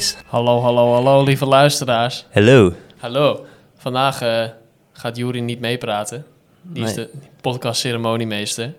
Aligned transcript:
Hallo, 0.00 0.60
hallo, 0.60 0.92
hallo, 0.94 1.22
lieve 1.22 1.46
luisteraars. 1.46 2.26
Hallo. 2.30 2.72
Hallo. 2.98 3.44
Vandaag 3.76 4.22
eh, 4.22 4.44
gaat 4.92 5.16
Juri 5.16 5.40
niet 5.40 5.60
meepraten. 5.60 6.24
Die 6.62 6.84
is 6.84 6.94
de 6.94 7.10
podcast-ceremoniemeester. 7.40 8.74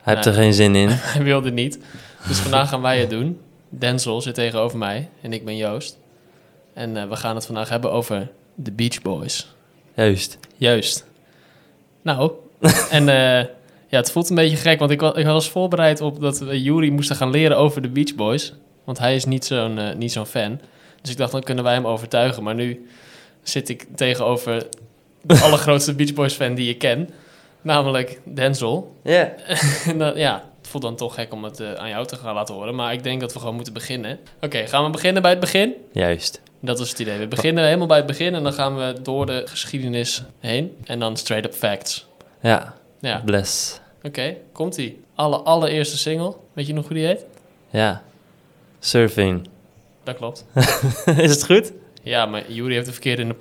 Hij 0.00 0.14
heeft 0.14 0.26
er 0.26 0.32
geen 0.32 0.54
zin 0.54 0.74
in. 0.74 0.88
Hij 1.14 1.22
wilde 1.22 1.50
niet. 1.50 1.78
Dus 2.28 2.38
vandaag 2.38 2.68
gaan 2.68 2.80
wij 2.82 2.98
het 3.00 3.10
doen. 3.10 3.40
Denzel 3.68 4.20
zit 4.20 4.34
tegenover 4.34 4.78
mij 4.78 5.08
en 5.22 5.32
ik 5.32 5.44
ben 5.44 5.56
Joost. 5.56 5.98
En 6.74 6.96
eh, 6.96 7.08
we 7.08 7.16
gaan 7.16 7.34
het 7.34 7.46
vandaag 7.46 7.68
hebben 7.68 7.92
over 7.92 8.30
de 8.54 8.72
Beach 8.72 9.02
Boys. 9.02 9.54
Juist. 9.94 10.38
Juist. 10.56 11.06
Nou, 12.02 12.32
en 12.90 13.08
eh, 13.08 13.44
ja, 13.88 13.96
het 13.98 14.10
voelt 14.12 14.28
een 14.30 14.36
beetje 14.36 14.56
gek, 14.56 14.78
want 14.78 14.90
ik, 14.90 15.00
wa- 15.00 15.16
ik 15.16 15.26
was 15.26 15.50
voorbereid 15.50 16.00
op 16.00 16.20
dat 16.20 16.38
we 16.38 16.62
Juri 16.62 16.90
moesten 16.90 17.16
gaan 17.16 17.30
leren 17.30 17.56
over 17.56 17.82
de 17.82 17.88
Beach 17.88 18.14
Boys. 18.14 18.54
Want 18.84 18.98
hij 18.98 19.14
is 19.14 19.24
niet 19.24 19.44
zo'n 19.44 19.78
eh, 19.78 19.94
niet 19.94 20.12
zo'n 20.12 20.26
fan. 20.26 20.60
Dus 21.02 21.10
ik 21.10 21.16
dacht, 21.16 21.32
dan 21.32 21.42
kunnen 21.42 21.64
wij 21.64 21.74
hem 21.74 21.86
overtuigen. 21.86 22.42
Maar 22.42 22.54
nu 22.54 22.88
zit 23.42 23.68
ik 23.68 23.86
tegenover 23.94 24.66
de 25.22 25.40
allergrootste 25.44 25.94
Beach 25.94 26.12
Boys 26.12 26.34
fan 26.34 26.54
die 26.54 26.68
ik 26.68 26.78
ken. 26.78 27.10
Namelijk 27.62 28.20
Denzel. 28.24 28.96
Ja. 29.02 29.32
En 29.86 29.98
dan, 29.98 30.16
ja, 30.16 30.44
het 30.58 30.68
voelt 30.68 30.82
dan 30.82 30.96
toch 30.96 31.14
gek 31.14 31.32
om 31.32 31.44
het 31.44 31.60
eh, 31.60 31.72
aan 31.72 31.88
jou 31.88 32.06
te 32.06 32.16
gaan 32.16 32.34
laten 32.34 32.54
horen. 32.54 32.74
Maar 32.74 32.92
ik 32.92 33.02
denk 33.02 33.20
dat 33.20 33.32
we 33.32 33.38
gewoon 33.38 33.54
moeten 33.54 33.72
beginnen. 33.72 34.18
Oké, 34.40 34.66
gaan 34.66 34.84
we 34.84 34.90
beginnen 34.90 35.22
bij 35.22 35.30
het 35.30 35.40
begin? 35.40 35.74
Juist. 35.92 36.40
Dat 36.60 36.80
is 36.80 36.88
het 36.90 36.98
idee. 36.98 37.18
We 37.18 37.28
beginnen 37.28 37.64
helemaal 37.64 37.86
bij 37.86 37.96
het 37.96 38.06
begin 38.06 38.34
en 38.34 38.42
dan 38.42 38.52
gaan 38.52 38.76
we 38.76 38.94
door 39.02 39.26
de 39.26 39.42
geschiedenis 39.46 40.22
heen. 40.38 40.76
En 40.84 40.98
dan 40.98 41.16
straight 41.16 41.46
up 41.46 41.54
facts. 41.54 42.06
Ja. 42.40 42.74
Ja, 43.00 43.14
oké. 43.14 43.24
Bless. 43.24 43.80
Komt-ie. 44.52 45.00
Alle 45.14 45.36
allereerste 45.36 45.98
single. 45.98 46.34
Weet 46.52 46.66
je 46.66 46.72
nog 46.72 46.86
hoe 46.86 46.96
die 46.96 47.06
heet? 47.06 47.24
Ja. 47.70 48.02
Surfing. 48.80 49.48
Dat 50.04 50.16
klopt. 50.16 50.44
is 51.16 51.30
het 51.30 51.44
goed? 51.44 51.72
Ja, 52.02 52.26
maar 52.26 52.42
Jury 52.48 52.72
heeft 52.74 52.86
de 52.86 52.92
verkeerde 52.92 53.22
in 53.22 53.28
de, 53.28 53.34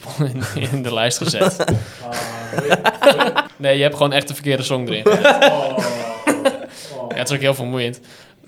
in, 0.59 0.71
in 0.71 0.83
de 0.83 0.93
lijst 0.93 1.17
gezet. 1.17 1.63
Nee, 3.57 3.75
je 3.77 3.81
hebt 3.83 3.95
gewoon 3.95 4.13
echt 4.13 4.27
de 4.27 4.33
verkeerde 4.33 4.63
song 4.63 4.87
erin. 4.87 5.03
Ja, 7.09 7.15
het 7.15 7.29
is 7.29 7.35
ook 7.35 7.41
heel 7.41 7.53
vermoeiend. 7.53 7.99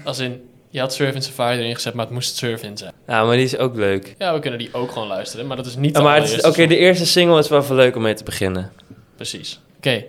Als 0.04 0.20
in, 0.20 0.50
je 0.70 0.80
had 0.80 0.94
Surf 0.94 1.16
in 1.16 1.22
Safari 1.22 1.58
erin 1.60 1.76
gezet, 1.76 1.94
maar 1.94 2.06
het 2.06 2.14
moest 2.14 2.36
Surf 2.38 2.64
in 2.64 2.78
zijn. 2.78 2.94
Ja, 3.08 3.24
maar 3.24 3.36
die 3.36 3.46
is 3.46 3.58
ook 3.58 3.76
leuk. 3.76 4.16
Ja, 4.18 4.34
we 4.34 4.40
kunnen 4.40 4.60
die 4.60 4.74
ook 4.74 4.92
gewoon 4.92 5.08
luisteren, 5.08 5.48
maar 5.48 5.58
dat 5.58 5.66
is 5.66 5.76
niet 5.76 5.94
de 5.94 6.00
Ja, 6.00 6.06
maar 6.06 6.22
het 6.22 6.30
is- 6.32 6.42
Oké, 6.42 6.68
de 6.68 6.78
eerste 6.78 7.06
single 7.06 7.40
is 7.40 7.48
wel 7.48 7.62
even 7.62 7.76
leuk 7.76 7.96
om 7.96 8.02
mee 8.02 8.14
te 8.14 8.24
beginnen. 8.24 8.72
Precies. 9.16 9.60
Oké, 9.78 10.04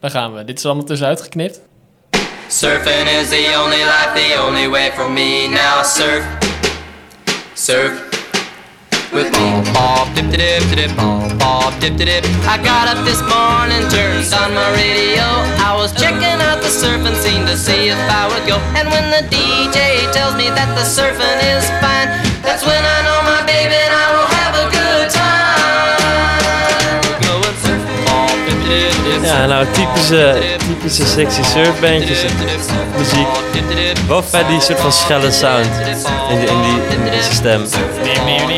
daar 0.00 0.10
gaan 0.10 0.34
we. 0.34 0.44
Dit 0.44 0.58
is 0.58 0.64
allemaal 0.64 0.84
tussenuit 0.84 1.20
geknipt. 1.20 1.60
Surfing 2.48 3.10
is 3.10 3.28
the 3.30 3.54
only 3.54 3.82
life, 3.82 4.14
the 4.14 4.38
only 4.38 4.68
way 4.68 4.92
for 4.94 5.10
me. 5.10 5.48
Now 5.48 5.82
surf, 5.82 6.22
surf 7.56 7.90
with 9.12 9.32
me. 9.34 9.48
Bob, 9.74 10.14
dip 10.14 10.30
dip 10.30 10.62
dip 10.70 10.94
dip, 10.94 10.94
dip 11.80 11.96
dip 11.98 12.06
dip. 12.06 12.24
I 12.46 12.62
got 12.62 12.86
up 12.86 13.02
this 13.04 13.18
morning, 13.26 13.82
turned 13.90 14.30
on 14.30 14.54
my 14.54 14.70
radio. 14.78 15.26
I 15.58 15.74
was 15.74 15.90
checking 15.98 16.38
out 16.38 16.62
the 16.62 16.70
surfing 16.70 17.18
scene 17.18 17.44
to 17.46 17.56
see 17.58 17.90
if 17.90 17.98
I 17.98 18.30
would 18.30 18.46
go. 18.46 18.62
And 18.78 18.86
when 18.94 19.10
the 19.10 19.26
DJ 19.26 20.06
tells 20.14 20.36
me 20.38 20.46
that 20.46 20.70
the 20.78 20.86
surfing 20.86 21.42
is 21.50 21.66
fine, 21.82 22.14
that's 22.46 22.62
when 22.62 22.78
I 22.78 22.98
know 23.02 23.26
my 23.26 23.42
baby 23.42 23.74
and 23.74 23.90
I 23.90 24.06
will 24.14 24.35
Ja, 29.22 29.46
nou, 29.46 29.66
typische, 29.72 30.36
typische 30.58 31.06
sexy 31.06 31.42
surfbandjes. 31.42 32.24
Muziek. 32.96 33.26
Wel 34.08 34.22
vet 34.22 34.48
die 34.48 34.60
soort 34.60 34.80
van 34.80 34.92
schelle 34.92 35.30
sound 35.32 35.66
in 36.30 36.38
die, 36.40 36.48
in 36.48 36.62
die, 36.62 36.96
in 36.96 37.10
die 37.10 37.22
stem. 37.22 37.64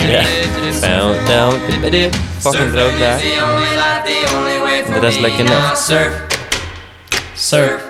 Ja. 0.08 0.22
Down, 0.80 1.16
down, 1.26 1.90
dip, 1.90 2.14
Fucking 2.38 2.72
droog 2.72 2.98
daar. 2.98 3.20
De 4.92 4.98
rest 5.00 5.20
lekker 5.20 5.44
nat. 5.44 5.78
Surf, 5.78 6.12
surf. 7.34 7.80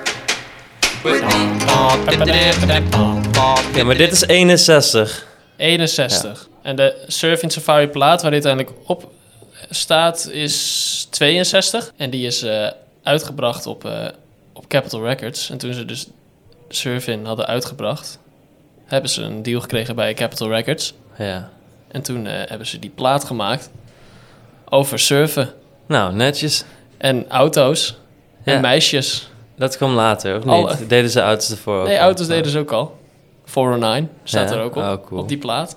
Ja, 3.75 3.85
maar 3.85 3.97
dit 3.97 4.13
is 4.13 4.27
61. 4.27 5.27
61. 5.57 6.49
En 6.63 6.77
de 6.77 6.95
Surf 7.07 7.43
in 7.43 7.51
Safari 7.51 7.87
plaat 7.87 8.23
waar 8.23 8.31
dit 8.31 8.47
uiteindelijk 8.47 8.89
op 8.89 9.11
staat 9.71 10.29
is 10.31 11.07
62. 11.11 11.93
En 11.97 12.11
die 12.11 12.27
is 12.27 12.43
eh, 12.43 12.67
uitgebracht 13.03 13.67
op, 13.67 13.85
eh, 13.85 14.07
op 14.53 14.69
Capitol 14.69 15.05
Records. 15.05 15.51
En 15.51 15.59
toen 15.59 15.73
ze 15.73 15.85
dus 15.85 16.07
Surf 16.69 17.07
in 17.07 17.25
hadden 17.25 17.47
uitgebracht, 17.47 18.19
hebben 18.85 19.11
ze 19.11 19.23
een 19.23 19.43
deal 19.43 19.61
gekregen 19.61 19.95
bij 19.97 20.15
Capitol 20.15 20.49
Records. 20.49 20.95
Ja. 21.19 21.51
En 21.89 22.03
toen 22.03 22.27
eh, 22.27 22.49
hebben 22.49 22.67
ze 22.67 22.79
die 22.79 22.91
plaat 22.91 23.25
gemaakt 23.25 23.71
over 24.69 24.99
surfen 24.99 25.53
Nou, 25.87 26.15
netjes. 26.15 26.65
en 26.99 27.29
auto's 27.29 27.97
en 28.45 28.61
meisjes. 28.61 29.31
Dat 29.57 29.77
kwam 29.77 29.93
later, 29.95 30.37
of 30.37 30.45
niet? 30.45 30.53
Alle- 30.53 30.87
Deden 30.87 31.11
ze 31.11 31.21
auto's 31.21 31.51
ervoor 31.51 31.81
ook? 31.81 31.87
Nee, 31.87 31.97
al? 31.97 32.03
auto's 32.03 32.27
deden 32.27 32.51
ze 32.51 32.59
ook 32.59 32.73
al. 32.73 32.99
409 33.45 34.11
staat 34.25 34.51
Ja? 34.51 34.57
er 34.57 34.63
ook 34.63 34.77
op, 34.77 34.83
Oh, 34.83 35.07
cool. 35.07 35.21
op 35.21 35.29
die 35.29 35.39
plaat. 35.39 35.77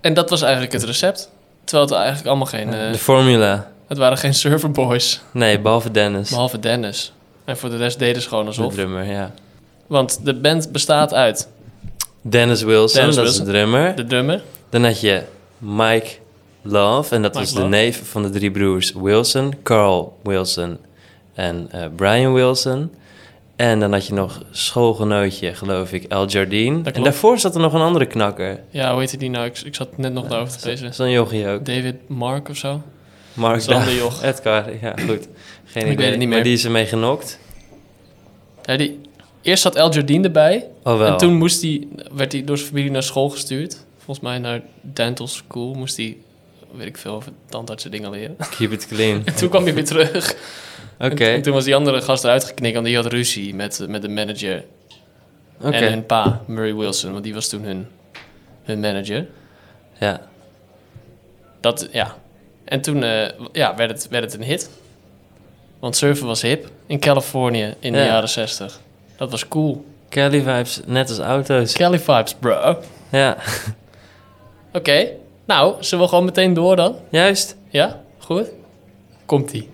En 0.00 0.14
dat 0.14 0.30
was 0.30 0.42
eigenlijk 0.42 0.72
het 0.72 0.82
recept. 0.84 1.30
Terwijl 1.66 1.88
het 1.88 1.96
eigenlijk 1.98 2.26
allemaal 2.28 2.46
geen... 2.46 2.74
eh, 2.74 2.92
De 2.92 2.98
formula. 2.98 3.70
het 3.88 3.98
waren 3.98 4.18
geen 4.18 4.34
serverboys, 4.34 5.20
Nee, 5.32 5.60
behalve 5.60 5.90
Dennis. 5.90 6.30
behalve 6.30 6.58
Dennis. 6.58 7.12
En 7.44 7.56
voor 7.56 7.70
de 7.70 7.76
rest 7.76 7.98
deden 7.98 8.22
ze 8.22 8.28
gewoon 8.28 8.44
de 8.44 8.50
alsof. 8.50 8.74
drummer, 8.74 9.04
ja. 9.04 9.30
Want 9.86 10.18
de 10.24 10.34
band 10.34 10.72
bestaat 10.72 11.14
uit 11.14 11.48
Dennis 12.20 12.62
Wilson, 12.62 12.98
Dennis 13.00 13.16
dat 13.16 13.26
is 13.26 13.36
de 13.36 13.44
drummer. 13.44 13.96
de 13.96 14.04
drummer. 14.06 14.42
Dan 14.70 14.84
had 14.84 15.00
je 15.00 15.22
Mike 15.58 16.08
Love, 16.62 17.14
en 17.14 17.22
dat 17.22 17.34
Mike 17.34 17.44
was 17.44 17.54
de 17.54 17.62
neef 17.68 18.10
van 18.10 18.22
de 18.22 18.30
drie 18.30 18.50
broers 18.50 18.92
Wilson. 18.92 19.54
Carl 19.62 20.16
Wilson 20.22 20.78
en 21.34 21.68
eh, 21.70 21.84
Brian 21.96 22.32
Wilson. 22.34 22.92
En 23.56 23.80
dan 23.80 23.92
had 23.92 24.06
je 24.06 24.12
nog 24.12 24.42
schoolgenootje, 24.50 25.54
geloof 25.54 25.92
ik, 25.92 26.04
El 26.04 26.26
Jardine. 26.26 26.90
En 26.90 27.02
daarvoor 27.02 27.38
zat 27.38 27.54
er 27.54 27.60
nog 27.60 27.72
een 27.72 27.80
andere 27.80 28.06
knakker. 28.06 28.60
Ja, 28.70 28.90
hoe 28.90 28.98
heette 29.00 29.16
die 29.16 29.30
nou? 29.30 29.46
Ik, 29.46 29.58
ik 29.58 29.74
zat 29.74 29.96
net 29.96 30.12
nog 30.12 30.26
daarover 30.26 30.58
te 30.58 30.66
lezen. 30.68 30.94
Zo'n 30.94 31.10
jochie 31.10 31.48
ook. 31.48 31.64
David 31.64 32.08
Mark 32.08 32.48
of 32.48 32.56
zo? 32.56 32.82
Mark 33.34 33.60
joch. 33.98 34.22
Edgar, 34.22 34.64
ja 34.80 34.94
goed. 35.06 35.28
Geen 35.64 35.82
Ik 35.86 35.92
idee. 35.92 35.96
weet 35.96 36.08
het 36.10 36.18
niet 36.18 36.28
Maar 36.28 36.36
meer. 36.36 36.42
die 36.44 36.52
is 36.52 36.64
ermee 36.64 36.86
genokt. 36.86 37.38
Ja, 38.62 38.76
die, 38.76 39.00
eerst 39.42 39.62
zat 39.62 39.74
El 39.74 39.92
Jardine 39.92 40.24
erbij. 40.24 40.66
Oh 40.82 40.98
wel. 40.98 41.06
En 41.12 41.16
toen 41.16 41.34
moest 41.34 41.62
hij, 41.62 41.86
werd 42.12 42.32
hij 42.32 42.44
door 42.44 42.56
zijn 42.56 42.68
familie 42.68 42.90
naar 42.90 43.02
school 43.02 43.28
gestuurd. 43.28 43.84
Volgens 44.04 44.26
mij 44.26 44.38
naar 44.38 44.60
dental 44.80 45.26
school 45.28 45.74
moest 45.74 45.96
hij, 45.96 46.16
weet 46.72 46.86
ik 46.86 46.96
veel, 46.96 47.12
over 47.14 47.32
tandartsen 47.48 47.90
dingen 47.90 48.10
leren. 48.10 48.36
Keep 48.58 48.72
it 48.72 48.86
clean. 48.86 49.22
En 49.24 49.34
toen 49.34 49.48
kwam 49.48 49.64
hij 49.64 49.74
weer 49.74 49.84
terug. 49.84 50.34
Oké, 50.98 51.24
En, 51.24 51.34
en 51.34 51.42
toen 51.42 51.52
was 51.54 51.64
die 51.64 51.74
andere 51.76 52.00
gast 52.02 52.24
eruit 52.24 52.44
geknikt, 52.44 52.74
want 52.74 52.86
die 52.86 52.96
had 52.96 53.06
ruzie 53.06 53.54
met, 53.54 53.84
met 53.88 54.02
de 54.02 54.08
manager 54.08 54.64
oké. 55.60 55.70
en 55.76 55.90
hun 55.90 56.06
pa, 56.06 56.40
Murray 56.46 56.74
Wilson, 56.74 57.12
want 57.12 57.24
die 57.24 57.34
was 57.34 57.48
toen 57.48 57.62
hun, 57.62 57.86
hun 58.62 58.80
manager. 58.80 59.26
Ja. 60.00 60.20
Dat, 61.60 61.88
ja. 61.92 62.16
En 62.64 62.80
toen 62.80 63.02
eh, 63.02 63.28
ja, 63.52 63.74
werd, 63.76 63.90
het, 63.90 64.08
werd 64.08 64.24
het 64.24 64.34
een 64.34 64.46
hit. 64.46 64.70
Want 65.78 65.96
surfen 65.96 66.26
was 66.26 66.42
hip 66.42 66.68
in 66.86 66.98
Californië 67.00 67.74
in 67.78 67.92
de 67.92 67.98
Ja. 67.98 68.04
jaren 68.04 68.28
60. 68.28 68.80
Dat 69.16 69.30
was 69.30 69.48
cool. 69.48 69.84
Kelly 70.08 70.38
vibes, 70.40 70.80
net 70.86 71.08
als 71.08 71.18
auto's. 71.18 71.72
Cali 71.72 71.98
vibes, 71.98 72.34
bro. 72.34 72.76
Oké, 74.72 74.92
Ja, 74.92 75.06
nou, 75.44 75.74
zullen 75.80 76.04
we 76.04 76.10
gewoon 76.10 76.24
meteen 76.24 76.54
door 76.54 76.76
dan? 76.76 76.96
juist. 77.08 77.56
Ja, 77.68 78.02
goed. 78.18 78.46
Komt-ie. 79.26 79.68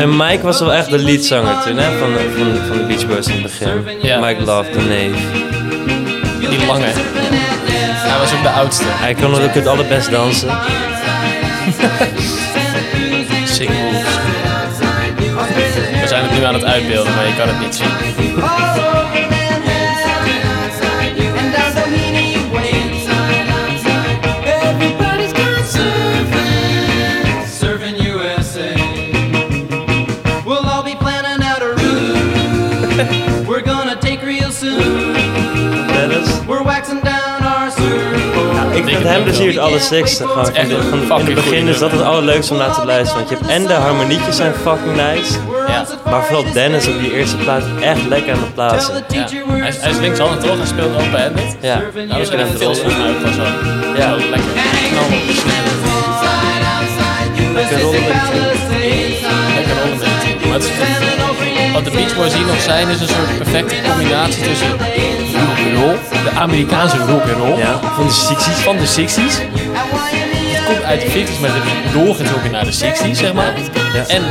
En 0.00 0.16
Mike 0.16 0.42
was 0.42 0.60
wel 0.60 0.72
echt 0.72 0.90
de 0.90 0.98
leadzanger 0.98 1.62
toen, 1.62 1.76
hè, 1.76 1.98
van, 1.98 2.12
de- 2.12 2.34
van, 2.38 2.66
van 2.68 2.76
de 2.78 2.84
Beach 2.84 3.06
Boys 3.06 3.26
in 3.26 3.32
het 3.32 3.42
begin. 3.42 3.98
Ja. 4.02 4.18
Mike 4.20 4.42
Love, 4.44 4.70
de 4.70 4.80
neef. 4.80 5.16
Die 6.50 6.66
lange. 6.66 6.92
Hij 8.30 8.38
was 8.38 8.48
ook 8.48 8.54
de 8.54 8.60
oudste. 8.60 8.84
Hij 8.86 9.14
kon 9.14 9.34
ook 9.34 9.54
het 9.54 9.66
allerbest 9.66 10.10
dansen. 10.10 10.48
Sick 13.54 13.68
moves. 13.68 14.14
We 16.00 16.06
zijn 16.06 16.22
het 16.22 16.32
nu 16.32 16.44
aan 16.44 16.54
het 16.54 16.64
uitbeelden, 16.64 17.14
maar 17.14 17.26
je 17.26 17.34
kan 17.34 17.48
het 17.48 17.60
niet 17.60 17.74
zien. 17.74 19.39
Met 38.98 39.02
hem 39.08 39.22
plezier 39.22 39.48
het 39.48 39.58
allersexste. 39.58 40.26
Gewoon 40.26 40.44
van 41.06 41.24
de- 41.24 41.30
in 41.30 41.36
het 41.36 41.44
begin 41.44 41.68
is 41.68 41.78
dat 41.78 41.90
het 41.90 42.02
allerleukste 42.02 42.52
om 42.52 42.58
naar 42.58 42.74
te 42.74 42.84
luisteren. 42.84 43.16
Want 43.26 43.28
je 43.28 43.36
hebt 43.36 43.48
en 43.50 43.66
de 43.66 43.72
harmonietjes 43.72 44.36
zijn 44.36 44.52
fucking 44.62 44.96
nice. 44.96 45.32
Ja. 45.68 45.84
Maar 46.10 46.24
vooral 46.24 46.52
Dennis 46.52 46.88
op 46.88 46.98
die 47.00 47.12
eerste 47.14 47.36
plaat 47.36 47.62
echt 47.80 48.06
lekker 48.08 48.32
aan 48.32 48.38
het 48.40 48.54
plaatsen. 48.54 48.94
Ja. 49.08 49.26
Hij, 49.46 49.68
is, 49.68 49.76
hij 49.80 49.90
is 49.90 49.98
linkshandig 49.98 50.38
toch? 50.44 50.56
Hij 50.56 50.66
speelt 50.66 50.94
open-handed. 50.96 51.56
Ja, 51.60 51.76
Nou, 51.94 52.06
dat 52.08 52.18
is 52.20 52.28
hem 52.28 52.38
echt 52.38 52.48
veel 52.58 52.74
volgens 52.74 52.96
mij 52.96 53.08
ook 53.10 53.16
gewoon 53.16 53.34
zo. 53.34 53.42
Ja. 53.96 54.08
Zo 54.10 54.16
lekker 54.16 54.50
knallen 54.90 55.12
op 55.20 55.26
de 55.26 55.34
snelle. 55.42 55.68
Lekker 57.54 57.80
rollen 57.80 58.00
met 58.02 58.12
Lekker 59.54 59.74
rollen 59.82 59.98
met 59.98 60.08
het. 60.08 60.44
Maar 60.44 60.52
het 60.58 60.64
is, 60.64 60.99
de 61.90 61.96
Beach 61.96 62.16
Boys 62.16 62.34
hier 62.34 62.46
nog 62.46 62.60
zijn, 62.60 62.88
is 62.88 63.00
een 63.00 63.08
soort 63.08 63.36
perfecte 63.36 63.74
combinatie 63.88 64.42
tussen 64.42 64.70
rock 64.70 65.58
and 65.66 65.74
roll, 65.74 66.22
de 66.24 66.30
Amerikaanse 66.34 66.96
rock 66.96 67.22
and 67.22 67.30
roll, 67.36 67.58
Ja, 67.58 67.78
van 67.80 68.06
de 68.06 68.12
60s. 68.12 68.62
van 68.62 68.76
de 68.76 68.86
60s. 68.86 69.38
Het 70.52 70.64
komt 70.64 70.82
uit 70.84 71.00
de 71.00 71.06
50s, 71.06 71.40
maar 71.40 71.50
het 71.52 71.92
doorgetrokken 71.92 72.50
naar 72.50 72.64
de 72.64 72.72
60s, 72.72 73.10
zeg 73.18 73.32
maar. 73.32 73.54
Ja. 73.94 74.06
En 74.06 74.22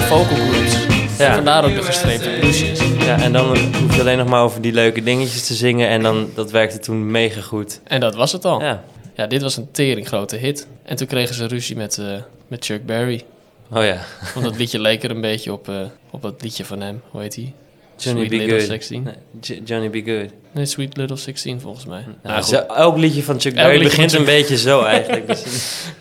vocal 0.00 0.24
groups. 0.24 0.76
Ja. 1.18 1.34
Vandaar 1.34 1.64
ook 1.64 1.74
de 1.74 1.82
gestreepte 1.82 2.30
bluesjes. 2.40 2.80
Ja, 3.04 3.20
en 3.20 3.32
dan 3.32 3.46
hoef 3.56 3.94
je 3.94 4.00
alleen 4.00 4.18
nog 4.18 4.28
maar 4.28 4.42
over 4.42 4.60
die 4.60 4.72
leuke 4.72 5.02
dingetjes 5.02 5.46
te 5.46 5.54
zingen. 5.54 5.88
En 5.88 6.02
dan, 6.02 6.30
dat 6.34 6.50
werkte 6.50 6.78
toen 6.78 7.10
mega 7.10 7.40
goed. 7.40 7.80
En 7.84 8.00
dat 8.00 8.14
was 8.14 8.32
het 8.32 8.44
al. 8.44 8.60
Ja. 8.62 8.82
Ja, 9.14 9.26
dit 9.26 9.42
was 9.42 9.56
een 9.56 9.68
tering 9.72 10.06
grote 10.06 10.36
hit. 10.36 10.66
En 10.84 10.96
toen 10.96 11.06
kregen 11.06 11.34
ze 11.34 11.46
ruzie 11.46 11.76
met, 11.76 11.98
eh, 11.98 12.04
met 12.48 12.64
Chuck 12.64 12.86
Berry. 12.86 13.24
Oh 13.70 13.84
ja. 13.84 13.98
Want 14.34 14.46
dat 14.46 14.56
liedje 14.56 14.78
leek 14.80 15.02
er 15.02 15.10
een 15.10 15.20
beetje 15.20 15.52
op, 15.52 15.68
eh, 15.68 15.74
op 16.10 16.22
dat 16.22 16.42
liedje 16.42 16.64
van 16.64 16.80
hem. 16.80 17.02
Hoe 17.10 17.20
heet 17.20 17.34
die? 17.34 17.52
Johnny 17.96 18.26
Sweet 18.26 18.30
Be 18.30 18.36
Little 18.44 18.58
Good. 18.58 18.68
16. 18.68 19.02
Nee, 19.02 19.14
J- 19.40 19.60
Johnny 19.64 19.90
Be 19.90 20.02
Good. 20.12 20.30
Nee, 20.52 20.66
Sweet 20.66 20.96
Little 20.96 21.16
16 21.16 21.60
volgens 21.60 21.86
mij. 21.86 22.04
Nou, 22.22 22.44
Nou, 22.50 22.64
elk 22.76 22.96
liedje 22.96 23.22
van 23.22 23.40
Chuck 23.40 23.54
Berry 23.54 23.78
begint 23.82 24.12
een 24.12 24.24
beetje 24.24 24.56
zo 24.58 24.82
eigenlijk. 24.94 25.26
Dus, 25.26 25.44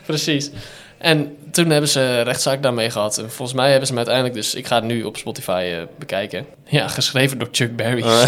Precies. 0.05 0.49
En 0.97 1.35
toen 1.51 1.69
hebben 1.69 1.89
ze 1.89 2.21
rechtszaak 2.21 2.63
daarmee 2.63 2.89
gehad. 2.89 3.17
En 3.17 3.31
volgens 3.31 3.57
mij 3.57 3.69
hebben 3.69 3.87
ze 3.87 3.93
hem 3.93 3.97
uiteindelijk 3.97 4.35
dus... 4.35 4.55
Ik 4.55 4.67
ga 4.67 4.75
het 4.75 4.83
nu 4.83 5.03
op 5.03 5.17
Spotify 5.17 5.69
eh, 5.71 5.77
bekijken. 5.99 6.45
Ja, 6.65 6.87
geschreven 6.87 7.37
door 7.37 7.47
Chuck 7.51 7.75
Berry. 7.75 8.01
Oh. 8.03 8.25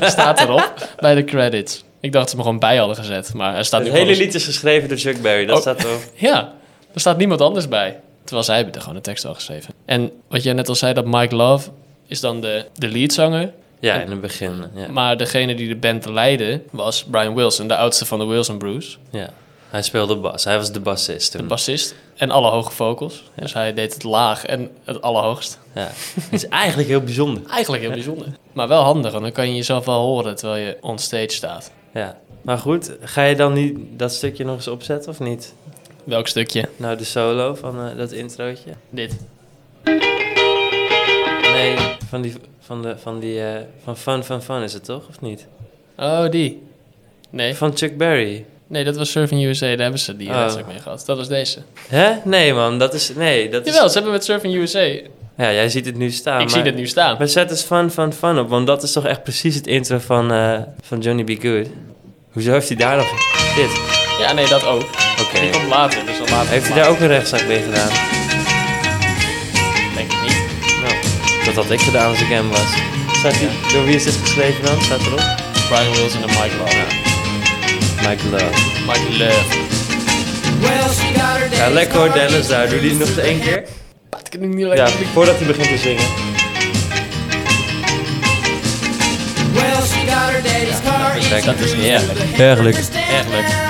staat 0.02 0.40
erop 0.40 0.88
bij 1.00 1.14
de 1.14 1.24
credits. 1.24 1.84
Ik 2.00 2.12
dacht 2.12 2.24
dat 2.24 2.28
ze 2.30 2.34
hem 2.36 2.44
gewoon 2.44 2.58
bij 2.60 2.76
hadden 2.76 2.96
gezet. 2.96 3.34
Maar 3.34 3.56
er 3.56 3.64
staat 3.64 3.80
het 3.80 3.92
nu 3.92 3.98
hele 3.98 4.10
gewoon- 4.10 4.26
lied 4.26 4.34
is 4.34 4.44
geschreven 4.44 4.88
door 4.88 4.98
Chuck 4.98 5.22
Berry. 5.22 5.46
Dat 5.46 5.56
Oh. 5.56 5.60
staat 5.62 5.84
erop. 5.84 6.00
Ja, 6.30 6.52
er 6.94 7.00
staat 7.00 7.16
niemand 7.18 7.40
anders 7.40 7.68
bij. 7.68 8.00
Terwijl 8.24 8.42
zij 8.44 8.56
hebben 8.56 8.74
er 8.74 8.80
gewoon 8.80 8.96
een 8.96 9.02
tekst 9.02 9.24
al 9.24 9.34
geschreven. 9.34 9.74
En 9.84 10.10
wat 10.28 10.42
jij 10.42 10.52
net 10.52 10.68
al 10.68 10.74
zei, 10.74 10.92
dat 10.92 11.04
Mike 11.06 11.34
Love 11.36 11.70
is 12.06 12.20
dan 12.20 12.40
de, 12.40 12.66
de 12.74 12.88
leadzanger. 12.88 13.52
Ja, 13.80 14.00
in 14.00 14.10
het 14.10 14.20
begin. 14.20 14.64
Ja. 14.74 14.88
Maar 14.88 15.16
degene 15.16 15.54
die 15.54 15.68
de 15.68 15.76
band 15.76 16.04
leidde 16.06 16.62
was 16.70 17.04
Brian 17.04 17.34
Wilson, 17.34 17.68
de 17.68 17.76
oudste 17.76 18.04
van 18.04 18.18
de 18.18 18.24
Wilson 18.24 18.58
Blues. 18.58 18.98
ja. 19.10 19.30
Hij 19.70 19.82
speelde 19.82 20.16
bas. 20.16 20.44
Hij 20.44 20.56
was 20.56 20.72
de 20.72 20.80
bassist 20.80 21.32
De 21.32 21.38
toen. 21.38 21.46
bassist. 21.48 21.94
En 22.16 22.30
alle 22.30 22.50
hoge 22.50 22.70
vocals. 22.72 23.22
Dus 23.36 23.52
hij 23.52 23.74
deed 23.74 23.94
het 23.94 24.02
laag 24.02 24.44
en 24.44 24.70
het 24.84 25.02
allerhoogst. 25.02 25.58
Ja. 25.74 25.88
Het 26.20 26.32
is 26.32 26.48
eigenlijk 26.48 26.88
heel 26.88 27.00
bijzonder. 27.00 27.42
Eigenlijk 27.50 27.82
heel 27.82 27.92
bijzonder. 27.92 28.26
Maar 28.52 28.68
wel 28.68 28.82
handig, 28.82 29.10
want 29.10 29.22
dan 29.24 29.32
kan 29.32 29.48
je 29.48 29.54
jezelf 29.54 29.84
wel 29.84 30.00
horen 30.00 30.36
terwijl 30.36 30.64
je 30.66 30.76
on 30.80 30.98
stage 30.98 31.28
staat. 31.30 31.70
Ja. 31.94 32.18
Maar 32.42 32.58
goed, 32.58 32.92
ga 33.00 33.22
je 33.22 33.36
dan 33.36 33.52
niet 33.52 33.78
dat 33.96 34.12
stukje 34.12 34.44
nog 34.44 34.54
eens 34.56 34.68
opzetten 34.68 35.10
of 35.10 35.20
niet? 35.20 35.54
Welk 36.04 36.26
stukje? 36.28 36.68
Nou, 36.76 36.96
de 36.96 37.04
solo 37.04 37.54
van 37.54 37.88
eh, 37.90 37.96
dat 37.96 38.12
introotje. 38.12 38.70
Dit. 38.90 39.16
Nee, 41.52 41.76
van 42.08 42.20
die, 42.22 42.32
van 42.60 42.82
de, 42.82 42.94
van 42.98 43.18
die, 43.20 43.40
eh, 43.40 43.60
van 43.84 43.96
Fun 43.96 44.24
Fun 44.24 44.42
Fun 44.42 44.62
is 44.62 44.72
het 44.72 44.84
toch, 44.84 45.08
of 45.08 45.20
niet? 45.20 45.46
Oh, 45.98 46.28
die. 46.30 46.62
Nee, 47.30 47.54
Van 47.54 47.76
Chuck 47.76 47.96
Berry. 47.96 48.44
nee 48.66 48.84
dat 48.84 48.96
was 48.96 49.10
Surfing 49.10 49.44
USA. 49.44 49.66
Daar 49.66 49.78
hebben 49.78 49.98
ze 50.00 50.16
die 50.16 50.28
Oh. 50.28 50.34
rechtszaak 50.36 50.66
mee 50.66 50.78
gehad. 50.78 51.02
Dat 51.06 51.16
was 51.16 51.28
deze. 51.28 51.58
Hè? 51.88 52.12
Nee 52.24 52.54
man, 52.54 52.78
dat 52.78 52.94
is, 52.94 53.14
nee, 53.14 53.48
dat 53.48 53.66
is... 53.66 53.72
Jawel, 53.72 53.88
ze 53.88 53.94
hebben 53.94 54.12
met 54.12 54.24
Surfing 54.24 54.54
USA. 54.54 54.80
Ja, 55.36 55.52
jij 55.52 55.68
ziet 55.68 55.86
het 55.86 55.96
nu 55.96 56.10
staan. 56.10 56.40
ik 56.40 56.48
zie 56.48 56.62
dit 56.62 56.74
nu 56.74 56.86
staan. 56.86 57.16
Maar 57.18 57.28
zet 57.28 57.50
eens 57.50 57.62
Fun 57.62 57.90
Fun 57.90 58.12
Fun 58.12 58.38
op, 58.38 58.48
want 58.48 58.66
dat 58.66 58.82
is 58.82 58.92
toch 58.92 59.06
echt 59.06 59.22
precies 59.22 59.54
het 59.54 59.66
intro 59.66 59.98
van, 59.98 60.32
eh, 60.32 60.60
van 60.82 60.98
Johnny 61.00 61.24
Be 61.24 61.36
Good. 61.40 61.66
Hoezo 62.32 62.50
heeft 62.52 62.68
hij 62.68 62.76
daar 62.76 62.96
nog... 62.96 63.10
Dit, 63.56 63.70
Ja, 64.18 64.32
nee, 64.32 64.48
dat 64.48 64.66
ook. 64.66 64.82
Oké. 65.24 65.40
Die 65.40 65.50
komt 65.50 65.68
later, 65.68 65.98
dus 66.06 66.18
dan 66.18 66.28
later. 66.30 66.50
Heeft 66.50 66.66
hij 66.68 66.76
daar 66.76 66.88
ook 66.88 67.00
een 67.00 67.06
rechtszaak 67.06 67.46
mee 67.46 67.62
gedaan? 67.62 67.90
Denk 69.94 70.12
ik 70.12 70.22
niet. 70.22 70.38
Nou, 70.82 70.94
dat 71.44 71.54
had 71.54 71.70
ik 71.70 71.80
gedaan 71.80 72.08
als 72.10 72.20
ik 72.20 72.28
hem 72.28 72.48
was. 72.48 72.70
Staat 73.12 73.34
hij, 73.34 73.48
door 73.72 73.84
wie 73.84 73.94
is 73.94 74.04
dit 74.04 74.16
geschreven 74.22 74.64
dan? 74.64 74.82
Staat 74.82 75.00
erop? 75.00 75.22
Brian 75.68 75.92
Wilson 75.94 76.22
en 76.22 76.28
Mike 76.28 76.56
Love. 76.58 76.76
Mike 78.08 78.28
Love. 78.30 78.60
Mike 78.86 79.24
Love. 79.24 79.72
Ja, 81.56 81.68
lekker 81.70 81.98
hoor 81.98 82.12
Dennis 82.12 82.46
daar. 82.46 82.68
Doe 82.68 82.80
die 82.80 82.92
nog 82.94 83.08
eens 83.08 83.16
één 83.16 83.40
keer. 83.40 83.64
Dat 84.10 84.28
kan 84.28 84.42
ik 84.42 84.48
niet 84.48 84.58
Ja, 84.60 84.68
lekker. 84.68 85.06
voordat 85.12 85.36
hij 85.38 85.46
begint 85.46 85.68
te 85.68 85.78
zingen. 85.78 86.04
Dat 91.44 91.58
is. 91.58 91.72
Heerlijk. 91.72 92.76
Echt 92.76 93.28
leuk. 93.28 93.63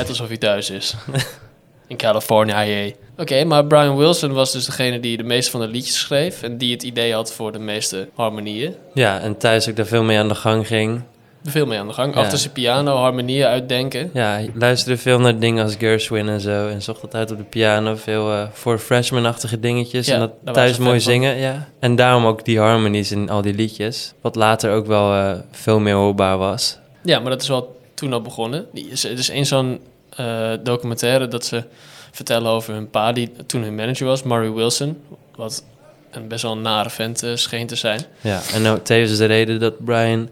Net 0.00 0.08
alsof 0.08 0.28
hij 0.28 0.36
thuis 0.36 0.70
is. 0.70 0.94
In 1.86 1.96
California. 1.96 2.90
Oké, 3.16 3.44
maar 3.44 3.64
Brian 3.66 3.96
Wilson 3.96 4.32
was 4.32 4.52
dus 4.52 4.64
degene 4.64 5.00
die 5.00 5.16
de 5.16 5.22
meeste 5.22 5.50
van 5.50 5.60
de 5.60 5.68
liedjes 5.68 5.98
schreef... 5.98 6.42
en 6.42 6.58
die 6.58 6.72
het 6.72 6.82
idee 6.82 7.14
had 7.14 7.32
voor 7.32 7.52
de 7.52 7.58
meeste 7.58 8.08
harmonieën. 8.14 8.74
Ja, 8.94 9.20
en 9.20 9.36
thuis 9.36 9.68
ook 9.68 9.76
daar 9.76 9.86
veel 9.86 10.02
mee 10.02 10.18
aan 10.18 10.28
de 10.28 10.34
gang 10.34 10.66
ging. 10.66 11.02
Veel 11.44 11.66
mee 11.66 11.78
aan 11.78 11.86
de 11.86 11.92
gang. 11.92 12.14
Ja. 12.14 12.20
Achter 12.20 12.38
zijn 12.38 12.52
piano 12.52 12.96
harmonieën 12.96 13.46
uitdenken. 13.46 14.10
Ja, 14.12 14.30
hij 14.30 14.50
luisterde 14.54 14.98
veel 14.98 15.20
naar 15.20 15.38
dingen 15.38 15.64
als 15.64 15.74
Gershwin 15.78 16.28
en 16.28 16.40
zo. 16.40 16.68
En 16.68 16.82
zocht 16.82 17.00
dat 17.00 17.14
uit 17.14 17.30
op 17.30 17.36
de 17.36 17.44
piano. 17.44 17.94
Veel 17.94 18.32
eh, 18.32 18.46
voor 18.52 18.78
freshman-achtige 18.78 19.60
dingetjes. 19.60 20.06
Ja, 20.06 20.14
en 20.14 20.32
dat 20.42 20.54
thuis 20.54 20.78
mooi 20.78 20.90
van. 20.90 21.12
zingen, 21.12 21.36
ja. 21.36 21.68
En 21.78 21.96
daarom 21.96 22.26
ook 22.26 22.44
die 22.44 22.58
harmonies 22.58 23.12
in 23.12 23.30
al 23.30 23.42
die 23.42 23.54
liedjes. 23.54 24.14
Wat 24.20 24.34
later 24.34 24.72
ook 24.72 24.86
wel 24.86 25.14
eh, 25.14 25.38
veel 25.50 25.78
meer 25.78 25.94
hoorbaar 25.94 26.38
was. 26.38 26.78
Ja, 27.02 27.18
maar 27.18 27.30
dat 27.30 27.42
is 27.42 27.48
wel 27.48 27.78
toen 28.00 28.12
al 28.12 28.22
begonnen. 28.22 28.66
Er 28.74 29.18
is 29.18 29.30
één 29.30 29.46
zo'n 29.46 29.80
eh, 30.24 30.58
documentaire 30.64 31.28
dat 31.28 31.44
ze 31.44 31.64
vertellen 32.12 32.50
over 32.50 32.74
hun 32.74 32.90
pa... 32.90 33.12
die 33.12 33.32
toen 33.46 33.62
hun 33.62 33.74
manager 33.74 34.06
was, 34.06 34.22
Murray 34.22 34.50
Wilson. 34.52 35.02
Wat 35.34 35.64
een 36.10 36.28
best 36.28 36.42
wel 36.42 36.52
een 36.52 36.62
nare 36.62 36.90
vent 36.90 37.22
eh, 37.22 37.34
scheen 37.36 37.66
te 37.66 37.74
zijn. 37.76 38.00
Ja, 38.20 38.40
en 38.54 38.62
nou, 38.62 38.80
tevens 38.82 39.18
de 39.18 39.24
reden 39.24 39.60
dat 39.60 39.84
Brian 39.84 40.28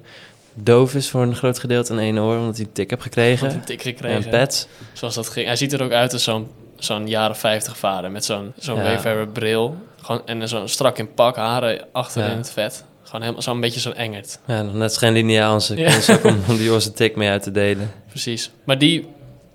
doof 0.55 0.95
is 0.95 1.09
voor 1.11 1.23
een 1.23 1.37
groot 1.37 1.59
gedeelte 1.59 1.93
aan 1.93 1.99
één 1.99 2.19
oor. 2.19 2.39
Omdat 2.39 2.57
hij 2.57 2.65
een 2.67 2.73
tik 2.73 2.91
heeft 2.91 3.03
Had 3.03 3.13
gekregen. 3.13 3.51
een 3.51 3.65
tik 3.65 3.83
gekregen. 3.83 4.25
En 4.25 4.31
pets. 4.31 4.67
Zoals 4.93 5.15
dat 5.15 5.29
ging. 5.29 5.47
Hij 5.47 5.57
ziet 5.57 5.73
er 5.73 5.83
ook 5.83 5.93
uit 5.93 6.13
als 6.13 6.23
zo'n 6.25 6.49
zo'n 6.77 7.09
jaren 7.09 7.37
50 7.37 7.77
vader 7.79 8.11
met 8.11 8.25
zo'n 8.25 8.53
zo'n 8.59 8.77
Ja. 8.77 8.83
Wayfarer 8.83 9.29
bril. 9.29 9.77
Gewoon, 10.03 10.23
en 10.27 10.49
zo'n 10.49 10.69
strak 10.69 10.99
in 10.99 11.15
pak, 11.15 11.37
haren 11.37 11.85
achter 11.93 12.23
Ja. 12.23 12.31
in 12.31 12.37
het 12.37 12.51
vet. 12.51 12.85
Gewoon 13.03 13.21
helemaal 13.21 13.43
zo'n 13.43 13.61
beetje 13.61 13.81
zo'n 13.81 13.95
engert. 13.95 14.39
Ja, 14.47 14.63
net 14.63 14.97
geen 14.99 15.13
lineaal 15.13 15.61
Ja. 15.75 15.97
om, 16.23 16.57
die 16.57 16.81
zijn 16.81 16.95
tik 16.95 17.17
mee 17.17 17.29
uit 17.29 17.43
te 17.43 17.51
delen. 17.51 17.91
Precies. 18.09 18.51
Maar 18.65 18.79
die 18.79 19.07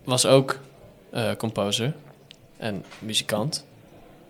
was 0.04 0.26
ook 0.26 0.60
eh 1.12 1.30
composer 1.38 1.94
en 2.58 2.86
muzikant. 3.00 3.66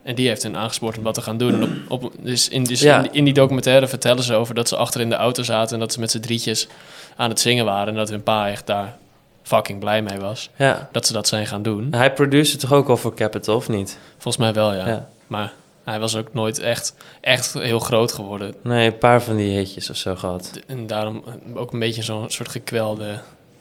En 0.03 0.15
die 0.15 0.27
heeft 0.27 0.43
hen 0.43 0.55
aangespoord 0.57 0.97
om 0.97 1.03
wat 1.03 1.13
te 1.13 1.21
gaan 1.21 1.37
doen. 1.37 1.53
En 1.61 1.81
op, 1.89 2.03
op, 2.03 2.13
dus 2.19 2.49
in, 2.49 2.63
dus 2.63 2.79
Ja. 2.81 2.95
in, 2.97 3.01
die- 3.03 3.11
in 3.11 3.23
die 3.23 3.33
documentaire 3.33 3.87
vertellen 3.87 4.23
ze 4.23 4.33
over 4.35 4.55
dat 4.55 4.67
ze 4.67 4.75
achter 4.77 5.01
in 5.01 5.09
de 5.09 5.15
auto 5.15 5.43
zaten... 5.43 5.73
en 5.73 5.79
dat 5.79 5.93
ze 5.93 5.99
met 5.99 6.11
z'n 6.11 6.19
drietjes 6.19 6.67
aan 7.15 7.29
het 7.29 7.39
zingen 7.39 7.65
waren... 7.65 7.87
en 7.87 7.95
dat 7.95 8.09
hun 8.09 8.23
pa 8.23 8.49
echt 8.49 8.67
daar 8.67 8.97
fucking 9.43 9.79
blij 9.79 10.01
mee 10.01 10.19
was. 10.19 10.49
Ja. 10.55 10.89
Dat 10.91 11.07
ze 11.07 11.13
dat 11.13 11.27
zijn 11.27 11.47
gaan 11.47 11.61
doen. 11.63 11.87
Hij 11.93 12.13
produceerde 12.13 12.67
toch 12.67 12.73
ook 12.77 12.89
al 12.89 12.97
voor 12.97 13.13
Capital, 13.15 13.55
of 13.55 13.69
niet? 13.69 13.97
Volgens 14.11 14.37
mij 14.37 14.53
wel, 14.53 14.73
ja. 14.73 14.87
Ja. 14.87 15.09
Maar 15.27 15.53
hij 15.83 15.99
was 15.99 16.15
ook 16.15 16.33
nooit 16.33 16.59
echt, 16.59 16.95
echt 17.21 17.53
heel 17.53 17.79
groot 17.79 18.11
geworden. 18.13 18.55
Nee, 18.63 18.85
een 18.87 18.97
paar 18.97 19.21
van 19.23 19.35
die 19.35 19.57
hitjes 19.57 19.89
of 19.89 19.95
zo 19.95 20.15
gehad. 20.15 20.51
En 20.67 20.87
daarom 20.87 21.23
ook 21.55 21.73
een 21.73 21.79
beetje 21.79 22.03
zo'n 22.03 22.29
soort 22.29 22.49
gekwelde, 22.49 23.19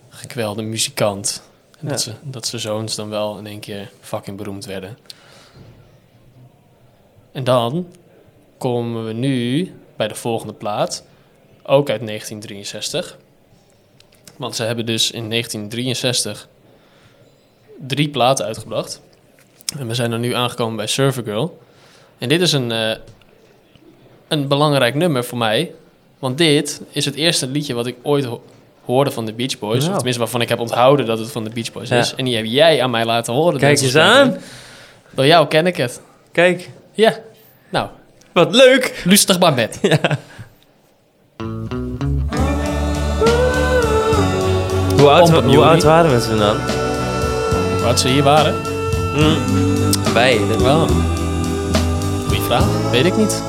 gekwelde 0.09 0.62
muzikant. 0.62 1.42
En 1.82 1.88
dat, 1.88 2.00
ze, 2.00 2.12
dat 2.22 2.46
zijn 2.46 2.60
zoons 2.60 2.94
dan 2.94 3.08
wel 3.08 3.38
in 3.38 3.46
één 3.46 3.60
keer 3.60 3.90
fucking 4.00 4.36
beroemd 4.36 4.64
werden. 4.64 4.98
En 7.32 7.44
dan 7.44 7.86
komen 8.58 9.06
we 9.06 9.12
nu 9.12 9.72
bij 9.96 10.08
de 10.08 10.14
volgende 10.14 10.52
plaat. 10.52 11.04
Ook 11.62 11.90
uit 11.90 12.06
1963. 12.06 13.18
Want 14.36 14.56
ze 14.56 14.62
hebben 14.62 14.86
dus 14.86 15.10
in 15.10 15.30
1963 15.30 16.48
drie 17.86 18.08
platen 18.08 18.44
uitgebracht. 18.44 19.00
En 19.78 19.86
we 19.86 19.94
zijn 19.94 20.12
er 20.12 20.18
nu 20.18 20.34
aangekomen 20.34 20.76
bij 20.76 20.86
Server 20.86 21.24
Girl. 21.24 21.58
En 22.18 22.28
dit 22.28 22.40
is 22.40 22.52
een, 22.52 22.72
eh, 22.72 22.96
een 24.28 24.48
belangrijk 24.48 24.94
nummer 24.94 25.24
voor 25.24 25.38
mij. 25.38 25.74
Want 26.18 26.38
dit 26.38 26.80
is 26.90 27.04
het 27.04 27.14
eerste 27.14 27.46
liedje 27.46 27.74
wat 27.74 27.86
ik 27.86 27.96
ooit 28.02 28.28
hoorde 28.92 29.11
van 29.11 29.26
de 29.26 29.32
Beach 29.32 29.58
Boys. 29.58 29.78
Nou. 29.78 29.88
Of 29.90 29.94
tenminste 29.94 30.20
waarvan 30.22 30.40
ik 30.40 30.49
heb 30.49 30.58
onthouden 30.61 31.06
dat 31.06 31.18
het 31.18 31.30
van 31.32 31.44
de 31.44 31.50
Beach 31.50 31.72
Boys 31.72 31.88
Ja. 31.88 31.99
is. 31.99 32.14
En 32.14 32.25
die 32.25 32.37
heb 32.37 32.44
jij 32.44 32.82
aan 32.82 32.90
mij 32.90 33.04
laten 33.04 33.34
horen. 33.34 33.58
Kijk 33.58 33.80
eens 33.80 33.96
aan. 33.96 34.37
Door 35.11 35.26
jou 35.26 35.46
ken 35.46 35.66
ik 35.66 35.76
het. 35.76 36.00
Kijk, 36.32 36.70
Ja. 36.92 37.14
Nou, 37.70 37.88
wat 38.32 38.54
leuk! 38.54 39.02
lustig 39.04 39.38
maar 39.38 39.54
met. 39.54 39.80
Hoe 44.99 45.11
oud, 45.11 45.30
hoe 45.30 45.64
oud 45.64 45.82
waren 45.82 46.11
we 46.14 46.26
toen 46.28 46.38
dan? 46.38 46.56
Hoe 47.76 47.84
oud 47.87 48.00
ze 48.00 48.08
hier 48.08 48.22
waren? 48.22 48.54
Hm. 49.14 50.12
Wij. 50.14 50.40
dat- 50.49 50.62
Wel. 50.62 50.87
Goeie 52.26 52.42
vraag. 52.42 52.64
Weet 52.90 53.04
ik 53.04 53.16
niet. 53.16 53.42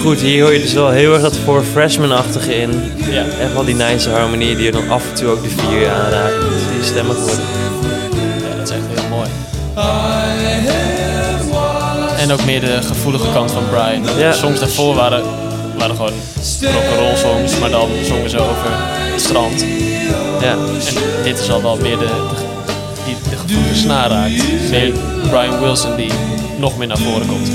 Goed, 0.00 0.20
hier 0.20 0.42
hoor 0.42 0.52
je 0.52 0.60
dus 0.60 0.72
wel 0.72 0.90
heel 0.90 1.12
erg 1.12 1.22
dat 1.22 1.36
voor 1.44 1.62
freshman-achtige 1.72 2.54
in. 2.54 2.92
Ja. 3.10 3.24
Echt 3.40 3.52
wel 3.52 3.64
die 3.64 3.74
nice 3.74 4.10
harmonie 4.10 4.56
die 4.56 4.64
je 4.64 4.70
dan 4.72 4.90
af 4.90 5.02
en 5.08 5.14
toe 5.14 5.28
ook 5.28 5.42
de 5.42 5.48
vier 5.48 5.90
aanraakt. 5.90 6.34
Dus 6.50 6.62
die 6.74 6.84
stemmig 6.84 7.16
worden. 7.16 7.40
ja, 8.50 8.56
dat 8.56 8.68
is 8.68 8.74
echt 8.74 8.84
heel 9.00 9.08
mooi. 9.08 9.28
En 12.18 12.32
ook 12.32 12.44
meer 12.44 12.60
de 12.60 12.78
gevoelige 12.82 13.32
kant 13.32 13.50
van 13.52 13.62
Brian. 13.70 14.02
De 14.02 14.14
Ja. 14.18 14.32
songs 14.32 14.60
daarvoor 14.60 14.94
waren, 14.94 15.22
waren 15.78 15.96
gewoon 15.96 16.12
rock'n'roll 16.60 17.16
songs, 17.16 17.58
maar 17.58 17.70
dan 17.70 17.88
zongen 18.04 18.30
ze 18.30 18.38
over 18.38 18.66
het 19.12 19.20
strand. 19.20 19.64
Ja. 20.40 20.52
En 20.52 21.22
dit 21.24 21.38
is 21.38 21.50
al 21.50 21.62
wel 21.62 21.76
meer 21.76 21.98
de, 21.98 22.04
de, 22.06 22.42
die 23.04 23.16
de 23.30 23.36
gevoelige 23.36 23.74
snaar 23.74 24.10
raakt. 24.10 24.32
Meer 24.70 24.92
Brian 25.30 25.60
Wilson 25.60 25.96
die 25.96 26.10
nog 26.58 26.78
meer 26.78 26.86
naar 26.86 26.98
voren 26.98 27.26
komt. 27.26 27.48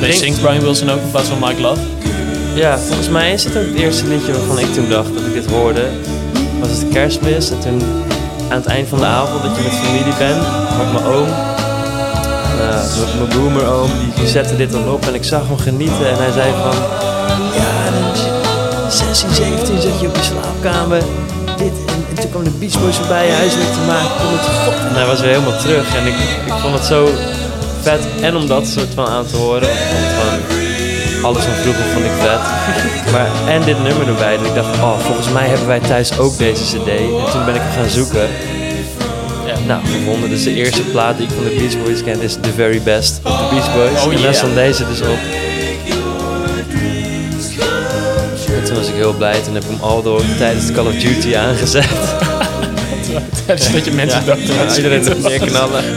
Die 0.00 0.08
denk- 0.08 0.22
zingt 0.22 0.40
Brian 0.40 0.60
Wilson 0.60 0.90
ook 0.90 1.00
in 1.00 1.10
plaats 1.10 1.28
van 1.28 1.38
Mike 1.38 1.60
Love. 1.60 1.80
ja, 2.54 2.78
volgens 2.78 3.08
mij 3.08 3.32
is 3.32 3.44
het 3.44 3.56
ook 3.56 3.64
het 3.66 3.74
eerste 3.74 4.06
liedje 4.06 4.32
waarvan 4.32 4.58
ik 4.58 4.74
toen 4.74 4.88
dacht 4.88 5.14
dat 5.14 5.22
ik 5.26 5.32
dit 5.32 5.46
hoorde. 5.50 5.84
Was 6.60 6.68
het 6.70 6.84
kerstmis 6.92 7.50
en 7.50 7.58
toen 7.60 7.82
aan 8.48 8.56
het 8.56 8.66
eind 8.66 8.88
van 8.88 8.98
de 8.98 9.04
avond 9.04 9.42
dat 9.42 9.56
je 9.56 9.62
met 9.62 9.72
familie 9.72 10.14
bent. 10.18 10.40
Met 10.78 10.92
mijn 10.92 11.04
oom. 11.14 11.28
Nou, 12.58 12.86
mijn- 13.18 13.28
boomer 13.38 13.66
oom, 13.72 13.90
die, 14.16 14.28
zette 14.28 14.56
dit 14.56 14.70
dan 14.72 14.88
op 14.92 15.06
en 15.06 15.14
ik 15.14 15.24
zag 15.24 15.46
hem 15.48 15.58
genieten 15.58 16.08
en 16.10 16.16
hij 16.16 16.32
zei 16.32 16.50
van... 16.62 16.76
Ja, 17.58 17.70
dan 17.90 18.12
is 18.12 18.20
je 18.20 19.04
16, 19.14 19.34
17 19.34 19.80
zat 19.80 20.00
je 20.00 20.06
op 20.08 20.16
je 20.16 20.22
slaapkamer. 20.22 21.02
Dit, 21.56 21.72
en, 21.86 22.04
en 22.10 22.14
toen 22.20 22.30
kwam 22.30 22.44
de 22.44 22.50
Beach 22.50 22.80
Boys 22.80 22.96
voorbij, 22.96 23.30
huiswerk 23.30 23.72
te 23.72 23.84
maken. 23.86 24.10
Kom 24.20 24.30
het 24.38 24.46
god. 24.64 24.74
En 24.88 24.94
hij 24.94 25.06
was 25.06 25.20
weer 25.20 25.30
helemaal 25.30 25.58
terug 25.58 25.94
en 25.96 26.06
ik, 26.06 26.14
ik 26.46 26.52
vond 26.62 26.74
het 26.74 26.84
zo 26.84 27.08
vet. 27.88 28.22
En 28.22 28.36
om 28.36 28.46
dat 28.46 28.66
soort 28.66 28.94
van 28.94 29.06
aan 29.06 29.26
te 29.26 29.36
horen. 29.36 29.68
Want 29.68 30.06
gewoon 30.18 31.24
alles 31.24 31.44
van 31.44 31.54
vroeger 31.54 31.84
vond 31.92 32.04
ik 32.04 32.10
vet. 32.18 32.40
Maar, 33.12 33.28
en 33.46 33.62
dit 33.64 33.82
nummer 33.82 34.08
erbij. 34.08 34.36
Dat 34.36 34.46
ik 34.46 34.54
dacht, 34.54 34.76
oh, 34.76 34.98
volgens 34.98 35.28
mij 35.30 35.48
hebben 35.48 35.66
wij 35.66 35.80
thuis 35.80 36.18
ook 36.18 36.38
deze 36.38 36.64
cd. 36.64 36.88
En 36.88 37.30
toen 37.32 37.44
ben 37.44 37.54
ik 37.54 37.60
hem 37.64 37.72
gaan 37.72 37.90
zoeken. 37.90 38.28
Ja. 39.46 39.54
Nou, 39.66 39.86
gevonden. 39.86 40.30
Dus 40.30 40.44
de 40.44 40.54
eerste 40.54 40.82
plaat 40.82 41.16
die 41.16 41.26
ik 41.26 41.32
van 41.32 41.44
de 41.44 41.54
Beach 41.58 41.84
Boys 41.84 42.02
ken 42.02 42.20
is 42.20 42.36
The 42.40 42.52
Very 42.52 42.82
Best 42.82 43.20
of 43.24 43.38
The 43.38 43.54
Beach 43.54 43.74
Boys. 43.74 44.04
Oh, 44.04 44.14
en 44.14 44.22
daar 44.22 44.34
stond 44.34 44.54
deze 44.54 44.86
dus 44.88 45.00
op. 45.00 45.18
En 48.56 48.64
toen 48.64 48.76
was 48.76 48.88
ik 48.88 48.94
heel 48.94 49.12
blij. 49.12 49.40
Toen 49.40 49.54
heb 49.54 49.62
ik 49.62 49.70
hem 49.70 49.80
al 49.80 50.02
door 50.02 50.22
tijdens 50.38 50.66
de 50.66 50.72
Call 50.72 50.86
of 50.86 50.94
Duty 50.94 51.36
aangezet. 51.36 51.88
Tijdens 53.46 53.72
dat 53.72 53.84
je 53.84 53.90
mensen 53.90 54.24
Ja, 54.24 54.34
dood 54.34 54.46
ja, 54.46 54.76
iedereen 54.76 55.04
doet 55.04 55.22
neerknallen. 55.22 55.84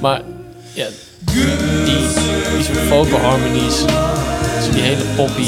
Maar 0.00 0.20
ja, 0.74 0.86
die, 1.18 1.44
die 1.84 2.62
soort 2.62 2.78
vocal 2.78 3.18
harmonies, 3.18 3.84
dus 4.56 4.70
die 4.70 4.82
hele 4.82 5.04
poppy 5.16 5.44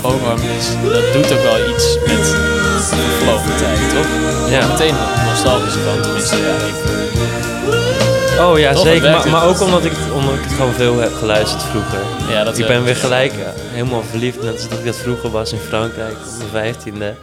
vocal 0.00 0.18
harmonies, 0.18 0.66
dat 0.82 1.12
doet 1.12 1.32
ook 1.32 1.42
wel 1.42 1.70
iets 1.70 1.98
met 2.06 2.24
de 3.44 3.54
tijd, 3.58 3.94
toch? 3.94 4.08
Ja. 4.50 4.66
Meteen 4.66 4.94
nostalgisch 5.24 5.72
van, 5.74 6.02
tenminste, 6.02 6.36
ja. 6.36 6.54
Ik, 6.54 6.98
Oh 8.40 8.58
ja, 8.58 8.74
zeker. 8.74 9.30
Maar, 9.30 9.44
ook 9.46 9.60
omdat 9.60 9.84
ik, 9.84 9.92
omdat 10.14 10.34
ik 10.34 10.40
het 10.42 10.52
gewoon 10.52 10.72
veel 10.72 10.98
heb 10.98 11.12
geluisterd 11.12 11.62
vroeger. 11.62 11.98
ja, 12.28 12.44
dat 12.44 12.58
Ik 12.58 12.66
ben 12.66 12.84
weer 12.84 12.96
gelijk 12.96 13.32
eh, 13.32 13.38
helemaal 13.54 14.02
verliefd. 14.02 14.42
Net 14.42 14.52
als 14.52 14.68
dat 14.68 14.78
ik 14.78 14.84
dat 14.84 14.96
vroeger 14.96 15.30
was 15.30 15.52
in 15.52 15.58
Frankrijk 15.58 16.12
op 16.12 16.36
mijn 16.38 16.48
vijftiende. 16.50 17.14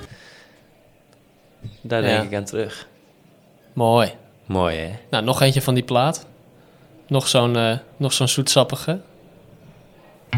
Daar 1.81 2.01
denk 2.01 2.17
Ja. 2.17 2.21
ik 2.29 2.35
aan 2.35 2.43
terug. 2.43 2.87
Mooi. 3.73 4.11
Mooi 4.45 4.77
hè? 4.77 4.89
Nou, 5.09 5.23
nog 5.23 5.41
eentje 5.41 5.61
van 5.61 5.73
die 5.73 5.83
plaat. 5.83 6.25
Nog 7.07 7.27
zo'n 7.27 7.55
eh, 7.57 7.77
nog 7.97 8.13
zo'n 8.13 8.27
zoetsappige. 8.27 8.99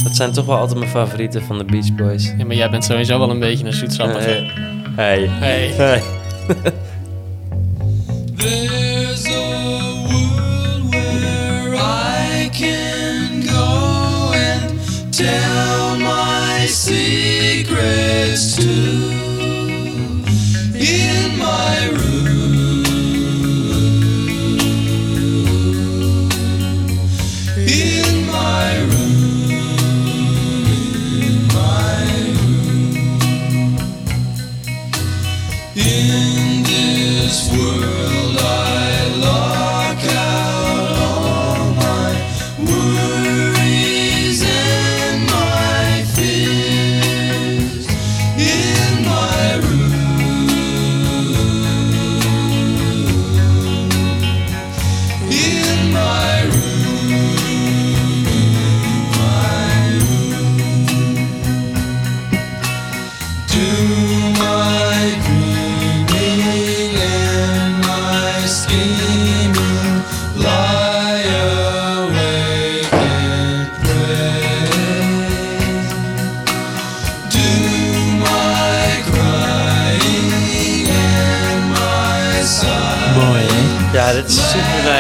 Dat 0.04 0.16
zijn 0.16 0.32
toch 0.32 0.46
wel 0.46 0.58
altijd 0.58 0.80
mijn 0.80 0.92
favorieten 0.92 1.42
van 1.44 1.58
de 1.58 1.64
Beach 1.64 1.96
Boys. 1.96 2.34
Ja, 2.38 2.46
maar 2.46 2.56
jij 2.56 2.70
bent 2.70 2.84
sowieso 2.86 3.20
wel 3.20 3.30
een 3.30 3.40
beetje 3.40 3.66
een 3.66 3.74
zoetsappige. 3.74 4.32
Eh, 4.32 4.68
Hey. 4.96 5.28
Hey. 5.28 5.68
Hey. 5.68 6.02
There's 8.36 9.26
a 9.26 9.30
world 10.08 10.90
where 10.90 11.76
I 11.76 12.50
can 12.52 13.44
go 13.48 14.32
and 14.34 15.14
tell 15.14 15.98
my 15.98 16.68
secrets 16.68 18.56
to. 18.56 18.62
In 20.74 21.38
my 21.38 21.90
room. 21.98 22.09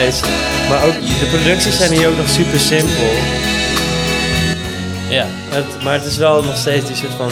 Nice. 0.03 0.25
Maar 0.70 0.84
ook 0.86 0.94
de 0.94 1.27
producties 1.32 1.77
zijn 1.77 1.91
hier 1.91 2.08
ook 2.08 2.18
nog 2.18 2.29
super 2.29 2.60
simpel. 2.60 3.10
Ja. 5.10 5.25
Het, 5.50 5.84
maar 5.84 5.94
het 5.94 6.06
is 6.06 6.18
wel 6.18 6.44
nog 6.44 6.58
steeds 6.58 6.86
die 6.88 6.96
soort 6.96 7.13
van 7.13 7.32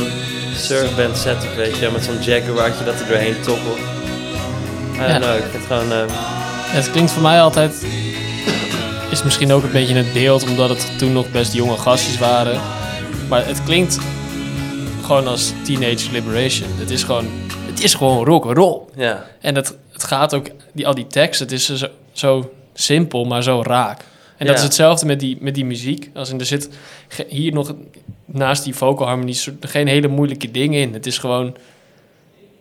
surfband 0.56 1.18
setup, 1.18 1.56
weet 1.56 1.78
je. 1.78 1.90
Met 1.94 2.04
zo'n 2.04 2.22
Jaguartje 2.22 2.86
dat 2.86 3.00
er 3.00 3.08
doorheen 3.08 3.42
tokkelt. 3.42 3.78
I 3.78 4.98
don't 4.98 5.08
Ja. 5.10 5.18
know, 5.20 5.36
ik 5.36 5.42
vind 5.52 5.54
het 5.54 5.66
gewoon... 5.68 5.92
eh, 5.92 6.06
Het 6.76 6.92
klinkt 6.92 7.12
voor 7.12 7.22
mij 7.22 7.42
altijd. 7.42 7.86
Is 9.12 9.24
misschien 9.24 9.52
ook 9.52 9.64
een 9.64 9.72
beetje 9.72 9.96
het 9.96 10.14
beeld, 10.14 10.44
omdat 10.44 10.70
het 10.70 10.88
toen 10.98 11.14
nog 11.14 11.32
best 11.32 11.54
jonge 11.54 11.78
gastjes 11.78 12.18
waren. 12.18 12.62
Maar 13.30 13.46
het 13.48 13.64
klinkt 13.64 13.98
gewoon 15.06 15.28
als 15.28 15.52
Teenage 15.66 16.12
Liberation. 16.12 16.70
Het 16.80 16.90
is 16.90 17.04
gewoon, 17.04 17.28
het 17.66 17.84
is 17.84 17.94
gewoon 17.94 18.26
rock 18.26 18.46
and 18.46 18.58
roll. 18.58 18.80
ja. 18.96 19.26
En 19.42 19.56
het, 19.56 19.74
het 19.94 20.04
gaat 20.04 20.34
ook, 20.34 20.48
die, 20.74 20.88
al 20.88 20.96
die 20.96 21.08
tekst, 21.08 21.40
het 21.40 21.52
is 21.52 21.66
zo, 21.66 21.88
zo 22.12 22.52
simpel, 22.80 23.26
maar 23.26 23.44
zo 23.44 23.62
raak. 23.66 24.00
En 24.38 24.46
dat 24.46 24.48
Ja. 24.48 24.54
is 24.62 24.64
hetzelfde 24.64 25.06
met 25.06 25.20
die, 25.20 25.38
met 25.40 25.56
die 25.56 25.66
muziek. 25.66 26.10
Als 26.14 26.30
in, 26.30 26.40
er 26.40 26.46
zit 26.46 26.70
hier 27.28 27.54
nog 27.54 27.74
naast 28.26 28.64
die 28.64 28.76
vocal 28.76 29.08
harmonies 29.08 29.50
geen 29.60 29.88
hele 29.88 30.08
moeilijke 30.08 30.52
dingen 30.52 30.82
in. 30.82 30.94
Het 30.94 31.06
is 31.06 31.18
gewoon 31.18 31.56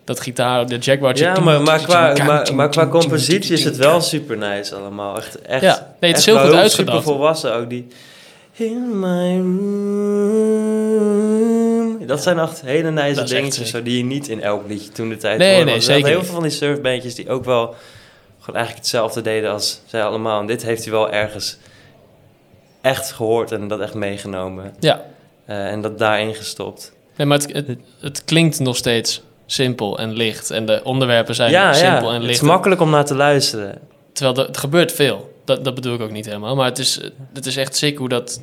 dat 0.05 0.21
gitaar, 0.21 0.67
de 0.67 0.77
jaguar. 0.79 1.17
Ja, 1.19 1.41
maar, 1.41 1.61
maar, 1.63 1.81
qua, 1.83 2.13
maar, 2.25 2.55
maar 2.55 2.69
qua 2.69 2.87
compositie 2.89 3.53
is 3.53 3.65
het 3.65 3.77
wel 3.77 4.01
super 4.01 4.37
nice 4.37 4.75
allemaal. 4.75 5.17
Echt, 5.17 5.43
echt, 5.43 5.63
Ja, 5.63 5.95
nee, 6.01 6.11
het 6.11 6.19
is 6.21 6.27
heel 6.27 6.69
Super 6.69 7.03
volwassen 7.03 7.55
ook, 7.55 7.71
die... 7.71 7.87
In 8.53 8.99
my 9.01 9.37
room. 10.77 12.07
Dat 12.07 12.23
zijn 12.23 12.39
echt 12.39 12.61
hele 12.61 12.91
nice 12.91 13.15
Dat 13.15 13.23
echt 13.25 13.31
dingetjes 13.31 13.71
zo, 13.71 13.83
die 13.83 13.97
je 13.97 14.05
niet 14.05 14.29
in 14.29 14.43
elk 14.43 14.69
liedje 14.69 14.89
toen 14.93 15.09
de 15.09 15.17
tijd 15.17 15.39
Nee, 15.39 15.49
hoorde. 15.51 15.65
nee, 15.65 15.75
er 15.75 15.83
zeker 15.83 16.09
heel 16.09 16.25
veel 16.25 16.35
van 16.35 16.43
die 16.43 16.51
surfbandjes 16.53 17.15
die 17.15 17.29
ook 17.31 17.45
wel 17.45 17.75
gewoon 18.47 18.61
eigenlijk 18.61 18.87
hetzelfde 18.87 19.23
deden 19.23 19.51
als 19.51 19.81
zij 19.87 20.05
allemaal. 20.05 20.41
En 20.41 20.47
dit 20.47 20.63
heeft 20.63 20.83
hij 20.83 20.93
wel 20.93 21.11
ergens 21.11 21.59
echt 22.81 23.13
gehoord 23.13 23.53
en 23.53 23.69
dat 23.69 23.81
echt 23.81 23.95
meegenomen. 23.95 24.75
Ja, 24.81 25.05
Eh, 25.45 25.67
en 25.71 25.81
dat 25.81 25.99
daarin 25.99 26.35
gestopt. 26.35 26.93
Nee, 27.17 27.27
maar 27.27 27.39
het, 27.39 27.53
het, 27.53 27.79
het 28.01 28.25
klinkt 28.25 28.59
nog 28.59 28.77
steeds 28.77 29.23
simpel 29.47 29.99
en 29.99 30.13
licht. 30.13 30.51
En 30.51 30.67
de 30.67 30.81
onderwerpen 30.85 31.35
zijn 31.35 31.51
Ja, 31.51 31.73
simpel 31.73 32.03
ja. 32.03 32.09
en 32.09 32.15
Het 32.15 32.23
licht. 32.23 32.43
is 32.43 32.47
makkelijk 32.49 32.81
om 32.81 32.91
naar 32.91 33.05
te 33.05 33.15
luisteren. 33.15 33.79
Terwijl 34.13 34.37
er, 34.37 34.49
er 34.49 34.59
gebeurt 34.59 34.93
veel. 34.93 35.35
Dat, 35.45 35.65
dat 35.65 35.75
bedoel 35.75 35.95
ik 35.95 36.01
ook 36.01 36.11
niet 36.11 36.27
helemaal. 36.27 36.57
Maar 36.57 36.67
het 36.69 36.79
is, 36.79 37.01
het 37.33 37.47
is 37.47 37.57
echt 37.57 37.77
sick 37.77 37.99
hoe 37.99 38.09
dat 38.09 38.41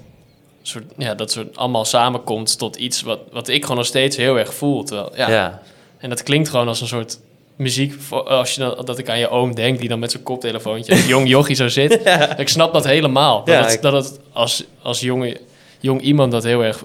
soort, 0.62 0.83
ja, 0.98 1.15
dat 1.15 1.31
soort 1.31 1.57
allemaal 1.57 1.86
samenkomt 1.86 2.57
tot 2.57 2.75
iets 2.75 3.01
wat, 3.01 3.19
wat 3.31 3.48
ik 3.48 3.62
gewoon 3.62 3.77
nog 3.77 3.86
steeds 3.86 4.17
heel 4.17 4.38
erg 4.38 4.53
voel. 4.53 4.83
Terwijl, 4.83 5.12
ja, 5.15 5.29
Ja. 5.29 5.62
En 5.98 6.10
dat 6.10 6.24
klinkt 6.24 6.50
gewoon 6.50 6.67
als 6.67 6.81
een 6.81 6.88
soort 6.88 7.19
muziek. 7.55 7.93
voor- 7.93 8.24
Als 8.24 8.53
je 8.55 8.60
dan, 8.62 8.86
dat 8.86 8.98
ik 8.98 9.10
aan 9.10 9.19
je 9.19 9.29
oom 9.29 9.55
denk, 9.55 9.79
die 9.79 9.89
dan 9.89 10.00
met 10.00 10.12
zijn 10.12 10.24
koptelefoontje, 10.24 10.95
jong 11.07 11.27
jochie 11.27 11.55
zo 11.55 11.67
zit. 11.67 12.00
Ik 12.38 12.50
snap 12.50 12.74
dat 12.74 12.83
helemaal. 12.86 13.43
Dat 13.43 13.55
Ja, 13.55 13.65
het, 13.65 13.81
dat 13.81 13.93
het 13.93 14.19
als, 14.33 14.63
als 14.81 15.00
jonge, 15.00 15.38
jong 15.79 16.01
iemand 16.01 16.31
dat 16.31 16.43
heel 16.43 16.63
erg 16.63 16.83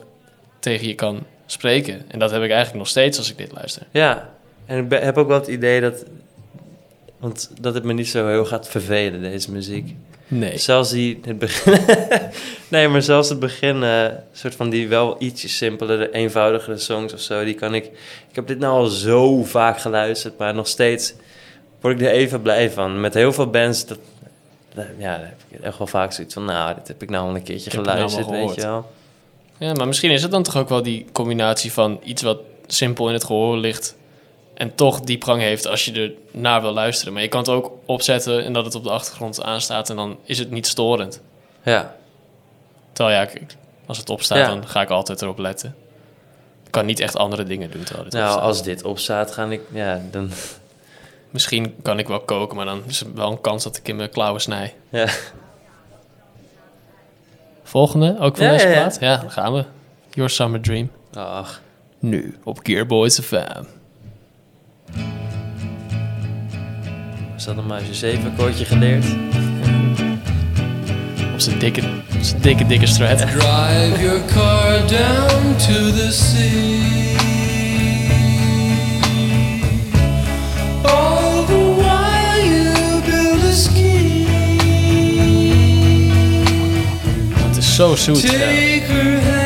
tegen 0.58 0.86
je 0.88 0.94
kan 0.94 1.24
spreken. 1.46 2.04
En 2.08 2.18
dat 2.18 2.30
heb 2.30 2.42
ik 2.42 2.48
eigenlijk 2.50 2.78
nog 2.78 2.88
steeds 2.88 3.18
als 3.18 3.30
ik 3.30 3.36
dit 3.38 3.52
luister. 3.52 3.82
Ja. 3.90 4.30
En 4.66 4.84
ik 4.84 5.02
heb 5.02 5.16
ook 5.18 5.28
wel 5.28 5.38
het 5.38 5.48
idee 5.48 5.80
dat... 5.80 6.04
Want 7.18 7.50
dat 7.60 7.74
het 7.74 7.84
me 7.84 7.92
niet 7.92 8.08
zo 8.08 8.28
heel 8.28 8.44
gaat 8.44 8.68
vervelen, 8.68 9.20
deze 9.22 9.50
muziek. 9.52 9.94
Nee. 10.28 10.58
Zelfs 10.58 10.90
die, 10.90 11.20
het 11.22 11.38
begin... 11.38 11.78
nee, 12.68 12.88
maar 12.88 13.02
zelfs 13.02 13.28
het 13.28 13.38
begin, 13.38 13.82
eh 13.82 14.04
soort 14.32 14.54
van 14.54 14.70
die 14.70 14.88
wel 14.88 15.16
ietsje 15.18 15.48
simpelere, 15.48 16.12
eenvoudigere 16.12 16.78
songs 16.78 17.12
of 17.12 17.20
zo, 17.20 17.44
die 17.44 17.54
kan 17.54 17.74
ik... 17.74 17.84
Ik 18.28 18.34
heb 18.34 18.46
dit 18.46 18.58
nou 18.58 18.78
al 18.78 18.86
zo 18.86 19.44
vaak 19.44 19.78
geluisterd, 19.80 20.38
maar 20.38 20.54
nog 20.54 20.66
steeds 20.68 21.14
word 21.80 22.00
ik 22.00 22.06
er 22.06 22.12
even 22.12 22.42
blij 22.42 22.70
van. 22.70 23.00
Met 23.00 23.14
heel 23.14 23.32
veel 23.32 23.46
bands, 23.50 23.86
dat, 23.86 23.98
dat- 24.74 24.86
ja, 24.98 25.16
daar 25.18 25.26
heb 25.26 25.38
ik 25.58 25.60
echt 25.64 25.78
wel 25.78 25.86
vaak 25.86 26.12
zoiets 26.12 26.34
van, 26.34 26.44
nou, 26.44 26.74
dit 26.74 26.88
heb 26.88 27.02
ik 27.02 27.10
nou 27.10 27.28
al 27.28 27.34
een 27.34 27.42
keertje 27.42 27.70
nou 27.70 27.84
geluisterd, 27.88 28.26
weet 28.30 28.54
je 28.54 28.60
wel. 28.60 28.90
Ja, 29.58 29.72
maar 29.72 29.86
misschien 29.86 30.10
is 30.10 30.22
het 30.22 30.30
dan 30.30 30.42
toch 30.42 30.56
ook 30.56 30.68
wel 30.68 30.82
die 30.82 31.06
combinatie 31.12 31.72
van 31.72 32.00
iets 32.04 32.22
wat 32.22 32.38
simpel 32.66 33.06
in 33.08 33.12
het 33.14 33.24
gehoor 33.24 33.56
ligt. 33.56 33.96
En 34.58 34.74
toch 34.74 35.00
diepgang 35.00 35.40
heeft 35.40 35.66
als 35.66 35.84
je 35.84 35.92
er 35.92 36.12
naar 36.30 36.60
wil 36.60 36.72
luisteren. 36.72 37.12
Maar 37.12 37.22
je 37.22 37.28
kan 37.28 37.40
het 37.40 37.48
ook 37.48 37.72
opzetten 37.84 38.44
en 38.44 38.52
dat 38.52 38.64
het 38.64 38.74
op 38.74 38.82
de 38.84 38.90
achtergrond 38.90 39.42
aanstaat. 39.42 39.90
En 39.90 39.96
dan 39.96 40.18
is 40.24 40.38
het 40.38 40.50
niet 40.50 40.66
storend. 40.66 41.20
Ja, 41.62 41.96
Terwijl 42.92 43.16
ja, 43.20 43.30
als 43.86 43.98
het 43.98 44.10
opstaat, 44.10 44.38
Ja. 44.38 44.46
dan 44.46 44.68
ga 44.68 44.80
ik 44.80 44.90
altijd 44.90 45.22
erop 45.22 45.38
letten. 45.38 45.74
Ik 46.64 46.70
kan 46.70 46.86
niet 46.86 47.00
echt 47.00 47.16
andere 47.16 47.44
dingen 47.44 47.70
doen 47.70 47.82
terwijl 47.82 48.04
dit 48.04 48.12
nou, 48.12 48.26
opstaat. 48.26 48.44
als 48.48 48.62
dit 48.62 48.82
opstaat, 48.84 49.30
ga 49.32 49.44
ik, 49.44 49.60
ja, 49.72 50.02
dan... 50.10 50.30
Misschien 51.30 51.76
kan 51.82 51.98
ik 51.98 52.08
wel 52.08 52.20
koken, 52.20 52.56
maar 52.56 52.66
dan 52.66 52.82
is 52.86 53.00
er 53.00 53.14
wel 53.14 53.30
een 53.30 53.40
kans 53.40 53.62
dat 53.64 53.76
ik 53.76 53.88
in 53.88 53.96
mijn 53.96 54.10
klauwen 54.10 54.40
snij. 54.40 54.74
Ja. 54.88 55.06
Volgende, 57.62 58.16
ook 58.20 58.36
van 58.36 58.46
Ja, 58.46 58.52
deze 58.52 58.66
ja, 58.68 58.72
ja. 58.74 58.80
plaat? 58.80 58.96
Ja, 59.00 59.16
dan 59.16 59.30
gaan 59.30 59.52
we. 59.52 59.64
Your 60.10 60.30
Summer 60.30 60.60
Dream. 60.60 60.90
Ach, 61.14 61.60
Nu 61.98 62.36
op 62.44 62.58
Gearboys 62.62 63.18
FM. 63.18 63.62
Is 67.36 67.44
dat 67.44 67.56
een 67.56 67.66
muisje 67.66 67.94
7 67.94 68.30
akkoordje 68.30 68.64
geleerd? 68.64 69.04
Op 71.34 71.40
zijn 71.40 71.58
dikke, 71.58 71.80
op 72.16 72.22
zijn 72.22 72.40
dikke, 72.40 72.66
dikke 72.66 72.86
strat. 72.86 73.18
Drive 73.26 74.02
your 74.02 74.20
car 74.34 74.86
down 74.86 75.56
to 75.56 75.92
the 75.92 76.08
sea. 76.12 77.16
All 80.82 81.44
the 81.46 81.74
while 81.76 82.44
you 82.44 83.00
build 83.04 83.42
a 83.42 83.52
scheme. 83.52 84.26
Het 87.34 87.56
is 87.56 87.74
zo 87.74 87.96
zoet. 87.96 88.20
Take 88.20 88.82
her 88.86 89.37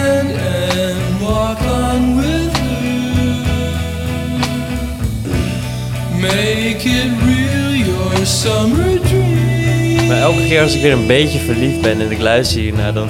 Make 6.23 6.87
it 6.87 7.11
real, 7.25 7.75
your 7.75 8.27
summer 8.27 9.01
dream. 9.01 10.07
Maar 10.07 10.21
elke 10.21 10.47
keer 10.47 10.63
als 10.63 10.75
ik 10.75 10.83
weer 10.83 10.93
een 10.93 11.07
beetje 11.07 11.39
verliefd 11.39 11.81
ben 11.81 12.01
en 12.01 12.11
ik 12.11 12.21
luister 12.21 12.61
hiernaar, 12.61 12.93
dan 12.93 13.09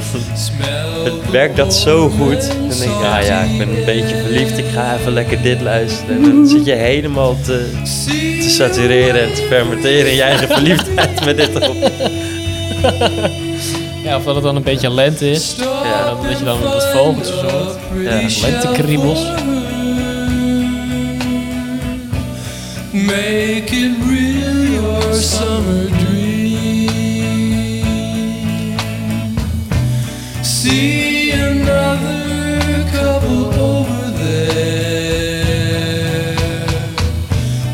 het 1.04 1.30
werkt 1.30 1.56
dat 1.56 1.74
zo 1.74 2.08
goed. 2.08 2.48
Dan 2.48 2.68
denk 2.68 2.90
ik, 2.90 3.04
ah 3.04 3.22
ja, 3.26 3.40
ik 3.40 3.58
ben 3.58 3.68
een 3.68 3.84
beetje 3.84 4.16
verliefd, 4.16 4.58
ik 4.58 4.64
ga 4.74 4.96
even 4.96 5.12
lekker 5.12 5.42
dit 5.42 5.60
luisteren. 5.60 6.16
En 6.16 6.22
dan 6.22 6.46
zit 6.46 6.64
je 6.64 6.72
helemaal 6.72 7.36
te, 7.44 7.70
te 8.40 8.50
satureren 8.50 9.22
en 9.22 9.34
te 9.34 9.42
fermenteren 9.42 10.10
in 10.10 10.16
je 10.16 10.22
eigen 10.22 10.48
verliefdheid 10.48 11.24
met 11.24 11.36
dit 11.36 11.54
erop. 11.54 11.76
ja, 14.04 14.16
of 14.16 14.24
dat 14.24 14.34
het 14.34 14.44
dan 14.44 14.56
een 14.56 14.62
beetje 14.62 14.90
lente 14.90 15.30
is. 15.30 15.54
Ja. 15.58 16.08
En 16.08 16.28
dat 16.28 16.38
je 16.38 16.44
dan 16.44 16.60
wat 16.60 16.86
vogeltjes 16.86 17.40
hoort. 17.40 17.76
Ja, 18.02 18.20
lentekriebels. 18.40 19.20
Make 22.92 23.72
it 23.72 23.96
real, 24.04 24.64
your 24.82 25.14
summer 25.14 25.88
dream. 25.88 26.90
See 30.42 31.30
another 31.30 32.84
couple 32.92 33.46
over 33.58 34.10
there. 34.10 35.56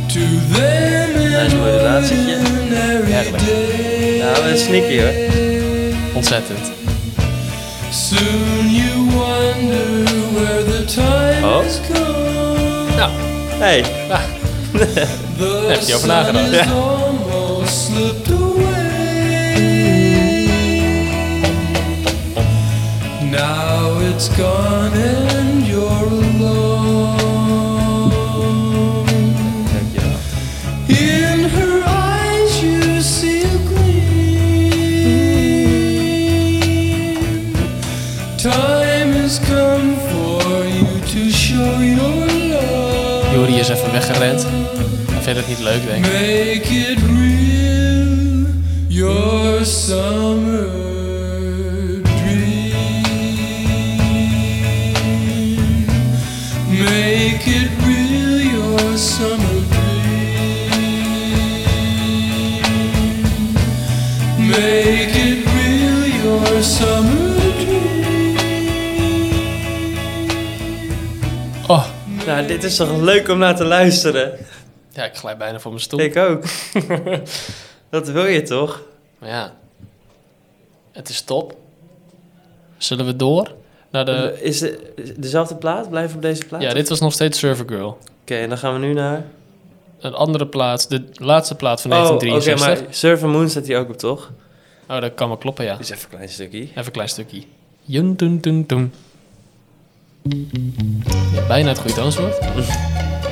To 0.09 0.25
them 0.55 1.11
Nice 1.33 1.55
modulatietje. 1.55 2.37
an 2.37 2.73
every 2.73 3.13
Heerlijk. 3.13 3.45
day. 3.45 4.19
Nou, 4.19 4.35
dat 4.35 4.45
is 4.45 4.63
sneaky 4.65 4.99
hoor. 5.01 5.13
Ontzettend. 6.15 6.71
Soon 7.91 8.71
you 8.71 8.95
wonder 9.15 10.05
where 10.35 10.63
the 10.65 10.85
time 10.85 11.45
Oh. 11.45 11.63
has 11.63 11.81
come. 11.93 12.97
Nou, 12.97 13.11
Hey, 13.61 13.83
The 14.73 15.67
heb 15.69 15.81
je 15.81 15.95
over 15.95 16.07
nagedacht. 16.09 16.45
sun 16.45 16.55
has 16.55 16.73
almost 16.73 17.85
slipped 17.87 18.31
away. 18.31 18.57
Now 23.31 24.01
it's 24.01 24.29
gone 24.37 24.93
and 24.93 25.67
you're 25.67 26.09
alone. 26.09 27.19
In 30.89 31.45
her 31.57 31.83
eyes 31.87 32.63
you 32.63 33.01
see 33.01 33.43
a 33.43 33.59
gleam. 33.69 34.29
Time 38.37 39.13
has 39.13 39.39
come 39.39 39.97
for 40.11 40.65
you 40.65 41.01
to 41.13 41.31
show 41.31 41.81
your 41.81 42.27
love. 42.51 43.35
Jori 43.35 43.59
is 43.59 43.71
even 43.71 43.91
weggerend. 43.93 44.58
Het 45.37 45.49
niet 45.49 45.59
leuk, 45.59 45.87
denk 45.87 46.07
ik. 46.07 46.13
Make 46.13 46.75
it 46.91 46.99
real, 46.99 48.47
your 48.89 49.65
summer 49.65 50.67
dream. 52.03 52.73
Make 56.69 57.45
it 57.45 57.71
real, 57.87 58.39
your 58.41 58.99
summer 58.99 59.63
dream. 59.71 60.09
Make 64.49 65.15
it 65.15 65.45
real, 65.45 66.07
your 66.23 66.63
summer 66.63 67.37
dream. 67.59 68.37
Oh, 71.67 71.85
Nou, 72.27 72.47
dit 72.47 72.65
is 72.65 72.77
toch 72.77 73.01
leuk 73.01 73.29
om 73.29 73.39
naar 73.39 73.57
te 73.57 73.65
luisteren? 73.65 74.33
Ja, 74.99 75.05
ik 75.05 75.17
glij 75.17 75.37
bijna 75.37 75.61
voor 75.61 75.71
mijn 75.71 75.83
stoel. 75.83 76.01
Ik 76.01 76.17
ook. 76.17 76.45
Dat 77.91 78.09
wil 78.09 78.27
je 78.27 78.43
toch? 78.43 78.83
Maar 79.19 79.29
ja, 79.29 79.55
het 80.93 81.09
is 81.09 81.23
top. 81.23 81.57
Zullen 82.77 83.07
we 83.07 83.17
door 83.17 83.55
naar 83.91 84.05
de... 84.05 84.39
Is 84.43 84.59
de, 84.59 84.93
is 84.97 85.15
dezelfde 85.15 85.57
plaat? 85.57 85.91
Blijven 85.91 86.11
we 86.11 86.17
op 86.17 86.23
deze 86.23 86.45
plaat? 86.45 86.63
Ja, 86.63 86.75
dit 86.75 86.89
was 86.89 87.01
nog 87.01 87.13
steeds 87.13 87.39
Server 87.39 87.69
Girl. 87.69 87.99
Oké, 88.23 88.35
en 88.35 88.49
dan 88.49 88.59
gaan 88.59 88.73
we 88.73 88.79
nu 88.79 88.93
naar... 88.93 89.25
Een 90.01 90.15
andere 90.15 90.47
plaat, 90.47 90.91
de 90.91 91.05
laatste 91.13 91.55
plaat 91.55 91.81
van 91.81 91.93
Oh, 91.93 91.99
oké, 91.99 92.09
1963. 92.09 92.87
maar 92.87 92.95
Surfer 92.95 93.29
Moon 93.29 93.51
staat 93.51 93.67
hier 93.67 93.79
ook 93.79 93.89
op, 93.89 93.99
toch? 93.99 94.33
Oh, 94.89 95.01
dat 95.01 95.15
kan 95.15 95.29
wel 95.29 95.37
kloppen, 95.37 95.65
ja. 95.65 95.79
Is 95.79 95.91
even 95.91 96.03
een 96.03 96.11
klein 96.11 96.29
stukje. 96.29 96.59
Even 96.59 96.85
een 96.85 96.91
klein 96.91 97.09
stukje. 97.09 97.43
Jun, 97.83 98.17
dun, 98.17 98.41
dun, 98.41 98.67
dun. 98.67 98.93
Ja, 101.35 101.47
bijna 101.47 101.69
het 101.69 101.79
goede 101.79 102.01
antwoord. 102.01 102.39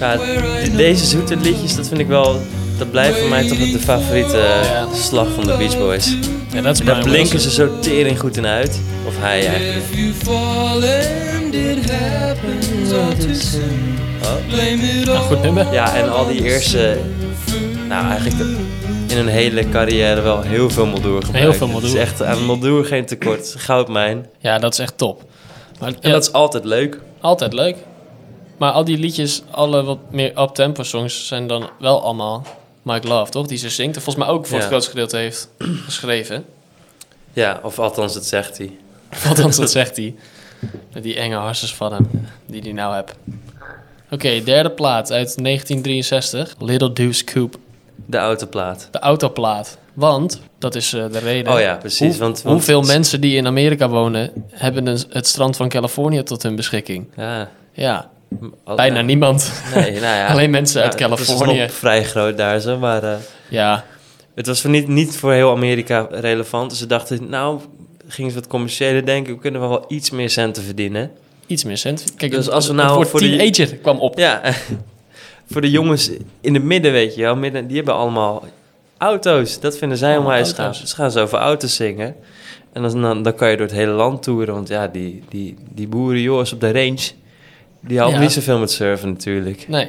Ja, 0.00 0.18
deze 0.76 1.04
zoete 1.06 1.36
liedjes, 1.36 1.76
dat 1.76 1.88
vind 1.88 2.00
ik 2.00 2.06
wel... 2.06 2.40
Dat 2.78 2.90
blijft 2.90 3.18
voor 3.18 3.28
mij 3.28 3.48
toch 3.48 3.58
de 3.58 3.78
favoriete 3.78 4.36
Ja. 4.36 4.86
slag 4.94 5.26
van 5.34 5.46
de 5.46 5.56
Beach 5.56 5.78
Boys. 5.78 6.16
Ja, 6.52 6.60
dat 6.60 6.74
is 6.74 6.80
En 6.80 6.86
daar 6.86 7.02
blinken 7.02 7.40
ze 7.40 7.50
zo 7.50 7.78
tering 7.78 8.18
goed 8.20 8.36
in 8.36 8.46
uit. 8.46 8.80
Of 9.06 9.14
hij 9.18 9.46
eigenlijk. 9.46 9.76
If 9.90 9.96
you 9.98 10.12
fall 10.12 10.88
and 11.44 11.54
it 11.54 11.90
happens 11.90 12.92
all 12.92 13.14
too 13.18 13.34
soon, 13.34 14.00
Oh. 14.22 14.56
Nou, 14.56 15.08
all. 15.08 15.16
goed 15.26 15.42
nummer. 15.42 15.72
Ja, 15.72 15.94
en 15.94 16.12
al 16.12 16.26
die 16.26 16.42
eerste... 16.44 16.96
Nou, 17.88 18.06
eigenlijk 18.06 18.38
de 18.38 18.56
in 19.08 19.18
een 19.18 19.28
hele 19.28 19.68
carrière 19.68 20.20
wel 20.20 20.40
heel 20.42 20.70
veel 20.70 20.86
moldoer 20.86 21.22
gebruikt. 21.22 21.38
Heel 21.48 21.52
veel 21.52 21.66
Het 21.66 21.70
moldoer. 21.80 21.90
is 22.00 22.06
echt 22.08 22.22
aan 22.22 22.44
moldoer 22.44 22.84
geen 22.84 23.04
tekort. 23.06 23.54
Goudmijn. 23.58 24.26
Ja, 24.38 24.58
dat 24.58 24.72
is 24.72 24.78
echt 24.78 24.98
top. 24.98 25.24
Maar, 25.82 25.90
En 26.00 26.08
ja, 26.08 26.10
dat 26.10 26.22
is 26.22 26.32
altijd 26.32 26.64
leuk. 26.64 27.00
altijd 27.20 27.52
leuk. 27.52 27.76
Maar 28.56 28.72
al 28.72 28.84
die 28.84 28.98
liedjes, 28.98 29.42
alle 29.50 29.82
wat 29.82 29.98
meer 30.10 30.40
up-tempo 30.40 30.82
songs, 30.82 31.26
zijn 31.26 31.46
dan 31.46 31.70
wel 31.78 32.02
allemaal 32.02 32.46
Mike 32.82 33.08
Love, 33.08 33.30
toch? 33.30 33.46
Die 33.46 33.58
ze 33.58 33.70
zingt. 33.70 33.96
En 33.96 34.02
volgens 34.02 34.24
mij 34.24 34.34
ook 34.34 34.46
voor 34.46 34.58
het 34.58 34.66
grootste 34.66 34.90
gedeelte 34.90 35.16
heeft 35.16 35.48
geschreven. 35.86 36.44
Ja, 37.32 37.60
of 37.62 37.78
althans, 37.78 38.14
dat 38.14 38.24
zegt 38.24 38.58
hij. 38.58 38.76
Althans, 39.28 39.56
dat 39.56 39.70
zegt 39.70 39.96
hij. 39.96 40.14
Met 40.92 41.02
die 41.02 41.14
enge 41.16 41.36
harsers 41.36 41.74
van 41.74 41.92
hem, 41.92 42.10
die 42.46 42.60
hij 42.60 42.72
nou 42.72 42.94
hebt. 42.94 43.14
Oké, 44.10 44.42
derde 44.42 44.70
plaat 44.70 45.12
uit 45.12 45.42
1963. 45.42 46.54
Little 46.58 46.92
Deuce 46.92 47.24
Coupe. 47.24 47.58
De 48.06 48.16
autoplaat. 48.16 48.88
De 48.90 48.98
autoplaat. 48.98 49.78
Want, 49.94 50.40
dat 50.58 50.74
is 50.74 50.92
eh, 50.92 51.04
de 51.12 51.18
reden. 51.18 51.52
Oh 51.52 51.60
ja, 51.60 51.76
precies. 51.76 52.08
Hoe- 52.10 52.18
want, 52.18 52.42
want, 52.42 52.54
hoeveel 52.56 52.82
mensen 52.82 53.20
die 53.20 53.36
in 53.36 53.46
Amerika 53.46 53.88
wonen, 53.88 54.30
hebben 54.50 54.86
een, 54.86 54.98
het 55.08 55.26
strand 55.26 55.56
van 55.56 55.68
Californië 55.68 56.22
tot 56.22 56.42
hun 56.42 56.56
beschikking? 56.56 57.06
Ja, 57.16 57.50
Ja, 57.72 58.10
al- 58.64 58.76
bijna 58.76 58.96
ja. 58.96 59.02
niemand. 59.02 59.52
Nee, 59.74 59.90
nou 59.92 60.02
ja. 60.20 60.26
Alleen 60.26 60.50
mensen 60.50 60.82
uit 60.82 60.98
Ja, 60.98 61.08
Het 61.08 61.16
Californië. 61.24 61.58
is 61.60 61.72
vrij 61.72 62.04
groot 62.04 62.36
daar 62.36 62.60
zo, 62.60 62.78
maar 62.78 63.02
eh, 63.02 63.14
Ja, 63.48 63.84
het 64.34 64.46
was 64.46 64.60
voor 64.60 64.70
niet, 64.70 64.88
niet 64.88 65.16
voor 65.16 65.32
heel 65.32 65.50
Amerika 65.50 66.06
relevant. 66.10 66.70
Dus 66.70 66.78
ze 66.78 66.86
dachten, 66.86 67.28
nou, 67.30 67.60
gingen 68.08 68.30
ze 68.30 68.36
wat 68.38 68.46
commerciële 68.48 69.02
denken, 69.02 69.34
we 69.34 69.40
kunnen 69.40 69.60
wel, 69.60 69.68
wel 69.70 69.84
iets 69.88 70.10
meer 70.10 70.30
centen 70.30 70.62
verdienen. 70.62 71.10
iets 71.46 71.64
meer 71.64 71.76
cent. 71.78 72.04
Kijk, 72.16 72.30
Dus 72.32 72.50
als 72.50 72.66
we 72.66 72.72
nou 72.72 73.06
voor 73.06 73.20
die- 73.20 73.36
teenager 73.38 73.76
kwam 73.76 73.98
op. 73.98 74.18
Ja, 74.18 74.40
voor 75.52 75.60
de 75.60 75.70
jongens 75.70 76.10
in 76.40 76.54
het 76.54 76.62
midden, 76.62 76.92
weet 76.92 77.14
je 77.14 77.22
wel, 77.22 77.36
midden, 77.36 77.66
die 77.66 77.76
hebben 77.76 77.94
allemaal 77.94 78.44
auto's. 79.02 79.60
Dat 79.60 79.78
vinden 79.78 79.98
zij 79.98 80.08
Allemaal 80.12 80.26
onwijs 80.30 80.52
gaaf. 80.52 80.78
Dus 80.80 80.92
gaan 80.92 81.10
ze 81.10 81.20
over 81.20 81.38
auto's 81.38 81.74
zingen. 81.74 82.14
En 82.72 82.82
dan, 82.82 83.22
dan, 83.22 83.34
kan 83.34 83.50
je 83.50 83.56
door 83.56 83.66
het 83.66 83.74
hele 83.74 83.92
land 83.92 84.22
toeren. 84.22 84.54
Want 84.54 84.68
ja, 84.68 84.86
die, 84.88 85.22
die, 85.28 85.56
die 85.70 85.88
boerenjongens 85.88 86.52
op 86.52 86.60
de 86.60 86.72
range, 86.72 87.10
die 87.80 87.98
hadden 87.98 88.16
Ja. 88.16 88.22
niet 88.22 88.32
zoveel 88.32 88.58
met 88.58 88.70
surfen 88.70 89.08
natuurlijk. 89.08 89.68
Nee, 89.68 89.88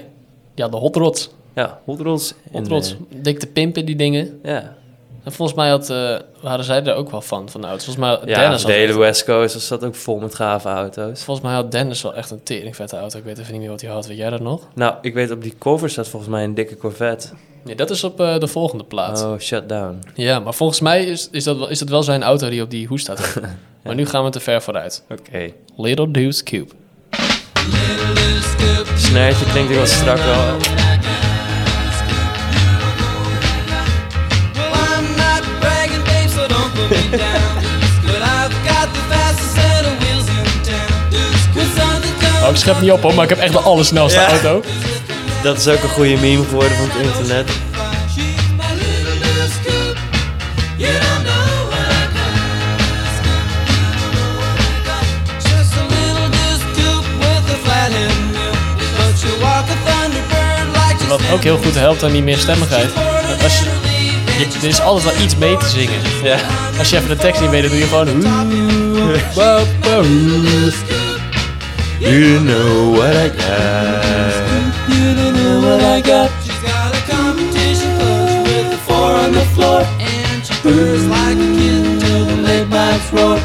ja, 0.56 0.67
de 0.67 0.78
hot 0.78 0.95
rods. 0.95 1.30
Ja, 1.56 1.80
hot 1.86 1.99
rods. 1.99 2.34
Hot 2.52 2.67
rods. 2.67 2.91
eh, 2.91 2.97
Dik 3.21 3.39
te 3.39 3.47
pimpen, 3.47 3.86
die 3.86 3.95
dingen. 3.95 4.39
ja, 4.43 4.76
En 5.23 5.32
volgens 5.32 5.58
mij 5.58 5.69
had, 5.69 5.89
eh, 5.89 6.19
waren 6.41 6.65
zij 6.65 6.84
er 6.84 6.95
ook 6.95 7.12
wel 7.12 7.21
van, 7.21 7.49
van 7.49 7.62
de 7.62 7.67
auto's. 7.67 7.86
Volgens 7.86 8.06
mij 8.06 8.15
had 8.15 8.28
ja 8.30 8.39
Dennis 8.39 8.65
de 8.65 8.71
hele 8.71 8.97
West 8.97 9.23
Coast 9.26 9.54
was 9.54 9.67
dat 9.67 9.84
ook 9.84 9.95
vol 9.95 10.19
met 10.19 10.36
gave 10.36 10.69
auto's. 10.69 11.23
Volgens 11.23 11.45
mij 11.45 11.56
had 11.56 11.71
Dennis 11.71 12.02
wel 12.02 12.15
echt 12.15 12.32
een 12.32 12.43
tering 12.43 12.76
vette 12.76 12.97
auto. 12.97 13.17
Ik 13.17 13.23
weet 13.23 13.38
even 13.38 13.52
niet 13.52 13.62
meer 13.62 13.69
wat 13.69 13.82
hij 13.82 13.89
had. 13.89 14.08
Weet 14.08 14.17
jij 14.17 14.30
dat 14.30 14.41
nog? 14.41 14.67
Nou, 14.76 14.95
ik 15.02 15.13
weet 15.13 15.32
op 15.32 15.41
die 15.43 15.54
cover 15.60 15.89
staat 15.89 16.08
volgens 16.08 16.32
mij 16.32 16.43
een 16.43 16.54
dikke 16.54 16.78
Corvette. 16.78 17.28
Nee, 17.63 17.76
dat 17.76 17.89
is 17.89 18.04
op 18.04 18.19
eh, 18.21 18.39
de 18.39 18.47
volgende 18.47 18.84
plaat. 18.84 19.23
Oh, 19.23 19.39
shut 19.39 19.69
down. 19.69 20.04
Ja, 20.15 20.39
maar 20.39 20.54
volgens 20.54 20.80
mij 20.80 21.06
is, 21.06 21.28
is, 21.32 21.43
dat 21.43 21.58
wel, 21.58 21.69
is 21.69 21.80
dat 21.80 21.89
wel 21.89 22.04
zijn 22.04 22.23
auto 22.23 22.49
die 22.49 22.62
op 22.62 22.69
die 22.69 22.88
hoes 22.88 23.02
staat. 23.02 23.34
Maar 23.84 23.95
nu 23.95 24.06
gaan 24.06 24.23
we 24.23 24.30
te 24.30 24.39
ver 24.39 24.62
vooruit. 24.62 25.04
Oké. 25.10 25.52
Little 25.76 26.12
Deuce 26.12 26.43
Cube. 26.43 26.71
Snijtje 28.97 29.45
klinkt 29.45 29.69
hier 29.69 29.80
wat 29.80 29.89
strak 29.89 30.17
wel. 30.17 30.58
Oh, 42.43 42.49
ik 42.49 42.56
schep 42.56 42.82
niet 42.82 42.91
op 42.91 43.02
hoor, 43.02 43.13
maar 43.13 43.23
ik 43.23 43.30
heb 43.30 43.39
echt 43.39 43.54
de 43.54 43.60
allersnelste 43.60 44.19
Ja. 44.19 44.28
auto. 44.28 44.62
Dat 45.43 45.58
is 45.58 45.67
ook 45.67 45.84
een 45.84 45.89
goede 45.89 46.17
meme 46.17 46.43
geworden 46.43 46.77
van 46.77 46.89
het 46.89 47.06
internet. 47.06 47.49
Wat 61.08 61.21
ook 61.32 61.43
heel 61.43 61.58
goed 61.58 61.75
helpt 61.75 62.03
aan 62.03 62.12
die 62.12 62.23
meerstemmigheid. 62.23 62.89
Als 63.43 63.60
je, 63.60 63.65
je, 64.38 64.60
er 64.62 64.67
is 64.67 64.82
altijd 64.82 65.15
wel 65.15 65.25
iets 65.25 65.36
mee 65.38 65.58
te 65.58 65.69
zingen. 65.69 65.99
Ja. 66.23 66.38
Als 66.77 66.89
je 66.89 66.95
even 66.97 67.10
de 67.10 67.15
tekst 67.15 67.41
niet 67.41 67.49
weet, 67.49 67.62
dan 67.62 67.71
doe 67.71 67.79
je 67.79 67.88
gewoon... 67.88 68.21
You 71.99 72.39
know 72.39 72.97
what 72.97 73.15
I 73.15 73.32
got. 73.38 75.32
Know 75.53 75.61
what 75.61 75.81
I 75.83 76.01
got. 76.01 76.31
She's 76.43 76.61
got 76.65 76.89
a 76.99 77.01
competition 77.13 77.91
clutch 77.99 78.47
with 78.47 78.73
a 78.73 78.79
four 78.87 79.11
on 79.23 79.31
the 79.33 79.45
floor. 79.53 79.81
And 79.99 80.43
she 80.45 80.53
purrs 80.63 81.05
like 81.05 81.37
a 81.37 81.49
kitten 81.57 81.99
till 81.99 82.25
the 82.25 82.37
late 82.47 82.69
nights 82.69 83.13
roar. 83.13 83.37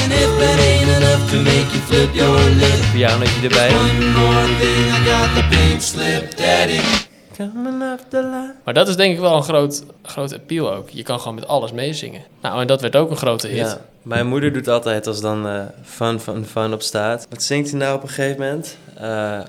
And 0.00 0.12
if 0.22 0.30
that 0.40 0.58
ain't 0.70 0.90
enough 0.98 1.22
to 1.32 1.36
make 1.42 1.68
you 1.74 1.80
flip 1.88 2.10
your 2.14 2.38
lip. 2.62 2.80
Pianootje 2.92 3.40
erbij. 3.42 3.70
One 3.74 4.12
more 4.18 4.46
thing, 4.60 4.86
I 4.96 4.98
got 5.10 5.28
the 5.34 5.44
pink 5.50 5.80
slip 5.80 6.36
daddy. 6.36 6.80
Coming 7.36 7.82
up 7.82 8.00
the 8.08 8.22
line. 8.22 8.54
Maar 8.64 8.74
dat 8.74 8.88
is 8.88 8.96
denk 8.96 9.14
ik 9.14 9.20
wel 9.20 9.36
een 9.36 9.42
groot, 9.42 9.84
groot 10.02 10.34
appeal 10.34 10.72
ook. 10.74 10.90
Je 10.90 11.02
kan 11.02 11.18
gewoon 11.18 11.34
met 11.34 11.46
alles 11.46 11.72
meezingen. 11.72 12.22
Nou, 12.42 12.60
en 12.60 12.66
dat 12.66 12.80
werd 12.80 12.96
ook 12.96 13.10
een 13.10 13.16
grote 13.16 13.46
hit. 13.46 13.56
Ja, 13.56 13.80
mijn 14.02 14.26
moeder 14.26 14.52
doet 14.52 14.68
altijd 14.68 15.06
als 15.06 15.20
dan 15.20 15.48
eh 15.48 15.60
fun, 15.84 16.20
fun, 16.20 16.46
fun 16.50 16.72
op 16.72 16.82
staat. 16.82 17.26
Wat 17.30 17.42
zingt 17.42 17.70
hij 17.70 17.78
nou 17.78 17.96
op 17.96 18.02
een 18.02 18.08
gegeven 18.08 18.40
moment? 18.40 18.76
Eh, 18.94 19.40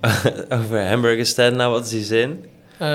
over 0.58 0.88
hamburger 0.88 1.26
stand. 1.26 1.56
Nou, 1.56 1.72
wat 1.72 1.84
is 1.84 1.90
die 1.90 2.04
zin? 2.04 2.44
Eh, 2.80 2.88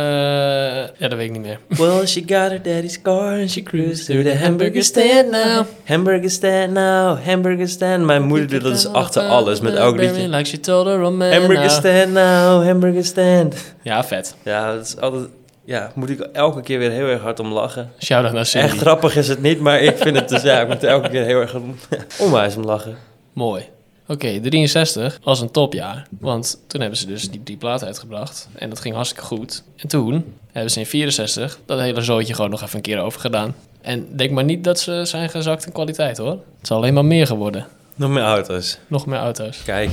ja, 0.98 1.08
dat 1.08 1.13
weet 1.13 1.28
ik 1.28 1.32
niet 1.32 1.41
meer. 1.41 1.60
Well, 1.78 2.06
she 2.06 2.20
got 2.20 2.50
her 2.50 2.62
daddy's 2.62 3.02
car 3.02 3.39
and 3.39 3.52
she 3.52 3.63
cruised 3.63 4.06
to 4.06 4.24
the 4.24 4.36
hamburger 4.36 4.84
stand 4.84 5.32
now. 5.32 5.65
Hamburger 5.84 6.30
stand 6.30 6.74
now, 6.74 7.18
hamburger 7.26 7.68
stand. 7.68 8.06
Mijn 8.06 8.24
moeder 8.24 8.48
doet 8.48 8.62
dat 8.62 8.72
dus 8.72 8.88
achter 8.88 9.22
alles 9.22 9.60
met 9.60 9.76
elk 9.76 9.98
liedje. 9.98 10.28
Like 10.28 10.46
she 10.46 10.60
told 10.60 10.88
her 10.88 11.00
man 11.00 11.32
Hamburger 11.32 11.65
now. 11.65 11.70
stand 11.70 12.13
now, 12.13 12.65
hamburger 12.65 13.06
stand. 13.06 13.56
Ja, 13.82 14.04
vet. 14.04 14.36
Ja, 14.44 14.74
dat 14.74 14.86
is 14.86 14.98
altijd... 14.98 15.28
Ja, 15.65 15.91
moet 15.96 16.10
ik 16.10 16.20
elke 16.20 16.62
keer 16.62 16.80
weer 16.80 16.91
heel 16.91 17.08
erg 17.08 17.22
hard 17.22 17.39
om 17.39 17.54
lachen. 17.54 17.91
Shout-out 18.00 18.34
naar 18.34 18.46
Cindy. 18.46 18.68
Echt 18.68 18.78
grappig 18.78 19.15
is 19.15 19.28
het 19.28 19.41
niet, 19.41 19.60
maar 19.60 19.80
ik 19.80 19.98
vind 19.98 20.15
het 20.15 20.30
dus... 20.30 20.41
Ja, 20.41 20.62
ik 20.62 20.68
moet 20.68 20.84
er 20.84 20.89
elke 20.89 21.10
keer 21.10 21.24
heel 21.24 21.41
erg 21.41 21.56
om, 21.56 21.76
onwijs 22.20 22.56
om 22.56 22.63
lachen. 22.63 22.98
Mooi. 23.34 23.63
Oké, 24.08 24.39
63 24.39 25.20
was 25.24 25.41
een 25.41 25.52
topjaar. 25.52 26.08
Want 26.20 26.60
toen 26.68 26.82
hebben 26.82 27.00
ze 27.00 27.06
dus 27.06 27.30
die, 27.30 27.41
die 27.44 27.58
plaat 27.58 27.84
uitgebracht. 27.84 28.48
En 28.54 28.70
dat 28.70 28.80
ging 28.80 28.96
hartstikke 28.96 29.26
goed. 29.26 29.63
En 29.76 29.88
toen 29.88 30.34
hebben 30.52 30.72
ze 30.72 30.80
in 30.80 30.86
64 30.86 31.60
dat 31.65 31.80
hele 31.80 32.02
zootje 32.02 32.34
gewoon 32.34 32.50
nog 32.50 32.62
even 32.62 32.76
een 32.76 32.82
keer 32.82 33.00
overgedaan. 33.00 33.56
En 33.82 34.08
denk 34.15 34.32
maar 34.32 34.44
niet 34.44 34.63
dat 34.63 34.80
ze 34.80 35.02
zijn 35.06 35.30
gezakt 35.30 35.65
in 35.65 35.72
kwaliteit 35.72 36.18
hoor. 36.18 36.32
Het 36.32 36.63
is 36.63 36.72
alleen 36.72 36.94
maar 36.94 37.06
meer 37.06 37.28
geworden. 37.28 37.68
Nog 37.96 38.10
meer 38.10 38.24
auto's. 38.24 38.78
Nog 38.88 39.06
meer 39.06 39.20
auto's. 39.20 39.63
Kijk. 39.63 39.89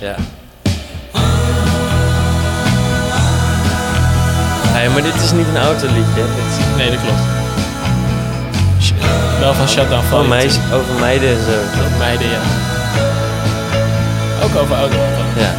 Ja. 0.00 0.16
Hey, 4.74 4.88
maar 4.90 5.02
dit 5.02 5.14
is 5.14 5.32
niet 5.32 5.46
een 5.46 5.56
autoliedje. 5.56 6.14
Dit 6.14 6.76
Nee, 6.76 6.90
dat 6.90 7.00
klopt. 7.00 7.20
Wel 9.38 9.54
van 9.54 9.68
Shutdown 9.68 10.04
over 10.74 11.00
meiden 11.00 11.28
en 11.28 11.44
zo. 11.44 11.78
toch? 11.78 11.98
Meiden, 11.98 12.28
ja. 12.28 12.71
Ook 14.44 14.56
over 14.56 14.76
auto. 14.76 14.96
Ja. 15.36 15.52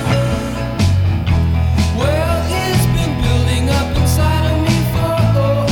Well, 1.97 2.41
it's 2.49 2.85
been 2.85 3.21
building 3.21 3.69
up 3.69 3.95
inside 3.97 4.51
of 4.51 4.57
me 4.61 4.81
for 4.93 5.15
oh, 5.39 5.65
I 5.67 5.69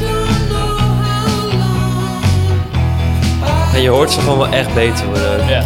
don't 0.00 0.48
know 0.48 0.78
how 1.02 1.58
long. 1.58 2.22
En 3.74 3.80
je 3.82 3.88
hoort 3.88 4.10
ze 4.10 4.20
gewoon 4.20 4.38
wel 4.38 4.48
echt 4.48 4.74
beter 4.74 5.06
worden. 5.06 5.48
Ja. 5.48 5.62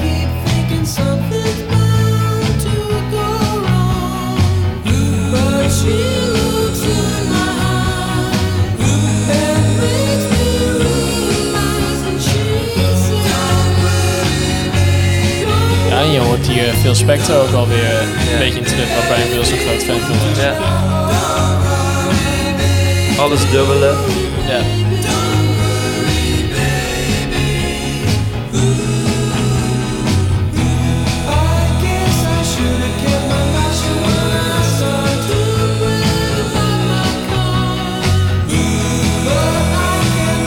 Je 16.13 16.19
hoort 16.19 16.47
hier 16.47 16.73
Phil 16.75 16.95
Spector 16.95 17.37
ook 17.37 17.53
alweer 17.53 18.01
een 18.03 18.39
beetje 18.39 18.59
in 18.59 18.65
terug, 18.65 18.89
waar 18.89 19.07
Brian 19.07 19.31
Wilson 19.31 19.59
groot 19.59 19.83
fan 19.83 20.01
van 20.01 20.31
is. 20.31 20.39
Ja. 20.39 20.57
Alles 23.19 23.51
dubbele. 23.51 23.95
Ja. 24.49 24.61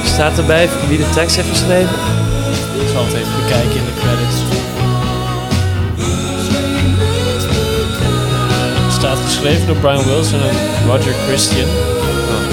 Staat 0.05 0.37
erbij 0.37 0.69
wie 0.87 0.97
de 0.97 1.09
tekst 1.13 1.35
heeft 1.35 1.49
geschreven? 1.49 1.95
Ik 2.81 2.87
zal 2.93 3.05
het 3.05 3.13
even 3.13 3.35
bekijken 3.43 3.75
in 3.75 3.85
de 3.85 3.93
credits. 3.99 4.44
Slave 9.45 9.65
door 9.65 9.75
Brian 9.75 10.05
Wilson 10.05 10.41
and 10.41 10.57
Roger 10.87 11.13
Christian. 11.27 11.69
Oh. 11.69 12.45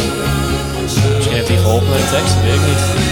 Misschien 1.14 1.34
heeft 1.34 1.48
hij 1.48 1.56
geholpen 1.56 1.88
met. 1.88 3.11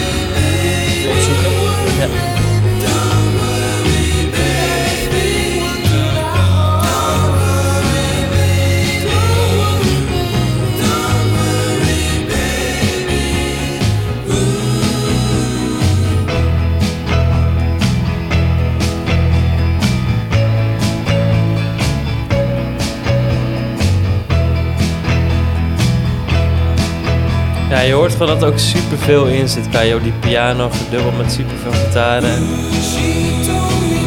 Ja, 27.71 27.81
je 27.81 27.93
hoort 27.93 28.13
gewoon 28.13 28.27
dat 28.27 28.43
er 28.43 28.49
ook 28.49 28.59
superveel 28.59 29.25
in 29.27 29.49
zit. 29.49 29.69
Kajo, 29.71 30.01
die 30.01 30.13
piano 30.21 30.71
gedubbeld 30.85 31.17
met 31.17 31.33
superveel 31.33 31.73
gitaren. 31.87 32.47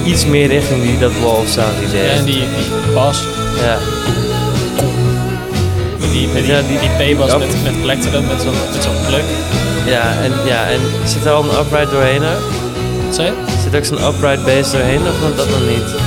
Iets 0.05 0.25
meer 0.25 0.47
richting 0.47 0.81
die 0.81 0.99
dat 0.99 1.11
wall 1.21 1.45
sound 1.47 1.73
Ja, 1.81 1.87
idee. 1.87 2.09
en 2.09 2.23
die, 2.25 2.33
die 2.35 2.93
bas, 2.93 3.23
Ja. 3.63 3.77
die, 5.99 6.33
die, 6.33 6.45
Ja, 6.45 6.61
die, 6.61 6.79
die- 6.79 7.13
P-bas 7.15 7.37
met, 7.37 7.63
met 7.63 7.81
plektrum, 7.81 8.25
met 8.27 8.41
zo'n 8.41 8.53
met 8.73 8.83
zo'n 8.83 9.05
pluk. 9.07 9.23
Ja, 9.85 10.13
en, 10.23 10.31
ja, 10.45 10.65
en 10.69 10.79
zit 11.07 11.25
er 11.25 11.31
al 11.31 11.43
een 11.43 11.59
upright 11.65 11.91
doorheen? 11.91 12.21
Wat 13.05 13.15
zei? 13.15 13.31
Zit 13.63 13.75
ook 13.75 13.85
zo'n 13.85 14.07
upright 14.15 14.45
bass 14.45 14.71
doorheen 14.71 14.99
of 15.01 15.35
dat 15.35 15.49
nog 15.49 15.59
niet? 15.69 16.02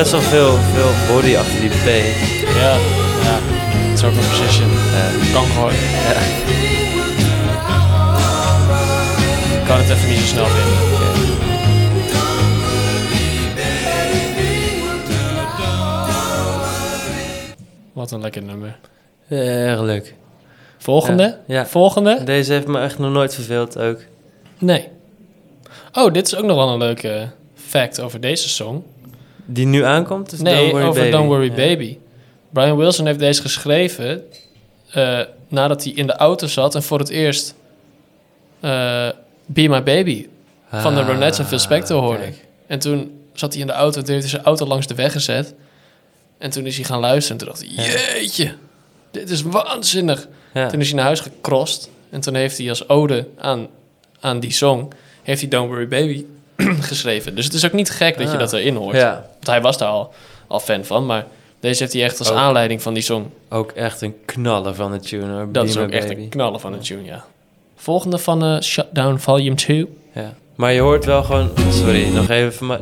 Best 0.00 0.10
wel 0.10 0.20
veel, 0.20 0.56
veel 0.56 1.14
body 1.14 1.36
achter 1.36 1.60
die 1.60 1.68
P. 1.68 1.86
Ja, 2.54 2.72
ja. 3.26 3.38
Het 3.42 3.98
is 3.98 4.04
ook 4.04 4.12
een 4.12 4.18
precision. 4.18 4.70
Ja. 4.70 5.32
Kan 5.32 5.44
gewoon. 5.44 5.72
Ja. 5.72 6.20
Ik 9.60 9.66
kan 9.66 9.78
het 9.78 9.90
even 9.90 10.08
niet 10.08 10.18
zo 10.18 10.26
snel 10.26 10.46
vinden. 10.46 10.78
Wat 17.92 18.10
een 18.10 18.20
lekker 18.20 18.42
nummer. 18.42 18.76
Erg 19.28 19.80
leuk. 19.80 20.14
Volgende? 20.78 21.22
Ja, 21.22 21.54
ja. 21.54 21.66
Volgende? 21.66 22.24
Deze 22.24 22.52
heeft 22.52 22.66
me 22.66 22.80
echt 22.80 22.98
nog 22.98 23.12
nooit 23.12 23.34
verveeld 23.34 23.78
ook. 23.78 24.00
Nee. 24.58 24.88
Oh, 25.92 26.12
dit 26.12 26.26
is 26.26 26.36
ook 26.36 26.44
nog 26.44 26.56
wel 26.56 26.68
een 26.68 26.78
leuke 26.78 27.28
fact 27.54 28.00
over 28.00 28.20
deze 28.20 28.48
song. 28.48 28.82
Die 29.46 29.66
nu 29.66 29.84
aankomt? 29.84 30.32
Of 30.32 30.40
Nee, 30.42 30.56
Don't 30.56 30.70
Worry 30.72 30.86
over 30.86 31.00
Baby? 31.00 31.10
Don't 31.16 31.26
Worry 31.28 31.48
Ja. 31.48 31.54
Baby. 31.54 31.98
Brian 32.50 32.76
Wilson 32.76 33.06
heeft 33.06 33.18
deze 33.18 33.42
geschreven 33.42 34.22
eh, 34.90 35.20
nadat 35.48 35.84
hij 35.84 35.92
in 35.92 36.06
de 36.06 36.16
auto 36.16 36.46
zat 36.46 36.74
en 36.74 36.82
voor 36.82 36.98
het 36.98 37.08
eerst 37.08 37.54
eh, 38.60 39.08
Be 39.46 39.68
My 39.68 39.82
Baby 39.82 40.26
van 40.70 40.94
de 40.94 41.00
Ah, 41.00 41.06
Ronettes 41.06 41.38
en 41.38 41.46
Phil 41.46 41.58
Spector 41.58 42.00
hoorde. 42.02 42.22
kijk. 42.22 42.44
En 42.66 42.78
toen 42.78 43.20
zat 43.32 43.52
hij 43.52 43.60
in 43.60 43.66
de 43.66 43.72
auto 43.72 43.98
en 43.98 44.04
toen 44.04 44.12
heeft 44.14 44.26
hij 44.26 44.34
zijn 44.34 44.44
auto 44.46 44.66
langs 44.66 44.86
de 44.86 44.94
weg 44.94 45.12
gezet. 45.12 45.54
En 46.38 46.50
toen 46.50 46.66
is 46.66 46.76
hij 46.76 46.84
gaan 46.84 47.00
luisteren 47.00 47.40
en 47.40 47.46
toen 47.46 47.54
dacht 47.54 47.76
hij, 47.76 47.94
jeetje, 48.20 48.54
dit 49.10 49.30
is 49.30 49.42
waanzinnig. 49.42 50.28
Ja. 50.54 50.68
Toen 50.68 50.80
is 50.80 50.86
hij 50.86 50.96
naar 50.96 51.04
huis 51.04 51.20
gecrossed 51.20 51.90
en 52.10 52.20
toen 52.20 52.34
heeft 52.34 52.58
hij 52.58 52.68
als 52.68 52.88
ode 52.88 53.26
aan, 53.38 53.66
aan 54.20 54.40
die 54.40 54.52
song, 54.52 54.92
heeft 55.22 55.40
hij 55.40 55.50
Don't 55.50 55.68
Worry 55.68 55.88
Baby 55.88 56.24
geschreven. 56.80 57.34
Dus 57.34 57.44
het 57.44 57.54
is 57.54 57.64
ook 57.66 57.72
niet 57.72 57.90
gek 57.90 58.18
dat 58.18 58.26
je 58.26 58.32
Ah. 58.32 58.38
dat 58.38 58.52
erin 58.52 58.74
hoort. 58.76 58.96
ja, 58.96 59.12
Want 59.32 59.46
hij 59.46 59.60
was 59.60 59.78
daar 59.78 59.88
al, 59.88 60.12
al 60.46 60.60
fan 60.60 60.84
van, 60.84 61.06
maar 61.06 61.26
deze 61.60 61.82
heeft 61.82 61.94
hij 61.94 62.02
echt 62.04 62.18
als 62.18 62.30
Ook. 62.30 62.36
aanleiding 62.36 62.82
van 62.82 62.94
die 62.94 63.02
song. 63.02 63.26
ook 63.48 63.70
echt 63.72 64.00
een 64.02 64.14
knaller 64.24 64.74
van 64.74 64.92
de 64.92 65.00
tune 65.00 65.32
hoor. 65.32 65.48
Dat 65.52 65.68
is 65.68 65.76
ook 65.76 65.90
echt 65.90 66.08
Baby. 66.08 66.20
een 66.22 66.28
knaller 66.28 66.60
van 66.60 66.72
de 66.72 66.78
tune, 66.78 67.04
ja. 67.04 67.24
Volgende 67.76 68.18
van 68.18 68.44
eh, 68.44 68.60
Shutdown 68.60 69.16
Volume 69.18 69.54
2. 69.56 69.86
Ja. 70.14 70.34
Maar 70.54 70.72
je 70.72 70.80
hoort 70.80 71.04
wel 71.04 71.22
gewoon... 71.22 71.50
Sorry, 71.70 72.08
nog 72.08 72.28
even 72.28 72.54
van 72.54 72.66
mij- 72.66 72.80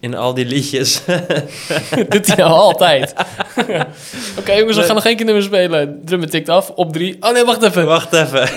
In 0.00 0.14
al 0.14 0.34
die 0.34 0.44
liedjes... 0.46 1.02
Doet 2.08 2.26
hij 2.26 2.44
al 2.44 2.58
altijd. 2.58 3.14
Oké 4.38 4.52
jongens, 4.52 4.76
we 4.76 4.82
gaan 4.82 4.94
nog 4.94 5.04
één 5.04 5.16
keer 5.16 5.24
nummer 5.24 5.42
spelen. 5.42 6.00
Drummer 6.04 6.30
tikt 6.30 6.48
af, 6.48 6.70
op 6.70 6.92
drie. 6.92 7.16
Oh 7.20 7.32
nee, 7.32 7.44
wacht 7.44 7.62
even. 7.62 7.86
Wacht 7.86 8.12
even. 8.12 8.48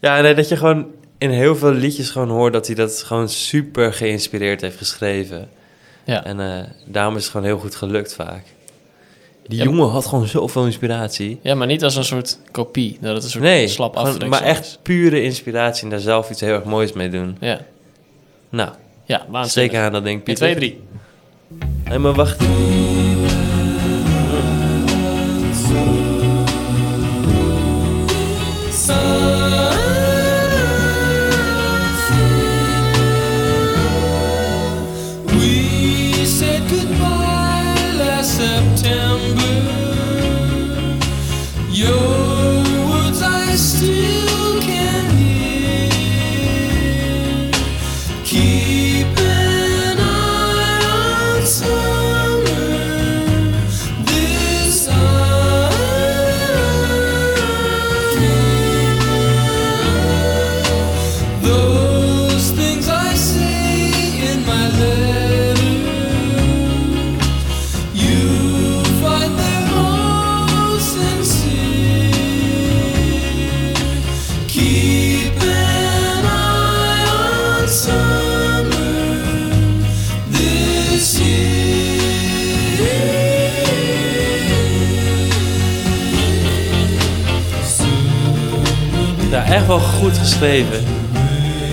Ja, 0.00 0.20
nee, 0.20 0.34
dat 0.34 0.48
je 0.48 0.56
gewoon 0.56 0.86
in 1.18 1.30
heel 1.30 1.56
veel 1.56 1.72
liedjes 1.72 2.10
gewoon 2.10 2.28
hoort 2.28 2.52
dat 2.52 2.66
hij 2.66 2.74
dat 2.76 3.02
gewoon 3.02 3.28
super 3.28 3.92
geïnspireerd 3.92 4.60
heeft 4.60 4.76
geschreven. 4.76 5.48
Ja. 6.04 6.24
En 6.24 6.40
eh, 6.40 6.64
daarom 6.86 7.16
is 7.16 7.22
het 7.22 7.30
gewoon 7.30 7.46
heel 7.46 7.58
goed 7.58 7.74
gelukt 7.74 8.14
vaak. 8.14 8.42
Die 9.46 9.58
Ja, 9.58 9.64
jongen 9.64 9.88
had 9.88 10.06
gewoon 10.06 10.26
zoveel 10.26 10.64
inspiratie. 10.64 11.38
ja, 11.42 11.54
maar 11.54 11.66
niet 11.66 11.84
als 11.84 11.96
een 11.96 12.04
soort 12.04 12.38
kopie. 12.50 12.98
Dat 13.00 13.14
het 13.14 13.24
een 13.24 13.30
soort 13.30 13.44
Nee, 13.44 13.68
slap 13.68 13.96
afdruk 13.96 14.28
maar 14.30 14.42
is. 14.42 14.48
echt 14.48 14.78
pure 14.82 15.22
inspiratie 15.22 15.84
en 15.84 15.90
daar 15.90 16.00
zelf 16.00 16.30
iets 16.30 16.40
heel 16.40 16.54
erg 16.54 16.64
moois 16.64 16.92
mee 16.92 17.08
doen. 17.08 17.36
Ja, 17.40 17.60
Nou, 18.48 18.70
ja 19.04 19.26
waanzinnig. 19.28 19.70
zeker 19.72 19.86
aan 19.86 19.92
dat 19.92 20.04
ding, 20.04 20.16
1, 20.16 20.24
Pieter. 20.24 20.46
2, 20.46 20.54
3. 20.54 20.80
Nee, 21.88 21.98
maar 21.98 22.12
wacht. 22.14 22.40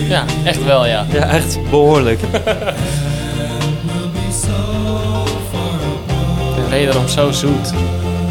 Ja, 0.08 0.24
echt 0.44 0.64
wel, 0.64 0.86
ja. 0.86 1.06
Ja, 1.12 1.28
echt 1.28 1.58
behoorlijk. 1.70 2.20
En 6.56 6.70
wederom 6.70 7.08
zo 7.08 7.30
zoet. 7.32 7.72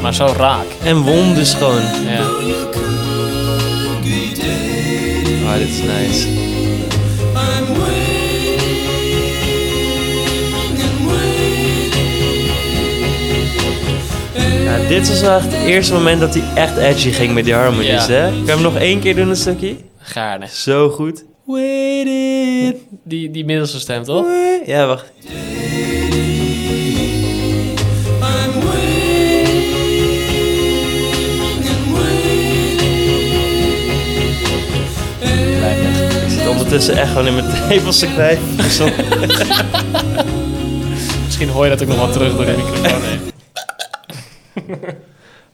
Maar 0.01 0.13
zo 0.13 0.34
raak. 0.38 0.65
En 0.84 0.97
wonderschoon. 1.01 1.82
Ja. 1.82 2.21
Ah, 5.47 5.58
dit 5.60 5.67
is 5.69 5.79
nice. 5.82 6.27
Ja, 14.63 14.88
dit 14.88 15.08
was 15.10 15.21
echt 15.21 15.43
het 15.45 15.53
eerste 15.65 15.93
moment 15.93 16.19
dat 16.19 16.34
hij 16.34 16.43
echt 16.63 16.77
edgy 16.77 17.12
ging 17.12 17.34
met 17.34 17.45
die 17.45 17.53
harmonies, 17.53 17.88
Ja. 18.06 18.13
hè? 18.13 18.21
Kan 18.29 18.45
je 18.45 18.51
hem 18.51 18.62
nog 18.62 18.75
één 18.75 18.99
keer 18.99 19.15
doen, 19.15 19.29
een 19.29 19.36
stukje? 19.36 19.75
Gaarne. 20.13 20.47
Zo 20.47 20.89
goed. 20.89 21.26
Waited. 21.45 22.78
Die, 23.04 23.32
die 23.32 23.45
middelste 23.45 23.80
stem, 23.80 24.04
toch? 24.04 24.26
Ja, 24.65 24.88
wacht. 24.88 25.12
Ik 36.41 36.49
ondertussen 36.49 36.97
echt 36.97 37.12
gewoon 37.12 37.28
in 37.28 37.36
mijn 37.36 37.69
tepels 37.69 37.99
te 37.99 38.08
knijpen. 38.08 38.56
Misschien 41.26 41.49
hoor 41.49 41.63
je 41.63 41.69
dat 41.69 41.82
ook 41.82 41.88
nog 41.88 41.97
wat 41.97 42.13
terug 42.13 42.36
door 42.36 42.45
de 42.45 42.52
microfoon 42.58 43.02
heen. 43.02 43.19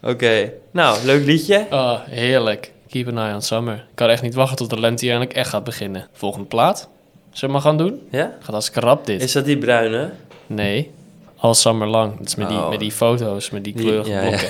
Oké, 0.02 0.52
nou, 0.72 1.06
leuk 1.06 1.26
liedje. 1.26 1.66
Oh, 1.70 2.00
heerlijk. 2.06 2.72
Keep 2.90 3.08
an 3.08 3.18
eye 3.18 3.34
on 3.34 3.42
summer. 3.42 3.76
Ik 3.76 3.82
kan 3.96 4.10
echt 4.10 4.22
niet 4.22 4.34
wachten 4.34 4.58
tot 4.58 4.70
de 4.70 4.80
lente 4.80 5.06
hier 5.06 5.14
eindelijk 5.14 5.40
echt 5.40 5.50
gaat 5.50 5.64
beginnen. 5.64 6.08
Volgende 6.14 6.46
plaat. 6.48 6.90
Zullen 7.32 7.56
we 7.56 7.62
maar 7.62 7.62
gaan 7.72 7.78
doen? 7.78 8.08
Ja? 8.12 8.32
Gaat 8.40 8.56
als 8.56 8.70
krap 8.72 9.06
dit. 9.06 9.22
Is 9.22 9.32
dat 9.32 9.46
die 9.46 9.58
bruine? 9.58 10.12
Nee. 10.48 10.92
All 11.38 11.54
Summer. 11.54 11.92
Dat 11.92 12.14
is 12.24 12.36
met 12.36 12.48
die, 12.50 12.58
Oh. 12.58 12.70
met 12.70 12.80
die 12.80 12.92
foto's, 12.92 13.50
met 13.50 13.64
die 13.64 13.74
kleurige 13.74 14.10
ja, 14.10 14.22
ja. 14.22 14.28
blokken. 14.28 14.50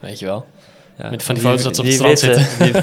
Weet 0.00 0.18
je 0.18 0.24
wel? 0.26 0.46
Ja. 0.98 1.10
Met 1.10 1.22
van 1.22 1.34
die 1.34 1.44
foto's 1.44 1.62
dat 1.62 1.74
ze 1.76 1.80
op 1.80 1.86
het 1.86 1.96
strand 1.96 2.20
witte- 2.20 2.82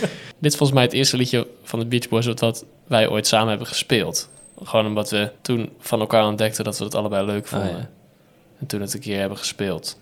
Dit 0.38 0.52
is 0.52 0.56
volgens 0.56 0.72
mij 0.72 0.82
het 0.82 0.92
eerste 0.92 1.16
liedje 1.16 1.46
van 1.62 1.78
de 1.78 1.86
Beach 1.86 2.08
Boys... 2.08 2.26
wat- 2.26 2.64
wij 2.86 3.08
ooit 3.08 3.26
samen 3.26 3.48
hebben 3.48 3.66
gespeeld. 3.66 4.28
Gewoon 4.64 4.86
omdat 4.86 5.10
we 5.10 5.30
toen 5.42 5.70
van 5.78 6.00
elkaar 6.00 6.26
ontdekten 6.26 6.64
dat 6.64 6.78
we 6.78 6.84
het 6.84 6.94
allebei 6.94 7.26
leuk 7.26 7.46
vonden. 7.46 7.68
Oh, 7.68 7.74
ja. 7.76 7.88
En 8.60 8.66
toen 8.66 8.80
het 8.80 8.94
een 8.94 9.00
keer 9.00 9.18
hebben 9.18 9.38
gespeeld. 9.38 9.98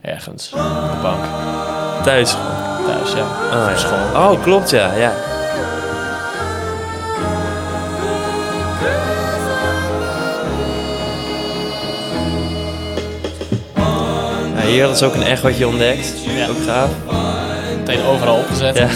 Ergens. 0.00 0.52
Op 0.52 0.58
de 0.58 0.98
bank. 1.02 1.24
Thuis. 2.04 2.34
Thuis, 2.86 3.12
ja. 3.12 3.22
Oh, 3.52 3.62
Op 3.62 3.68
ja. 3.70 3.76
school. 3.76 4.22
Oh, 4.22 4.42
klopt, 4.42 4.70
ja. 4.70 4.92
ja. 4.94 5.12
Ja, 14.56 14.60
hier 14.66 14.80
hadden 14.80 14.98
ze 14.98 15.04
ook 15.04 15.14
een 15.14 15.22
echootje 15.22 15.66
ontdekt. 15.66 16.12
Ja. 16.36 16.48
Ook 16.48 16.62
gaaf. 16.66 16.90
Meteen 17.78 18.04
overal 18.04 18.36
opgezet. 18.36 18.76
Ja. 18.76 18.88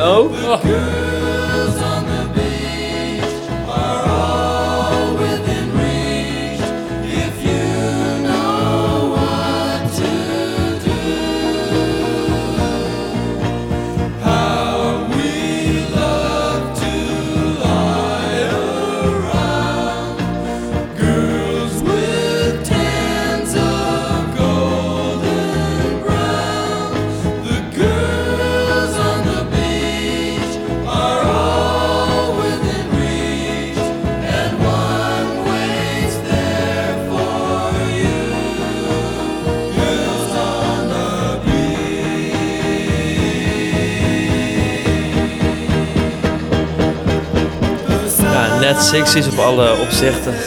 Oh. 0.00 0.30
Ja, 0.42 1.07
net 48.68 48.92
60s 48.94 49.32
op 49.32 49.38
alle 49.38 49.76
opzichten. 49.80 50.34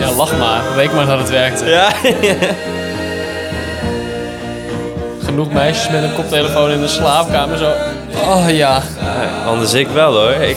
Ja, 0.00 0.12
lach 0.16 0.38
maar. 0.38 0.62
Reken 0.76 0.96
maar 0.96 1.06
dat 1.06 1.18
het 1.18 1.30
werkte. 1.30 1.64
Ja. 1.64 1.90
Genoeg 5.24 5.52
meisjes 5.52 5.90
met 5.90 6.02
een 6.02 6.14
koptelefoon 6.14 6.70
in 6.70 6.80
de 6.80 6.88
slaapkamer 6.88 7.58
zo. 7.58 7.95
Oh 8.26 8.50
ja. 8.50 8.82
Anders 9.46 9.74
ik 9.74 9.88
wel 9.88 10.12
hoor. 10.12 10.30
Ik 10.30 10.56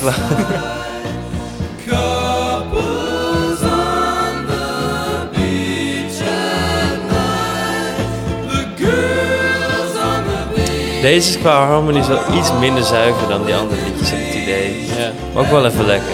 Deze 11.01 11.29
is 11.29 11.37
qua 11.37 11.65
harmonies 11.65 12.07
wel 12.07 12.19
iets 12.37 12.51
minder 12.59 12.83
zuiver 12.83 13.27
dan 13.27 13.45
die 13.45 13.55
andere 13.55 13.81
liedjes, 13.85 14.09
heb 14.09 14.19
ik 14.19 14.25
het 14.25 14.35
idee. 14.35 14.85
ja. 14.85 15.11
Maar 15.33 15.43
ook 15.43 15.49
wel 15.49 15.65
even 15.65 15.85
lekker. 15.85 16.11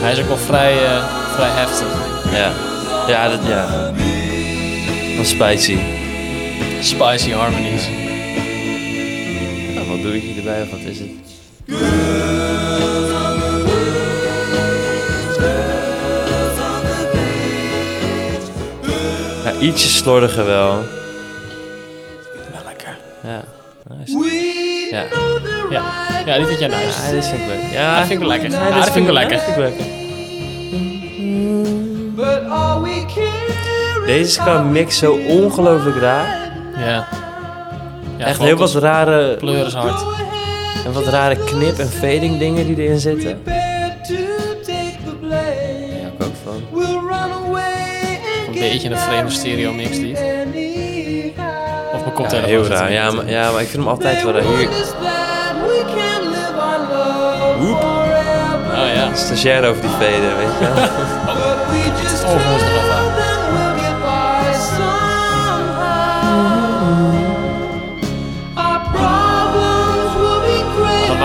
Hij 0.00 0.12
is 0.12 0.20
ook 0.20 0.26
wel 0.28 0.36
vrij, 0.36 0.72
eh, 0.72 1.04
vrij 1.34 1.50
heftig. 1.50 1.86
Ja, 2.32 2.52
ja, 3.06 3.28
dat, 3.28 3.40
ja. 3.46 3.66
Wel 5.16 5.24
spicy. 5.24 5.78
Spicy 6.80 7.32
harmonies. 7.32 7.97
Nou, 10.48 10.60
wat 10.70 10.78
of 10.78 10.84
is 10.84 10.98
het? 10.98 11.08
Ja, 19.44 19.52
ietsje 19.60 19.88
slordiger 19.88 20.46
wel. 20.46 20.72
Wel 22.52 22.62
lekker. 22.66 22.98
Ja, 23.22 23.44
nice. 23.98 24.18
Ja, 24.90 25.04
Ja, 25.70 25.82
ja 26.26 26.36
die 26.36 26.46
vind 26.46 26.58
jij 26.58 26.68
nice. 26.68 27.02
ja 27.02 27.10
dit 27.10 27.26
vind 27.26 27.40
ik 27.40 27.46
leuk. 27.46 27.72
Ja, 27.72 27.98
Dat 27.98 28.06
vind 28.06 28.12
ik 28.12 28.18
wel 28.18 28.28
lekker. 28.28 28.50
Ja, 28.50 28.74
dat 28.74 28.90
vind 28.90 28.96
ik 28.96 29.04
wel 29.04 29.14
lekker. 29.14 29.86
Deze 34.06 34.28
is 34.28 34.36
qua 34.36 34.62
mix 34.62 34.98
zo 34.98 35.12
ongelooflijk 35.28 35.96
raar. 35.96 36.50
Ja. 36.78 37.08
ja 38.16 38.26
Echt 38.26 38.38
heel 38.38 38.56
wat 38.56 38.74
rare, 38.74 39.36
Pleur 39.36 39.66
is 39.66 39.72
hard. 39.72 40.04
En 40.84 40.92
wat 40.92 41.06
rare 41.06 41.36
knip- 41.44 41.78
en 41.78 41.88
fading 41.88 42.38
dingen 42.38 42.66
die 42.66 42.76
erin 42.84 42.98
zitten. 43.00 43.38
Ja, 43.46 43.52
ik 46.06 46.24
ook 46.24 46.32
van. 46.44 46.62
Een 48.46 48.52
beetje 48.58 48.90
een 48.90 48.98
vreemde 48.98 49.30
stereo 49.30 49.72
mix 49.72 49.90
die. 49.96 50.12
Of 50.14 50.20
mijn 50.20 50.52
Ja, 52.04 52.10
koptelefoon. 52.14 52.48
heel 52.50 52.66
raar. 52.66 52.92
Ja 52.92 53.10
maar, 53.10 53.30
ja, 53.30 53.50
maar 53.50 53.60
ik 53.60 53.68
vind 53.68 53.82
hem 53.82 53.88
altijd 53.92 54.22
wel 54.22 54.32
raar. 54.32 54.42
Hier, 54.42 54.68
Oep. 57.60 57.82
Oh 57.82 58.04
ja. 58.94 59.14
stagiair 59.14 59.68
over 59.68 59.80
die 59.82 59.90
fader, 59.90 60.36
weet 60.36 60.58
je 60.58 60.74
wel. 60.74 60.84
Oh, 62.24 62.87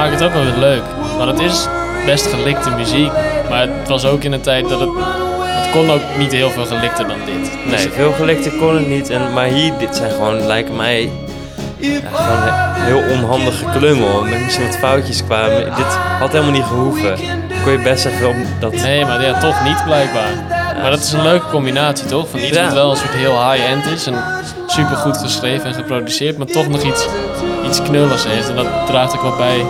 maakt 0.03 0.19
het 0.19 0.23
ook 0.23 0.33
wel 0.33 0.43
weer 0.43 0.57
leuk. 0.59 0.83
Want 1.17 1.29
het 1.31 1.39
is 1.51 1.67
best 2.05 2.27
gelikte 2.27 2.69
muziek. 2.69 3.11
Maar 3.49 3.61
het 3.61 3.87
was 3.87 4.05
ook 4.05 4.23
in 4.23 4.31
een 4.31 4.41
tijd 4.41 4.69
dat 4.69 4.79
het... 4.79 4.89
Het 5.43 5.71
kon 5.71 5.91
ook 5.91 6.01
niet 6.17 6.31
heel 6.31 6.49
veel 6.49 6.65
gelikter 6.65 7.07
dan 7.07 7.17
dit. 7.25 7.51
Nee, 7.65 7.89
veel 7.89 8.11
gelikte 8.13 8.49
kon 8.59 8.75
het 8.75 8.87
niet. 8.87 9.09
En, 9.09 9.33
maar 9.33 9.45
hier, 9.45 9.73
dit 9.77 9.95
zijn 9.95 10.11
gewoon, 10.11 10.45
lijken 10.45 10.75
mij, 10.75 11.11
ja, 11.77 11.99
gewoon 12.13 12.37
he- 12.41 12.83
heel 12.85 13.17
onhandig 13.17 13.57
geklungel. 13.59 14.21
Met 14.23 14.43
misschien 14.43 14.65
wat 14.65 14.77
foutjes 14.77 15.23
qua... 15.25 15.47
Dit 15.75 15.97
had 16.19 16.31
helemaal 16.31 16.51
niet 16.51 16.63
gehoeven. 16.63 17.15
Kon 17.63 17.71
je 17.71 17.79
best 17.83 18.05
even 18.05 18.27
op 18.27 18.35
dat... 18.59 18.73
Nee, 18.73 19.05
maar 19.05 19.21
ja, 19.21 19.39
toch 19.39 19.63
niet 19.63 19.83
blijkbaar. 19.85 20.31
Maar 20.81 20.91
dat 20.91 20.99
is 20.99 21.11
een 21.11 21.23
leuke 21.23 21.49
combinatie, 21.49 22.05
toch? 22.05 22.27
Van 22.29 22.39
iets 22.39 22.57
Ja. 22.57 22.63
wat 22.63 22.73
wel 22.73 22.91
een 22.91 22.97
soort 22.97 23.13
heel 23.13 23.51
high-end 23.51 23.85
is 23.85 24.07
en 24.07 24.15
super 24.67 24.95
goed 24.95 25.17
geschreven 25.17 25.65
en 25.65 25.73
geproduceerd, 25.73 26.37
maar 26.37 26.47
toch 26.47 26.67
nog 26.67 26.81
iets, 26.81 27.07
iets 27.65 27.81
knulligs 27.81 28.25
heeft. 28.27 28.49
En 28.49 28.55
dat 28.55 28.67
draagt 28.87 29.15
ook 29.15 29.21
wel 29.21 29.35
bij 29.35 29.65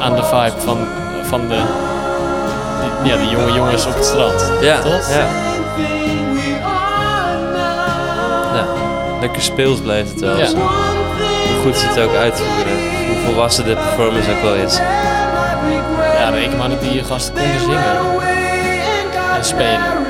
aan 0.00 0.16
de 0.16 0.24
vibe 0.24 0.60
van, 0.60 0.86
van 1.22 1.48
de, 1.48 1.62
die, 3.02 3.12
ja, 3.12 3.16
de 3.16 3.28
jonge 3.30 3.52
jongens 3.52 3.86
op 3.86 3.94
het 3.94 4.04
strand. 4.04 4.52
Ja, 4.60 4.80
Toch? 4.80 5.10
ja. 5.10 5.26
ja. 8.54 8.66
Lekker 9.20 9.42
speels 9.42 9.80
blijft 9.80 10.10
het 10.10 10.20
wel. 10.20 10.36
Ja. 10.38 10.46
Hoe 10.46 11.60
goed 11.62 11.76
ze 11.76 11.86
het 11.86 11.98
ook 11.98 12.14
uitvoeren. 12.14 12.78
Hoe 13.08 13.18
volwassen 13.24 13.64
de 13.64 13.74
performance 13.74 14.30
ook 14.30 14.42
wel 14.42 14.54
is. 14.54 14.76
Ja, 16.18 16.28
reken 16.28 16.58
maar 16.58 16.68
dat 16.68 16.80
die 16.80 17.04
gasten 17.04 17.34
konden 17.34 17.60
zingen 17.60 18.18
en 19.36 19.44
spelen. 19.44 20.09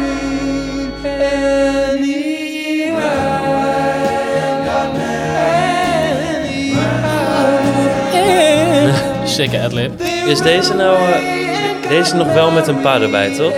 Sikke 9.41 9.61
adlib. 9.61 10.01
Is 10.27 10.41
deze 10.41 10.75
nou... 10.75 10.97
eh, 10.97 11.89
deze 11.89 12.15
nog 12.15 12.33
wel 12.33 12.51
met 12.51 12.67
een 12.67 12.81
paar 12.81 13.03
erbij, 13.03 13.35
toch? 13.35 13.53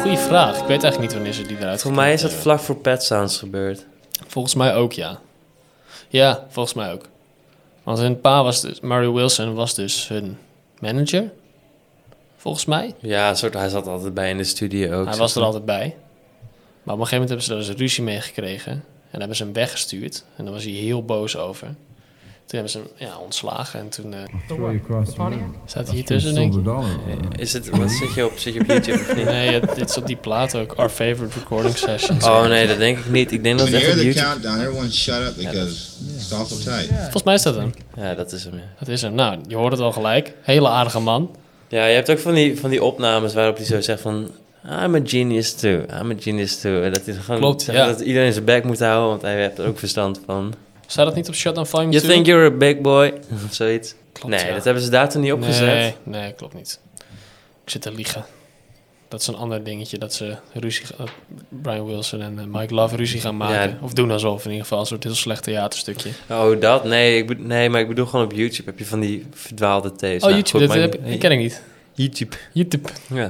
Goeie 0.00 0.18
vraag. 0.18 0.58
Ik 0.58 0.66
weet 0.66 0.82
eigenlijk 0.82 0.98
niet 1.00 1.12
wanneer 1.12 1.32
ze 1.32 1.42
die 1.42 1.56
eruit 1.56 1.80
Voor 1.82 1.92
mij 1.92 2.12
is 2.12 2.20
dat 2.20 2.30
geknipt 2.30 2.42
vlak 2.42 2.60
voor 2.60 2.76
Pet 2.76 3.02
Sounds 3.02 3.38
gebeurd. 3.38 3.78
hebben. 3.78 4.30
Volgens 4.30 4.54
mij 4.54 4.74
ook, 4.74 4.92
ja. 4.92 5.20
Ja, 6.08 6.46
volgens 6.48 6.74
mij 6.74 6.92
ook. 6.92 7.04
Want 7.82 7.98
hun 7.98 8.20
pa 8.20 8.42
was 8.42 8.60
dus... 8.60 8.80
Murray 8.80 9.10
Wilson 9.10 9.54
was 9.54 9.74
dus 9.74 10.08
hun 10.08 10.38
manager. 10.78 11.30
Volgens 12.36 12.64
mij. 12.64 12.94
Ja, 12.98 13.28
een 13.28 13.36
soort, 13.36 13.54
hij 13.54 13.68
zat 13.68 13.86
altijd 13.86 14.14
bij 14.14 14.30
in 14.30 14.36
de 14.36 14.44
studio 14.44 15.00
ook. 15.00 15.06
Hij 15.06 15.16
was 15.16 15.34
er 15.34 15.42
altijd 15.42 15.64
bij. 15.64 15.96
Maar 16.82 16.94
op 16.94 17.00
een 17.00 17.06
gegeven 17.06 17.26
moment 17.26 17.28
hebben 17.28 17.42
ze 17.42 17.50
daar 17.50 17.76
dus 17.76 17.80
ruzie 17.80 18.04
mee 18.04 18.20
gekregen. 18.20 18.72
En 19.10 19.18
hebben 19.18 19.36
ze 19.36 19.42
hem 19.42 19.52
weggestuurd. 19.52 20.24
En 20.36 20.44
daar 20.44 20.54
was 20.54 20.64
hij 20.64 20.72
heel 20.72 21.04
boos 21.04 21.36
over. 21.36 21.74
Toen 22.48 22.58
hebben 22.60 22.70
ze 22.70 22.78
hem 22.78 23.08
ja, 23.08 23.18
ontslagen. 23.18 23.80
En 23.80 23.88
toen 23.88 24.14
eh, 24.14 24.20
room. 24.48 24.80
staat 25.66 25.86
hij 25.86 25.94
hier 25.94 26.04
tussen, 26.04 26.34
denk 26.34 26.54
ik. 26.54 26.64
Dollar. 26.64 26.84
Is 27.36 27.52
het, 27.52 27.68
wat 27.70 27.90
zit 27.90 28.14
je 28.14 28.26
op, 28.26 28.32
zit 28.38 28.54
je 28.54 28.60
op 28.60 28.66
YouTube 28.66 28.98
of 28.98 29.14
niet? 29.16 29.24
Nee, 29.24 29.60
het- 29.60 29.74
dit 29.74 29.90
is 29.90 29.96
op 29.96 30.06
die 30.06 30.16
plaat 30.16 30.56
ook. 30.56 30.72
Our 30.72 30.88
favorite 30.88 31.38
recording 31.38 31.76
sessions. 31.76 32.24
Oh 32.24 32.46
nee, 32.46 32.66
dat 32.66 32.78
denk 32.78 32.98
ik 32.98 33.10
niet. 33.10 33.32
Ik 33.32 33.42
denk 33.42 33.58
dat 33.58 33.66
het 33.66 33.76
echt 33.76 33.84
hear 33.86 33.94
op 33.96 34.00
the 34.00 34.04
YouTube... 34.04 34.26
countdown, 34.26 34.60
everyone 34.60 34.90
shut 34.92 35.28
up 35.28 35.34
because 35.36 35.70
it's 36.16 36.32
awful 36.32 36.56
tight. 36.56 36.88
Volgens 37.00 37.22
mij 37.22 37.34
is 37.34 37.42
dat 37.42 37.54
hem. 37.54 37.72
Ja, 37.96 38.14
dat 38.14 38.32
is 38.32 38.44
hem, 38.44 38.54
ja. 38.54 38.60
Dat 38.78 38.88
is 38.88 39.02
hem. 39.02 39.14
Nou, 39.14 39.38
je 39.48 39.56
hoort 39.56 39.72
het 39.72 39.80
al 39.80 39.92
gelijk. 39.92 40.34
Hele 40.42 40.68
aardige 40.68 41.00
man. 41.00 41.36
Ja, 41.68 41.86
je 41.86 41.94
hebt 41.94 42.10
ook 42.10 42.18
van 42.18 42.34
die, 42.34 42.58
van 42.60 42.70
die 42.70 42.82
opnames 42.84 43.34
waarop 43.34 43.56
hij 43.56 43.66
zo 43.66 43.80
zegt 43.80 44.00
van... 44.00 44.30
I'm 44.82 44.94
a 44.94 45.00
genius 45.04 45.54
too, 45.54 45.70
I'm 46.00 46.10
a 46.10 46.14
genius 46.18 46.60
too. 46.60 46.82
En 46.82 46.92
dat 46.92 47.04
hij 47.04 47.14
gewoon 47.14 47.40
Klopt, 47.40 47.64
ja. 47.64 47.86
dat 47.86 48.00
iedereen 48.00 48.32
zijn 48.32 48.44
bek 48.44 48.64
moet 48.64 48.78
houden, 48.78 49.08
want 49.08 49.22
hij 49.22 49.40
heeft 49.40 49.58
er 49.58 49.66
ook 49.66 49.78
verstand 49.78 50.20
van. 50.26 50.54
Staat 50.90 51.06
dat 51.06 51.14
niet 51.14 51.28
op 51.28 51.34
Shutdown 51.34 51.66
Volume 51.66 51.90
You 51.92 52.02
2? 52.04 52.14
think 52.14 52.26
you're 52.26 52.46
a 52.54 52.56
big 52.56 52.80
boy? 52.80 53.12
Zoiets. 53.50 53.94
Klopt, 54.12 54.34
nee, 54.34 54.46
ja. 54.46 54.54
dat 54.54 54.64
hebben 54.64 54.82
ze 54.82 54.90
daar 54.90 55.08
toen 55.10 55.22
niet 55.22 55.32
opgezet. 55.32 55.66
Nee, 55.66 55.94
nee, 56.02 56.32
klopt 56.32 56.54
niet. 56.54 56.80
Ik 57.64 57.70
zit 57.70 57.82
te 57.82 57.92
liegen. 57.92 58.24
Dat 59.08 59.20
is 59.20 59.26
een 59.26 59.34
ander 59.36 59.64
dingetje 59.64 59.98
dat 59.98 60.14
ze 60.14 60.36
ruzie 60.52 60.84
Brian 61.48 61.86
Wilson 61.86 62.20
en 62.20 62.38
eh, 62.38 62.44
Mike 62.60 62.74
Love 62.74 62.96
ruzie 62.96 63.20
gaan 63.20 63.36
maken. 63.36 63.70
Ja. 63.70 63.78
Of 63.82 63.92
doen 63.92 64.10
alsof 64.10 64.44
in 64.44 64.50
ieder 64.50 64.62
geval. 64.62 64.80
Een 64.80 64.86
soort 64.86 65.04
heel 65.04 65.14
slecht 65.14 65.42
theaterstukje. 65.42 66.10
Oh, 66.30 66.60
dat? 66.60 66.84
Nee, 66.84 67.22
ik 67.22 67.38
nee, 67.38 67.68
maar 67.70 67.80
ik 67.80 67.88
bedoel 67.88 68.06
gewoon 68.06 68.24
op 68.24 68.32
YouTube 68.32 68.70
heb 68.70 68.78
je 68.78 68.86
van 68.86 69.00
die 69.00 69.26
verdwaalde 69.32 69.90
tapes. 69.90 70.14
Oh, 70.16 70.20
Nou, 70.22 70.34
YouTube, 70.34 70.64
goed, 70.66 70.74
dat 70.74 70.92
heb, 70.92 71.04
ik- 71.06 71.18
ken 71.18 71.30
ik 71.32 71.38
niet. 71.38 71.62
YouTube. 71.92 72.36
YouTube. 72.52 72.88
Ja. 73.14 73.28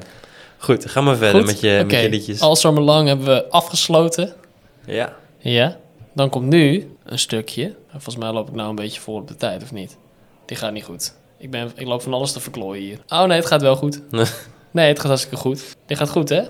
Goed, 0.59 0.91
ga 0.91 1.01
maar 1.01 1.17
verder 1.17 1.37
Goed? 1.41 1.47
met 1.51 1.61
je, 1.61 1.85
met 1.87 2.01
je 2.01 2.09
liedjes. 2.09 2.41
All 2.41 2.55
Summer 2.55 2.83
Long 2.83 3.09
hebben 3.09 3.27
we 3.27 3.51
afgesloten. 3.51 4.33
Ja. 4.87 5.17
Ja. 5.39 5.77
Dan 6.15 6.29
komt 6.31 6.47
nu 6.47 6.91
een 7.11 7.19
stukje. 7.19 7.75
Volgens 7.91 8.17
mij 8.17 8.33
loop 8.33 8.49
ik 8.49 8.55
nou 8.55 8.69
een 8.69 8.75
beetje 8.75 9.01
voor 9.01 9.21
op 9.21 9.29
de 9.29 9.37
tijd, 9.37 9.63
of 9.63 9.73
niet? 9.73 9.97
Die 10.45 10.57
gaat 10.57 10.73
niet 10.73 10.85
goed. 10.85 11.15
Ik, 11.37 11.51
ben, 11.51 11.71
ik 11.75 11.87
loop 11.87 12.03
van 12.03 12.13
alles 12.13 12.33
te 12.33 12.41
verklooien 12.41 12.83
hier. 12.83 12.99
Oh 13.09 13.25
nee, 13.25 13.39
het 13.39 13.47
gaat 13.47 13.63
wel 13.63 13.77
goed. 13.77 14.01
Nee, 14.71 14.89
het 14.89 14.99
gaat 14.99 15.09
hartstikke 15.09 15.37
goed. 15.37 15.77
Dit 15.87 15.99
gaat 15.99 16.11
goed, 16.11 16.29
hè? 16.29 16.43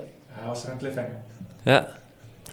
Ja. 1.62 1.88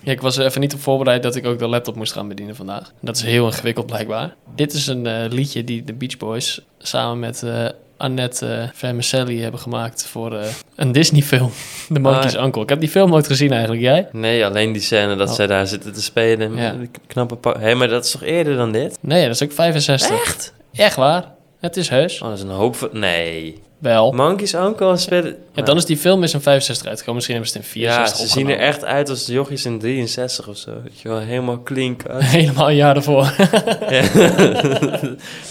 Ja, 0.02 0.12
ik 0.12 0.22
was 0.22 0.38
er 0.38 0.46
even 0.46 0.62
niet 0.62 0.74
op 0.74 0.80
voorbereid 0.80 1.24
dat 1.24 1.36
ik 1.36 1.46
ook 1.46 1.60
de 1.60 1.68
laptop 1.68 1.96
moest 1.96 2.14
gaan 2.14 2.28
bedienen 2.28 2.56
vandaag. 2.56 2.94
Dat 3.00 3.16
is 3.16 3.22
heel 3.22 3.46
ingewikkeld 3.46 3.86
blijkbaar. 3.86 4.36
Dit 4.56 4.74
is 4.74 4.88
een 4.88 5.06
eh, 5.06 5.32
liedje 5.32 5.64
die 5.64 5.84
de 5.84 5.94
Beach 5.94 6.18
Boys 6.18 6.62
samen 6.78 7.20
met 7.20 7.44
eh, 7.44 7.66
Annette 7.98 8.70
Vermicelli 8.74 9.42
hebben 9.42 9.60
gemaakt 9.60 10.06
voor 10.06 10.36
eh, 10.38 10.48
een 10.76 10.92
Disney 10.92 11.22
film. 11.22 11.52
The 11.94 12.00
Monkey's 12.10 12.36
Ah. 12.36 12.46
Uncle. 12.46 12.62
Ik 12.62 12.70
heb 12.70 12.80
die 12.80 12.90
film 12.90 13.10
nooit 13.10 13.28
gezien 13.28 13.52
eigenlijk, 13.52 13.82
jij? 13.82 14.08
Nee, 14.12 14.46
alleen 14.46 14.72
die 14.72 14.82
scène 14.82 15.16
dat 15.16 15.30
Oh. 15.30 15.36
zij 15.36 15.48
daar 15.48 15.68
zitten 15.68 15.94
te 15.94 16.02
spelen. 16.02 16.56
Ja. 16.56 16.76
Knappe 17.08 17.36
pak. 17.36 17.60
Hé, 17.60 17.76
maar 17.76 17.88
dat 17.88 18.06
is 18.06 18.12
toch 18.12 18.24
eerder 18.24 18.56
dan 18.56 18.72
dit? 18.72 18.98
Nee, 19.02 19.26
dat 19.26 19.36
is 19.36 19.44
ook 19.44 19.52
65. 19.52 20.10
Echt? 20.22 20.54
Echt 20.74 20.96
waar. 20.96 21.34
Het 21.66 21.78
is 21.78 21.90
heus. 21.90 22.22
Oh, 22.22 22.28
dat 22.28 22.38
is 22.38 22.44
een 22.44 22.50
hoop 22.50 22.76
van... 22.76 22.90
Nee. 22.92 23.62
Wel. 23.78 24.12
Monkeys 24.12 24.54
Uncle 24.54 24.98
spelen... 24.98 25.36
Ja, 25.54 25.62
dan 25.62 25.78
is 25.78 25.86
die 25.86 25.98
film 25.98 26.24
is 26.24 26.34
in 26.34 26.42
65 26.42 26.88
uitgekomen. 26.88 27.16
Misschien 27.16 27.36
hebben 27.36 27.54
ze 27.54 27.58
het 27.58 27.76
in 27.76 27.82
Ja, 27.82 27.94
64 27.94 28.28
ze 28.28 28.40
zien 28.40 28.50
er 28.50 28.60
echt 28.60 28.86
uit 28.86 29.10
als 29.10 29.26
de 29.26 29.34
jochies 29.34 29.66
in 29.66 29.80
63 29.80 30.48
of 30.48 30.58
zo. 30.58 30.72
Weet 30.84 31.00
je 31.00 31.10
wel, 31.10 31.20
helemaal 31.20 31.64
clean 31.64 31.96
cut. 31.96 32.24
Helemaal 32.38 32.70
een 32.70 32.76
jaar 32.76 32.96
ervoor. 32.96 33.34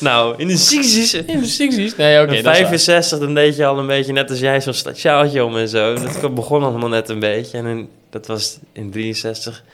nou, 0.08 0.34
in 0.36 0.46
de 0.46 0.54
60's... 0.54 1.14
in 1.14 1.40
de 1.40 1.90
60s? 1.92 1.96
Nee, 1.96 2.22
oké. 2.22 2.34
Is 2.34 2.42
waar. 2.42 2.54
65, 2.54 3.18
dan 3.18 3.34
deed 3.34 3.56
je 3.56 3.66
al 3.66 3.78
een 3.78 3.86
beetje 3.86 4.12
net 4.12 4.30
als 4.30 4.38
jij 4.38 4.60
zo'n 4.60 4.72
statiaaltje 4.72 5.44
om 5.44 5.56
en 5.56 5.68
zo. 5.68 5.94
Dat 6.20 6.34
begon 6.34 6.62
allemaal 6.62 6.88
net 6.88 7.08
een 7.08 7.20
beetje. 7.20 7.58
En 7.58 7.66
in, 7.66 7.88
dat 8.10 8.26
was 8.26 8.58
in 8.72 8.90
63 8.90 9.64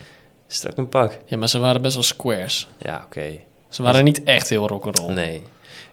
strak 0.46 0.76
een 0.76 0.88
pak. 0.88 1.18
Ja, 1.26 1.36
maar 1.36 1.48
ze 1.48 1.58
waren 1.58 1.82
best 1.82 1.94
wel 1.94 2.02
squares. 2.02 2.68
Ja, 2.78 3.02
oké. 3.06 3.38
Ze 3.68 3.82
waren 3.82 4.04
niet 4.04 4.22
echt 4.22 4.48
heel 4.48 4.68
rock'n'roll. 4.68 5.12
Nee. 5.12 5.42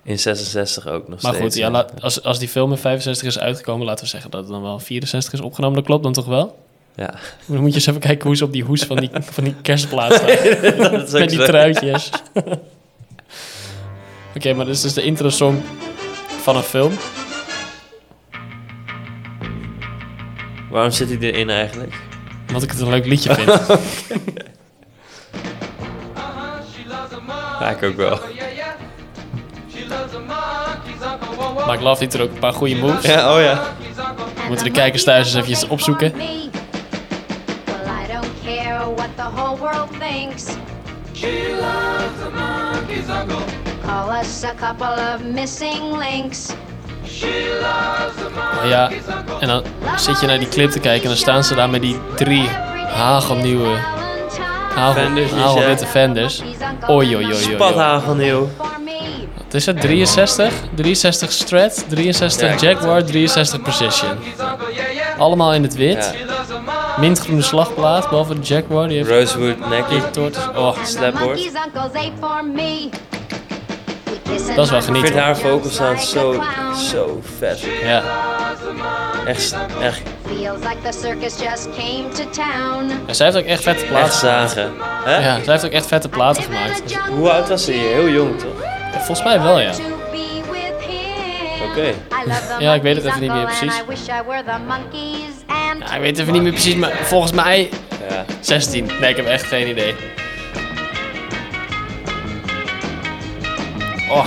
In 0.08 0.20
66 0.20 0.88
ook 0.88 1.08
nog 1.08 1.22
Maar 1.22 1.34
steeds. 1.34 1.56
goed, 1.56 1.64
ja, 1.64 1.86
als, 2.00 2.24
als 2.24 2.40
die 2.40 2.48
film 2.48 2.72
in 2.72 2.78
65 2.78 3.28
is 3.28 3.40
uitgekomen, 3.40 3.86
laten 3.86 4.04
we 4.04 4.10
zeggen 4.10 4.32
dat 4.32 4.40
het 4.40 4.50
dan 4.50 4.62
wel 4.62 4.74
in 4.74 4.80
64 4.80 5.34
is 5.34 5.40
opgenomen. 5.42 5.76
Dat 5.76 5.86
klopt 5.86 6.04
dan 6.04 6.14
toch 6.14 6.26
wel? 6.26 6.66
Ja. 6.96 7.14
Dan 7.46 7.60
moet 7.62 7.70
je 7.70 7.76
eens 7.76 7.86
even 7.88 8.02
kijken 8.02 8.28
hoe 8.28 8.36
ze 8.36 8.44
op 8.44 8.52
die 8.52 8.64
hoes 8.64 8.84
van 8.84 8.98
die, 8.98 9.10
van 9.20 9.44
die 9.44 9.56
kerstplaat 9.62 10.14
staan. 10.14 10.28
dat 10.92 11.08
is 11.08 11.14
ook 11.14 11.20
Met 11.20 11.30
die 11.30 11.40
zo. 11.40 11.46
truitjes. 11.46 12.10
Oké, 14.36 14.54
maar 14.54 14.66
dit 14.66 14.76
is 14.76 14.82
dus 14.82 14.94
de 14.94 15.02
intro-song 15.04 15.62
van 16.42 16.56
een 16.56 16.64
film. 16.64 16.94
Waarom 20.70 20.92
zit 20.92 21.10
hij 21.10 21.18
erin 21.20 21.50
eigenlijk? 21.50 21.94
Omdat 22.48 22.64
ik 22.64 22.72
het 22.72 22.80
een 22.80 22.90
leuk 22.90 23.06
liedje 23.06 23.34
vind. 23.36 23.50
Ja, 27.60 27.70
ik 27.70 27.84
ook 27.84 27.96
wel. 27.96 28.20
Maar 31.66 31.76
ik 31.76 31.82
love 31.82 32.00
dit 32.00 32.14
er 32.14 32.22
ook 32.22 32.32
een 32.32 32.40
paar 32.40 32.54
goede 32.54 32.76
moves. 32.76 33.06
Ja, 33.06 33.36
oh 33.36 33.42
ja. 33.42 33.60
Moeten 34.48 34.66
de 34.66 34.72
kijkers 34.72 35.04
thuis 35.04 35.26
eens 35.26 35.36
eventjes 35.36 35.68
opzoeken. 35.68 36.14
Maar 48.56 48.68
ja, 48.68 48.92
en 49.40 49.48
dan 49.48 49.64
zit 49.96 50.20
je 50.20 50.28
naar 50.28 50.40
die 50.40 50.50
clip 50.50 50.72
te 50.72 50.80
kijken 50.80 51.02
en 51.04 51.08
dan 51.08 51.18
staan 51.18 51.44
ze 51.44 51.56
daar 51.56 51.70
met 51.70 51.82
die 51.82 52.00
drie 52.16 52.50
hagelnieuwe, 52.88 53.78
hagel, 54.76 54.94
Fendersjes, 55.04 55.40
hagelwitte 55.40 55.84
ja. 55.84 55.90
Fenders. 55.90 56.42
Oei, 56.90 57.16
oei, 57.16 57.26
oei, 57.26 57.34
oei. 57.34 57.44
Spadhagelnieuw. 57.44 58.50
Wat 59.48 59.56
is 59.56 59.66
het? 59.66 59.82
63? 59.82 60.54
63 60.76 61.32
Strat, 61.32 61.86
63 61.90 62.62
Ja. 62.62 62.70
Jaguar, 62.70 63.04
63 63.04 63.62
Precision. 63.62 64.10
Allemaal 65.18 65.54
in 65.54 65.64
het 65.64 65.76
wit. 65.76 66.14
Ja. 66.28 67.00
Mintgroene 67.00 67.42
slagplaat, 67.42 68.10
behalve 68.10 68.34
de 68.40 68.42
Jaguar. 68.42 68.88
Die 68.88 68.98
heeft 68.98 69.10
Rosewood 69.10 69.70
Necky. 69.70 70.02
Oh, 70.56 70.78
Slapboard. 70.84 71.40
Dat 74.56 74.66
is 74.66 74.70
wel 74.70 74.80
Ik 74.80 74.86
genieten. 74.86 75.12
vind 75.12 75.20
haar 75.20 75.38
vocal 75.38 75.70
sound 75.70 76.02
zo, 76.02 76.44
zo 76.90 77.22
vet. 77.38 77.60
ja. 77.84 78.04
Echt, 79.26 79.56
echt. 79.82 80.02
En 83.08 83.16
zij 83.16 83.26
heeft 83.26 83.38
ook 83.38 83.46
echt 83.46 83.64
vette 83.64 83.80
echt 83.82 83.90
platen. 83.90 84.14
zagen. 84.20 84.72
Hè? 85.04 85.16
Ja, 85.28 85.44
zij 85.44 85.54
heeft 85.54 85.66
ook 85.66 85.72
echt 85.72 85.86
vette 85.86 86.10
platen 86.10 86.44
gemaakt. 86.44 86.96
Hoe 87.10 87.32
oud 87.32 87.50
was 87.50 87.64
ze 87.66 87.72
hier? 87.72 87.90
Heel 87.94 88.10
jong, 88.10 88.40
toch? 88.40 88.77
Volgens 88.98 89.24
mij 89.24 89.42
wel, 89.42 89.60
ja. 89.60 89.72
Oké. 91.72 91.94
Ja, 92.60 92.74
ik 92.74 92.82
weet 92.82 92.96
het 92.96 93.06
even 93.06 93.22
niet 93.22 93.32
meer 93.32 93.46
precies. 93.46 93.76
Ja, 95.80 95.94
ik 95.96 96.02
weet 96.02 96.20
even 96.20 96.34
niet 96.34 96.42
meer 96.42 96.52
precies, 96.52 96.76
maar 96.76 96.92
volgens 97.04 97.32
mij 97.32 97.70
Ja. 98.10 98.26
16. 98.40 98.90
Nee, 99.00 99.10
ik 99.10 99.16
heb 99.16 99.26
echt 99.26 99.46
geen 99.46 99.68
idee. 99.70 99.96
Oh, 104.10 104.26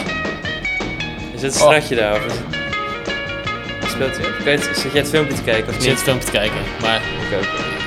Is 1.35 1.43
het 1.43 1.55
een 1.55 1.61
stratje 1.61 1.97
daar? 1.97 2.15
Of 2.15 2.25
is 2.27 2.33
het... 2.33 3.91
Speelt? 3.91 4.21
Kan 4.21 4.53
je 4.53 4.59
het- 4.59 4.79
Zit 4.79 4.93
jij 4.93 5.01
het 5.01 5.11
filmpje 5.11 5.35
te 5.35 5.43
kijken 5.43 5.69
of 5.69 5.75
ik 5.75 5.75
niet? 5.75 5.83
zit 5.83 5.93
het 5.93 6.03
filmpje 6.03 6.25
te 6.27 6.33
kijken, 6.33 6.59
maar 6.83 6.97
Ik 6.97 7.37
ook. 7.37 7.45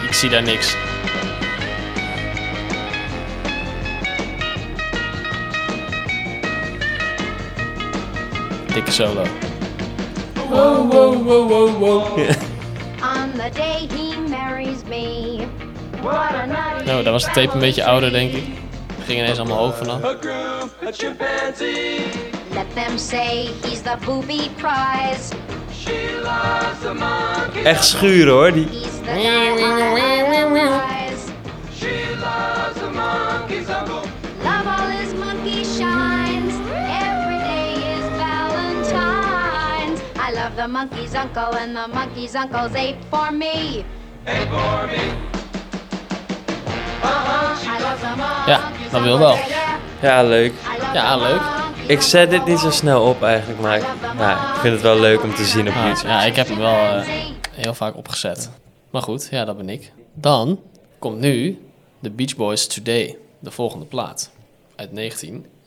ik 0.08 0.14
zie 0.14 0.30
daar 0.30 0.44
niks. 0.44 0.76
Dikke 8.74 8.92
solo. 8.92 9.24
Wow, 10.50 10.88
wow, 10.90 11.24
wow, 11.24 11.48
wow, 11.48 11.80
wow. 11.80 12.18
On 13.18 13.32
the 13.34 13.50
day 13.54 13.88
he 13.94 14.16
marries 14.28 14.84
me. 14.86 15.48
What 16.02 16.36
a 16.36 16.46
night. 16.46 16.86
Nou, 16.86 17.04
daar 17.04 17.12
was 17.12 17.24
de 17.24 17.32
tape 17.32 17.54
een 17.54 17.60
beetje 17.60 17.86
ouder, 17.86 18.12
denk 18.12 18.32
ik. 18.32 18.44
Ging 19.06 19.20
ineens 19.20 19.40
allemaal 19.40 19.58
hoog 19.58 19.78
vanaf. 19.78 20.02
Let 22.54 22.74
them 22.74 22.98
say 22.98 23.50
he's 23.62 23.82
the 23.82 23.98
booby 24.06 24.50
prize. 24.58 25.34
Echt 27.64 27.86
schuren 27.86 28.34
hoor. 28.34 28.52
Die... 28.52 28.68
The 40.56 40.68
monkey's 40.68 41.14
uncle 41.16 41.58
and 41.60 41.76
the 41.76 41.88
monkey's 41.94 42.36
uncle's 42.36 42.76
ape 42.76 42.98
for 43.10 43.32
me. 43.34 43.84
Ape 44.26 44.48
for 44.50 44.88
me. 44.88 45.12
Uh-huh. 47.04 48.48
Ja, 48.48 48.60
dat 48.92 49.02
wil 49.02 49.18
wel. 49.20 49.36
Ja, 50.02 50.24
leuk. 50.24 50.54
Ja, 50.94 51.16
leuk. 51.18 51.42
Ik 51.88 52.02
zet 52.02 52.30
dit 52.30 52.46
niet 52.46 52.60
zo 52.60 52.72
snel 52.72 53.04
op 53.04 53.24
eigenlijk, 53.24 53.60
maar 53.62 53.78
ik, 53.78 53.86
ja, 54.18 54.54
ik 54.54 54.60
vind 54.60 54.74
het 54.74 54.82
wel 54.82 55.00
leuk 55.00 55.24
om 55.24 55.36
te 55.36 55.46
zien 55.46 55.68
op 55.68 55.74
Ah, 55.76 55.84
YouTube. 55.86 56.08
ja, 56.08 56.24
ik 56.24 56.36
heb 56.36 56.48
hem 56.48 56.58
wel 56.58 56.74
eh, 56.98 57.08
heel 57.52 57.74
vaak 57.74 57.96
opgezet. 57.96 58.50
Maar 58.90 59.02
goed, 59.02 59.28
ja, 59.32 59.46
dat 59.46 59.58
ben 59.58 59.70
ik. 59.70 59.92
Dan 60.14 60.60
komt 61.00 61.20
nu 61.20 61.62
de 62.00 62.10
Beach 62.10 62.36
Boys 62.36 62.68
Today. 62.68 63.18
de 63.40 63.52
volgende 63.52 63.86
plaat. 63.86 64.32
Uit 64.76 64.92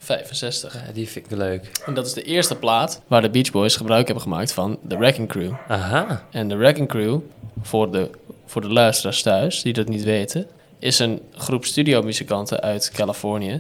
1965. 0.07 0.87
Ja, 0.87 0.93
die 0.93 1.09
vind 1.09 1.31
ik 1.31 1.37
leuk. 1.37 1.71
En 1.87 1.95
dat 1.95 2.07
is 2.07 2.13
de 2.13 2.23
eerste 2.23 2.57
plaat 2.57 3.01
waar 3.07 3.23
de 3.23 3.31
Beach 3.31 3.51
Boys 3.51 3.77
gebruik 3.77 4.07
hebben 4.07 4.23
gemaakt 4.25 4.53
van 4.53 4.79
The 4.89 4.97
Wrecking 4.99 5.29
Crew. 5.29 5.53
Aha. 5.69 6.25
En 6.31 6.49
de 6.49 6.57
Wrecking 6.57 6.89
Crew, 6.89 7.19
voor 7.63 7.91
de, 7.93 8.11
voor 8.47 8.61
de 8.61 8.69
luisteraars 8.73 9.23
thuis 9.23 9.63
die 9.63 9.73
dat 9.73 9.89
niet 9.89 10.03
weten, 10.05 10.47
is 10.79 10.99
een 10.99 11.21
groep 11.35 11.65
studiomuzikanten 11.65 12.61
uit 12.61 12.91
Californië. 12.95 13.57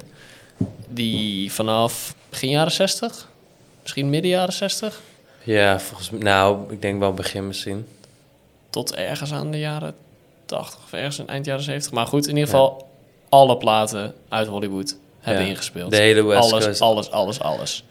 Die 0.89 1.53
vanaf 1.53 2.15
begin 2.29 2.51
jaren 2.51 2.73
60, 2.73 3.29
misschien 3.83 4.11
midden 4.11 4.31
jaren 4.31 4.53
60, 4.53 5.01
Ja, 5.43 5.81
volgens 5.81 6.11
mij... 6.11 6.21
Nou, 6.21 6.73
ik 6.73 6.83
denk 6.83 6.99
wel 6.99 7.13
begin 7.15 7.47
misschien. 7.47 7.87
tot 8.71 8.95
ergens 8.95 9.33
aan 9.33 9.51
de 9.51 9.59
jaren 9.59 9.95
80 10.45 10.81
of 10.85 10.93
ergens 10.93 11.19
in 11.19 11.29
eind 11.29 11.47
jaren 11.47 11.63
70. 11.63 11.93
Maar 11.93 12.07
goed, 12.07 12.27
in 12.27 12.35
ieder 12.35 12.51
geval 12.51 12.89
alle 13.29 13.57
platen 13.57 14.15
uit 14.29 14.47
Hollywood 14.47 14.97
hebben 15.27 15.47
ingespeeld. 15.47 15.91
de 15.91 15.97
hele 15.97 16.25
West 16.25 16.53
alles, 16.53 16.65
Coast. 16.65 16.81
Alles, 16.81 17.11
alles, 17.11 17.41
alles. 17.41 17.85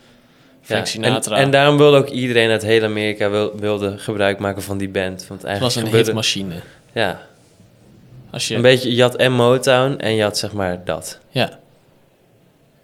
Frank 0.61 0.85
Sinatra. 0.85 1.35
En, 1.35 1.43
en 1.43 1.51
daarom 1.51 1.77
wilde 1.77 1.97
ook 1.97 2.09
iedereen 2.09 2.49
uit 2.49 2.61
heel 2.61 2.83
Amerika 2.83 3.29
wil, 3.29 3.55
wilde 3.55 3.97
gebruik 3.97 4.39
maken 4.39 4.61
van 4.61 4.77
die 4.77 4.89
band. 4.89 5.27
Want 5.27 5.41
het 5.41 5.59
was 5.59 5.75
eigenlijk 5.75 5.95
een 5.95 6.03
hitmachine. 6.05 6.55
Ja, 6.91 7.21
Als 8.31 8.47
je, 8.47 8.55
een 8.55 8.61
beetje, 8.61 8.95
je 8.95 9.01
had 9.01 9.15
en 9.15 9.31
Motown 9.31 9.95
en 9.97 10.15
je 10.15 10.23
had 10.23 10.37
zeg 10.37 10.53
maar 10.53 10.85
dat. 10.85 11.19
Ja, 11.29 11.59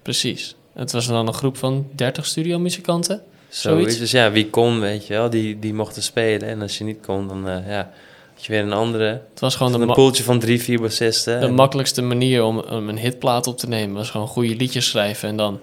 precies. 0.02 0.56
Het 0.74 0.92
was 0.92 1.08
dan 1.08 1.28
een 1.28 1.34
groep 1.34 1.58
van 1.58 1.88
30 1.96 2.26
studiomuzikanten. 2.26 3.22
Zoiets. 3.50 3.82
Zoiets. 3.82 3.98
Dus 3.98 4.12
ja, 4.12 4.32
wie 4.32 4.50
kon, 4.50 4.80
weet 4.80 5.08
je 5.08 5.14
wel, 5.14 5.30
die, 5.30 5.60
die 5.60 5.74
mochten 5.74 6.04
spelen. 6.04 6.48
En 6.48 6.62
als 6.62 6.78
je 6.78 6.84
niet 6.84 7.06
kon, 7.06 7.28
dan 7.28 7.50
eh, 7.50 7.68
ja, 7.68 7.92
je 8.46 8.52
weer 8.52 8.62
een 8.62 8.74
andere. 8.74 9.06
Het 9.30 9.40
was 9.40 9.56
gewoon 9.56 9.82
een 9.82 9.94
poeltje 9.94 10.24
van 10.24 10.40
drie, 10.40 10.62
vier 10.62 10.82
bassisten. 10.82 11.40
de 11.40 11.46
En- 11.46 11.54
makkelijkste 11.54 12.02
manier 12.02 12.44
om, 12.44 12.60
om 12.60 12.90
een 12.90 12.98
hitplaat 12.98 13.48
op 13.48 13.58
te 13.58 13.68
nemen. 13.68 13.96
Was 13.96 14.10
gewoon 14.10 14.28
goede 14.28 14.56
liedjes 14.56 14.90
schrijven 14.90 15.30
en 15.30 15.36
dan... 15.38 15.60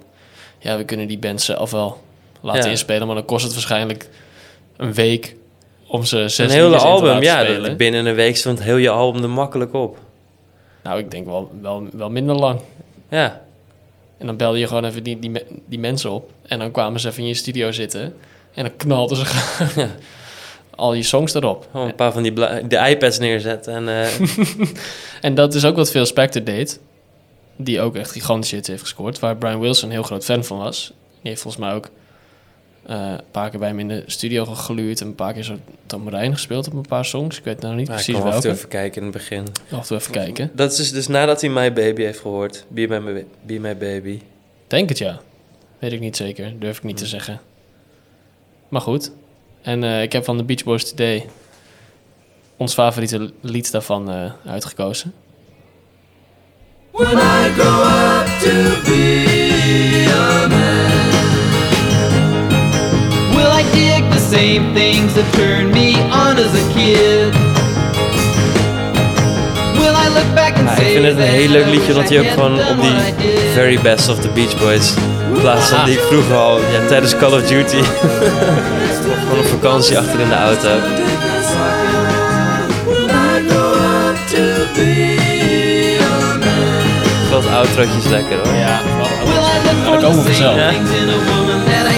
Ja, 0.59 0.77
we 0.77 0.85
kunnen 0.85 1.09
die 1.09 1.19
band 1.19 1.41
zelf 1.43 1.71
wel 1.71 2.03
laten 2.41 2.63
Ja. 2.65 2.71
inspelen. 2.71 3.07
Maar 3.07 3.17
dan 3.17 3.25
kost 3.25 3.45
het 3.45 3.53
waarschijnlijk 3.53 4.09
een 4.77 4.95
week 4.95 5.37
om 5.87 6.05
ze 6.05 6.17
zes 6.29 6.39
een 6.39 6.51
hele 6.51 6.77
album, 6.77 7.23
ja. 7.23 7.45
dat- 7.45 7.77
binnen 7.77 8.07
een 8.07 8.15
week 8.15 8.37
stond 8.37 8.63
heel 8.63 8.77
je 8.77 8.91
album 8.91 9.23
er 9.23 9.31
makkelijk 9.31 9.75
op. 9.75 9.99
Nou, 10.83 10.99
ik 10.99 11.11
denk 11.11 11.27
wel, 11.27 11.51
wel, 11.63 11.87
wel 11.93 12.11
minder 12.11 12.35
lang. 12.37 12.61
Ja, 13.11 13.43
En 14.19 14.27
dan 14.27 14.37
belde 14.37 14.59
je 14.59 14.67
gewoon 14.67 14.85
even 14.85 15.03
die, 15.03 15.19
die, 15.19 15.33
die 15.67 15.79
mensen 15.79 16.11
op. 16.11 16.31
En 16.47 16.59
dan 16.59 16.71
kwamen 16.71 17.01
ze 17.01 17.09
even 17.09 17.23
in 17.23 17.29
je 17.29 17.35
studio 17.35 17.73
zitten. 17.73 18.03
En 18.55 18.65
dan 18.65 18.77
knalden 18.77 19.17
ze 19.17 19.25
gewoon 19.31 19.89
al 20.79 20.95
je 20.95 21.03
songs 21.03 21.35
erop. 21.35 21.69
gewoon 21.71 21.89
een 21.89 21.95
paar 21.95 22.13
van 22.13 22.23
die 22.23 22.33
de 22.69 22.89
iPads 22.89 23.19
neerzetten. 23.19 23.75
En, 23.75 23.89
eh, 23.89 24.09
En 25.21 25.35
dat 25.35 25.55
is 25.55 25.65
ook 25.65 25.77
wat 25.77 25.91
Phil 25.91 26.07
Spector 26.07 26.45
deed. 26.45 26.81
Die 27.57 27.81
ook 27.81 27.97
echt 27.97 28.11
gigantische 28.11 28.55
hits 28.55 28.69
heeft 28.69 28.83
gescoord. 28.83 29.19
Waar 29.19 29.37
Brian 29.37 29.61
Wilson 29.61 29.89
een 29.89 29.95
heel 29.95 30.03
groot 30.03 30.25
fan 30.25 30.45
van 30.45 30.59
was. 30.59 30.93
Die 31.21 31.31
heeft 31.31 31.41
volgens 31.41 31.63
mij 31.65 31.75
ook 31.75 31.91
eh, 32.83 32.97
een 32.97 33.21
paar 33.31 33.51
keer 33.51 33.59
bij 33.59 33.69
hem 33.69 33.79
in 33.79 33.89
de 33.89 34.03
studio 34.07 34.45
gegluurd. 34.45 35.01
En 35.01 35.07
een 35.07 35.15
paar 35.15 35.33
keer 35.33 35.43
zo 35.43 35.57
tamboerijn 35.87 36.33
gespeeld 36.33 36.67
op 36.67 36.73
een 36.73 36.87
paar 36.89 37.05
songs. 37.05 37.39
Ik 37.39 37.45
weet 37.45 37.61
nou 37.61 37.75
niet 37.75 37.89
precies 37.89 38.15
af 38.15 38.23
welke. 38.23 38.49
even 38.49 38.69
kijken 38.69 38.97
in 39.03 39.09
het 39.09 39.17
begin. 39.17 39.47
Af 39.71 39.87
toe 39.87 39.97
even 39.97 40.13
kijken. 40.13 40.51
Dat 40.55 40.71
is 40.71 40.77
dus, 40.77 40.93
dus 40.93 41.07
nadat 41.07 41.41
hij 41.41 41.51
My 41.51 41.73
Baby 41.73 42.03
heeft 42.03 42.21
gehoord. 42.21 42.65
Be 42.69 42.87
My, 42.87 43.25
Be 43.43 43.59
My 43.59 43.77
Baby. 43.77 44.21
Denk 44.67 44.89
het 44.89 44.99
ja. 44.99 45.21
Weet 45.79 45.93
ik 45.93 46.01
niet 46.01 46.17
zeker. 46.17 46.55
Durf 46.59 46.77
ik 46.77 46.83
niet 46.83 46.97
te 46.97 47.07
zeggen. 47.07 47.41
Maar 48.69 48.81
goed. 48.81 49.11
En 49.63 49.85
eh, 49.85 50.03
ik 50.03 50.13
heb 50.13 50.25
van 50.25 50.37
de 50.37 50.43
Beach 50.45 50.65
Boys 50.65 50.89
Today 50.89 51.27
ons 52.57 52.75
favoriete 52.75 53.33
lied 53.41 53.71
daarvan 53.71 54.11
eh, 54.11 54.31
uitgekozen. 54.47 55.15
When 56.91 57.17
I 57.17 57.53
grow 57.57 57.83
up 57.83 58.27
to 58.43 58.91
be 58.91 60.07
a 60.13 60.49
man, 60.49 61.11
will 63.37 63.53
I 63.61 63.63
dig 63.73 64.11
the 64.11 64.37
same 64.37 64.73
things 64.75 65.13
that 65.15 65.33
turned 65.33 65.71
me 65.73 65.95
on 65.95 66.37
as 66.37 66.55
a 66.55 66.73
kid? 66.75 67.33
Will 69.79 69.95
I 69.95 70.09
look 70.15 70.35
back 70.35 70.57
and 70.57 70.69
Ja, 70.69 70.75
say 70.77 70.85
ik 70.87 70.93
vind 70.93 71.05
het 71.05 71.17
een 71.19 71.23
heel 71.23 71.49
leuk 71.49 71.67
liedje 71.67 71.95
dat 71.95 72.09
hij 72.09 72.21
ook 72.21 72.27
gewoon 72.27 72.59
op 72.59 72.81
die? 72.81 73.31
Very 73.53 73.81
Best 73.81 74.09
of 74.09 74.19
the 74.19 74.29
Beach 74.29 74.59
Boys 74.59 74.95
plaatst. 75.33 75.75
Die 75.85 75.95
ik 75.95 76.01
vroeger 76.01 76.37
al 76.37 76.59
ja, 76.59 76.87
tijdens 76.89 77.17
Call 77.17 77.33
of 77.33 77.43
Duty. 77.43 77.83
gewoon 79.29 79.39
op 79.39 79.47
vakantie 79.47 79.99
achter 79.99 80.21
in 80.21 80.29
de 80.29 80.35
auto. 80.35 80.69
Dat 87.31 87.47
outrootje 87.47 87.99
is 87.99 88.09
lekker 88.09 88.37
hoor. 88.37 88.55
Ja, 88.55 88.81
look 88.99 89.25
daar 89.65 89.75
for 89.85 90.01
komen 90.01 90.25
vanzelf. 90.25 90.55
things 90.55 90.91
in 90.91 91.09
a 91.09 91.17
woman 91.17 91.65
that 91.65 91.89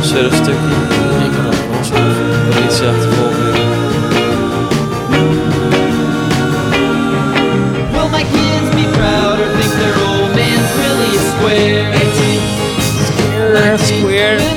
man? 0.00 0.04
Rock'n'roll 0.04 0.04
surf 0.04 0.34
stukje. 0.34 0.76
Politie 2.50 2.86
achtervolgen. 2.88 3.54
Will 7.92 8.08
my 8.08 8.24
kids 8.24 8.68
be 8.74 8.84
proud 8.96 9.40
or 9.40 9.48
think 9.56 9.72
their 9.80 9.96
old 10.08 10.30
man's 10.36 10.70
really 10.80 11.10
a 11.16 11.22
square? 11.32 11.84
18. 13.52 13.78
Square. 13.78 14.49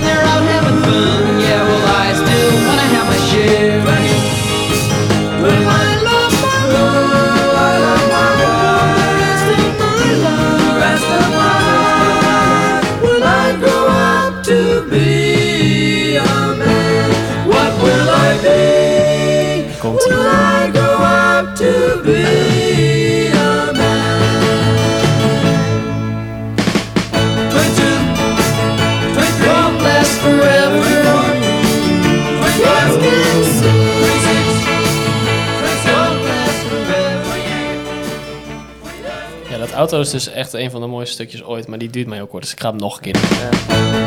Dat 39.94 40.02
auto 40.02 40.18
is 40.18 40.24
dus 40.24 40.34
echt 40.34 40.54
een 40.54 40.72
van 40.72 40.82
de 40.82 40.88
mooiste 40.88 41.14
stukjes 41.14 41.44
ooit. 41.44 41.68
Maar 41.68 41.78
die 41.78 41.90
duurt 41.90 42.08
mij 42.08 42.22
ook 42.22 42.30
kort. 42.30 42.44
Dus 42.44 42.52
ik 42.52 42.60
ga 42.60 42.70
hem 42.70 42.78
nog 42.78 42.96
een 42.96 43.02
keer 43.02 43.14
doen. 43.14 43.22
Dat 43.22 43.30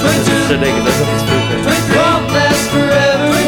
dat 0.02 0.12
het 2.32 2.56
forever. 2.56 3.44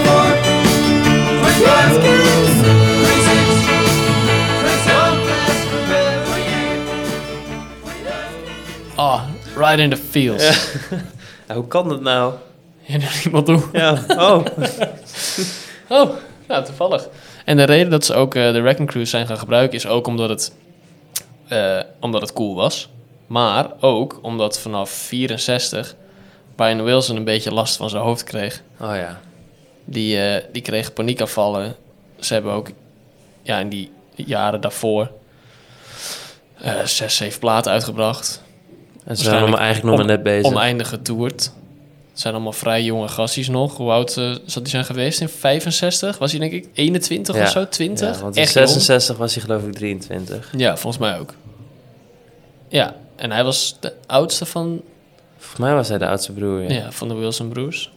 Ah, 8.94 9.22
right 9.56 9.78
in 9.78 9.90
the 9.90 9.96
fields. 9.96 10.70
Ja, 11.48 11.54
hoe 11.54 11.66
kan 11.66 11.88
dat 11.88 12.00
nou? 12.00 12.34
En 12.86 13.00
er 13.00 13.20
iemand 13.24 13.46
doen. 13.46 13.62
Ja, 13.72 14.04
oh. 14.08 14.44
Oh, 15.88 16.10
nou 16.48 16.64
toevallig. 16.64 17.08
En 17.44 17.56
de 17.56 17.64
reden 17.64 17.90
dat 17.90 18.04
ze 18.04 18.14
ook 18.14 18.34
eh, 18.34 18.52
de 18.52 18.60
Wrecking 18.60 18.88
Crew 18.88 19.06
zijn 19.06 19.26
gaan 19.26 19.38
gebruiken 19.38 19.76
is 19.76 19.86
ook 19.86 20.06
omdat 20.06 20.28
het, 20.28 20.52
eh, 21.48 21.78
omdat 22.00 22.20
het 22.20 22.32
cool 22.32 22.54
was. 22.54 22.88
Maar 23.26 23.70
ook 23.80 24.18
omdat 24.22 24.58
vanaf 24.58 24.90
64 24.90 25.94
Brian 26.54 26.82
Wilson 26.82 27.16
een 27.16 27.24
beetje 27.24 27.52
last 27.52 27.76
van 27.76 27.90
zijn 27.90 28.02
hoofd 28.02 28.24
kreeg. 28.24 28.62
Oh 28.80 28.94
ja. 28.94 29.20
Die, 29.84 30.20
eh, 30.20 30.44
die 30.52 30.62
kreeg 30.62 30.92
paniekafvallen. 30.92 31.76
Ze 32.18 32.32
hebben 32.32 32.52
ook 32.52 32.70
ja, 33.42 33.58
in 33.58 33.68
die 33.68 33.90
jaren 34.14 34.60
daarvoor 34.60 35.10
eh, 36.60 36.84
zes, 36.84 37.16
zeven 37.16 37.38
platen 37.38 37.72
uitgebracht. 37.72 38.42
En 39.04 39.16
ze 39.16 39.24
zijn 39.24 39.54
eigenlijk 39.54 39.82
nog 39.82 39.96
maar 39.96 40.16
net 40.16 40.22
bezig. 40.22 40.52
Oneindig 40.52 40.88
getoerd. 40.88 41.52
Het 42.18 42.26
zijn 42.26 42.36
allemaal 42.36 42.58
vrij 42.58 42.82
jonge 42.82 43.08
gasties 43.08 43.48
nog. 43.48 43.76
Hoe 43.76 43.90
oud 43.90 44.16
eh, 44.16 44.24
zou 44.24 44.40
die 44.54 44.68
zijn 44.68 44.84
geweest? 44.84 45.20
In 45.20 45.28
65? 45.28 46.18
Was 46.18 46.30
hij 46.30 46.40
denk 46.40 46.52
ik 46.52 46.68
21 46.72 47.36
Ja. 47.36 47.42
of 47.42 47.48
zo? 47.48 47.68
20? 47.68 48.14
Ja, 48.14 48.22
want 48.22 48.36
in 48.36 48.42
Echt 48.42 48.52
jong. 48.52 48.68
66 48.68 49.16
was 49.16 49.34
hij 49.34 49.42
geloof 49.42 49.62
ik 49.62 49.72
23. 49.72 50.52
Ja, 50.56 50.76
volgens 50.76 51.02
mij 51.02 51.18
ook. 51.18 51.34
Ja, 52.68 52.96
en 53.16 53.30
hij 53.30 53.44
was 53.44 53.76
de 53.80 53.94
oudste 54.06 54.46
van, 54.46 54.80
Volgens 55.36 55.60
mij 55.60 55.74
was 55.74 55.88
hij 55.88 55.98
de 55.98 56.06
oudste 56.06 56.32
broer. 56.32 56.62
Ja. 56.62 56.68
ja. 56.68 56.92
van 56.92 57.08
de 57.08 57.14
Wilson 57.14 57.48
broers. 57.48 57.92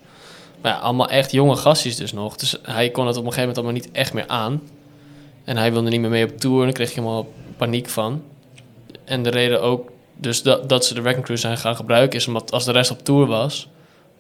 Maar 0.61 0.71
ja, 0.71 0.77
allemaal 0.77 1.09
echt 1.09 1.31
jonge 1.31 1.55
gastjes 1.55 1.95
dus 1.95 2.13
nog. 2.13 2.35
Dus 2.35 2.57
hij 2.63 2.89
kon 2.89 3.07
het 3.07 3.17
op 3.17 3.25
een 3.25 3.33
gegeven 3.33 3.49
moment 3.49 3.57
allemaal 3.57 3.73
niet 3.73 3.91
echt 3.91 4.13
meer 4.13 4.27
aan. 4.27 4.61
En 5.43 5.57
hij 5.57 5.71
wilde 5.71 5.89
niet 5.89 6.01
meer 6.01 6.09
mee 6.09 6.25
op 6.25 6.37
tour. 6.37 6.59
En 6.59 6.63
daar 6.63 6.73
kreeg 6.73 6.89
je 6.89 6.99
helemaal 6.99 7.27
paniek 7.57 7.89
van. 7.89 8.23
En 9.03 9.23
de 9.23 9.29
reden 9.29 9.61
ook 9.61 9.91
dus 10.15 10.41
dat, 10.41 10.69
dat 10.69 10.85
ze 10.85 10.93
de 10.93 11.01
Wrecking 11.01 11.25
Crew 11.25 11.37
zijn 11.37 11.57
gaan 11.57 11.75
gebruiken... 11.75 12.19
is 12.19 12.27
omdat 12.27 12.51
als 12.51 12.65
de 12.65 12.71
rest 12.71 12.91
op 12.91 13.03
tour 13.03 13.27
was... 13.27 13.69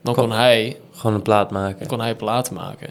dan 0.03 0.13
Kon- 0.13 0.27
kon 0.27 0.31
hij, 0.37 0.77
Gewoon 0.91 1.15
een 1.15 1.21
plaat 1.21 1.51
maken. 1.51 1.87
kon 1.87 1.99
hij 2.01 2.15
platen 2.15 2.53
maken. 2.53 2.87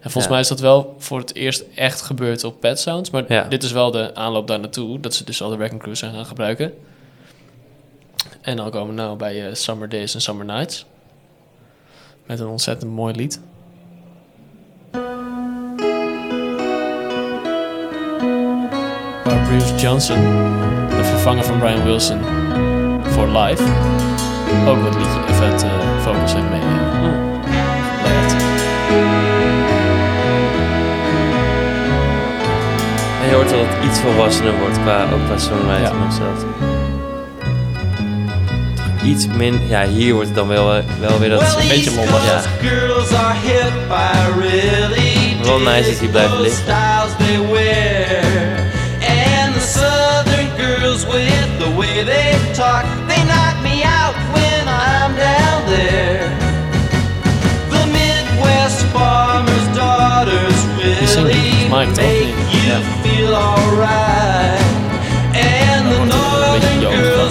En 0.00 0.10
volgens 0.10 0.24
Ja. 0.24 0.30
mij 0.30 0.40
is 0.40 0.48
dat 0.48 0.60
wel 0.60 0.94
voor 0.98 1.18
het 1.18 1.34
eerst 1.34 1.64
echt 1.74 2.00
gebeurd 2.00 2.44
op 2.44 2.60
Pet 2.60 2.80
Sounds. 2.80 3.10
Maar 3.10 3.24
Ja. 3.32 3.42
dit 3.44 3.62
is 3.62 3.72
wel 3.72 3.90
de 3.90 4.14
aanloop 4.14 4.46
daar 4.46 4.60
naartoe. 4.60 5.00
Dat 5.00 5.14
ze 5.14 5.24
dus 5.24 5.42
al 5.42 5.50
de 5.50 5.56
Wrecking 5.56 5.80
Crew 5.82 5.94
zijn 5.94 6.14
gaan 6.14 6.26
gebruiken. 6.26 6.72
En 8.40 8.56
dan 8.56 8.70
komen 8.70 8.94
we 8.94 9.00
nou 9.00 9.16
bij 9.16 9.46
eh, 9.48 9.54
Summer 9.54 9.88
Days 9.88 10.14
en 10.14 10.20
Summer 10.20 10.46
Nights. 10.46 10.84
Met 12.26 12.40
een 12.40 12.46
ontzettend 12.46 12.90
mooi 12.92 13.14
lied. 13.14 13.40
Waar 19.24 19.46
Bruce 19.48 19.74
Johnson, 19.76 20.16
de 20.88 21.04
vervanger 21.04 21.44
van 21.44 21.58
Brian 21.58 21.82
Wilson 21.84 22.18
voor 23.02 23.26
live, 23.28 23.62
ook 24.68 24.84
het 24.84 24.94
liedje 24.94 25.20
het 25.42 25.62
eh, 25.62 25.70
focus 26.02 26.32
heeft 26.32 26.50
mee. 26.50 26.60
En 33.22 33.28
je 33.28 33.34
hoort 33.34 33.50
dat 33.50 33.58
het 33.58 33.90
iets 33.90 34.00
volwassener 34.00 34.58
wordt 34.58 34.80
qua, 34.82 35.02
ook 35.12 35.24
qua 35.26 35.38
songwriting 35.38 35.88
Ja. 36.00 36.06
of 36.06 36.14
zo. 36.14 36.22
Toch 36.34 36.72
Iets 39.04 39.26
min... 39.26 39.60
Ja, 39.68 39.86
hier 39.86 40.12
wordt 40.12 40.28
het 40.28 40.36
dan 40.36 40.48
wel, 40.48 40.74
eh, 40.74 40.82
wel 41.00 41.18
weer 41.18 41.30
dat... 41.30 41.56
Een 41.60 41.68
beetje 41.68 41.94
lollig. 41.94 42.24
Ja. 42.24 42.40
Really 44.40 45.36
Wel 45.42 45.58
nice 45.58 45.90
dat 45.90 45.98
hij 45.98 46.08
blijft 46.08 46.38
liggen. 46.38 46.74
And 49.44 49.54
the 49.54 49.60
southern 49.60 50.48
girls 50.56 51.04
with 51.04 51.58
the 51.58 51.74
way 51.76 52.04
they 52.04 52.34
talk, 52.54 52.84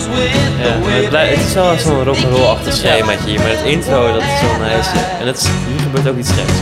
with 0.08 0.34
Ja, 0.66 0.80
way 0.82 1.30
het, 1.30 1.40
is 1.40 1.54
wel 1.54 1.78
zo'n 1.78 2.04
rock'n'roll-achtig 2.04 2.74
Ja. 2.74 2.80
schemaatje 2.80 3.30
hier. 3.30 3.40
Maar 3.40 3.50
het 3.50 3.66
intro, 3.66 4.14
dat 4.14 4.22
is 4.22 4.42
wel 4.42 4.58
nice. 4.68 4.90
En 5.20 5.28
het 5.28 5.38
is, 5.38 5.44
hier 5.44 5.80
gebeurt 5.80 6.08
ook 6.10 6.18
iets 6.18 6.32
geks. 6.32 6.54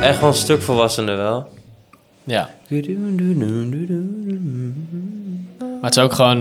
Echt 0.00 0.20
wel 0.20 0.28
een 0.28 0.34
stuk 0.34 0.62
volwassener 0.62 1.16
wel. 1.16 1.48
Ja. 2.24 2.50
Maar 5.58 5.80
het 5.90 5.96
is 5.96 6.02
ook 6.02 6.12
gewoon 6.12 6.36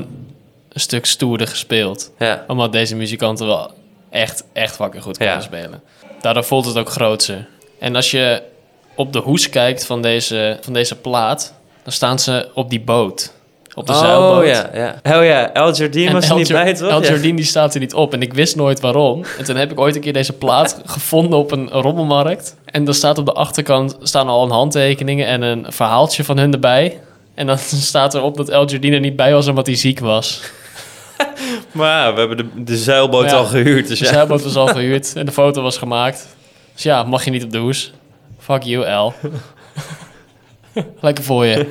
een 0.69 0.79
stuk 0.79 1.05
stoerder 1.05 1.47
gespeeld. 1.47 2.11
Ja, 2.19 2.43
Omdat 2.47 2.71
deze 2.71 2.95
muzikanten 2.95 3.45
wel 3.47 3.71
echt, 4.09 4.43
echt 4.53 4.75
fucking 4.75 5.03
goed 5.03 5.17
kunnen 5.17 5.35
Ja. 5.35 5.41
spelen. 5.41 5.81
Daardoor 6.21 6.43
voelt 6.43 6.65
het 6.65 6.77
ook 6.77 6.89
grootser. 6.89 7.47
En 7.79 7.95
als 7.95 8.11
je 8.11 8.41
op 8.95 9.13
de 9.13 9.19
hoes 9.19 9.49
kijkt 9.49 9.85
van 9.85 10.01
deze, 10.01 10.57
van 10.61 10.73
deze 10.73 10.95
plaat, 10.95 11.53
dan 11.83 11.91
staan 11.93 12.19
ze 12.19 12.49
op 12.53 12.69
die 12.69 12.81
boot. 12.81 13.33
Op 13.75 13.87
de 13.87 13.93
zeilboot. 13.93 14.41
Oh 14.41 14.45
ja, 14.47 14.69
ja. 14.73 15.17
Oh 15.17 15.23
ja, 15.25 15.53
El 15.53 15.73
Jardine 15.73 16.11
was 16.11 16.25
er 16.25 16.31
El 16.31 16.37
niet 16.37 16.51
bij, 16.51 16.73
toch? 16.73 16.89
El 16.89 17.01
Ja. 17.01 17.09
Jardine 17.09 17.35
die 17.35 17.45
staat 17.45 17.73
er 17.73 17.79
niet 17.79 17.93
op. 17.93 18.13
En 18.13 18.21
ik 18.21 18.33
wist 18.33 18.55
nooit 18.55 18.79
waarom. 18.79 19.23
En 19.37 19.43
toen 19.43 19.55
heb 19.55 19.71
ik 19.71 19.79
ooit 19.79 19.95
een 19.95 20.01
keer 20.01 20.13
deze 20.13 20.33
plaat 20.33 20.81
gevonden 20.85 21.39
op 21.39 21.51
een 21.51 21.69
rommelmarkt. 21.69 22.55
En 22.65 22.83
dan 22.83 22.93
staat 22.93 23.17
op 23.17 23.25
de 23.25 23.33
achterkant 23.33 23.97
staan 24.01 24.27
al 24.27 24.43
een 24.43 24.51
handtekeningen 24.51 25.27
en 25.27 25.41
een 25.41 25.65
verhaaltje 25.69 26.23
van 26.23 26.37
hun 26.37 26.53
erbij. 26.53 26.99
En 27.35 27.47
dan 27.47 27.57
staat 27.91 28.13
erop 28.13 28.37
dat 28.37 28.49
El 28.49 28.65
Jardine 28.67 28.95
er 28.95 29.01
niet 29.01 29.15
bij 29.15 29.33
was 29.33 29.47
omdat 29.47 29.65
hij 29.65 29.75
ziek 29.75 29.99
was. 29.99 30.41
Maar 31.71 32.05
ja, 32.05 32.13
we 32.13 32.19
hebben 32.19 32.37
de, 32.37 32.63
de 32.63 32.77
zeilboot 32.77 33.29
ja, 33.29 33.35
al 33.35 33.45
gehuurd, 33.45 33.87
dus 33.87 33.99
De 33.99 34.05
ja. 34.05 34.11
zeilboot 34.11 34.43
was 34.43 34.55
al 34.55 34.67
gehuurd 34.67 35.15
en 35.15 35.25
de 35.25 35.31
foto 35.31 35.61
was 35.61 35.77
gemaakt. 35.77 36.27
Dus 36.73 36.83
ja, 36.83 37.03
mag 37.03 37.25
je 37.25 37.31
niet 37.31 37.43
op 37.43 37.51
de 37.51 37.57
hoes. 37.57 37.93
Fuck 38.39 38.63
you, 38.63 38.85
El. 38.85 39.13
Lekker 40.99 41.23
voor 41.23 41.45
je. 41.45 41.65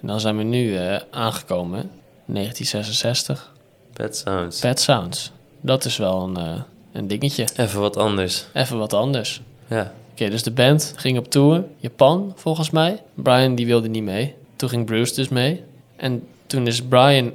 En 0.00 0.06
dan 0.06 0.20
zijn 0.20 0.36
we 0.36 0.42
nu 0.42 0.76
eh, 0.76 1.00
aangekomen. 1.10 1.90
1966. 2.26 3.52
Pet 3.92 4.16
Sounds. 4.16 4.60
Pet 4.60 4.80
Sounds. 4.80 5.30
Dat 5.60 5.84
is 5.84 5.96
wel 5.96 6.22
een, 6.22 6.36
eh, 6.36 6.60
een 6.92 7.06
dingetje. 7.06 7.46
Even 7.56 7.80
wat 7.80 7.96
anders. 7.96 8.46
Even 8.52 8.78
wat 8.78 8.92
anders. 8.92 9.40
Ja. 9.66 9.92
Oké, 10.12 10.30
dus 10.30 10.42
de 10.42 10.50
band 10.50 10.92
ging 10.96 11.18
op 11.18 11.30
tour. 11.30 11.64
Japan, 11.76 12.32
volgens 12.36 12.70
mij. 12.70 13.02
Brian 13.14 13.54
die 13.54 13.66
wilde 13.66 13.88
niet 13.88 14.02
mee. 14.02 14.34
Toen 14.56 14.68
ging 14.68 14.84
Bruce 14.86 15.14
dus 15.14 15.28
mee. 15.28 15.62
En 15.96 16.26
toen 16.46 16.66
is 16.66 16.82
Brian 16.82 17.32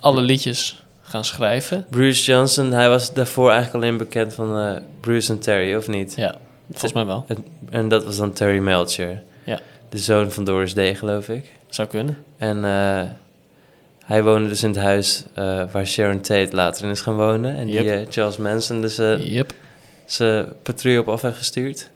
alle 0.00 0.20
liedjes 0.20 0.82
gaan 1.02 1.24
schrijven. 1.24 1.86
Bruce 1.90 2.32
Johnson, 2.32 2.72
hij 2.72 2.88
was 2.88 3.12
daarvoor 3.12 3.50
eigenlijk 3.50 3.84
alleen 3.84 3.96
bekend 3.96 4.34
van 4.34 4.58
eh, 4.58 4.82
Bruce 5.00 5.32
en 5.32 5.38
Terry, 5.38 5.74
of 5.74 5.88
niet? 5.88 6.14
Ja, 6.16 6.36
volgens 6.70 6.92
mij 6.92 7.04
wel. 7.04 7.24
En, 7.28 7.44
en 7.70 7.88
dat 7.88 8.04
was 8.04 8.16
dan 8.16 8.32
Terry 8.32 8.58
Melcher. 8.58 9.22
Ja. 9.44 9.60
De 9.88 9.98
zoon 9.98 10.30
van 10.30 10.44
Doris 10.44 10.74
Day, 10.74 10.94
geloof 10.94 11.28
ik. 11.28 11.52
Zou 11.74 11.88
kunnen. 11.88 12.24
En 12.36 12.64
eh, 12.64 13.02
hij 14.04 14.22
woonde 14.22 14.48
dus 14.48 14.62
in 14.62 14.68
het 14.68 14.78
huis 14.78 15.24
eh, 15.34 15.62
waar 15.72 15.86
Sharon 15.86 16.20
Tate 16.20 16.48
later 16.50 16.84
in 16.84 16.90
is 16.90 17.00
gaan 17.00 17.16
wonen. 17.16 17.56
En 17.56 17.66
die 17.66 17.92
eh, 17.92 18.06
Charles 18.10 18.36
Manson 18.36 18.80
dus 18.80 18.96
Yep. 18.96 19.52
zijn 20.04 20.48
patrouille 20.62 21.00
op 21.00 21.08
af 21.08 21.22
heeft 21.22 21.36
gestuurd. 21.36 21.90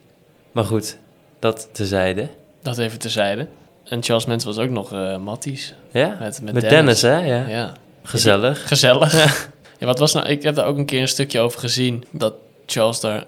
Maar 0.53 0.64
goed, 0.64 0.99
dat 1.39 1.68
tezijde. 1.72 2.29
Dat 2.62 2.79
even 2.79 2.99
terzijde. 2.99 3.47
En 3.85 4.03
Charles 4.03 4.27
Manson 4.27 4.55
was 4.55 4.64
ook 4.64 4.70
nog 4.70 4.91
Matties. 5.18 5.74
Ja, 5.93 6.16
Met, 6.20 6.43
met, 6.43 6.55
met 6.55 6.68
Dennis, 6.68 7.03
hè? 7.03 7.16
Ja. 7.16 7.49
Ja. 7.49 7.72
Gezellig. 8.03 8.68
Gezellig. 8.68 9.14
Ja. 9.79 9.87
wat 9.87 9.99
was 9.99 10.12
nou... 10.12 10.27
Ik 10.27 10.43
heb 10.43 10.55
daar 10.55 10.66
ook 10.66 10.79
een 10.79 10.87
keer 10.87 11.01
een 11.01 11.09
stukje 11.09 11.41
over 11.41 11.61
gezien. 11.61 12.05
Dat 12.11 12.35
Charles 12.66 13.01
daar 13.01 13.24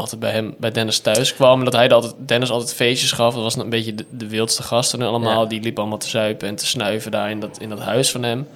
altijd 0.00 0.20
bij 0.20 0.30
hem, 0.30 0.54
bij 0.58 0.70
Dennis 0.70 0.98
thuis 0.98 1.34
kwam. 1.34 1.58
En 1.58 1.64
dat 1.64 1.74
hij 1.74 1.90
altijd, 1.90 2.14
Dennis 2.18 2.50
altijd 2.50 2.74
feestjes 2.74 3.12
gaf. 3.12 3.34
Dat 3.34 3.42
was 3.42 3.56
een 3.56 3.70
beetje 3.70 3.94
de, 3.94 4.04
de 4.10 4.28
wildste 4.28 4.62
gasten 4.62 5.02
allemaal. 5.02 5.42
Ja. 5.42 5.48
Die 5.48 5.60
liepen 5.60 5.80
allemaal 5.80 5.98
te 5.98 6.08
zuipen 6.08 6.48
en 6.48 6.56
te 6.56 6.66
snuiven 6.66 7.10
daar 7.10 7.30
in 7.30 7.40
dat, 7.40 7.58
in 7.60 7.68
dat 7.68 7.80
huis 7.80 8.10
van 8.10 8.22
hem. 8.22 8.48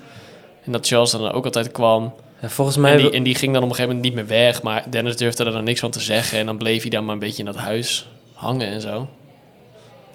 En 0.64 0.72
dat 0.72 0.86
Charles 0.86 1.10
dan 1.10 1.32
ook 1.32 1.44
altijd 1.44 1.72
kwam. 1.72 2.14
Ja, 2.40 2.48
volgens 2.48 2.76
mij... 2.76 2.92
En 2.92 2.98
die, 2.98 3.10
en 3.10 3.24
ging 3.34 3.52
dan 3.52 3.62
op 3.62 3.68
een 3.68 3.74
gegeven 3.74 3.96
moment 3.96 4.02
niet 4.02 4.14
meer 4.14 4.26
weg. 4.38 4.62
Maar 4.62 4.84
Dennis 4.90 5.16
durfde 5.16 5.44
er 5.44 5.52
dan 5.52 5.64
niks 5.64 5.80
van 5.80 5.90
te 5.90 6.00
zeggen. 6.00 6.38
En 6.38 6.46
dan 6.46 6.56
bleef 6.56 6.80
hij 6.80 6.90
dan 6.90 7.04
maar 7.04 7.14
een 7.14 7.20
beetje 7.20 7.38
in 7.38 7.44
dat 7.44 7.56
huis 7.56 8.08
hangen 8.32 8.68
en 8.68 8.80
zo. 8.80 9.08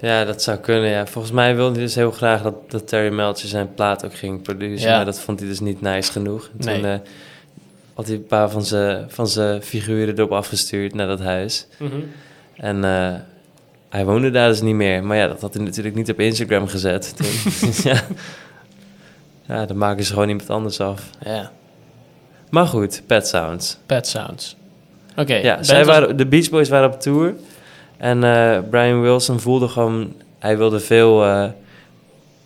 Ja, 0.00 0.24
dat 0.24 0.42
zou 0.42 0.58
kunnen, 0.58 0.90
ja. 0.90 1.06
Volgens 1.06 1.32
mij 1.32 1.56
wilde 1.56 1.72
hij 1.72 1.82
dus 1.82 1.94
heel 1.94 2.10
graag 2.10 2.42
dat, 2.42 2.70
dat 2.70 2.88
Terry 2.88 3.12
Melcher 3.12 3.48
zijn 3.48 3.74
plaat 3.74 4.04
ook 4.04 4.14
ging 4.14 4.42
produceren. 4.42 4.90
Ja. 4.90 4.96
Maar 4.96 5.04
dat 5.04 5.20
vond 5.20 5.40
hij 5.40 5.48
dus 5.48 5.60
niet 5.60 5.80
nice 5.80 6.12
genoeg. 6.12 6.50
En 6.58 6.64
Nee. 6.66 6.80
Toen 6.80 6.90
eh, 6.90 6.98
had 8.00 8.08
hij 8.08 8.16
een 8.18 8.26
paar 8.26 8.50
van 8.50 8.64
zijn 8.64 9.04
van 9.10 9.28
zijn 9.28 9.62
figuren 9.62 10.16
erop 10.16 10.32
afgestuurd 10.32 10.94
naar 10.94 11.06
dat 11.06 11.20
huis. 11.20 11.66
En 12.56 12.84
eh, 12.84 13.14
hij 13.88 14.04
woonde 14.04 14.30
daar 14.30 14.48
dus 14.48 14.60
niet 14.60 14.74
meer. 14.74 15.04
Maar 15.04 15.16
ja, 15.16 15.26
dat 15.26 15.40
had 15.40 15.54
hij 15.54 15.62
natuurlijk 15.64 15.96
niet 15.96 16.10
op 16.10 16.20
Instagram 16.20 16.68
gezet. 16.68 17.16
Toen. 17.16 17.26
Ja. 17.92 18.00
ja, 19.46 19.66
dan 19.66 19.76
maken 19.78 20.04
ze 20.04 20.12
gewoon 20.12 20.28
iemand 20.28 20.50
anders 20.50 20.80
af. 20.80 21.10
Ja, 21.24 21.50
Maar 22.50 22.66
goed, 22.66 23.02
Pet 23.06 23.26
Sounds. 23.28 23.78
Pet 23.86 24.06
Sounds. 24.06 24.56
Oké. 25.16 25.34
Ja, 25.34 25.62
zij 25.62 25.84
waren, 25.84 26.16
de 26.16 26.26
Beach 26.26 26.50
Boys 26.50 26.68
waren 26.68 26.92
op 26.92 27.00
tour. 27.00 27.34
En 27.96 28.24
eh, 28.24 28.58
Brian 28.70 29.00
Wilson 29.00 29.40
voelde 29.40 29.68
gewoon... 29.68 30.14
Hij 30.38 30.58
wilde 30.58 30.80
veel... 30.80 31.24
eh, 31.24 31.48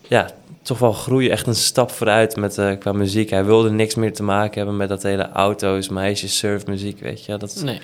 ja, 0.09 0.31
toch 0.65 0.79
wel 0.79 0.93
groeien. 0.93 1.31
Echt 1.31 1.47
een 1.47 1.55
stap 1.55 1.91
vooruit 1.91 2.37
met, 2.37 2.59
eh, 2.59 2.79
qua 2.79 2.93
muziek. 2.93 3.31
Hij 3.31 3.45
wilde 3.45 3.71
niks 3.71 3.95
meer 3.95 4.13
te 4.13 4.23
maken 4.23 4.57
hebben 4.57 4.77
met 4.77 4.89
dat 4.89 5.03
hele 5.03 5.29
auto's, 5.29 5.89
meisjes, 5.89 6.37
surfmuziek, 6.39 7.01
weet 7.01 7.25
je. 7.25 7.37
Dat, 7.37 7.61
Nee. 7.65 7.81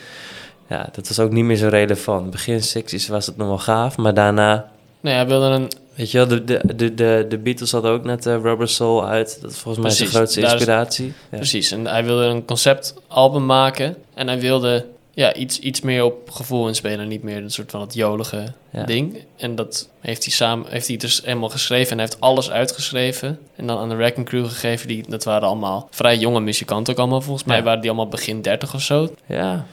ja, 0.68 0.88
dat 0.92 1.08
was 1.08 1.18
ook 1.20 1.30
niet 1.32 1.44
meer 1.44 1.56
zo 1.56 1.68
relevant. 1.68 2.30
Begin 2.30 2.60
60s 2.62 3.08
was 3.08 3.26
het 3.26 3.36
nog 3.36 3.48
wel 3.48 3.58
gaaf, 3.58 3.96
maar 3.96 4.14
daarna... 4.14 4.70
Nee, 5.00 5.14
hij 5.14 5.26
wilde 5.26 5.46
een... 5.46 5.68
Weet 5.94 6.10
je 6.10 6.18
wel, 6.18 6.26
de, 6.26 6.44
de, 6.44 6.60
de, 6.76 6.94
de, 6.94 7.26
de 7.28 7.38
Beatles 7.38 7.72
hadden 7.72 7.90
ook 7.90 8.04
net 8.04 8.26
eh, 8.26 8.36
Rubber 8.42 8.68
Soul 8.68 9.06
uit. 9.06 9.38
Dat 9.42 9.50
is 9.50 9.58
volgens 9.58 9.84
mij 9.84 9.94
zijn 9.94 10.08
grootste 10.08 10.40
is- 10.40 10.52
inspiratie. 10.52 11.12
Ja. 11.30 11.36
Precies. 11.36 11.70
En 11.70 11.86
hij 11.86 12.04
wilde 12.04 12.24
een 12.24 12.44
conceptalbum 12.44 13.46
maken. 13.46 13.96
En 14.14 14.26
hij 14.28 14.40
wilde 14.40 14.86
ja, 15.20 15.34
iets, 15.34 15.58
iets 15.58 15.80
meer 15.80 16.04
op 16.04 16.30
gevoel 16.30 16.68
inspelen. 16.68 17.08
Niet 17.08 17.22
meer 17.22 17.36
een 17.36 17.50
soort 17.50 17.70
van 17.70 17.80
het 17.80 17.94
jolige 17.94 18.52
Ja. 18.70 18.84
ding. 18.84 19.24
En 19.36 19.54
dat 19.54 19.88
heeft 20.00 20.24
hij 20.24 20.32
samen... 20.32 20.66
Heeft 20.70 20.86
hij 20.88 20.96
dus 20.96 21.20
helemaal 21.24 21.48
geschreven. 21.48 21.90
En 21.90 21.98
hij 21.98 22.06
heeft 22.06 22.20
alles 22.20 22.50
uitgeschreven. 22.50 23.38
En 23.56 23.66
dan 23.66 23.78
aan 23.78 23.88
de 23.88 23.94
Wrecking 23.94 24.26
Crew 24.26 24.46
gegeven. 24.46 24.88
Die, 24.88 25.04
dat 25.08 25.24
waren 25.24 25.48
allemaal 25.48 25.88
vrij 25.90 26.16
jonge 26.16 26.40
muzikanten 26.40 26.92
ook 26.92 26.98
allemaal. 26.98 27.20
Volgens 27.20 27.46
mij 27.46 27.62
waren 27.62 27.80
die 27.80 27.90
allemaal 27.90 28.08
begin 28.08 28.42
30 28.42 28.74
of 28.74 28.82
zo. 28.82 29.14
ja. 29.26 29.66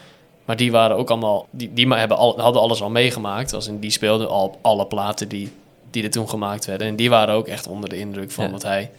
Maar 0.46 0.56
die 0.58 0.72
waren 0.72 0.98
ook 0.98 1.10
allemaal, 1.10 1.48
die, 1.52 1.74
die 1.74 1.88
ma- 1.88 1.98
hebben 1.98 2.18
al, 2.18 2.40
hadden 2.40 2.62
alles 2.62 2.82
al 2.82 2.90
meegemaakt. 2.90 3.54
Als 3.54 3.68
in 3.68 3.80
die 3.80 3.92
speelden 3.92 4.30
al 4.30 4.58
alle 4.62 4.86
platen 4.86 5.28
die, 5.28 5.52
die 5.92 6.04
er 6.04 6.10
toen 6.10 6.30
gemaakt 6.30 6.66
werden. 6.66 6.88
En 6.88 6.96
die 6.96 7.10
waren 7.10 7.36
ook 7.36 7.48
echt 7.48 7.68
onder 7.68 7.90
de 7.90 7.98
indruk 7.98 8.32
van 8.32 8.46
Ja. 8.46 8.52
wat 8.52 8.64
hij 8.64 8.92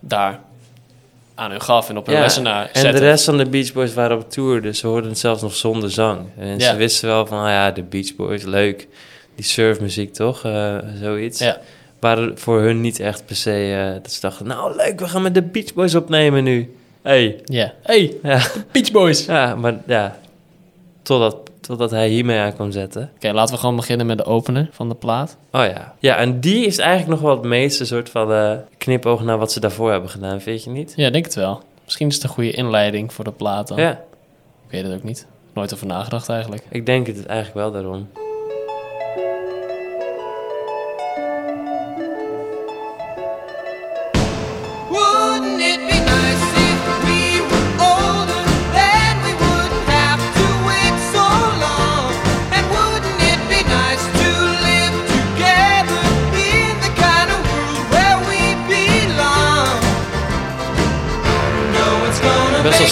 daar 0.00 0.40
aan 1.38 1.50
hun 1.50 1.60
gaf 1.60 1.88
en 1.88 1.96
op 1.96 2.06
hun 2.06 2.14
Ja, 2.14 2.20
lessenaar 2.20 2.70
en 2.72 2.92
de 2.92 2.98
rest 2.98 3.24
van 3.24 3.36
de 3.38 3.48
Beach 3.48 3.72
Boys 3.72 3.94
waren 3.94 4.16
op 4.16 4.30
tour, 4.30 4.62
dus 4.62 4.78
ze 4.78 4.86
hoorden 4.86 5.10
het 5.10 5.18
zelfs 5.18 5.42
nog 5.42 5.54
zonder 5.54 5.90
zang. 5.90 6.20
En 6.38 6.58
Ja. 6.58 6.70
ze 6.70 6.76
wisten 6.76 7.08
wel 7.08 7.26
van, 7.26 7.38
ah 7.38 7.48
ja, 7.48 7.70
de 7.70 7.82
Beach 7.82 8.14
Boys, 8.16 8.42
leuk. 8.42 8.88
Die 9.34 9.44
surfmuziek 9.44 10.12
toch, 10.12 10.44
Eh, 10.44 10.76
zoiets. 11.00 11.38
Ja. 11.38 11.58
Waren 12.00 12.38
voor 12.38 12.60
hun 12.60 12.80
niet 12.80 13.00
echt 13.00 13.26
per 13.26 13.36
se, 13.36 13.74
eh, 13.86 14.02
dat 14.02 14.12
ze 14.12 14.20
dachten, 14.20 14.46
nou 14.46 14.76
leuk, 14.76 15.00
we 15.00 15.08
gaan 15.08 15.22
met 15.22 15.34
de 15.34 15.42
Beach 15.42 15.74
Boys 15.74 15.94
opnemen 15.94 16.44
nu. 16.44 16.74
Hey. 17.02 17.40
Ja. 17.44 17.72
Hey, 17.82 18.16
Ja, 18.22 18.40
Beach 18.72 18.90
Boys! 18.90 19.24
ja 19.24 19.54
maar 19.54 19.74
ja, 19.86 20.18
totdat, 21.02 21.36
totdat 21.66 21.90
hij 21.90 22.08
hiermee 22.08 22.38
aan 22.38 22.54
kwam 22.54 22.70
zetten. 22.70 23.10
Oké, 23.14 23.32
laten 23.32 23.54
we 23.54 23.60
gewoon 23.60 23.76
beginnen 23.76 24.06
met 24.06 24.18
de 24.18 24.24
opener 24.24 24.68
van 24.72 24.88
de 24.88 24.94
plaat. 24.94 25.36
Oh 25.52 25.64
ja. 25.64 25.94
Ja, 25.98 26.16
en 26.16 26.40
die 26.40 26.66
is 26.66 26.78
eigenlijk 26.78 27.10
nog 27.10 27.20
wel 27.20 27.36
het 27.36 27.44
meeste 27.48 27.84
soort 27.84 28.08
van 28.10 28.32
eh, 28.32 28.52
knipoog 28.78 29.22
naar 29.22 29.38
wat 29.38 29.52
ze 29.52 29.60
daarvoor 29.60 29.90
hebben 29.90 30.10
gedaan, 30.10 30.40
vind 30.40 30.64
je 30.64 30.70
niet? 30.70 30.92
Ja, 30.96 31.10
denk 31.10 31.24
het 31.24 31.34
wel. 31.34 31.62
Misschien 31.84 32.08
is 32.08 32.14
het 32.14 32.22
een 32.24 32.28
goede 32.30 32.50
inleiding 32.50 33.12
voor 33.12 33.24
de 33.24 33.32
plaat 33.32 33.68
dan. 33.68 33.78
Ja, 33.78 33.90
Ik 33.90 34.70
weet 34.70 34.82
het 34.82 34.94
ook 34.94 35.02
niet. 35.02 35.26
Nooit 35.52 35.74
over 35.74 35.86
nagedacht 35.86 36.28
eigenlijk. 36.28 36.62
ik 36.68 36.86
denk 36.86 37.06
het 37.06 37.26
eigenlijk 37.26 37.58
wel 37.58 37.72
daarom. 37.82 38.08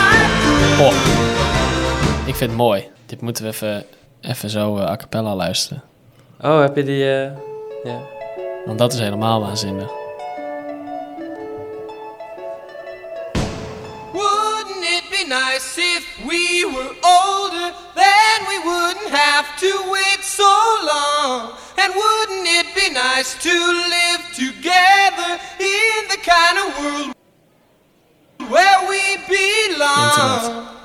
night 0.00 0.32
through? 0.42 0.86
Oh. 0.86 0.94
Ik 2.26 2.34
vind 2.34 2.50
het 2.50 2.58
mooi. 2.60 2.88
Dit 3.06 3.20
moeten 3.20 3.44
we 3.44 3.50
even, 3.50 3.84
even 4.20 4.50
zo 4.50 4.76
eh, 4.76 4.90
a 4.90 4.96
cappella 4.96 5.34
luisteren. 5.34 5.82
Oh, 6.40 6.60
heb 6.60 6.76
je 6.76 6.84
die... 6.84 7.04
eh, 7.04 7.30
ja. 7.84 8.00
Want 8.66 8.78
dat 8.78 8.92
is 8.92 8.98
helemaal 8.98 9.40
waanzinnig. 9.40 9.90
Wouldn't 14.12 14.84
it 14.84 15.04
be 15.10 15.24
nice 15.26 15.80
if 15.80 16.18
we 16.28 16.70
were 16.74 16.94
older? 17.00 17.72
Then 17.94 18.38
we 18.48 18.58
wouldn't 18.64 19.10
have 19.10 19.46
to 19.56 19.90
wait 19.90 20.22
so 20.22 20.52
long. 20.84 21.50
And 21.76 21.94
wouldn't 21.94 22.46
it 22.46 22.66
be 22.74 22.90
nice 22.92 23.36
to 23.42 23.54
live 23.96 24.22
together 24.34 25.38
in 25.58 26.08
the 26.08 26.18
kind 26.22 26.58
of 26.62 26.78
world 26.78 27.14
where 28.50 28.88
we 28.88 29.02
belong? 29.26 30.44
Intimate. 30.44 30.76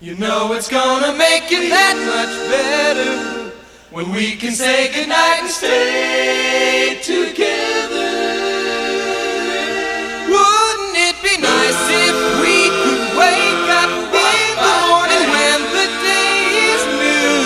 You 0.00 0.14
know 0.16 0.52
it's 0.54 0.68
gonna 0.68 1.12
make 1.12 1.50
it 1.50 1.68
that 1.70 1.96
much 1.96 2.50
better 2.50 3.33
when 3.94 4.10
we 4.10 4.34
can 4.34 4.50
say 4.50 4.92
goodnight 4.92 5.42
and 5.42 5.48
stay 5.48 6.98
together. 7.00 8.10
Wouldn't 10.26 10.96
it 10.98 11.14
be 11.22 11.38
nice 11.38 11.82
if 12.02 12.16
we 12.42 12.74
could 12.82 13.06
wake 13.14 13.70
up 13.70 13.94
in 14.10 14.50
the 14.66 14.74
morning 14.90 15.24
when 15.30 15.58
the 15.78 15.86
day 16.02 16.74
is 16.74 16.82
new 16.90 17.38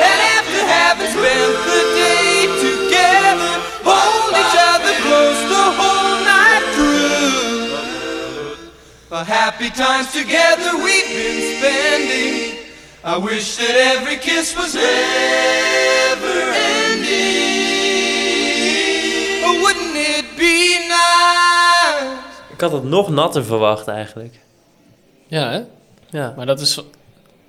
and 0.00 0.18
after 0.40 0.62
having 0.72 1.12
spent 1.12 1.52
the 1.68 1.82
day 2.00 2.48
together, 2.64 3.52
hold 3.84 4.32
each 4.40 4.56
other 4.72 4.96
close 5.04 5.40
the 5.52 5.66
whole 5.76 6.16
night 6.24 6.64
through? 6.80 8.56
The 9.10 9.22
happy 9.22 9.68
times 9.68 10.10
together 10.14 10.82
we've 10.82 11.12
been 11.12 11.58
spending. 11.60 12.59
I 13.04 13.16
wish 13.18 13.56
that 13.56 13.74
every 13.96 14.18
kiss 14.18 14.54
was 14.54 14.72
never 14.74 16.52
ending. 18.00 19.44
Oh, 19.44 19.60
wouldn't 19.62 19.96
it 19.96 20.24
be 20.36 20.86
nice? 20.88 22.18
Ik 22.52 22.60
had 22.60 22.72
het 22.72 22.84
nog 22.84 23.08
natter 23.08 23.44
verwacht 23.44 23.88
eigenlijk. 23.88 24.38
Ja, 25.26 25.50
hè? 25.50 25.60
Ja. 26.18 26.32
Maar 26.36 26.46
dat 26.46 26.60
is 26.60 26.78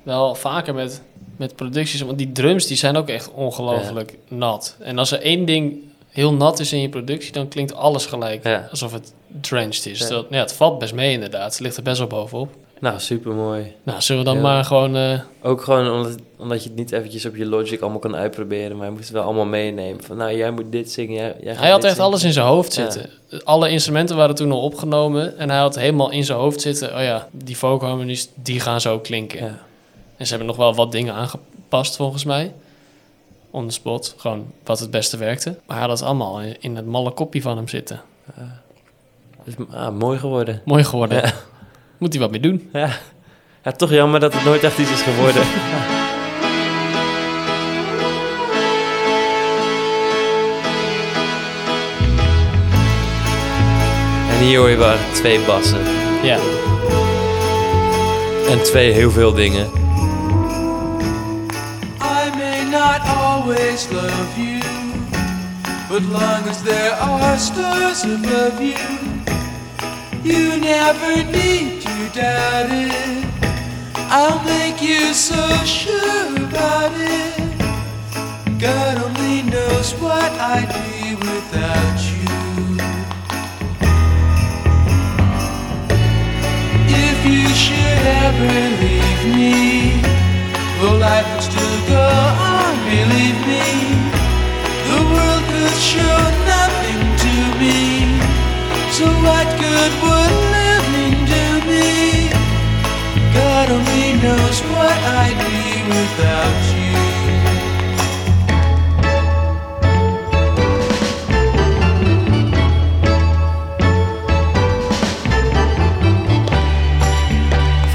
wel 0.03 0.35
vaker 0.35 0.73
met, 0.73 1.01
met 1.37 1.55
producties. 1.55 2.01
Want 2.01 2.17
die 2.17 2.31
drums 2.31 2.65
die 2.67 2.77
zijn 2.77 2.97
ook 2.97 3.09
echt 3.09 3.31
ongelooflijk 3.31 4.17
nat. 4.27 4.75
En 4.79 4.97
als 4.97 5.11
er 5.11 5.21
één 5.21 5.45
ding 5.45 5.77
heel 6.09 6.33
nat 6.33 6.59
is 6.59 6.73
in 6.73 6.81
je 6.81 6.89
productie, 6.89 7.31
dan 7.31 7.47
klinkt 7.47 7.73
alles 7.73 8.05
gelijk 8.05 8.43
Ja. 8.43 8.67
alsof 8.71 8.91
het 8.91 9.13
drenched 9.41 9.85
is. 9.85 9.99
Ja. 9.99 10.07
Dat, 10.07 10.25
ja, 10.29 10.39
het 10.39 10.53
valt 10.53 10.79
best 10.79 10.93
mee 10.93 11.11
inderdaad. 11.11 11.51
Het 11.51 11.59
ligt 11.59 11.77
er 11.77 11.83
best 11.83 11.97
wel 11.97 12.07
bovenop. 12.07 12.53
Nou, 12.81 12.99
super 12.99 13.33
mooi. 13.33 13.75
Nou, 13.83 14.01
zullen 14.01 14.23
we 14.23 14.27
dan 14.29 14.37
Ja. 14.37 14.41
maar 14.43 14.63
gewoon... 14.65 14.95
eh, 14.95 15.19
Ook 15.41 15.61
gewoon 15.61 15.91
omdat, 15.91 16.15
omdat 16.37 16.63
je 16.63 16.69
het 16.69 16.77
niet 16.77 16.91
eventjes 16.91 17.25
op 17.25 17.35
je 17.35 17.45
Logic 17.45 17.81
allemaal 17.81 17.99
kan 17.99 18.15
uitproberen, 18.15 18.77
maar 18.77 18.85
je 18.85 18.91
moest 18.91 19.03
het 19.03 19.13
wel 19.13 19.23
allemaal 19.23 19.45
meenemen. 19.45 20.03
Van, 20.03 20.17
nou, 20.17 20.35
jij 20.37 20.51
moet 20.51 20.71
dit 20.71 20.91
zingen, 20.91 21.35
jij, 21.41 21.53
Hij 21.53 21.69
had 21.69 21.83
echt 21.83 21.93
zingen. 21.93 22.07
alles 22.07 22.23
in 22.23 22.33
zijn 22.33 22.45
hoofd 22.45 22.75
Ja. 22.75 22.89
zitten. 22.91 23.09
Alle 23.43 23.69
instrumenten 23.69 24.15
waren 24.15 24.35
toen 24.35 24.51
al 24.51 24.61
opgenomen. 24.61 25.37
En 25.37 25.49
hij 25.49 25.59
had 25.59 25.75
helemaal 25.75 26.11
in 26.11 26.23
zijn 26.25 26.37
hoofd 26.37 26.61
zitten... 26.61 26.95
Oh 26.95 27.01
ja, 27.01 27.27
die 27.31 27.57
vocalharmonies, 27.57 28.29
die 28.35 28.59
gaan 28.59 28.81
zo 28.81 28.99
klinken. 28.99 29.39
Ja. 29.45 29.59
En 30.17 30.25
ze 30.25 30.29
hebben 30.29 30.47
nog 30.47 30.57
wel 30.57 30.75
wat 30.75 30.91
dingen 30.91 31.13
aangepast 31.13 31.95
volgens 31.95 32.23
mij. 32.23 32.53
On 33.51 33.67
the 33.67 33.73
spot. 33.73 34.13
Gewoon 34.17 34.45
wat 34.63 34.79
het 34.79 34.91
beste 34.91 35.17
werkte. 35.17 35.55
Maar 35.65 35.77
hij 35.77 35.87
had 35.87 35.99
het 35.99 36.07
allemaal 36.07 36.41
in, 36.41 36.55
in 36.59 36.75
het 36.75 36.85
malle 36.85 37.11
kopje 37.11 37.41
van 37.41 37.57
hem 37.57 37.67
zitten. 37.67 38.01
Dus, 39.43 39.53
ah, 39.71 39.95
mooi 39.97 40.19
geworden. 40.19 40.61
Mooi 40.65 40.83
geworden. 40.83 41.33
Moet 42.01 42.13
hij 42.13 42.21
wat 42.21 42.31
mee 42.31 42.39
doen. 42.39 42.69
Ja. 42.73 42.89
ja, 43.63 43.71
toch 43.71 43.91
jammer 43.91 44.19
dat 44.19 44.33
het 44.33 44.43
nooit 44.43 44.63
echt 44.63 44.77
iets 44.77 44.91
is 44.91 45.01
geworden. 45.01 45.41
en 54.31 54.37
hier 54.45 54.57
hoor 54.57 54.69
je 54.69 54.75
wel 54.75 54.91
echt 54.91 55.15
twee 55.15 55.39
bassen. 55.39 55.79
Ja. 56.23 56.37
En 58.49 58.63
twee 58.63 58.91
heel 58.91 59.11
veel 59.11 59.33
dingen. 59.33 59.69
I 62.01 62.29
may 62.37 62.63
not 62.63 62.99
always 63.17 63.87
love 63.91 64.41
you, 64.41 64.59
but 65.89 66.01
long 66.01 66.47
as 66.49 66.61
there 66.63 66.91
are 66.91 67.37
stars 67.37 68.03
above 68.03 68.63
you, 68.63 68.79
you 70.23 70.59
never 70.59 71.25
need 71.31 71.80
doubt 72.13 72.67
it. 72.69 73.25
I'll 74.11 74.43
make 74.43 74.81
you 74.81 75.13
so 75.13 75.41
sure 75.63 76.35
about 76.35 76.91
it. 76.93 77.39
God 78.59 78.97
only 78.97 79.43
knows 79.43 79.93
what 79.93 80.31
I'd 80.33 80.67
be 80.75 81.15
without 81.15 81.99
you. 82.11 82.27
If 87.07 87.17
you 87.25 87.47
should 87.55 88.03
ever 88.25 88.55
leave 88.83 89.23
me, 89.37 90.01
well, 90.81 90.97
life 90.97 91.27
would 91.31 91.43
still 91.43 91.79
go 91.87 92.07
on, 92.51 92.75
believe 92.91 93.39
me. 93.47 93.67
The 94.89 94.99
world 95.13 95.43
could 95.51 95.79
show 95.79 96.17
nothing 96.55 97.01
to 97.23 97.33
me. 97.61 98.19
So 98.91 99.05
what 99.23 99.47
good 99.59 99.93
would 100.03 100.50
knows 104.21 104.61
what 104.71 104.97
I'd 105.21 105.37
be 105.37 105.81
without 105.89 106.61
you. 106.73 106.91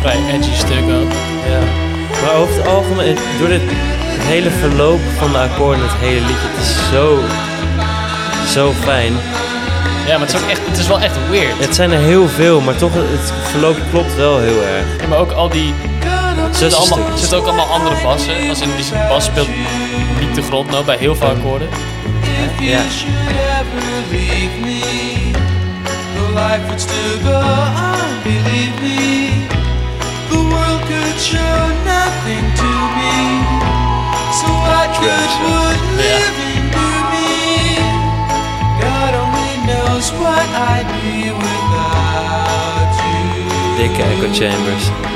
Vrij 0.00 0.20
edgy 0.32 0.54
stuk 0.54 0.82
ook. 0.82 1.12
Ja. 1.48 1.60
Maar 2.22 2.34
over 2.34 2.54
het 2.54 2.66
algemeen, 2.66 3.16
door 3.38 3.48
dit 3.48 3.62
het 3.62 4.22
hele 4.22 4.50
verloop 4.50 5.00
van 5.18 5.32
de 5.32 5.38
akkoorden, 5.38 5.82
het 5.82 5.92
hele 5.98 6.20
liedje, 6.20 6.48
het 6.48 6.60
is 6.60 6.88
zo, 6.92 7.18
zo 8.60 8.72
fijn. 8.72 9.12
Ja, 10.06 10.18
maar 10.18 10.26
het 10.26 10.34
is, 10.36 10.42
ook 10.42 10.48
echt, 10.48 10.60
het 10.66 10.78
is 10.78 10.86
wel 10.86 11.00
echt 11.00 11.28
weird. 11.30 11.58
Het 11.58 11.74
zijn 11.74 11.92
er 11.92 11.98
heel 11.98 12.28
veel, 12.28 12.60
maar 12.60 12.76
toch, 12.76 12.92
het 12.94 13.32
verloop 13.50 13.76
klopt 13.90 14.16
wel 14.16 14.38
heel 14.38 14.62
erg. 14.62 15.00
Ja, 15.00 15.06
maar 15.08 15.18
ook 15.18 15.32
al 15.32 15.48
die... 15.48 15.74
Er 16.36 16.54
zitten, 16.54 16.78
allemaal, 16.78 16.98
er 16.98 17.18
zitten 17.18 17.38
ook 17.38 17.46
allemaal 17.46 17.66
andere 17.66 18.02
bassen. 18.02 18.48
Als 18.48 18.60
in 18.60 18.68
die 18.76 18.98
bas 19.08 19.24
speelt 19.24 19.48
niet 20.20 20.34
de 20.34 20.42
grondnoot 20.42 20.84
bij 20.84 20.96
heel 20.96 21.16
veel 21.16 21.28
akkoorden. 21.28 21.68
Ja. 22.60 22.80
should 22.90 23.36
ever 23.60 23.82
leave 24.10 24.60
me, 24.60 24.80
the 26.16 26.32
life 26.34 26.62
would 26.66 26.80
still 26.80 27.18
go 27.22 27.38
on, 27.38 28.22
believe 28.22 28.76
me. 28.82 29.46
The 30.28 30.36
world 30.36 30.80
could 30.90 31.18
show 31.20 31.58
nothing 31.84 32.44
to 32.60 32.70
me, 32.98 33.16
so 34.38 34.46
what 34.66 34.88
good 35.00 35.32
would 35.44 35.80
living 35.96 36.64
do 36.70 36.88
me? 37.12 37.78
God 38.80 39.12
only 39.22 39.54
knows 39.66 40.10
what 40.12 40.46
I'd 40.74 40.88
be 41.02 41.30
without 41.30 42.92
you. 43.04 43.78
Dikke 43.78 44.02
echo 44.02 44.32
chambers. 44.32 45.15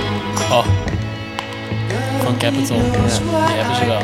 Van 2.30 2.38
Capital. 2.38 2.76
Ja, 2.76 2.82
die 2.82 3.56
hebben 3.56 3.76
ze 3.76 3.86
wel. 3.86 4.02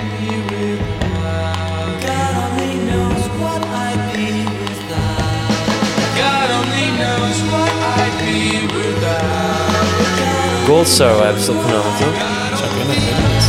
Gold 10.67 10.89
Star 10.89 11.25
hebben 11.25 11.43
ze 11.43 11.51
opgenomen, 11.53 11.97
toch? 11.99 12.15
Zou 12.59 12.71
kunnen, 12.77 12.95
ik 12.95 13.01
weet 13.01 13.09
het 13.09 13.33
niet. 13.33 13.45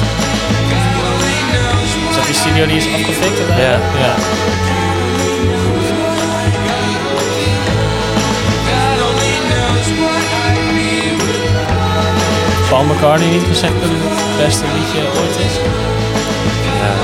Is 2.10 2.16
dat 2.16 2.26
die 2.26 2.36
studio 2.36 2.66
die 2.66 2.78
is 2.78 2.86
afgefikt? 2.94 3.38
Ja. 3.48 3.80
ja. 4.00 4.16
Without. 8.66 9.98
Paul 12.70 12.84
McCartney 12.84 13.30
niet 13.30 13.44
gezegd 13.48 13.74
het 14.38 14.46
beste 14.46 14.66
liedje 14.66 15.20
ooit 15.20 15.40
is? 15.48 15.56
Ja. 16.80 16.96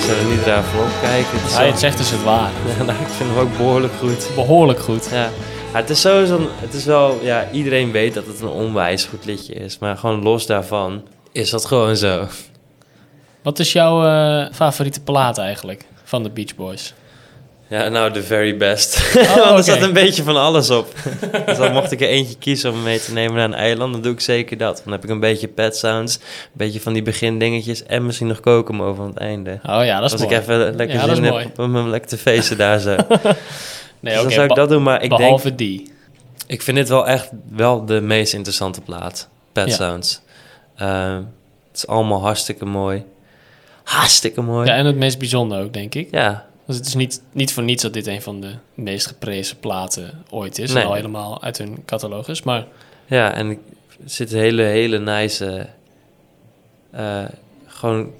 Zullen 0.00 0.28
we 0.28 0.34
niet 0.34 0.44
daar 0.44 0.62
voorop 0.62 0.90
kijken? 1.02 1.40
Het 1.40 1.54
Hij 1.54 1.66
het 1.66 1.78
zegt 1.78 1.98
dus 1.98 2.10
het 2.10 2.22
waar. 2.22 2.50
Ja, 2.78 2.84
nou, 2.84 3.00
ik 3.00 3.08
vind 3.08 3.30
hem 3.30 3.38
ook 3.38 3.56
behoorlijk 3.56 3.92
goed. 3.98 4.30
Behoorlijk 4.34 4.80
goed. 4.80 5.08
Ja. 5.10 5.28
Ja, 5.72 5.78
het 5.78 5.90
is 5.90 6.00
sowieso, 6.00 6.48
het 6.54 6.74
is 6.74 6.84
wel, 6.84 7.18
ja, 7.22 7.50
iedereen 7.50 7.90
weet 7.90 8.14
dat 8.14 8.26
het 8.26 8.40
een 8.40 8.48
onwijs 8.48 9.04
goed 9.04 9.24
liedje 9.24 9.54
is. 9.54 9.78
Maar 9.78 9.96
gewoon 9.96 10.22
los 10.22 10.46
daarvan 10.46 11.02
is 11.32 11.50
dat 11.50 11.64
gewoon 11.64 11.96
zo. 11.96 12.26
Wat 13.42 13.58
is 13.58 13.72
jouw 13.72 14.04
eh, 14.06 14.52
favoriete 14.54 15.00
plaat 15.00 15.38
eigenlijk 15.38 15.84
van 16.04 16.22
de 16.22 16.30
Beach 16.30 16.54
Boys? 16.54 16.94
Ja, 17.68 17.88
nou, 17.88 18.12
de 18.12 18.22
very 18.22 18.56
best. 18.56 18.96
Oh, 19.16 19.34
Want 19.34 19.38
er 19.46 19.50
oké. 19.52 19.62
zat 19.62 19.82
een 19.82 19.92
beetje 19.92 20.22
van 20.22 20.36
alles 20.36 20.70
op. 20.70 20.94
dus 21.46 21.56
dan 21.56 21.72
mocht 21.72 21.92
ik 21.92 22.00
er 22.00 22.08
eentje 22.08 22.36
kiezen 22.38 22.70
om 22.72 22.82
mee 22.82 23.00
te 23.00 23.12
nemen 23.12 23.34
naar 23.36 23.44
een 23.44 23.54
eiland, 23.54 23.92
dan 23.92 24.02
doe 24.02 24.12
ik 24.12 24.20
zeker 24.20 24.56
dat. 24.56 24.80
Dan 24.84 24.92
heb 24.92 25.04
ik 25.04 25.10
een 25.10 25.20
beetje 25.20 25.48
pet 25.48 25.76
sounds, 25.76 26.14
een 26.16 26.22
beetje 26.52 26.80
van 26.80 26.92
die 26.92 27.02
begindingetjes 27.02 27.82
en 27.84 28.06
misschien 28.06 28.26
nog 28.26 28.40
Kokomo 28.40 28.94
van 28.94 29.06
het 29.06 29.16
einde. 29.16 29.50
Oh 29.62 29.84
ja, 29.84 29.96
dat 29.96 30.04
is 30.06 30.12
Als 30.12 30.22
mooi. 30.22 30.34
ik 30.34 30.40
even 30.40 30.76
lekker 30.76 30.96
Ja, 30.96 31.14
zin 31.14 31.24
heb 31.24 31.58
om 31.58 31.74
hem 31.74 31.88
lekker 31.88 32.08
te 32.10 32.18
feesten 32.18 32.56
daar 32.58 32.78
zo. 32.78 32.96
nee, 34.00 34.14
dus 34.14 34.22
dan 34.22 34.30
zou 34.30 34.46
ik 34.48 34.54
dat 34.54 34.68
doen, 34.68 34.82
maar 34.82 35.02
ik 35.02 35.08
denk... 35.08 35.20
behalve 35.20 35.54
die. 35.54 35.92
Ik 36.46 36.62
vind 36.62 36.76
dit 36.76 36.88
wel 36.88 37.06
echt 37.06 37.30
wel 37.50 37.84
de 37.86 38.00
meest 38.00 38.32
interessante 38.32 38.80
plaat. 38.80 39.28
Pet 39.52 39.68
Ja. 39.68 39.74
Sounds. 39.74 40.20
Ehm, 40.76 41.16
het 41.70 41.76
is 41.76 41.86
allemaal 41.86 42.20
hartstikke 42.20 42.64
mooi. 42.64 43.04
Hartstikke 43.84 44.40
mooi. 44.42 44.66
Ja, 44.66 44.72
Ja. 44.72 44.78
en 44.78 44.86
het 44.86 44.96
meest 44.96 45.18
bijzonder 45.18 45.62
ook, 45.62 45.72
denk 45.72 45.94
ik. 45.94 46.08
Dus 46.66 46.76
het 46.76 46.86
is 46.86 46.94
niet, 46.94 47.22
niet 47.32 47.52
voor 47.52 47.62
niets 47.62 47.82
dat 47.82 47.92
dit 47.92 48.06
een 48.06 48.22
van 48.22 48.40
de 48.40 48.54
meest 48.74 49.06
geprezen 49.06 49.58
platen 49.58 50.24
ooit 50.30 50.58
is. 50.58 50.72
Nee. 50.72 50.82
En 50.82 50.88
al 50.88 50.94
helemaal 50.94 51.42
uit 51.42 51.58
hun 51.58 51.82
catalogus. 51.84 52.42
Maar 52.42 52.66
ja, 53.06 53.34
en 53.34 53.48
er 53.48 53.58
zitten 54.04 54.38
hele, 54.38 54.62
hele 54.62 54.98
nice... 54.98 55.66
eh, 56.90 57.24
gewoon 57.66 58.10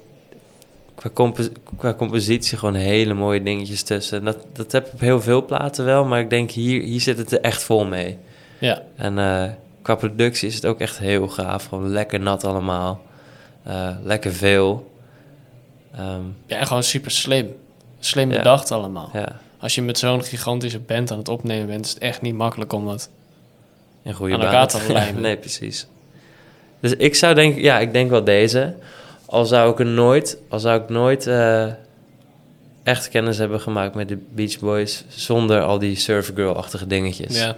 qua, 0.95 1.31
qua 1.77 1.93
compositie 1.93 2.57
gewoon 2.57 2.73
hele 2.75 3.13
mooie 3.13 3.43
dingetjes 3.43 3.83
tussen. 3.83 4.23
Dat, 4.23 4.37
dat 4.53 4.71
heb 4.71 4.87
ik 4.87 4.93
op 4.93 4.99
heel 4.99 5.21
veel 5.21 5.45
platen 5.45 5.85
wel, 5.85 6.05
maar 6.05 6.19
ik 6.19 6.29
denk 6.29 6.51
hier, 6.51 6.81
hier 6.81 7.01
zit 7.01 7.17
het 7.17 7.31
er 7.31 7.41
echt 7.41 7.63
vol 7.63 7.85
mee. 7.85 8.17
ja, 8.59 8.81
En 8.95 9.19
eh, 9.19 9.49
qua 9.81 9.95
productie 9.95 10.47
is 10.47 10.55
het 10.55 10.65
ook 10.65 10.79
echt 10.79 10.97
heel 10.97 11.27
gaaf. 11.27 11.65
Gewoon 11.65 11.89
lekker 11.89 12.19
nat 12.19 12.43
allemaal. 12.43 13.01
Eh, 13.63 13.89
lekker 14.03 14.33
veel. 14.33 14.91
Ehm, 15.95 16.21
ja, 16.45 16.57
en 16.57 16.67
gewoon 16.67 16.83
super 16.83 17.11
slim. 17.11 17.55
Slim 18.05 18.29
bedacht 18.29 18.71
allemaal. 18.71 19.09
ja, 19.13 19.39
Als 19.59 19.75
je 19.75 19.81
met 19.81 19.97
zo'n 19.97 20.23
gigantische 20.23 20.79
band 20.79 21.11
aan 21.11 21.17
het 21.17 21.29
opnemen 21.29 21.67
bent, 21.67 21.85
is 21.85 21.93
het 21.93 21.99
echt 22.01 22.21
niet 22.21 22.33
makkelijk 22.35 22.73
om 22.73 22.85
dat... 22.85 23.09
een 24.03 24.13
goede 24.13 24.33
Aan 24.33 24.41
elkaar 24.41 24.67
te 24.67 24.81
lijmen. 24.93 25.21
nee, 25.21 25.37
precies. 25.37 25.87
Dus 26.79 26.91
ik 26.95 27.15
zou 27.15 27.33
denken, 27.33 27.61
ja, 27.61 27.79
ik 27.79 27.93
denk 27.93 28.09
wel 28.09 28.23
deze. 28.23 28.73
Al 29.25 29.45
zou 29.45 29.71
ik 29.71 29.79
er 29.79 29.85
nooit, 29.85 30.37
al 30.49 30.59
zou 30.59 30.81
ik 30.81 30.89
nooit 30.89 31.27
eh, 31.27 31.67
echt 32.83 33.09
kennis 33.09 33.37
hebben 33.37 33.61
gemaakt 33.61 33.95
met 33.95 34.07
de 34.07 34.17
Beach 34.29 34.59
Boys 34.59 35.03
zonder 35.07 35.61
al 35.61 35.79
die 35.79 35.95
surfgirl-achtige 35.95 36.87
dingetjes. 36.87 37.37
Ja, 37.37 37.55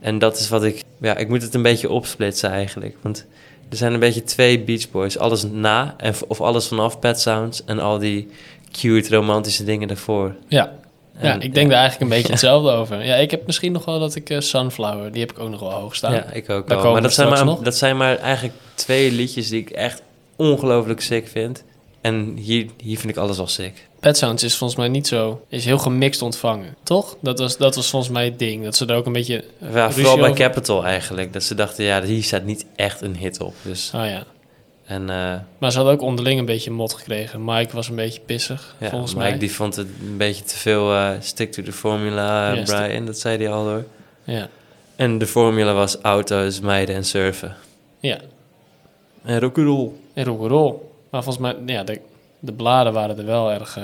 En 0.00 0.18
dat 0.18 0.38
is 0.38 0.48
wat 0.48 0.64
ik, 0.64 0.82
ja, 1.00 1.16
ik 1.16 1.28
moet 1.28 1.42
het 1.42 1.54
een 1.54 1.62
beetje 1.62 1.90
opsplitsen 1.90 2.50
eigenlijk. 2.50 2.96
Want 3.02 3.24
er 3.70 3.76
zijn 3.76 3.92
een 3.92 4.00
beetje 4.00 4.22
twee 4.22 4.60
Beach 4.60 4.90
Boys. 4.90 5.18
Alles 5.18 5.42
na, 5.52 5.94
en, 5.96 6.14
of 6.26 6.40
alles 6.40 6.66
vanaf 6.66 6.98
Pet 6.98 7.20
Sounds 7.20 7.64
en 7.64 7.78
al 7.78 7.98
die 7.98 8.30
cute 8.72 9.14
romantische 9.14 9.64
dingen 9.64 9.88
daarvoor. 9.88 10.34
ja. 10.48 10.72
ja 11.20 11.40
ik 11.40 11.54
denk 11.54 11.70
daar 11.70 11.80
eigenlijk 11.80 12.10
een 12.10 12.16
beetje 12.16 12.32
hetzelfde 12.38 12.70
over. 12.70 13.04
Ja, 13.04 13.14
ik 13.14 13.30
heb 13.30 13.46
misschien 13.46 13.72
nog 13.72 13.84
wel 13.84 13.98
dat 13.98 14.14
ik 14.14 14.30
eh, 14.30 14.40
Sunflower, 14.40 15.12
die 15.12 15.20
heb 15.20 15.30
ik 15.32 15.38
ook 15.38 15.50
nog 15.50 15.60
wel 15.60 15.70
hoog 15.72 15.94
staan. 15.96 16.12
Ja, 16.12 16.30
ik 16.32 16.50
ook 16.50 16.68
wel. 16.68 16.92
Maar 16.92 17.02
dat 17.02 17.12
zijn 17.14 17.28
maar, 17.28 17.44
nog. 17.44 17.60
dat 17.62 17.76
zijn 17.76 17.96
maar 17.96 18.16
eigenlijk 18.16 18.54
twee 18.74 19.12
liedjes 19.12 19.48
die 19.48 19.60
ik 19.60 19.70
echt 19.70 20.02
ongelooflijk 20.36 21.00
sick 21.00 21.28
vind. 21.28 21.64
En 22.00 22.36
hier, 22.36 22.66
hier 22.82 22.98
vind 22.98 23.10
ik 23.10 23.16
alles 23.16 23.38
al 23.38 23.46
sick. 23.46 23.88
Pet 24.00 24.16
Sounds 24.16 24.42
is 24.42 24.56
volgens 24.56 24.78
mij 24.78 24.88
niet 24.88 25.06
zo... 25.06 25.44
is 25.48 25.64
heel 25.64 25.78
gemixt 25.78 26.22
ontvangen, 26.22 26.74
toch? 26.82 27.16
Dat 27.20 27.38
was, 27.38 27.56
dat 27.56 27.74
was 27.74 27.90
volgens 27.90 28.12
mij 28.12 28.24
het 28.24 28.38
ding. 28.38 28.64
Dat 28.64 28.76
ze 28.76 28.86
er 28.86 28.94
ook 28.96 29.06
een 29.06 29.12
beetje... 29.12 29.44
eh, 29.60 29.74
Ja, 29.74 29.90
vooral 29.90 30.16
bij 30.16 30.30
over- 30.30 30.40
Capital 30.44 30.84
eigenlijk. 30.84 31.32
Dat 31.32 31.42
ze 31.42 31.54
dachten, 31.54 31.84
ja, 31.84 32.02
hier 32.02 32.22
staat 32.22 32.44
niet 32.44 32.66
echt 32.76 33.00
een 33.00 33.16
hit 33.16 33.40
op. 33.40 33.54
Dus, 33.62 33.90
Oh 33.94 34.04
ja. 34.06 34.24
En 34.90 35.10
eh, 35.10 35.34
Maar 35.58 35.70
ze 35.70 35.76
hadden 35.76 35.94
ook 35.94 36.02
onderling 36.02 36.38
een 36.38 36.44
beetje 36.44 36.70
mot 36.70 36.92
gekregen. 36.94 37.44
Mike 37.44 37.74
was 37.74 37.88
een 37.88 37.94
beetje 37.96 38.20
pissig, 38.20 38.74
ja, 38.78 38.88
volgens 38.88 39.14
Mike 39.14 39.28
mij. 39.28 39.38
die 39.38 39.52
vond 39.52 39.76
het 39.76 39.86
een 40.02 40.16
beetje 40.16 40.44
te 40.44 40.56
veel 40.56 40.92
eh, 40.94 41.10
stick 41.20 41.52
to 41.52 41.62
the 41.62 41.72
formula, 41.72 42.50
eh, 42.52 42.56
Ja, 42.56 42.62
Brian. 42.86 43.06
Dat 43.06 43.18
zei 43.18 43.36
hij 43.38 43.48
al 43.52 43.64
hoor. 43.68 43.84
Ja. 44.24 44.48
En 44.96 45.18
de 45.18 45.26
formule 45.26 45.72
was 45.72 45.96
auto's, 46.00 46.60
meiden 46.60 46.94
en 46.94 47.04
surfen. 47.04 47.56
ja. 48.00 48.18
En 49.24 49.40
rock'n'roll. 49.40 49.90
En 50.14 50.24
rock'n'roll. 50.24 50.74
Maar 51.10 51.22
volgens 51.22 51.44
mij... 51.44 51.74
Ja, 51.74 51.82
de, 51.84 52.00
de 52.38 52.52
bladen 52.52 52.92
waren 52.92 53.18
er 53.18 53.24
wel 53.26 53.52
erg 53.52 53.78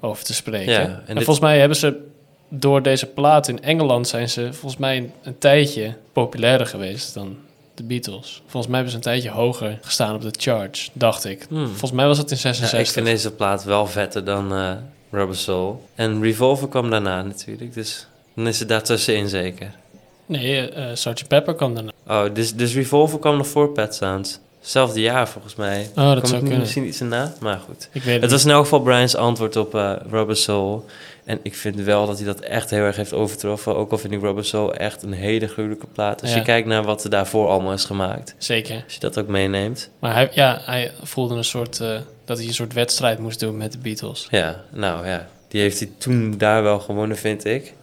over 0.00 0.24
te 0.24 0.34
spreken. 0.34 0.72
Ja, 0.72 0.80
en 0.80 1.02
en 1.06 1.14
dit- 1.14 1.24
volgens 1.24 1.40
mij 1.40 1.58
hebben 1.58 1.76
ze... 1.76 2.06
Door 2.50 2.82
deze 2.82 3.06
plaat 3.06 3.48
in 3.48 3.62
Engeland 3.62 4.08
zijn 4.08 4.28
ze 4.28 4.52
volgens 4.52 4.76
mij 4.80 4.96
een, 4.96 5.12
een 5.22 5.38
tijdje 5.38 5.94
populairder 6.12 6.66
geweest 6.66 7.14
dan 7.14 7.36
de 7.78 7.84
Beatles. 7.84 8.42
Volgens 8.46 8.66
mij 8.66 8.74
hebben 8.74 8.90
ze 8.90 8.96
een 8.96 9.02
tijdje 9.02 9.30
hoger 9.30 9.78
gestaan 9.82 10.14
op 10.14 10.22
de 10.22 10.30
charts, 10.38 10.90
dacht 10.92 11.24
ik. 11.24 11.46
Hmm. 11.48 11.66
Volgens 11.68 11.90
mij 11.92 12.06
was 12.06 12.18
het 12.18 12.30
in 12.30 12.36
Ja, 12.36 12.42
66. 12.42 12.80
ik 12.80 12.92
vind 12.92 13.06
deze 13.06 13.30
plaat 13.32 13.64
wel 13.64 13.86
vetter 13.86 14.24
dan 14.24 14.52
eh, 14.54 14.72
Rubber 15.10 15.36
Soul. 15.36 15.84
En 15.94 16.22
Revolver 16.22 16.68
kwam 16.68 16.90
daarna 16.90 17.22
natuurlijk, 17.22 17.74
dus 17.74 18.06
dan 18.34 18.46
is 18.46 18.58
het 18.58 18.68
daartussenin 18.68 19.28
zeker. 19.28 19.70
Nee, 20.26 20.68
eh 20.70 20.84
Sgt. 20.94 21.28
Pepper 21.28 21.54
kwam 21.54 21.74
daarna. 21.74 21.90
Oh, 22.06 22.24
dus, 22.34 22.54
dus 22.54 22.74
Revolver 22.74 23.18
kwam 23.18 23.36
nog 23.36 23.46
voor 23.46 23.72
Pet 23.72 23.94
Sounds. 23.94 24.38
Hetzelfde 24.60 25.00
jaar 25.00 25.28
volgens 25.28 25.54
mij. 25.54 25.90
Oh, 25.94 26.04
dat 26.08 26.16
Kwam 26.16 26.26
zou 26.26 26.40
kunnen. 26.40 26.58
Misschien 26.58 26.86
iets 26.86 27.00
erna, 27.00 27.32
maar 27.40 27.58
goed. 27.66 27.88
Ik 27.92 28.02
weet 28.02 28.12
het, 28.12 28.22
Het 28.22 28.30
was 28.30 28.44
in 28.44 28.50
elk 28.50 28.62
geval 28.62 28.80
Brian's 28.80 29.14
antwoord 29.14 29.56
op 29.56 29.74
eh 29.74 29.92
Rubber 30.10 30.36
Soul. 30.36 30.84
En 31.28 31.40
ik 31.42 31.54
vind 31.54 31.76
wel 31.80 32.06
dat 32.06 32.16
hij 32.16 32.26
dat 32.26 32.40
echt 32.40 32.70
heel 32.70 32.82
erg 32.82 32.96
heeft 32.96 33.12
overtroffen. 33.12 33.76
Ook 33.76 33.90
al 33.92 33.98
vind 33.98 34.12
ik 34.12 34.20
Rubber 34.20 34.44
Soul 34.44 34.74
echt 34.74 35.02
een 35.02 35.12
hele 35.12 35.48
gruwelijke 35.48 35.86
plaat. 35.86 36.20
Als 36.22 36.30
Ja. 36.30 36.36
je 36.36 36.42
kijkt 36.42 36.66
naar 36.68 36.82
wat 36.82 37.04
er 37.04 37.10
daarvoor 37.10 37.48
allemaal 37.48 37.72
is 37.72 37.84
gemaakt. 37.84 38.34
Zeker. 38.38 38.82
Als 38.84 38.94
je 38.94 39.00
dat 39.00 39.18
ook 39.18 39.26
meeneemt. 39.26 39.90
Maar 39.98 40.12
hij, 40.14 40.28
ja, 40.32 40.60
hij 40.64 40.92
voelde 41.02 41.34
een 41.34 41.44
soort, 41.44 41.80
eh, 41.80 41.98
dat 42.24 42.38
hij 42.38 42.46
een 42.46 42.54
soort 42.54 42.72
wedstrijd 42.72 43.18
moest 43.18 43.40
doen 43.40 43.56
met 43.56 43.72
de 43.72 43.78
Beatles. 43.78 44.26
Ja, 44.30 44.60
nou 44.70 45.06
ja. 45.06 45.26
Die 45.48 45.60
heeft 45.60 45.78
hij 45.78 45.90
toen 45.98 46.34
daar 46.38 46.62
wel 46.62 46.80
gewonnen, 46.80 47.16
vind 47.16 47.44
ik. 47.44 47.74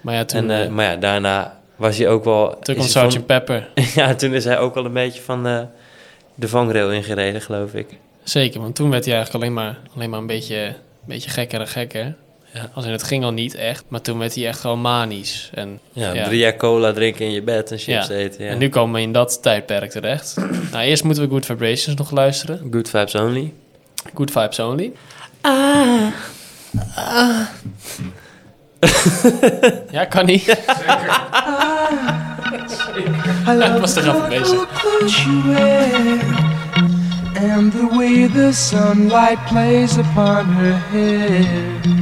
Maar 0.00 0.14
ja, 0.14 0.24
toen, 0.24 0.40
en, 0.40 0.50
eh, 0.50 0.64
eh, 0.64 0.70
maar 0.70 0.84
ja, 0.84 0.96
daarna 0.96 1.60
was 1.76 1.98
hij 1.98 2.08
ook 2.08 2.24
wel... 2.24 2.58
toen 2.58 2.74
kwam 2.74 3.10
Sgt. 3.10 3.26
Pepper. 3.26 3.68
van- 3.74 3.84
ja, 4.04 4.14
toen 4.14 4.34
is 4.34 4.44
hij 4.44 4.58
ook 4.58 4.74
wel 4.74 4.84
een 4.84 4.92
beetje 4.92 5.20
van 5.22 5.42
de 6.34 6.48
vangrail 6.48 6.92
ingereden, 6.92 7.40
geloof 7.40 7.74
ik. 7.74 7.86
Zeker, 8.22 8.60
want 8.60 8.74
toen 8.74 8.90
werd 8.90 9.04
hij 9.04 9.14
eigenlijk 9.14 9.44
alleen 9.44 9.54
maar, 9.56 9.78
alleen 9.94 10.10
maar 10.10 10.20
een 10.20 10.26
beetje, 10.26 10.56
een 10.66 10.74
beetje 11.04 11.30
gekker 11.30 11.60
en 11.60 11.68
gekker. 11.68 12.14
Ja. 12.52 12.70
Als 12.74 12.84
in 12.84 12.92
het 12.92 13.02
ging 13.02 13.24
al 13.24 13.30
niet 13.32 13.54
echt, 13.54 13.84
maar 13.88 14.00
toen 14.00 14.18
werd 14.18 14.34
hij 14.34 14.46
echt 14.46 14.60
gewoon 14.60 14.80
manisch. 14.80 15.50
En, 15.54 15.80
Ja, 15.92 16.12
Ja. 16.12 16.24
drie 16.24 16.38
jaar 16.38 16.56
cola 16.56 16.92
drinken 16.92 17.24
in 17.24 17.32
je 17.32 17.42
bed 17.42 17.70
en 17.70 17.78
chips 17.78 18.06
Ja. 18.06 18.14
eten. 18.14 18.44
Ja. 18.44 18.50
en 18.50 18.58
nu 18.58 18.68
komen 18.68 18.94
we 18.94 19.00
in 19.00 19.12
dat 19.12 19.42
tijdperk 19.42 19.90
terecht. 19.90 20.34
nou, 20.72 20.84
eerst 20.84 21.04
moeten 21.04 21.22
we 21.22 21.28
Good 21.28 21.46
Vibrations 21.46 21.96
nog 21.98 22.10
luisteren. 22.10 22.68
Good 22.70 22.88
vibes 22.90 23.14
only. 23.14 23.52
Good 24.14 24.30
Vibes 24.30 24.58
Only. 24.58 24.92
Ja, 29.90 30.04
kan 30.04 30.26
niet. 30.26 30.46
Ik 33.48 33.80
was 33.80 33.96
er 33.96 34.08
even 34.08 34.28
bezig. 34.28 34.66
and 37.40 37.72
the 37.72 37.88
way 37.96 38.28
the 38.28 38.52
sunlight 38.52 39.38
plays 39.50 39.96
upon 39.96 40.46
her 40.46 40.74
hair. 40.90 41.97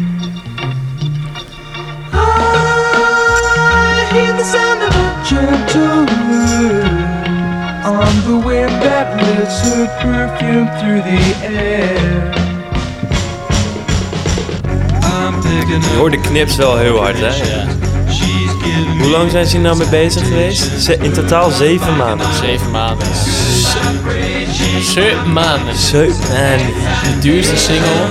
Sound 4.53 4.81
of 4.83 4.95
a 4.95 5.09
gentle 5.29 6.07
word 6.29 7.17
on 7.85 8.15
the 8.29 8.37
wind 8.47 8.71
that 8.87 9.07
lifts 9.23 9.59
her 9.67 9.87
perfume 10.03 10.69
through 10.79 11.03
the 11.11 11.23
air. 11.45 12.33
I'm 15.03 15.35
picking 15.43 15.83
Je 15.91 15.97
hoort 15.97 16.13
de 16.13 16.21
knips 16.21 16.57
wel 16.57 16.77
heel 16.77 16.99
hard, 17.03 17.19
hè? 17.19 17.27
Ja, 17.27 17.33
She's 18.11 18.51
giving 18.63 19.01
Hoe 19.01 19.11
lang 19.11 19.31
zijn 19.31 19.47
ze 19.47 19.53
hier 19.53 19.61
nou 19.65 19.77
mee 19.77 19.89
bezig 19.89 20.27
geweest? 20.27 20.83
Ze- 20.83 20.99
in 21.01 21.13
totaal 21.13 21.51
zeven 21.51 21.97
maanden. 21.97 22.27
zeven 22.43 22.71
maanden. 22.71 23.07
Zeven 24.83 25.33
maanden. 25.33 25.77
Zeven 25.77 26.29
man. 26.29 26.59
De 27.03 27.19
duurste 27.21 27.57
single 27.57 28.07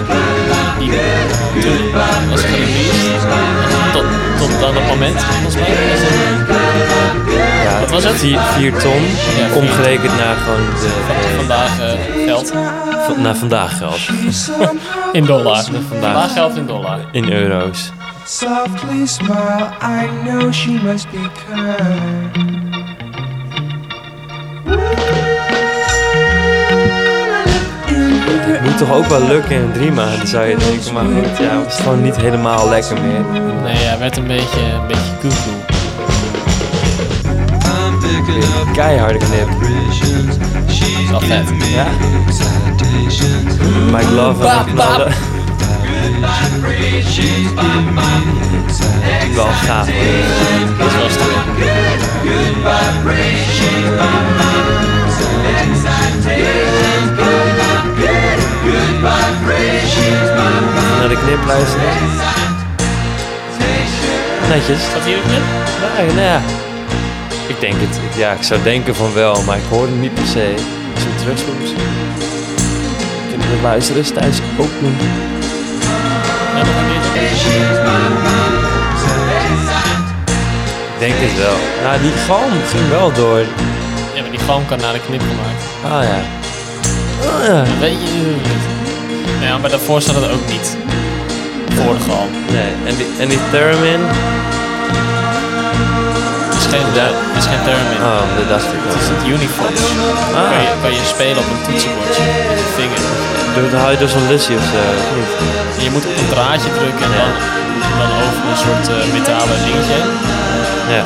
die 0.80 0.90
toen 1.62 1.92
was 2.30 2.42
gereleased. 2.42 3.28
Tot, 3.94 4.06
tot 4.38 4.60
dan 4.60 4.76
het 4.76 4.88
moment, 4.88 5.22
volgens 5.22 5.56
mij. 5.56 6.25
Wat 7.86 7.94
was 7.94 8.04
het? 8.04 8.20
Vier, 8.20 8.40
vier 8.40 8.72
ton. 8.72 9.02
Ja, 9.02 9.48
vier 9.48 9.56
omgerekend 9.56 10.18
naar 10.18 10.36
gewoon 10.36 10.66
de, 10.66 11.36
vandaag 11.36 11.80
eh, 11.80 12.26
geld. 12.26 12.54
naar 13.18 13.36
vandaag 13.36 13.78
geld. 13.78 14.00
In 15.12 15.26
dollar. 15.26 15.64
vandaag. 15.64 15.82
Vandaag 15.90 16.34
geld 16.34 16.56
in 16.56 16.66
dollar. 16.66 17.00
In 17.12 17.32
euro's. 17.32 17.92
Softly 18.26 19.06
smile, 19.06 19.68
I 19.82 20.10
know 20.24 20.54
she 20.54 20.70
must 20.84 21.10
be 21.12 21.18
kind. 21.18 22.44
Het 28.52 28.62
moet 28.62 28.78
toch 28.78 28.94
ook 28.94 29.06
wel 29.06 29.28
lukken 29.28 29.56
in 29.56 29.72
drie 29.74 29.92
maanden, 29.92 30.28
zou 30.28 30.46
je 30.46 30.58
denken. 30.58 30.94
Maar 30.94 31.04
goed, 31.04 31.38
ja, 31.38 31.60
het 31.60 31.72
is 31.74 31.76
gewoon 31.76 32.02
niet 32.02 32.16
helemaal 32.16 32.70
lekker 32.70 33.02
meer. 33.02 33.42
Nee, 33.64 33.76
hij 33.76 34.00
werd 34.00 34.18
een 34.18 34.28
beetje, 34.28 34.60
een 34.60 34.88
beetje 34.88 35.12
koekoe. 35.22 35.75
Keiharde 38.74 39.18
knip. 39.18 39.48
Wel 41.10 41.20
vet. 41.20 41.30
giving 41.30 41.58
me 41.58 41.70
Ja. 41.70 41.86
excitations. 42.28 43.60
Mike 43.92 44.12
Love 44.14 44.48
en 44.48 44.66
knallen. 44.66 45.14
Wel 49.36 49.46
gaaf. 49.46 49.88
Dat 50.78 50.92
was 50.94 51.12
het 51.12 51.22
weer. 51.58 51.76
Naar 61.00 61.10
de 61.10 61.18
knip 61.26 61.46
luisteren. 61.48 61.86
Netjes. 64.50 64.80
Zat 64.92 65.04
hier 65.06 65.18
ook 65.18 65.24
in? 65.24 65.44
Ja, 65.98 66.14
nou 66.14 66.22
ja. 66.22 66.42
Ik 67.56 67.62
denk 67.62 67.76
het. 67.78 68.18
Ja, 68.18 68.32
ik 68.32 68.44
zou 68.44 68.64
denken 68.64 68.96
van 68.96 69.14
wel, 69.14 69.44
maar 69.44 69.58
ik 69.58 69.64
hoor 69.70 69.82
het 69.82 70.00
niet 70.00 70.14
per 70.14 70.26
se. 70.26 70.54
Als 70.94 71.04
we 71.04 71.16
terugspoelen 71.16 71.62
misschien. 71.62 71.82
Kunnen 73.30 73.48
we 73.48 73.62
luisteren 73.62 74.14
thuis 74.14 74.40
ook 74.58 74.70
doen. 74.80 74.98
Ik 80.94 81.00
denk 81.00 81.14
het 81.18 81.38
wel. 81.38 81.58
Nou, 81.84 82.02
die 82.02 82.12
galm 82.12 82.52
ging 82.68 82.90
wel 82.90 83.14
door. 83.14 83.40
Ja, 84.14 84.22
maar 84.22 84.32
die 84.32 84.40
galm 84.40 84.66
kan 84.66 84.80
naar 84.80 84.94
de 84.94 85.00
knip 85.00 85.22
gemaakt. 85.22 85.64
Ah 85.84 86.04
ja. 86.04 86.20
Oh 87.30 87.46
ja. 87.46 87.80
Weet 87.80 88.02
je 88.02 88.36
ja, 89.42 89.58
maar 89.58 89.70
daarvoor 89.70 90.02
staat 90.02 90.16
het 90.16 90.32
ook 90.32 90.48
niet. 90.50 90.78
Voor 91.70 91.94
de 91.94 92.00
galm. 92.00 92.30
Nee, 92.52 92.74
en 92.86 92.96
die, 92.96 93.08
en 93.20 93.28
die 93.28 93.40
theremin? 93.52 94.00
Het 96.78 96.88
is 96.94 97.02
geen, 97.02 97.14
het 97.34 97.42
is 97.44 97.48
geen 97.52 97.64
theremin. 97.68 98.02
Oh, 98.12 98.24
dat 98.38 98.48
dacht 98.54 98.68
ik 98.76 98.80
Het 98.88 99.02
is 99.04 99.08
het 99.14 99.24
Unifox. 99.34 99.76
Ah. 100.40 100.50
Kan, 100.52 100.60
je, 100.68 100.72
kan 100.84 100.92
je 101.00 101.04
spelen 101.16 101.40
op 101.44 101.50
een 101.54 101.62
toetsenbordje 101.68 102.24
met 102.50 102.58
je 102.64 102.70
vinger. 102.80 103.02
Doe, 103.56 103.80
haal 103.82 103.92
je 103.96 104.00
door 104.04 104.12
zo'n 104.16 104.28
lusje 104.34 104.54
of 104.62 104.66
zo, 104.74 104.82
of 105.04 105.10
niet? 105.18 105.32
En 105.78 105.84
je 105.88 105.92
moet 105.96 106.06
op 106.12 106.16
een 106.22 106.30
draadje 106.36 106.70
drukken 106.80 107.06
en 107.10 107.16
dan, 107.22 107.32
dan 108.00 108.10
over 108.24 108.42
een 108.52 108.62
soort 108.68 108.86
eh, 108.96 109.14
metalen 109.18 109.58
dingetje. 109.68 110.00
Ja. 110.96 111.04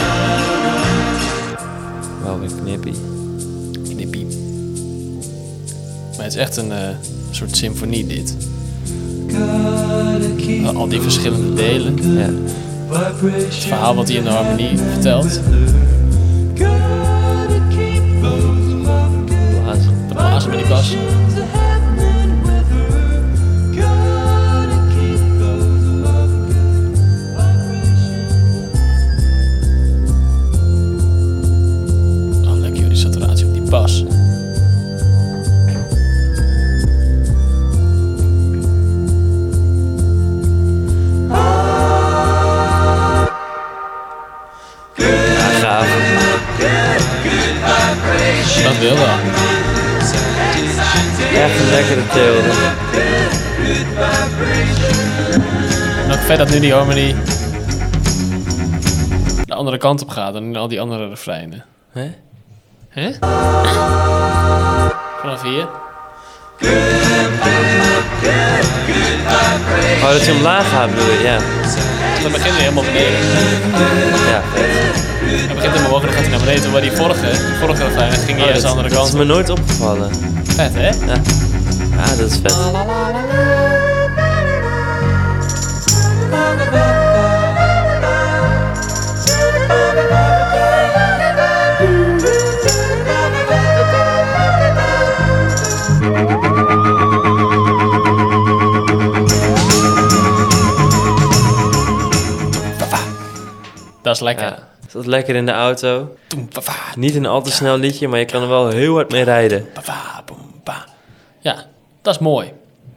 Wel 2.24 2.40
weer 2.42 2.54
knippie. 2.64 2.96
Knippie. 3.90 4.28
Maar 6.16 6.26
het 6.28 6.34
is 6.36 6.42
echt 6.46 6.58
een 6.58 6.72
eh, 6.72 6.96
soort 7.32 7.58
symfonie 7.58 8.08
dit. 8.08 8.30
Al- 10.66 10.76
Al 10.76 10.88
die 10.88 11.02
verschillende 11.02 11.54
delen. 11.54 11.96
Ja. 12.20 12.30
Het 12.92 13.56
verhaal 13.56 13.96
wat 13.96 14.08
hij 14.08 14.18
in 14.18 14.24
de 14.24 14.30
harmonie 14.30 14.78
vertelt. 14.78 15.42
De 20.08 20.14
blazen 20.14 20.50
met 20.50 20.60
die 20.60 20.68
bas. 20.68 20.96
Dat 48.80 48.88
wil 48.88 48.98
wel. 48.98 49.18
Echt 51.44 51.60
een 51.60 51.70
lekkere 51.70 52.08
teelde. 52.08 52.50
En 56.04 56.12
ook 56.12 56.20
vet 56.20 56.38
dat 56.38 56.50
nu 56.50 56.60
die 56.60 56.74
harmonie 56.74 57.16
de 59.46 59.54
andere 59.54 59.78
kant 59.78 60.02
op 60.02 60.10
gaat 60.10 60.34
dan 60.34 60.44
in 60.44 60.56
al 60.56 60.68
die 60.68 60.82
andere 60.82 61.10
refreinen. 61.10 61.66
Hè? 61.92 62.12
Hè? 62.90 63.12
Vanaf 65.22 65.42
hier. 65.42 65.68
Oh, 70.04 70.12
dat 70.12 70.26
je 70.26 70.32
omlaag 70.32 70.70
gaat 70.70 70.90
bedoel 70.90 71.12
je? 71.12 71.22
Ja. 71.24 71.38
Dan 72.22 72.32
begint 72.32 72.54
hij 72.54 72.62
helemaal 72.62 72.84
beneden. 72.84 73.20
Ja. 74.30 74.69
Hij 75.30 75.56
begint 75.56 75.72
helemaal 75.74 75.90
hoog 75.92 76.00
en 76.02 76.06
dan 76.06 76.14
gaat 76.16 76.22
hij 76.22 76.30
naar 76.30 76.40
beneden. 76.40 76.62
Terwijl 76.62 76.84
die 76.84 76.92
vorige, 76.92 77.36
vorige 77.60 77.84
refrein 77.84 78.12
ging 78.12 78.38
hij 78.38 78.40
Oh, 78.40 78.46
juist 78.50 78.62
de 78.62 78.68
andere 78.68 78.90
dat 78.90 78.98
is 78.98 79.04
kant. 79.04 79.18
me 79.18 79.24
nooit 79.34 79.50
opgevallen. 79.50 80.10
Vet, 80.44 80.74
hè? 80.74 80.88
Ja, 81.96 82.16
dat 82.18 82.20
is 82.32 82.38
vet. 82.42 82.56
Dat 104.02 104.16
is 104.16 104.22
lekker. 104.22 104.46
Ja. 104.46 104.69
Dat 104.94 105.02
is 105.02 105.08
lekker 105.08 105.36
in 105.36 105.46
de 105.46 105.52
auto. 105.52 106.16
Toem, 106.28 106.48
pa, 106.48 106.60
pa, 106.60 106.74
Niet 106.96 107.16
een 107.16 107.26
al 107.26 107.42
te 107.42 107.52
snel 107.52 107.78
liedje, 107.78 108.08
maar 108.08 108.20
je 108.20 108.26
kan 108.26 108.42
er 108.42 108.48
wel 108.50 108.68
heel 108.70 108.94
hard 108.94 109.12
mee 109.12 109.24
rijden. 109.24 109.68
pa, 109.74 109.82
pa, 109.82 110.24
boem, 110.26 110.62
pa. 110.64 110.86
Ja, 111.40 111.66
dat 112.02 112.14
is 112.14 112.20
mooi. 112.20 112.52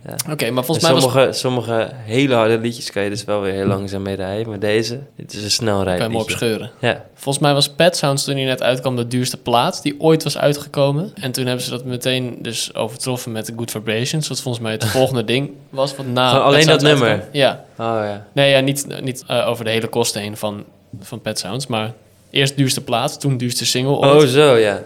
Ja. 0.07 0.32
Oké, 0.32 0.51
maar 0.51 0.59
En 0.59 0.64
volgens 0.64 0.80
mij 0.86 0.93
was 0.95 1.03
sommige, 1.03 1.32
sommige 1.32 1.90
hele 1.95 2.34
harde 2.34 2.59
liedjes 2.59 2.90
kan 2.90 3.03
je 3.03 3.11
dus 3.11 3.24
wel 3.24 3.40
weer 3.40 3.53
heel 3.53 3.66
langzaam 3.66 4.03
mee 4.03 4.14
rijden. 4.14 4.49
Maar 4.49 4.59
deze, 4.59 5.01
dit 5.16 5.32
is 5.32 5.43
een 5.43 5.51
snel 5.51 5.84
kan 5.84 5.95
je 5.95 6.01
hem 6.01 6.16
opscheuren. 6.16 6.70
Ja, 6.78 7.05
Volgens 7.14 7.45
mij 7.45 7.55
was 7.55 7.68
Pet 7.68 7.97
Sounds 7.97 8.24
toen 8.24 8.34
hij 8.34 8.45
net 8.45 8.62
uitkwam 8.62 8.97
de 8.97 9.07
duurste 9.07 9.36
plaat 9.36 9.82
die 9.82 10.01
ooit 10.01 10.22
was 10.22 10.38
uitgekomen. 10.38 11.12
En 11.14 11.32
toen 11.32 11.47
hebben 11.47 11.64
ze 11.64 11.70
dat 11.70 11.84
meteen 11.84 12.36
dus 12.40 12.74
overtroffen 12.74 13.32
met 13.32 13.53
Good 13.57 13.70
Vibrations. 13.70 14.28
Wat 14.28 14.40
volgens 14.40 14.64
mij 14.64 14.72
het 14.72 14.84
volgende 14.99 15.24
ding 15.24 15.51
was. 15.70 15.97
Wat 15.97 16.07
na 16.07 16.40
alleen 16.40 16.66
dat 16.66 16.80
Sounds 16.80 16.82
nummer? 16.84 17.09
uitkwam. 17.09 17.28
Ja. 17.32 17.64
oh 17.78 18.05
ja. 18.05 18.26
Nee, 18.32 18.51
ja, 18.51 18.61
niet, 18.61 18.86
niet 19.03 19.24
eh, 19.26 19.49
over 19.49 19.64
de 19.64 19.70
hele 19.70 19.88
kosten 19.88 20.20
heen 20.20 20.36
van, 20.36 20.64
van 21.01 21.20
Pet 21.20 21.38
Sounds. 21.38 21.66
Maar 21.66 21.93
eerst 22.30 22.57
duurste 22.57 22.80
plaat, 22.80 23.20
toen 23.20 23.36
duurste 23.36 23.66
single 23.66 23.93
ooit. 23.97 24.22
Oh 24.22 24.28
zo, 24.28 24.57
ja. 24.57 24.82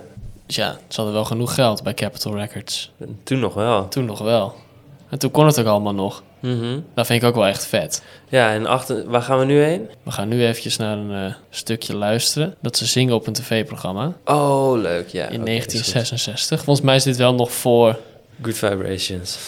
Dus 0.46 0.56
ja, 0.56 0.72
ze 0.88 0.96
hadden 0.96 1.14
wel 1.14 1.24
genoeg 1.24 1.54
geld 1.54 1.82
bij 1.82 1.94
Capitol 1.94 2.36
Records. 2.36 2.92
Toen 3.22 3.38
nog 3.38 3.54
wel. 3.54 3.88
Toen 3.88 4.04
nog 4.04 4.18
wel. 4.18 4.54
En 5.10 5.18
toen 5.18 5.30
kon 5.30 5.46
het 5.46 5.60
ook 5.60 5.66
allemaal 5.66 5.94
nog. 5.94 6.22
Mhm. 6.40 6.80
Dat 6.94 7.06
vind 7.06 7.22
ik 7.22 7.28
ook 7.28 7.34
wel 7.34 7.46
echt 7.46 7.66
vet. 7.66 8.02
Ja, 8.28 8.52
en 8.52 8.66
achter, 8.66 9.08
waar 9.10 9.22
gaan 9.22 9.38
we 9.38 9.44
nu 9.44 9.60
heen? 9.62 9.88
We 10.02 10.10
gaan 10.10 10.28
nu 10.28 10.46
eventjes 10.46 10.76
naar 10.76 10.98
een 10.98 11.26
eh, 11.28 11.34
stukje 11.50 11.96
luisteren. 11.96 12.54
Dat 12.62 12.76
ze 12.76 12.86
zingen 12.86 13.14
op 13.14 13.26
een 13.26 13.32
tv-programma 13.32 14.12
Oh, 14.24 14.78
leuk, 14.80 15.08
ja. 15.08 15.28
in 15.28 15.40
oké, 15.40 15.50
is 15.50 15.56
goed. 15.66 15.72
1966. 15.92 16.64
Volgens 16.64 16.86
mij 16.86 16.96
is 16.96 17.02
dit 17.02 17.16
wel 17.16 17.34
nog 17.34 17.52
voor, 17.52 17.98
Good 18.42 18.54
Vibrations. 18.56 19.38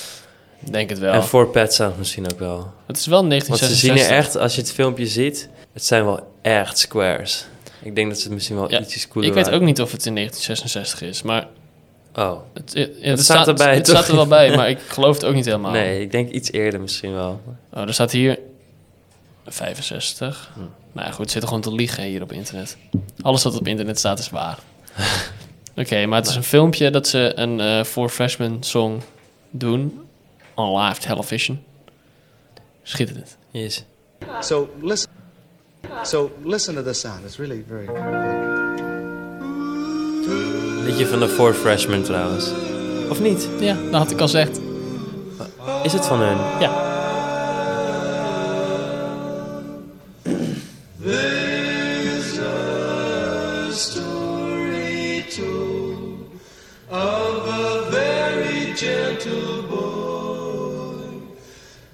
denk 0.60 0.90
het 0.90 0.98
wel. 0.98 1.12
En 1.12 1.24
voor 1.24 1.48
Pet 1.48 1.74
Sound 1.74 1.98
misschien 1.98 2.30
ook 2.32 2.38
wel. 2.38 2.70
het 2.86 2.96
is 2.96 3.06
wel 3.06 3.20
Want 3.20 3.32
ze 3.32 3.38
zien 3.38 3.58
1966. 3.58 4.10
er 4.10 4.16
echt, 4.16 4.36
als 4.36 4.54
je 4.54 4.60
het 4.60 4.72
filmpje 4.72 5.06
ziet, 5.06 5.48
het 5.78 5.86
zijn 5.86 6.04
wel 6.04 6.32
echt 6.42 6.78
squares. 6.78 7.46
Ik 7.82 7.94
denk 7.94 8.08
dat 8.08 8.16
ze 8.18 8.24
het 8.24 8.32
misschien 8.32 8.56
wel 8.56 8.70
Ja, 8.70 8.80
ietsjes 8.80 9.08
cooler 9.08 9.28
Ik 9.28 9.34
weet 9.34 9.44
waren. 9.44 9.60
ook 9.60 9.64
niet 9.66 9.80
of 9.80 9.92
het 9.92 10.06
in 10.06 10.14
1966 10.14 11.08
is, 11.08 11.22
maar 11.22 11.46
Oh, 12.14 12.38
het, 12.54 12.72
ja, 12.74 12.86
het, 13.10 13.20
staat 13.24 13.48
erbij, 13.48 13.74
Het 13.74 13.84
toch? 13.84 13.96
staat 13.96 14.08
er 14.08 14.14
wel 14.14 14.26
bij, 14.26 14.56
maar 14.56 14.68
ik 14.76 14.78
geloof 14.80 15.14
het 15.14 15.24
ook 15.24 15.34
niet 15.34 15.44
helemaal. 15.44 15.70
nee, 15.70 16.00
ik 16.00 16.10
denk 16.10 16.30
iets 16.30 16.52
eerder 16.52 16.80
misschien 16.80 17.12
wel. 17.12 17.40
Oh, 17.72 17.82
er 17.82 17.92
staat 17.94 18.10
hier 18.12 18.38
65. 19.46 20.50
Hm. 20.54 20.60
Nou 20.92 21.06
ja, 21.06 21.12
goed, 21.12 21.20
het 21.20 21.30
zit 21.30 21.42
er 21.42 21.48
gewoon 21.48 21.62
te 21.62 21.74
liegen 21.74 22.02
hier 22.04 22.22
op 22.22 22.32
internet. 22.32 22.76
Alles 23.20 23.42
wat 23.42 23.58
op 23.58 23.66
internet 23.66 23.98
staat 23.98 24.18
is 24.18 24.30
waar. 24.30 24.58
Oké, 25.76 26.06
maar 26.06 26.18
het 26.18 26.28
is 26.28 26.34
een 26.34 26.42
filmpje 26.44 26.90
dat 26.90 27.08
ze 27.08 27.32
een 27.34 27.60
eh 27.60 27.84
For 27.84 28.08
Freshman 28.08 28.56
song 28.60 29.02
doen 29.50 30.00
on 30.54 30.78
live 30.80 31.00
television. 31.00 31.62
Schitterend. 32.82 33.36
Yes. 33.50 33.84
So 34.40 34.68
listen. 34.82 35.10
So 36.02 36.30
listen 36.44 36.74
to 36.74 36.82
this 36.82 37.00
sound. 37.00 37.24
It's 37.24 37.38
really 37.38 37.64
very. 37.68 37.86
Liedje 40.84 41.06
van 41.06 41.20
de 41.20 41.28
Four 41.28 41.54
Freshmen 41.54 42.02
trouwens. 42.02 42.50
Of 43.10 43.20
niet? 43.20 43.48
Ja, 43.60 43.76
dat 43.90 44.00
had 44.00 44.10
ik 44.10 44.20
al 44.20 44.26
gezegd. 44.26 44.60
Is 45.82 45.92
het 45.92 46.06
van 46.06 46.20
hun? 46.20 46.36
Ja. 46.60 46.86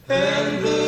Ja, 0.06 0.83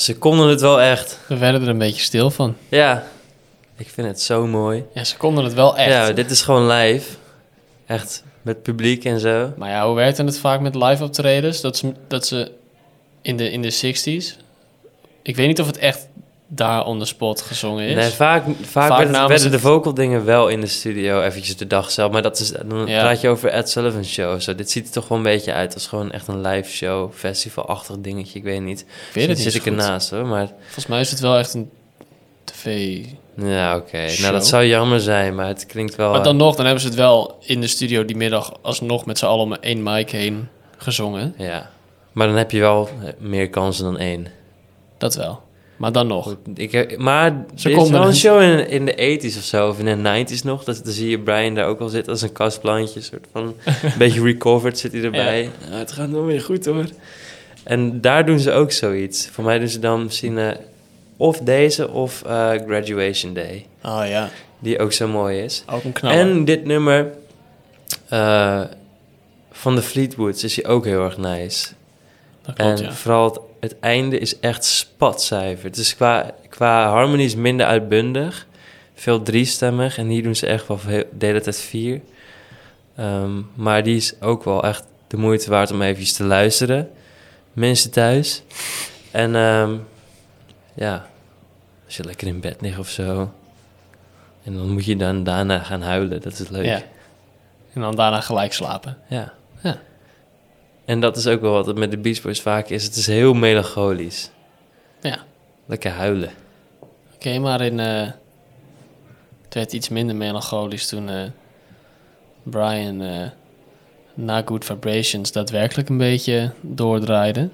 ze 0.00 0.18
konden 0.18 0.48
het 0.48 0.60
wel 0.60 0.80
echt. 0.80 1.18
We 1.28 1.36
werden 1.36 1.62
er 1.62 1.68
een 1.68 1.78
beetje 1.78 2.02
stil 2.02 2.30
van. 2.30 2.56
Ja, 2.68 3.06
ik 3.76 3.88
vind 3.88 4.06
het 4.06 4.20
zo 4.20 4.46
mooi. 4.46 4.84
Ja, 4.94 5.04
ze 5.04 5.16
konden 5.16 5.44
het 5.44 5.54
wel 5.54 5.76
echt. 5.76 5.90
Ja, 5.90 6.12
dit 6.12 6.30
is 6.30 6.42
gewoon 6.42 6.66
live. 6.66 7.16
Echt, 7.86 8.24
met 8.42 8.62
publiek 8.62 9.04
en 9.04 9.20
zo. 9.20 9.52
Maar 9.56 9.70
ja, 9.70 9.86
hoe 9.86 9.94
werkte 9.94 10.24
het 10.24 10.38
vaak 10.38 10.60
met 10.60 10.74
live 10.74 11.04
optredens? 11.04 11.60
Dat 11.60 11.76
ze, 11.76 11.92
dat 12.08 12.26
ze 12.26 12.52
in, 13.22 13.36
de, 13.36 13.50
in 13.50 13.62
de 13.62 13.72
60s... 13.72 14.40
Ik 15.22 15.36
weet 15.36 15.46
niet 15.46 15.60
of 15.60 15.66
het 15.66 15.78
echt 15.78 16.08
daar 16.60 16.84
on 16.84 16.98
the 16.98 17.04
spot 17.04 17.40
gezongen 17.40 17.86
is. 17.86 17.94
Nee, 17.94 18.10
vaak, 18.10 18.44
vaak, 18.62 18.88
Vaak 18.88 19.28
werden, 19.28 19.50
de 19.50 19.58
vocal 19.58 19.94
dingen 19.94 20.24
wel 20.24 20.48
in 20.48 20.60
de 20.60 20.66
studio 20.66 21.22
eventjes 21.22 21.56
de 21.56 21.66
dag 21.66 21.90
zelf. 21.90 22.12
Maar 22.12 22.22
dat 22.22 22.38
is, 22.38 22.52
dan 22.66 22.86
Ja. 22.86 23.00
praat 23.00 23.20
je 23.20 23.28
over 23.28 23.48
Ed 23.48 23.70
Sullivan 23.70 24.04
show. 24.04 24.40
Zo. 24.40 24.54
Dit 24.54 24.70
ziet 24.70 24.86
er 24.86 24.92
toch 24.92 25.08
wel 25.08 25.18
een 25.18 25.24
beetje 25.24 25.52
uit 25.52 25.74
als 25.74 25.86
gewoon 25.86 26.10
echt 26.10 26.28
een 26.28 26.40
live 26.40 26.70
show, 26.70 27.12
festivalachtig 27.12 27.96
dingetje. 27.98 28.38
Ik 28.38 28.44
weet 28.44 28.60
niet. 28.60 28.80
ik 28.80 28.86
weet 29.14 29.28
het 29.28 29.36
Zit 29.38 29.46
niet 29.46 29.54
ik 29.54 29.62
zo 29.62 29.70
goed. 29.70 29.80
ernaast 29.80 30.10
hoor, 30.10 30.26
maar 30.26 30.52
Volgens 30.62 30.86
mij 30.86 31.00
is 31.00 31.10
het 31.10 31.20
wel 31.20 31.38
echt 31.38 31.54
een 31.54 31.70
tv... 32.44 32.98
ja, 33.36 33.76
oké. 33.76 34.06
Nou, 34.20 34.32
dat 34.32 34.46
zou 34.46 34.64
jammer 34.64 35.00
zijn, 35.00 35.34
maar 35.34 35.46
het 35.46 35.66
klinkt 35.66 35.94
wel... 35.96 36.10
Maar 36.12 36.22
dan 36.22 36.36
nog, 36.36 36.56
dan 36.56 36.64
hebben 36.64 36.82
ze 36.82 36.88
het 36.88 36.96
wel 36.98 37.36
in 37.40 37.60
de 37.60 37.66
studio 37.66 38.04
die 38.04 38.16
middag 38.16 38.52
alsnog 38.62 39.06
met 39.06 39.18
z'n 39.18 39.26
allen 39.26 39.44
om 39.44 39.54
één 39.54 39.82
mic 39.82 40.10
heen 40.10 40.48
gezongen. 40.76 41.34
Ja, 41.38 41.70
maar 42.12 42.26
dan 42.26 42.36
heb 42.36 42.50
je 42.50 42.60
wel 42.60 42.88
meer 43.18 43.50
kansen 43.50 43.84
dan 43.84 43.98
één. 43.98 44.26
Dat 44.98 45.14
wel. 45.14 45.42
Maar 45.80 45.92
dan 45.92 46.06
nog. 46.06 46.36
Ik, 46.54 46.72
heb- 46.72 46.96
maar 46.98 47.44
Ze 47.54 47.68
er 47.70 47.74
konden 47.76 47.92
wel 48.00 48.08
een 48.08 48.14
show 48.16 48.42
in, 48.42 48.68
in 48.68 48.84
de 48.86 49.18
80s 49.22 49.36
of 49.36 49.42
zo, 49.42 49.68
of 49.68 49.78
in 49.78 50.02
de 50.02 50.24
90s 50.38 50.44
nog. 50.44 50.64
Dat, 50.64 50.80
dan 50.84 50.92
zie 50.92 51.10
je 51.10 51.18
Brian 51.18 51.54
daar 51.54 51.66
ook 51.66 51.80
al 51.80 51.88
zitten 51.88 52.12
als 52.12 52.22
een 52.22 52.32
kastplantje. 52.32 53.00
soort 53.00 53.26
van, 53.32 53.54
een 53.64 53.92
beetje 53.98 54.22
recovered 54.22 54.78
zit 54.78 54.92
hij 54.92 55.02
erbij. 55.02 55.42
Ja, 55.70 55.76
het 55.76 55.92
gaat 55.92 56.08
nog 56.08 56.24
weer 56.24 56.40
goed 56.40 56.64
hoor. 56.66 56.84
En 57.64 58.00
daar 58.00 58.26
doen 58.26 58.38
ze 58.38 58.52
ook 58.52 58.72
zoiets. 58.72 59.28
Voor 59.28 59.44
mij 59.44 59.58
doen 59.58 59.68
ze 59.68 59.78
dan 59.78 60.02
misschien 60.04 60.38
eh, 60.38 60.48
of 61.16 61.38
deze 61.38 61.90
of 61.90 62.22
eh, 62.22 62.50
Graduation 62.66 63.34
Day. 63.34 63.66
Oh 63.84 64.02
ja, 64.08 64.28
Die 64.58 64.78
ook 64.78 64.92
zo 64.92 65.08
mooi 65.08 65.38
is. 65.38 65.64
ook 65.72 65.84
een 65.84 65.92
knaller. 65.92 66.18
En 66.18 66.44
dit 66.44 66.64
nummer 66.64 67.10
eh, 68.08 68.60
van 69.52 69.74
de 69.74 69.82
Fleetwoods 69.82 70.44
is 70.44 70.56
hij 70.56 70.66
ook 70.70 70.84
heel 70.84 71.04
erg 71.04 71.18
nice. 71.18 71.68
dat 72.46 72.54
klopt, 72.54 72.80
en 72.80 72.86
ja. 72.86 72.92
vooral 72.92 73.24
het, 73.24 73.40
het 73.60 73.78
einde 73.80 74.18
is 74.18 74.38
echt 74.40 74.64
spatcijfer. 74.64 75.64
Het 75.64 75.76
is 75.76 75.94
qua, 75.96 76.30
qua 76.48 76.88
harmonie 76.90 77.24
is 77.26 77.34
minder 77.34 77.66
uitbundig. 77.66 78.46
Veel 78.94 79.22
driestemmig. 79.22 79.98
En 79.98 80.08
hier 80.08 80.22
doen 80.22 80.36
ze 80.36 80.46
echt 80.46 80.66
wel 80.68 80.78
veel- 80.78 81.04
de 81.18 81.26
hele 81.26 81.40
tijd 81.40 81.60
vier. 81.60 82.00
Ehm, 82.96 83.40
maar 83.54 83.82
die 83.82 83.96
is 83.96 84.20
ook 84.20 84.44
wel 84.44 84.64
echt 84.64 84.84
de 85.06 85.16
moeite 85.16 85.50
waard 85.50 85.70
om 85.70 85.82
even 85.82 86.14
te 86.14 86.24
luisteren. 86.24 86.90
Mensen 87.52 87.90
thuis. 87.90 88.42
En 89.10 89.34
ehm, 89.36 89.76
ja, 90.74 91.06
als 91.86 91.96
je 91.96 92.04
lekker 92.04 92.26
in 92.26 92.40
bed 92.40 92.60
ligt 92.60 92.78
of 92.78 92.88
zo. 92.88 93.32
En 94.44 94.54
dan 94.54 94.70
moet 94.70 94.84
je 94.84 94.96
dan 94.96 95.24
daarna 95.24 95.58
gaan 95.58 95.82
huilen. 95.82 96.20
Dat 96.20 96.38
is 96.38 96.48
leuk. 96.48 96.64
Ja. 96.64 96.82
En 97.72 97.80
dan 97.80 97.96
daarna 97.96 98.20
gelijk 98.20 98.52
slapen. 98.52 98.96
Ja. 99.08 99.32
Ja. 99.62 99.78
En 100.90 101.00
dat 101.00 101.16
is 101.16 101.26
ook 101.26 101.40
wel 101.40 101.52
wat 101.52 101.66
het 101.66 101.78
met 101.78 101.90
de 101.90 101.98
Beach 101.98 102.22
Boys 102.22 102.40
vaak 102.40 102.68
is. 102.68 102.84
Het 102.84 102.96
is 102.96 103.06
heel 103.06 103.34
melancholisch. 103.34 104.30
Ja. 105.00 105.18
Lekker 105.66 105.90
huilen. 105.90 106.30
Oké, 107.14 107.38
maar 107.38 107.60
in... 107.60 107.80
eh, 107.80 108.06
het 109.44 109.54
werd 109.54 109.72
iets 109.72 109.88
minder 109.88 110.16
melancholisch 110.16 110.86
toen 110.86 111.08
eh, 111.08 111.22
Brian 112.42 113.02
eh, 113.02 113.26
na 114.14 114.42
Good 114.44 114.64
Vibrations 114.64 115.32
daadwerkelijk 115.32 115.88
een 115.88 115.98
beetje 115.98 116.50
doordraaide. 116.60 117.48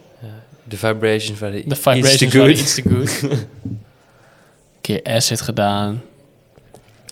De 0.65 0.77
vibrations 0.77 1.39
waren 1.39 1.69
De 1.69 1.77
vibrations 1.77 2.23
iets 2.23 2.33
te 2.33 2.39
good. 2.39 2.51
iets 2.59 2.75
te 2.75 2.83
goed. 2.83 3.47
keer 4.81 5.01
acid 5.05 5.41
gedaan. 5.41 6.03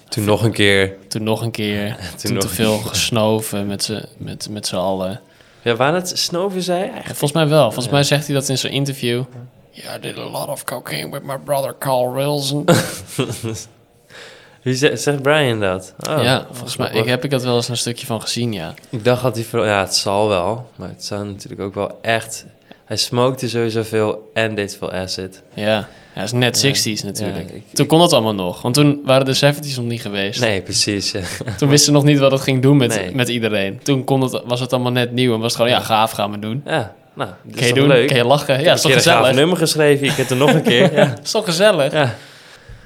Toen 0.08 0.24
nog 0.24 0.42
een 0.42 0.52
keer. 0.52 0.96
Toen 1.08 1.22
nog 1.22 1.42
een 1.42 1.50
keer. 1.50 1.96
toen 2.22 2.38
te 2.38 2.46
een 2.46 2.52
veel 2.52 2.78
gesnoven 2.78 3.66
met 3.66 3.84
z'n 3.84 4.04
met, 4.18 4.48
met 4.50 4.66
z'n 4.66 4.76
allen. 4.76 5.20
Ja, 5.64 5.76
waar 5.76 5.94
het 5.94 6.12
snoven 6.18 6.62
zei 6.62 6.80
eigenlijk. 6.80 7.06
Volgens 7.06 7.32
mij 7.32 7.48
wel. 7.48 7.72
Volgens 7.72 7.92
mij 7.92 8.02
zegt 8.02 8.26
hij 8.26 8.34
dat 8.34 8.48
in 8.48 8.58
zijn 8.58 8.72
interview. 8.72 9.22
Yeah, 9.70 9.96
I 9.96 10.00
did 10.00 10.18
a 10.18 10.24
lot 10.24 10.48
of 10.48 10.64
cocaine 10.64 11.10
with 11.10 11.22
my 11.22 11.38
brother 11.38 11.74
Carl 11.78 12.12
Wilson. 12.12 12.64
Wie 14.62 14.74
zegt, 14.74 15.00
zegt 15.00 15.22
Brian 15.22 15.60
dat? 15.60 15.94
Oh, 16.08 16.22
ja, 16.22 16.46
volgens 16.50 16.76
mij 16.76 16.90
ik, 16.90 17.04
heb 17.04 17.24
ik 17.24 17.30
dat 17.30 17.42
wel 17.42 17.56
eens 17.56 17.68
een 17.68 17.76
stukje 17.76 18.06
van 18.06 18.20
gezien, 18.20 18.52
ja. 18.52 18.74
Ik 18.88 19.04
dacht 19.04 19.22
dat 19.22 19.36
hij. 19.36 19.66
Ja, 19.66 19.80
het 19.80 19.94
zal 19.94 20.28
wel. 20.28 20.70
Maar 20.76 20.88
het 20.88 21.04
zou 21.04 21.24
natuurlijk 21.24 21.62
ook 21.62 21.74
wel 21.74 21.98
echt... 22.02 22.44
Hij 22.84 22.96
smokte 22.96 23.48
sowieso 23.48 23.82
veel 23.82 24.30
en 24.34 24.54
deed 24.54 24.76
veel 24.76 24.92
acid. 24.92 25.42
Ja, 25.54 25.88
ja 26.14 26.22
is 26.22 26.32
net 26.32 26.60
Ja. 26.60 26.68
60s 26.68 27.02
natuurlijk. 27.04 27.50
Ik- 27.50 27.62
toen 27.72 27.86
kon 27.86 27.98
dat 27.98 28.12
allemaal 28.12 28.34
nog. 28.34 28.62
Want 28.62 28.74
toen 28.74 29.00
waren 29.04 29.24
de 29.26 29.34
70s 29.34 29.76
nog 29.76 29.84
niet 29.86 30.00
geweest. 30.00 30.40
Nee, 30.40 30.62
precies. 30.62 31.10
Toen 31.58 31.68
wisten 31.68 31.78
ze 31.78 31.90
nog 31.92 32.04
niet 32.04 32.18
wat 32.18 32.30
het 32.30 32.40
ging 32.40 32.62
doen 32.62 32.76
met, 32.76 32.88
Nee. 32.96 33.14
met 33.14 33.28
iedereen. 33.28 33.78
Toen 33.82 34.04
kon 34.04 34.20
het, 34.20 34.42
was 34.44 34.60
het 34.60 34.72
allemaal 34.72 34.92
net 34.92 35.12
nieuw 35.12 35.34
en 35.34 35.40
was 35.40 35.52
het 35.52 35.62
gewoon, 35.62 35.70
ja, 35.78 35.80
gaaf, 35.80 36.10
gaan 36.10 36.30
we 36.30 36.38
doen. 36.38 36.62
Ja, 36.64 36.94
nou, 37.14 37.30
dat 37.42 37.52
Kan 37.54 37.62
is 37.62 37.68
je 37.68 37.74
doen, 37.74 37.88
leuk? 37.88 38.08
kan 38.08 38.16
je 38.16 38.24
lachen. 38.24 38.58
Ik 38.58 38.64
Ja, 38.64 38.72
is 38.72 38.80
toch 38.80 38.90
keer 38.90 39.00
een 39.00 39.06
gezellig? 39.06 39.34
nummer 39.36 39.56
geschreven. 39.56 40.06
Ik 40.06 40.12
heb 40.12 40.30
er 40.30 40.36
nog 40.36 40.52
een 40.52 40.62
keer. 40.62 40.92
Ja. 40.94 41.14
is 41.22 41.30
toch 41.30 41.44
gezellig? 41.44 41.92
ja. 41.92 42.14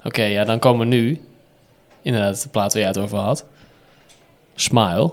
Oké, 0.05 0.23
ja, 0.23 0.45
dan 0.45 0.59
komen 0.59 0.89
we 0.89 0.95
nu. 0.95 1.21
Inderdaad, 2.03 2.43
de 2.43 2.49
plaat 2.49 2.73
waar 2.73 2.83
jij 2.83 2.91
het 2.91 2.99
over 2.99 3.19
had. 3.19 3.45
Smile. 4.55 5.13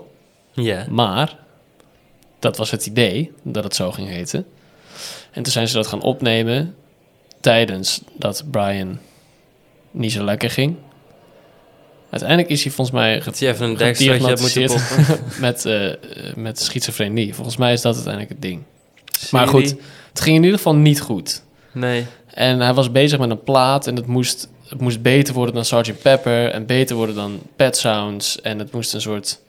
Ja. 0.52 0.86
Maar, 0.90 1.36
dat 2.38 2.56
was 2.56 2.70
het 2.70 2.86
idee, 2.86 3.32
dat 3.42 3.64
het 3.64 3.74
zo 3.74 3.92
ging 3.92 4.08
heten. 4.08 4.46
En 5.32 5.42
toen 5.42 5.52
zijn 5.52 5.68
ze 5.68 5.74
dat 5.76 5.86
gaan 5.86 6.02
opnemen 6.02 6.74
tijdens 7.46 8.00
dat 8.12 8.44
Brian 8.50 8.98
niet 9.90 10.12
zo 10.12 10.24
lekker 10.24 10.50
ging. 10.50 10.76
Uiteindelijk 12.10 12.50
is 12.50 12.62
hij 12.62 12.72
volgens 12.72 12.96
mij 12.96 13.20
Dat 13.24 13.38
je 13.38 13.48
even 13.48 13.68
een 13.68 13.78
gediagnosticeerd 13.78 14.74
met, 15.40 15.64
eh, 15.64 15.92
met 16.36 16.60
schizofrenie. 16.60 17.34
Volgens 17.34 17.56
mij 17.56 17.72
is 17.72 17.80
dat 17.80 17.94
uiteindelijk 17.94 18.32
het 18.32 18.42
ding. 18.42 18.62
Maar 19.30 19.48
goed, 19.48 19.74
het 20.08 20.20
ging 20.20 20.36
in 20.36 20.42
ieder 20.42 20.56
geval 20.56 20.74
niet 20.74 21.00
goed. 21.00 21.42
Nee. 21.72 22.06
En 22.26 22.60
hij 22.60 22.74
was 22.74 22.92
bezig 22.92 23.18
met 23.18 23.30
een 23.30 23.42
plaat 23.42 23.86
en 23.86 23.96
het 23.96 24.06
moest, 24.06 24.48
het 24.68 24.80
moest 24.80 25.02
beter 25.02 25.34
worden 25.34 25.54
dan 25.54 25.64
Sgt. 25.64 26.02
Pepper 26.02 26.50
en 26.50 26.66
beter 26.66 26.96
worden 26.96 27.14
dan 27.14 27.40
Pet 27.56 27.76
Sounds. 27.76 28.40
En 28.40 28.58
het 28.58 28.72
moest 28.72 28.94
een 28.94 29.00
soort 29.00 29.40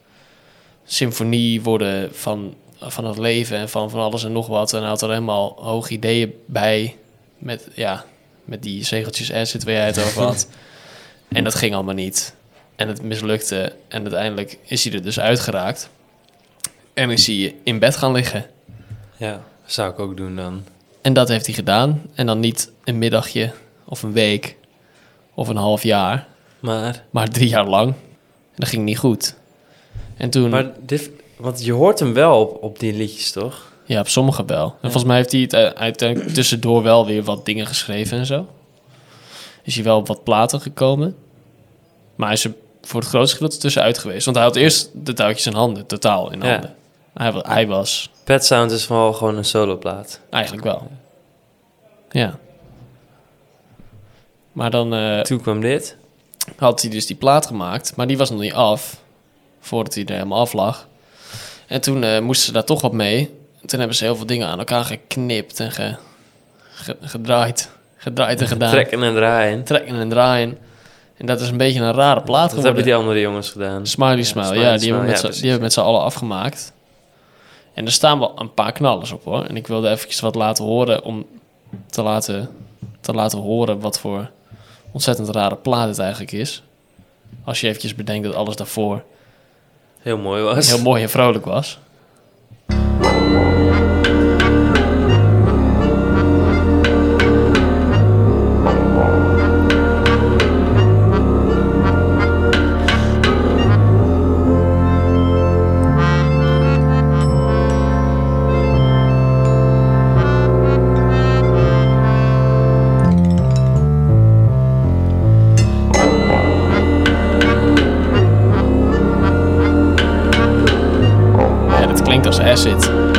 symfonie 0.86 1.62
worden 1.62 2.10
van, 2.12 2.56
van 2.80 3.06
het 3.06 3.18
leven 3.18 3.58
en 3.58 3.70
van, 3.70 3.90
van 3.90 4.00
alles 4.00 4.24
en 4.24 4.32
nog 4.32 4.48
wat. 4.48 4.74
En 4.74 4.80
hij 4.80 4.90
had 4.90 5.02
er 5.02 5.10
helemaal 5.10 5.58
hoge 5.60 5.94
ideeën 5.94 6.34
bij 6.46 6.96
met, 7.38 7.68
ja, 7.74 8.06
met 8.46 8.64
die 8.64 8.84
zegeltjes 8.84 9.34
acid 9.34 9.64
waar 9.64 9.74
jij 9.74 9.86
het 9.86 10.04
over 10.04 10.22
had. 10.22 10.48
en 11.28 11.44
dat 11.44 11.56
ging 11.56 11.74
allemaal 11.74 11.94
niet. 11.94 12.36
En 12.76 12.88
het 12.88 13.02
mislukte 13.02 13.76
en 13.88 14.02
uiteindelijk 14.02 14.58
is 14.64 14.84
hij 14.84 14.94
er 14.94 15.04
dus 15.04 15.20
uitgeraakt. 15.20 15.90
En 16.94 17.10
is 17.10 17.28
hij 17.28 17.56
in 17.64 17.80
bed 17.80 17.96
gaan 17.96 18.12
liggen. 18.12 18.46
Ja, 19.18 19.44
zou 19.66 19.92
ik 19.92 20.00
ook 20.00 20.18
doen 20.18 20.36
dan. 20.36 20.64
En 21.02 21.14
dat 21.14 21.28
heeft 21.28 21.46
hij 21.46 21.56
gedaan. 21.56 22.02
En 22.14 22.26
dan 22.26 22.40
niet 22.40 22.72
een 22.84 22.98
middagje 22.98 23.54
of 23.86 24.04
een 24.04 24.14
week 24.14 24.56
of 25.34 25.48
een 25.48 25.56
half 25.56 25.84
jaar, 25.84 26.28
Maar, 26.60 27.04
maar 27.10 27.30
drie 27.30 27.48
jaar 27.48 27.68
lang. 27.68 27.88
En 27.88 28.56
dat 28.56 28.68
ging 28.68 28.84
niet 28.84 28.98
goed. 28.98 29.36
En 30.18 30.30
toen, 30.30 30.50
maar 30.50 30.72
dit, 30.86 31.10
want 31.36 31.66
je 31.66 31.72
hoort 31.72 32.00
hem 32.00 32.14
wel 32.14 32.40
op, 32.40 32.64
op 32.64 32.80
die 32.80 32.94
liedjes, 32.94 33.32
toch? 33.32 33.72
Ja, 33.88 34.00
op 34.00 34.08
sommige 34.08 34.46
wel. 34.46 34.66
En 34.66 34.78
volgens 34.82 35.04
mij 35.04 35.16
heeft 35.16 35.32
hij 35.32 35.42
het 35.42 35.54
eh, 35.54 35.66
uiteindelijk 35.66 36.34
tussendoor 36.34 36.84
wel 36.84 37.06
weer 37.06 37.24
wat 37.24 37.46
dingen 37.46 37.68
geschreven 37.68 38.18
en 38.18 38.26
zo. 38.26 38.48
Is 39.64 39.76
hij 39.76 39.84
wel 39.84 39.98
op 39.98 40.08
wat 40.08 40.24
platen 40.24 40.62
gekomen. 40.62 41.16
Maar 42.16 42.28
hij 42.28 42.36
is 42.38 42.44
er 42.44 42.54
voor 42.82 43.00
het 43.00 43.10
grootste 43.10 43.36
gedeelte 43.36 43.58
tussenuit 43.58 43.98
geweest. 43.98 44.26
Want 44.26 44.38
hij 44.38 44.46
had 44.46 44.56
eerst 44.56 44.90
de 44.94 45.14
touwtjes 45.14 45.46
in 45.46 45.54
handen, 45.54 45.86
totaal 45.86 46.32
in 46.32 46.42
Ja. 46.42 46.52
handen. 46.52 46.76
Hij, 47.14 47.34
hij 47.54 47.68
was 47.68 48.10
Pet 48.24 48.46
Sounds 48.46 48.74
is 48.74 48.88
wel 48.88 49.14
gewoon 49.14 49.38
een 49.38 49.46
soloplaat. 49.46 50.20
eigenlijk 50.30 50.64
wel. 50.64 50.92
Ja. 52.10 52.38
Maar 54.52 54.72
dan... 54.72 54.94
eh, 54.94 55.20
Toen 55.20 55.42
kwam 55.42 55.62
dit. 55.62 55.98
had 56.56 56.82
hij 56.82 56.90
dus 56.92 57.06
die 57.06 57.16
plaat 57.16 57.46
gemaakt, 57.46 57.96
maar 57.96 58.08
die 58.08 58.18
was 58.18 58.30
nog 58.30 58.40
niet 58.40 58.54
af. 58.54 59.02
Voordat 59.60 59.94
hij 59.94 60.06
er 60.06 60.14
helemaal 60.14 60.40
af 60.40 60.54
lag. 60.54 60.88
En 61.68 61.82
toen 61.82 62.04
eh, 62.04 62.20
moesten 62.22 62.46
ze 62.46 62.52
daar 62.52 62.64
toch 62.64 62.82
wat 62.82 62.94
mee. 62.94 63.36
En 63.68 63.74
toen 63.74 63.80
hebben 63.82 63.98
ze 64.00 64.04
heel 64.06 64.16
veel 64.16 64.26
dingen 64.26 64.48
aan 64.48 64.58
elkaar 64.60 64.84
geknipt 64.86 65.60
en 65.60 65.72
ge, 65.72 65.96
ge- 66.74 66.98
gedraaid. 67.02 67.70
Gedraaid 67.98 68.42
en 68.42 68.48
gedaan. 68.48 68.72
Trekken 68.72 69.04
en 69.04 69.14
draaien. 69.14 69.64
Trekken 69.64 69.96
en 70.00 70.10
draaien. 70.10 70.58
En 71.18 71.26
dat 71.26 71.42
is 71.42 71.50
een 71.50 71.58
beetje 71.58 71.80
een 71.80 71.94
rare 71.94 72.22
plaat 72.22 72.42
Dat 72.42 72.50
geworden. 72.50 72.66
hebben 72.66 72.84
die 72.84 72.96
andere 72.96 73.20
jongens 73.20 73.50
gedaan. 73.50 73.86
Smiley 73.88 74.24
Smile, 74.24 74.46
Smiley 74.46 74.64
ja, 74.64 74.72
die, 74.72 74.80
Smile, 74.80 74.94
hebben 74.96 75.12
met 75.12 75.22
ja, 75.22 75.30
die 75.30 75.42
hebben 75.44 75.62
met 75.62 75.74
z'n 75.74 75.80
allen 75.80 76.02
afgemaakt. 76.02 76.74
En 77.74 77.86
er 77.86 77.92
staan 77.92 78.20
wel 78.20 78.34
een 78.40 78.54
paar 78.54 78.72
knallers 78.72 79.12
op 79.12 79.24
hoor. 79.24 79.44
En 79.46 79.56
ik 79.56 79.68
wilde 79.68 79.90
eventjes 79.90 80.20
wat 80.20 80.36
laten 80.36 80.64
horen 80.66 81.04
om 81.04 81.26
te 81.90 82.02
laten, 82.02 82.50
te 83.02 83.14
laten 83.14 83.40
horen 83.40 83.80
wat 83.80 84.00
voor 84.00 84.30
ontzettend 84.92 85.30
rare 85.30 85.56
plaat 85.56 85.88
het 85.88 86.00
eigenlijk 86.00 86.32
is. 86.32 86.64
Als 87.44 87.62
je 87.62 87.68
eventjes 87.68 87.96
bedenkt 87.96 88.26
dat 88.28 88.36
alles 88.36 88.56
daarvoor 88.56 89.04
Heel 90.02 90.18
mooi 90.18 90.44
was. 90.44 90.68
heel 90.70 90.82
mooi 90.82 91.04
en 91.04 91.10
vrolijk 91.10 91.46
was. 91.46 91.80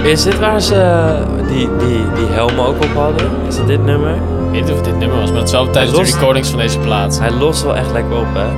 Is 0.09 0.23
dit 0.23 0.39
waar 0.39 0.61
ze 0.61 1.13
die, 1.49 1.69
die, 1.79 2.13
die 2.15 2.27
helm 2.31 2.59
ook 2.61 2.77
op 2.83 2.95
hadden? 2.95 3.31
Is 3.49 3.57
het 3.57 3.67
dit 3.67 3.85
nummer? 3.85 4.15
Ik 4.15 4.21
weet 4.51 4.61
niet 4.61 4.71
of 4.71 4.77
het 4.77 4.85
dit 4.85 4.99
nummer 4.99 5.19
was, 5.19 5.31
maar 5.31 5.41
het 5.41 5.51
zou 5.51 5.71
tijdens 5.73 5.97
de 5.97 6.03
recordings 6.03 6.49
van 6.49 6.59
deze 6.59 6.79
plaat. 6.79 7.19
Hij 7.19 7.31
lost 7.31 7.63
wel 7.63 7.77
echt 7.77 7.93
lekker 7.93 8.17
op, 8.17 8.27
hè? 8.35 8.49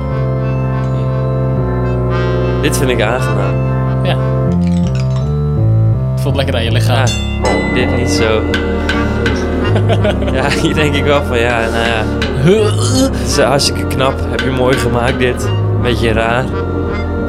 Dit 2.61 2.77
vind 2.77 2.89
ik 2.89 3.01
aangenaam. 3.01 3.55
Ja. 4.03 4.17
Het 6.11 6.21
voelt 6.21 6.35
lekker 6.35 6.55
aan 6.55 6.63
je 6.63 6.71
lichaam. 6.71 7.07
Ja, 7.43 7.73
dit 7.73 7.97
niet 7.97 8.09
zo. 8.09 8.41
ja, 10.33 10.49
hier 10.49 10.73
denk 10.73 10.95
ik 10.95 11.03
wel 11.03 11.23
van, 11.23 11.39
ja, 11.39 11.59
nou 11.59 11.85
ja. 11.85 12.03
Het 13.17 13.27
is 13.27 13.37
hartstikke 13.37 13.87
knap. 13.87 14.13
Heb 14.29 14.39
je 14.39 14.49
mooi 14.49 14.77
gemaakt, 14.77 15.19
dit. 15.19 15.49
Beetje 15.81 16.13
raar. 16.13 16.45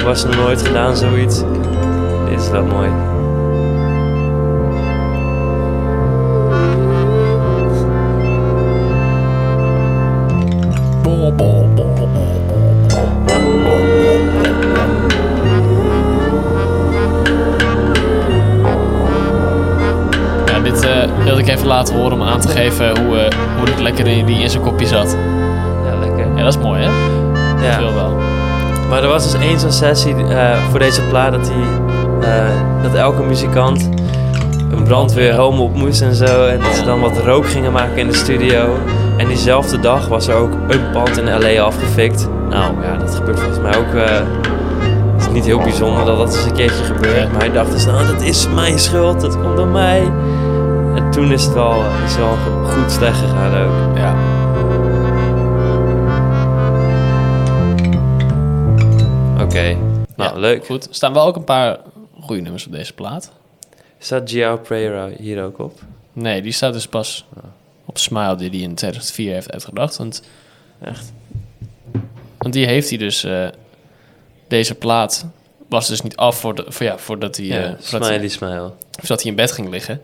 Was 0.04 0.24
nog 0.24 0.36
nooit 0.36 0.62
gedaan, 0.66 0.96
zoiets. 0.96 1.42
Dit 2.28 2.40
is 2.40 2.50
wel 2.50 2.64
mooi. 2.64 2.88
Laten 21.66 21.94
horen 21.94 22.12
om 22.12 22.22
aan 22.22 22.40
te 22.40 22.48
geven 22.48 22.86
hoe, 22.98 23.16
eh, 23.18 23.32
hoe 23.58 23.68
het 23.70 23.80
lekker 23.80 24.06
in, 24.06 24.26
die 24.26 24.42
in 24.42 24.50
zijn 24.50 24.62
kopje 24.62 24.86
zat. 24.86 25.16
Ja, 25.86 25.96
lekker. 25.98 26.26
Ja, 26.36 26.42
dat 26.44 26.54
is 26.56 26.60
mooi 26.62 26.82
hè? 26.82 26.88
Dat 27.54 27.64
Ja. 27.72 27.78
wil 27.78 27.94
wel. 27.94 28.16
Maar 28.88 29.02
er 29.02 29.08
was 29.08 29.32
dus 29.32 29.40
één 29.40 29.60
zo'n 29.60 29.72
sessie 29.72 30.14
eh, 30.14 30.56
voor 30.70 30.78
deze 30.78 31.02
plaat 31.02 31.32
dat, 31.32 31.50
hij, 31.52 31.62
eh, 32.30 32.82
dat 32.82 32.94
elke 32.94 33.22
muzikant 33.22 33.88
een 34.70 34.82
brandweerhelm 34.82 35.60
op 35.60 35.74
moest 35.76 36.00
en 36.02 36.14
zo. 36.14 36.46
En 36.46 36.60
dat 36.60 36.74
ze 36.74 36.84
dan 36.84 37.00
wat 37.00 37.18
rook 37.24 37.46
gingen 37.48 37.72
maken 37.72 37.96
in 37.96 38.06
de 38.06 38.14
studio. 38.14 38.76
En 39.16 39.26
diezelfde 39.26 39.80
dag 39.80 40.08
was 40.08 40.28
er 40.28 40.34
ook 40.34 40.52
een 40.68 40.90
pand 40.92 41.18
in 41.18 41.24
LA 41.40 41.62
afgefikt. 41.62 42.28
Nou 42.48 42.72
ja, 42.82 42.96
dat 42.96 43.14
gebeurt 43.14 43.38
volgens 43.40 43.60
mij 43.60 43.76
ook. 43.76 44.08
het 45.16 45.20
is 45.20 45.32
niet 45.32 45.44
heel 45.44 45.58
bijzonder 45.60 46.04
dat 46.04 46.16
dat 46.18 46.34
eens 46.36 46.44
een 46.44 46.52
keertje 46.52 46.84
gebeurt. 46.84 47.32
Maar 47.32 47.40
hij 47.40 47.52
dacht 47.52 47.72
dus, 47.72 47.86
nou 47.86 48.06
dat 48.06 48.22
is 48.22 48.48
mijn 48.54 48.78
schuld, 48.78 49.20
dat 49.20 49.40
komt 49.40 49.56
door 49.56 49.66
mij. 49.66 50.02
En 51.12 51.18
toen 51.18 51.32
is 51.32 51.44
het 51.44 51.54
wel, 51.54 51.84
is 52.04 52.16
wel 52.16 52.36
goed 52.64 52.90
slecht 52.92 53.18
gegaan 53.18 53.54
ook. 53.54 53.96
Ja. 53.96 54.14
Oké, 59.44 59.76
nou 60.16 60.34
Ja, 60.34 60.38
leuk. 60.38 60.66
Goed. 60.66 60.88
Er 60.88 60.94
staan 60.94 61.12
wel 61.12 61.26
ook 61.26 61.36
een 61.36 61.44
paar 61.44 61.78
goede 62.20 62.42
nummers 62.42 62.66
op 62.66 62.72
deze 62.72 62.92
plaat. 62.92 63.32
Staat 63.98 64.30
Giao 64.30 64.56
Prayer 64.58 65.12
hier 65.18 65.42
ook 65.44 65.58
op? 65.58 65.80
Nee, 66.12 66.42
die 66.42 66.52
staat 66.52 66.72
dus 66.72 66.86
pas 66.86 67.24
op 67.84 67.98
Smile 67.98 68.34
die 68.36 68.50
hij 68.50 68.58
in 68.58 68.74
2004 68.74 69.32
heeft 69.32 69.52
uitgebracht. 69.52 69.96
Want 69.96 70.22
Echt? 70.82 71.12
Want 72.38 72.54
die 72.54 72.66
heeft 72.66 72.88
hij 72.88 72.98
dus... 72.98 73.24
eh, 73.24 73.46
deze 74.48 74.74
plaat 74.74 75.26
was 75.68 75.88
dus 75.88 76.00
niet 76.02 76.16
af 76.16 76.36
voor 76.40 76.54
de, 76.54 76.64
voor, 76.68 76.86
ja, 76.86 76.98
voordat 76.98 77.36
hij... 77.36 77.46
Ja, 77.46 77.56
eh, 77.62 77.62
voordat 77.78 78.08
hij- 78.08 78.28
smiley 78.28 78.28
smile. 78.28 78.72
zodat 79.02 79.22
hij 79.22 79.30
in 79.30 79.36
bed 79.36 79.52
ging 79.52 79.68
liggen. 79.68 80.00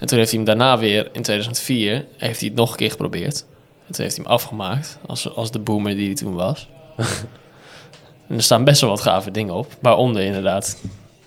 En 0.00 0.06
toen 0.06 0.18
heeft 0.18 0.30
hij 0.30 0.40
hem 0.40 0.48
daarna 0.48 0.78
weer, 0.78 1.08
in 1.12 1.22
2004, 1.22 2.04
heeft 2.16 2.40
hij 2.40 2.48
het 2.48 2.58
nog 2.58 2.70
een 2.70 2.76
keer 2.76 2.90
geprobeerd. 2.90 3.44
En 3.86 3.94
toen 3.94 4.04
heeft 4.04 4.16
hij 4.16 4.24
hem 4.24 4.34
afgemaakt, 4.34 4.98
als, 5.06 5.34
als 5.34 5.50
de 5.50 5.58
boomer 5.58 5.94
die 5.94 6.06
hij 6.06 6.14
toen 6.14 6.34
was. 6.34 6.68
en 8.28 8.36
er 8.36 8.42
staan 8.42 8.64
best 8.64 8.80
wel 8.80 8.90
wat 8.90 9.00
gave 9.00 9.30
dingen 9.30 9.54
op. 9.54 9.76
Waaronder 9.80 10.22
inderdaad 10.22 10.76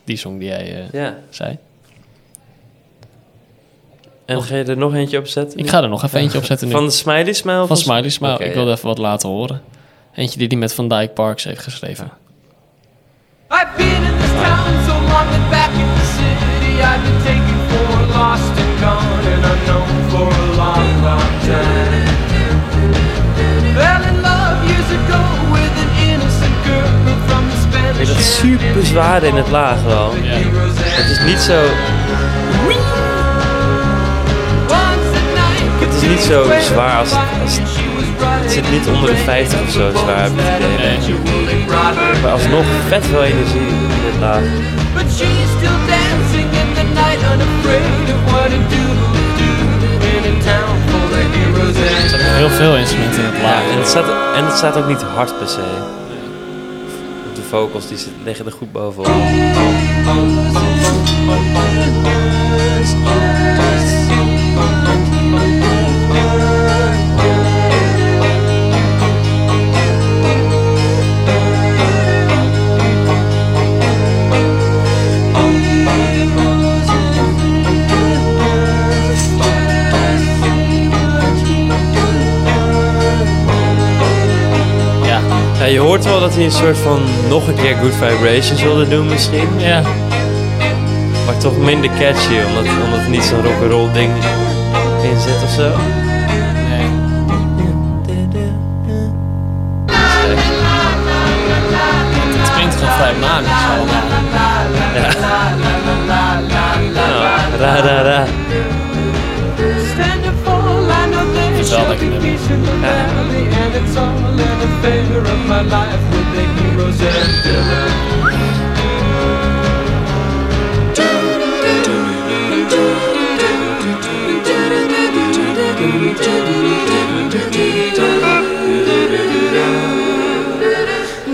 die 0.04 0.18
song 0.18 0.40
die 0.40 0.48
jij 0.48 0.76
eh, 0.76 0.92
Ja. 0.92 1.18
zei. 1.30 1.58
En 4.26 4.44
ga 4.44 4.56
je 4.56 4.64
er 4.64 4.78
nog 4.78 4.94
eentje 4.94 5.18
op 5.18 5.28
zetten? 5.28 5.60
Ik 5.60 5.70
ga 5.70 5.82
er 5.84 5.90
nog 5.90 6.04
even 6.04 6.20
eentje 6.20 6.38
op 6.38 6.46
zetten 6.46 6.68
nu. 6.68 6.74
Van 6.74 6.86
de 6.86 6.92
Smiley 6.92 7.34
Smile? 7.34 7.68
Van 7.68 7.78
Smiley 7.78 8.10
Smile. 8.10 8.34
Ik 8.46 8.54
wilde 8.54 8.70
ja. 8.70 8.76
even 8.76 8.88
wat 8.88 8.98
laten 8.98 9.30
horen. 9.30 9.62
Eentje 10.16 10.38
die 10.38 10.48
hij 10.48 10.58
met 10.58 10.74
Van 10.74 10.88
Dyke 10.88 11.14
Parks 11.14 11.44
heeft 11.44 11.62
geschreven. 11.64 12.12
I've 13.52 13.68
been 13.78 14.04
in 14.04 14.18
this 14.20 14.32
town 14.32 14.86
so 14.88 14.94
long 14.94 15.30
that 15.30 15.50
back 15.50 15.70
in 15.70 15.88
the 16.00 16.06
city 16.16 16.82
I've 16.82 17.02
been 17.04 17.13
Spanish. 27.62 28.08
dat 28.08 28.18
super 28.24 28.86
zwaar 28.86 29.24
in 29.24 29.36
het 29.36 29.50
laag 29.50 29.84
wel? 29.84 30.14
Het 30.16 31.10
is 31.10 31.20
niet 31.26 31.40
zo... 31.40 31.62
Het 35.80 36.02
is 36.02 36.10
niet 36.10 36.20
zo 36.20 36.44
zwaar 36.62 36.98
als... 36.98 37.12
als 37.44 37.58
het 38.44 38.52
zit 38.52 38.72
niet 38.72 38.88
onder 38.88 39.10
de 39.10 39.16
50 39.16 39.62
of 39.62 39.70
zo 39.70 39.90
zwaar, 39.90 40.24
het. 40.24 42.22
Maar 42.22 42.32
alsnog 42.32 42.66
vet 42.88 43.06
veel 43.06 43.24
energie 43.24 43.60
in 43.60 44.04
het 44.06 44.20
laag. 44.20 44.42
Er 51.34 52.10
zijn 52.10 52.36
heel 52.36 52.50
veel 52.50 52.76
instrumenten 52.76 53.20
in 53.20 53.26
het 53.26 53.36
Ja, 53.36 53.42
laag. 53.44 53.64
en 53.72 53.78
het, 53.78 53.88
staat, 53.88 54.36
en 54.36 54.46
het 54.46 54.58
staat 54.58 54.78
ook 54.78 54.88
niet 54.88 55.02
hard 55.02 55.38
per 55.38 55.48
se. 55.48 55.62
De 57.34 57.42
vocals 57.50 57.88
die 57.88 57.98
liggen 58.24 58.46
er 58.46 58.52
goed 58.52 58.72
bovenop. 58.72 59.12
Je 85.74 85.80
hoort 85.80 86.06
wel 86.06 86.20
dat 86.20 86.36
hij 86.36 86.44
een 86.44 86.52
soort 86.52 86.78
van 86.78 87.02
nog 87.30 87.48
een 87.48 87.56
keer 87.56 87.76
Good 87.76 87.94
Vibrations 87.94 88.62
wilde 88.62 88.88
doen 88.88 89.08
misschien. 89.08 89.48
Ja. 89.58 89.82
Maar 91.26 91.38
toch 91.38 91.58
minder 91.58 91.90
catchy, 92.00 92.34
omdat, 92.48 92.66
omdat 92.84 93.00
er 93.00 93.10
niet 93.10 93.24
zo'n 93.24 93.44
rock'n'roll 93.44 93.92
ding 93.94 94.12
in 95.04 95.20
zit 95.20 95.44
of 95.44 95.50
zo. 95.50 95.70
Nee. 96.70 96.88
Het 102.40 102.54
klinkt 102.54 102.76
gewoon 102.76 102.94
vrij 102.94 103.14
manisch 103.20 103.50
allemaal. 103.78 104.02
Nou, 106.96 107.60
ra 107.60 107.76
ra 107.82 108.02
ra. 108.02 108.26
There's 112.00 112.00
Is 112.00 112.00
wel 112.00 112.00
lekker 112.00 112.00
shall 112.00 112.00
be 112.00 112.10
nummer. 112.10 112.22
peace 112.22 112.50
in 112.50 112.62
the 112.62 112.72
valley, 112.72 113.46
and 113.48 113.76
it's 113.76 113.98
all 113.98 114.28
in 114.28 114.60
the 114.60 114.70
favor 114.82 115.20
of 115.20 115.40
my 115.48 115.62
life 115.62 116.04
with 116.12 116.30
the 116.36 116.46
heroes 116.60 117.02
and 117.02 117.44
villains. 117.44 118.12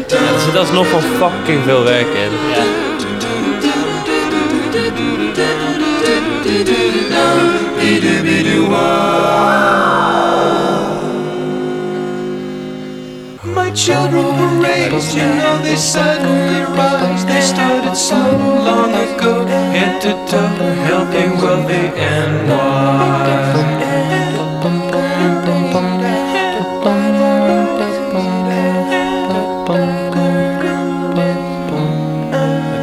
Ja, 0.07 0.33
er 0.33 0.39
zit 0.39 0.55
alsnog 0.57 0.91
wel 0.91 1.01
fucking 1.01 1.63
veel 1.63 1.83
werk 1.83 2.13
in. 2.13 2.31
Ja. 2.31 2.87
Children 13.85 14.25
were 14.25 14.61
raised, 14.61 15.15
you 15.15 15.23
know 15.23 15.57
they 15.63 15.77
suddenly 15.77 16.61
rise. 16.75 17.25
They 17.25 17.39
started 17.39 17.95
so 17.95 18.19
long 18.67 18.91
ago, 18.91 19.45
head 19.71 20.01
to 20.01 20.11
toe, 20.29 20.47
healthy, 20.87 21.25
wealthy, 21.41 21.85
and 21.97 22.49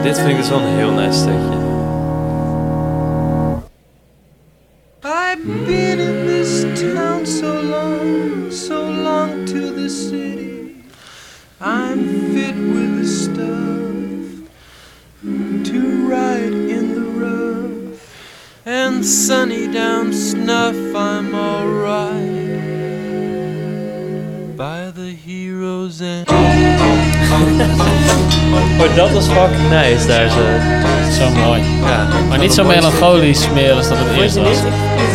Dit 0.03 0.19
vind 0.19 0.31
ik 0.31 0.37
dus 0.37 0.49
wel 0.49 0.59
een 0.59 0.77
heel 0.77 0.91
nice 0.91 1.19
stukje. 1.19 1.56
Fucking 29.37 29.71
nice 29.71 30.07
daar 30.07 30.29
zo. 30.31 30.45
Zo 31.19 31.31
mooi. 31.47 31.61
Ja. 31.85 32.07
Maar 32.29 32.39
niet 32.39 32.53
zo 32.55 32.65
melancholisch 32.65 33.49
meer 33.55 33.73
als 33.73 33.89
dat 33.89 33.99
het 34.01 34.23
eerst 34.23 34.37
was. 34.37 34.47
niet? 34.49 34.63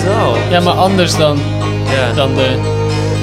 Wel. 0.06 0.36
Ja, 0.50 0.60
maar 0.60 0.74
anders 0.74 1.16
dan, 1.18 1.38
Ja, 1.90 2.14
dan 2.16 2.36
de... 2.36 2.48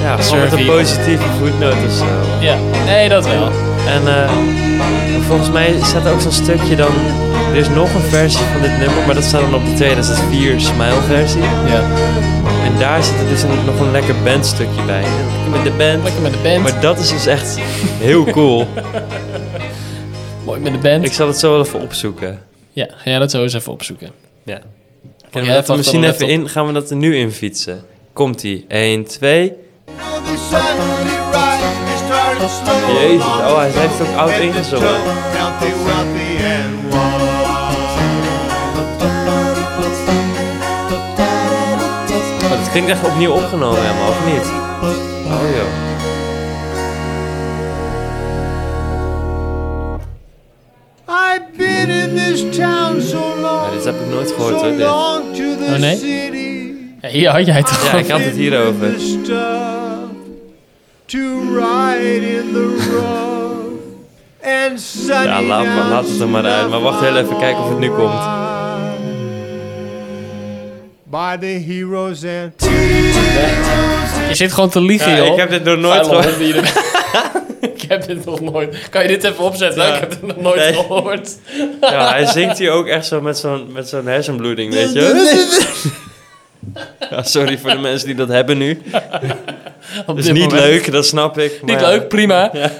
ja 0.03 0.17
gewoon 0.17 0.39
met 0.43 0.51
een 0.51 0.65
positieve 0.65 1.23
voetnoot 1.39 1.73
of 1.87 1.93
zo. 1.97 2.05
Ja, 2.39 2.55
nee, 2.85 3.09
dat 3.09 3.25
wel. 3.25 3.49
En 3.87 4.07
eh, 4.23 4.29
volgens 5.27 5.51
mij 5.51 5.73
staat 5.83 6.05
er 6.05 6.11
ook 6.11 6.21
zo'n 6.21 6.31
stukje 6.31 6.75
dan... 6.75 6.91
Er 7.51 7.55
is 7.57 7.69
nog 7.69 7.93
een 7.93 8.01
versie 8.09 8.45
van 8.53 8.61
dit 8.61 8.71
nummer, 8.77 9.05
maar 9.05 9.15
dat 9.15 9.23
staat 9.23 9.41
dan 9.41 9.53
op 9.55 9.65
de 9.65 9.73
2004 9.73 10.59
Smile 10.61 11.01
versie. 11.07 11.41
Ja. 11.41 11.81
En 12.65 12.79
daar 12.79 13.03
zit 13.03 13.13
er 13.19 13.27
dus 13.29 13.41
een- 13.43 13.65
nog 13.65 13.79
een 13.79 13.91
lekker 13.91 14.15
bandstukje 14.23 14.81
bij. 14.85 15.01
Lekker 15.01 15.51
Met 15.51 15.63
de 15.63 15.71
band. 15.77 16.03
Lekker 16.03 16.21
met 16.21 16.31
de 16.31 16.37
band. 16.43 16.61
Maar 16.63 16.81
dat 16.81 16.99
is 16.99 17.09
dus 17.09 17.25
echt 17.25 17.57
heel 17.99 18.23
cool. 18.23 18.67
De 20.71 20.77
band. 20.77 21.05
Ik 21.05 21.13
zal 21.13 21.27
het 21.27 21.37
zo 21.37 21.51
wel 21.51 21.59
even 21.59 21.79
opzoeken. 21.79 22.39
Ja, 22.71 22.87
ga 22.95 23.09
jij 23.09 23.19
dat 23.19 23.31
zo 23.31 23.41
eens 23.41 23.53
even 23.53 23.71
opzoeken. 23.71 24.11
Ja. 24.43 24.61
Kunnen 25.31 25.49
we 25.49 25.61
dat 25.65 25.77
misschien 25.77 26.03
even 26.03 26.27
in? 26.27 26.49
Gaan 26.49 26.67
we 26.67 26.73
dat 26.73 26.89
er 26.89 26.95
nu 26.95 27.17
in 27.17 27.31
fietsen? 27.31 27.81
Komt 28.13 28.43
ie. 28.43 28.65
1, 28.67 29.05
2. 29.05 29.53
Jezus, 32.93 33.25
oh, 33.25 33.57
hij 33.57 33.71
heeft 33.71 34.01
ook 34.01 34.15
oud 34.17 34.39
ingezongen. 34.39 34.87
Oh, 42.43 42.49
dat 42.49 42.71
klinkt 42.71 42.89
echt 42.89 43.05
opnieuw 43.05 43.31
opgenomen 43.31 43.81
helemaal, 43.81 44.09
of 44.09 44.25
niet? 44.25 44.51
Oh 45.25 45.49
joh. 45.55 45.68
Gehoord 54.39 54.61
hoor, 54.61 54.75
dit. 54.77 54.85
Oh 54.87 55.75
nee? 55.79 56.17
Ja, 57.01 57.09
hier 57.09 57.29
had 57.29 57.45
jij 57.45 57.55
het 57.55 57.67
toch 57.67 57.91
Ja, 57.91 57.97
ik 57.97 58.09
had 58.09 58.19
het 58.23 58.35
hierover. 58.35 58.93
To 61.05 61.19
ride 61.55 62.29
in 62.37 62.51
the 62.53 62.87
rough 62.91 64.69
and 64.69 64.79
sunny 64.79 65.23
Ja, 65.23 65.41
laat, 65.41 65.65
maar, 65.65 65.87
laat 65.89 66.07
het 66.07 66.19
er 66.19 66.29
maar 66.29 66.45
uit. 66.45 66.69
Maar 66.69 66.81
wacht 66.81 66.99
heel 66.99 67.17
even, 67.17 67.37
kijken 67.37 67.63
of 67.63 67.69
het 67.69 67.79
nu 67.79 67.89
komt. 67.89 68.47
by 71.11 71.37
the 71.37 71.45
heroes 71.67 72.23
and 72.23 72.53
Je 74.29 74.35
zit 74.35 74.53
gewoon 74.53 74.69
te 74.69 74.81
liegen, 74.81 75.11
Ja, 75.11 75.17
joh. 75.17 75.27
ik 75.27 75.37
heb 75.37 75.49
dit 75.49 75.63
nog 75.63 75.77
nooit 75.77 76.05
gehoord. 76.07 76.37
ik 77.75 77.81
heb 77.87 78.05
dit 78.07 78.25
nog 78.25 78.41
nooit... 78.41 78.89
Kan 78.89 79.01
je 79.01 79.07
dit 79.07 79.23
even 79.23 79.43
opzetten? 79.43 79.83
Ja. 79.83 79.93
Ik 79.93 79.99
heb 79.99 80.09
het 80.09 80.21
nog 80.21 80.37
nooit 80.37 80.59
Nee. 80.59 80.73
gehoord. 80.73 81.35
Ja, 81.81 82.09
hij 82.09 82.25
zingt 82.25 82.57
hier 82.57 82.71
ook 82.71 82.87
echt 82.87 83.05
zo 83.05 83.21
met 83.21 83.37
zo'n, 83.37 83.71
met 83.71 83.89
zo'n 83.89 84.05
hersenbloeding, 84.07 84.73
weet 84.73 84.93
je. 84.93 85.07
Ja, 87.09 87.23
sorry 87.23 87.57
voor 87.57 87.69
de 87.69 87.77
mensen 87.77 88.07
die 88.07 88.15
dat 88.15 88.27
hebben 88.27 88.57
nu. 88.57 88.81
Op 89.99 90.05
Dat 90.05 90.17
is 90.17 90.25
niet 90.31 90.43
moment. 90.43 90.61
leuk, 90.61 90.91
dat 90.91 91.05
snap 91.05 91.37
ik. 91.37 91.61
Niet 91.63 91.81
leuk, 91.81 92.07
prima. 92.07 92.49
Ja. 92.53 92.71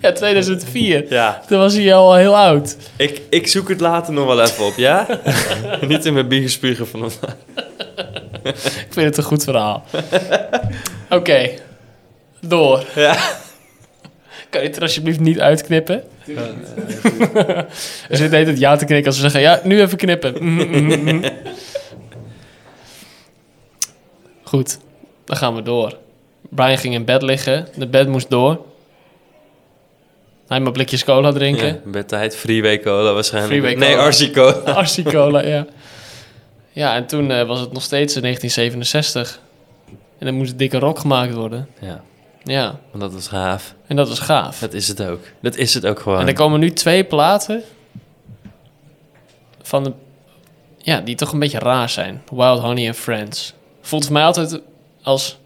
Ja, 0.00 0.12
2004. 0.12 1.04
Ja, 1.08 1.42
Toen 1.48 1.58
was 1.58 1.74
hij 1.74 1.94
al 1.94 2.14
heel 2.14 2.36
oud. 2.36 2.76
ik, 2.96 3.20
ik 3.30 3.46
zoek 3.46 3.68
het 3.68 3.80
later 3.80 4.12
nog 4.12 4.26
wel 4.26 4.40
even 4.42 4.64
op, 4.64 4.72
ja? 4.76 5.06
niet 5.88 6.04
in 6.04 6.12
mijn 6.14 6.28
biegen 6.28 6.50
spugen 6.50 6.86
van 6.88 7.04
Ik 8.42 8.56
vind 8.90 9.06
het 9.06 9.16
een 9.16 9.22
goed 9.22 9.44
verhaal. 9.44 9.84
Oké, 11.10 11.50
door. 12.40 12.84
Ja. 12.94 13.16
Kan 14.50 14.60
je 14.60 14.66
het 14.66 14.76
er 14.76 14.82
alsjeblieft 14.82 15.20
niet 15.20 15.40
uitknippen? 15.40 16.02
Er 18.08 18.16
zit 18.16 18.30
tijd 18.30 18.58
ja 18.58 18.76
te 18.76 18.84
knikken 18.84 19.06
als 19.06 19.20
we 19.20 19.30
zeggen... 19.30 19.40
Ja, 19.40 19.60
nu 19.64 19.80
even 19.80 19.98
knippen. 19.98 20.34
Goed, 24.42 24.78
dan 25.24 25.36
gaan 25.36 25.54
we 25.54 25.62
door. 25.62 25.98
Brian 26.48 26.78
ging 26.78 26.94
in 26.94 27.04
bed 27.04 27.22
liggen. 27.22 27.66
De 27.76 27.86
bed 27.86 28.08
moest 28.08 28.30
door. 28.30 28.64
Hij 30.48 30.60
moet 30.60 30.72
blikjes 30.72 31.04
cola 31.04 31.32
drinken. 31.32 31.66
Ja, 31.66 31.78
bij 31.84 32.02
tijd 32.02 32.36
Freeway 32.36 32.80
Cola 32.80 33.12
waarschijnlijk. 33.12 33.52
Freeway 33.52 33.88
nee, 33.88 33.96
Cola. 33.96 34.08
RC 34.08 34.32
Cola. 34.32 34.80
RC 34.86 35.02
Cola, 35.12 35.42
ja. 35.42 35.66
Ja, 36.72 36.94
en 36.94 37.06
toen 37.06 37.30
eh, 37.30 37.46
was 37.46 37.60
het 37.60 37.72
nog 37.72 37.82
steeds 37.82 38.16
in 38.16 38.22
1967. 38.22 39.40
En 40.20 40.26
er 40.26 40.34
moest 40.34 40.50
een 40.50 40.56
dikke 40.56 40.78
rock 40.78 40.98
gemaakt 40.98 41.34
worden. 41.34 41.68
Ja, 41.80 42.00
Ja, 42.44 42.78
want 42.90 43.02
dat 43.02 43.12
was 43.12 43.28
gaaf. 43.28 43.74
en 43.86 43.96
dat 43.96 44.08
was 44.08 44.18
gaaf. 44.18 44.58
Dat 44.58 44.72
is 44.72 44.88
het 44.88 45.02
ook. 45.02 45.20
Dat 45.42 45.56
is 45.56 45.74
het 45.74 45.86
ook 45.86 46.00
gewoon. 46.00 46.20
En 46.20 46.26
er 46.26 46.34
komen 46.34 46.60
nu 46.60 46.70
twee 46.70 47.04
platen 47.04 47.62
van 49.62 49.84
de, 49.84 49.92
ja, 50.78 51.00
die 51.00 51.14
toch 51.14 51.32
een 51.32 51.38
beetje 51.38 51.58
raar 51.58 51.88
zijn. 51.88 52.22
Wild 52.32 52.60
Honey 52.60 52.86
and 52.86 52.96
Friends. 52.96 53.54
Voelt 53.80 54.04
voor 54.04 54.12
mij 54.12 54.24
altijd 54.24 54.60
als 55.02 55.38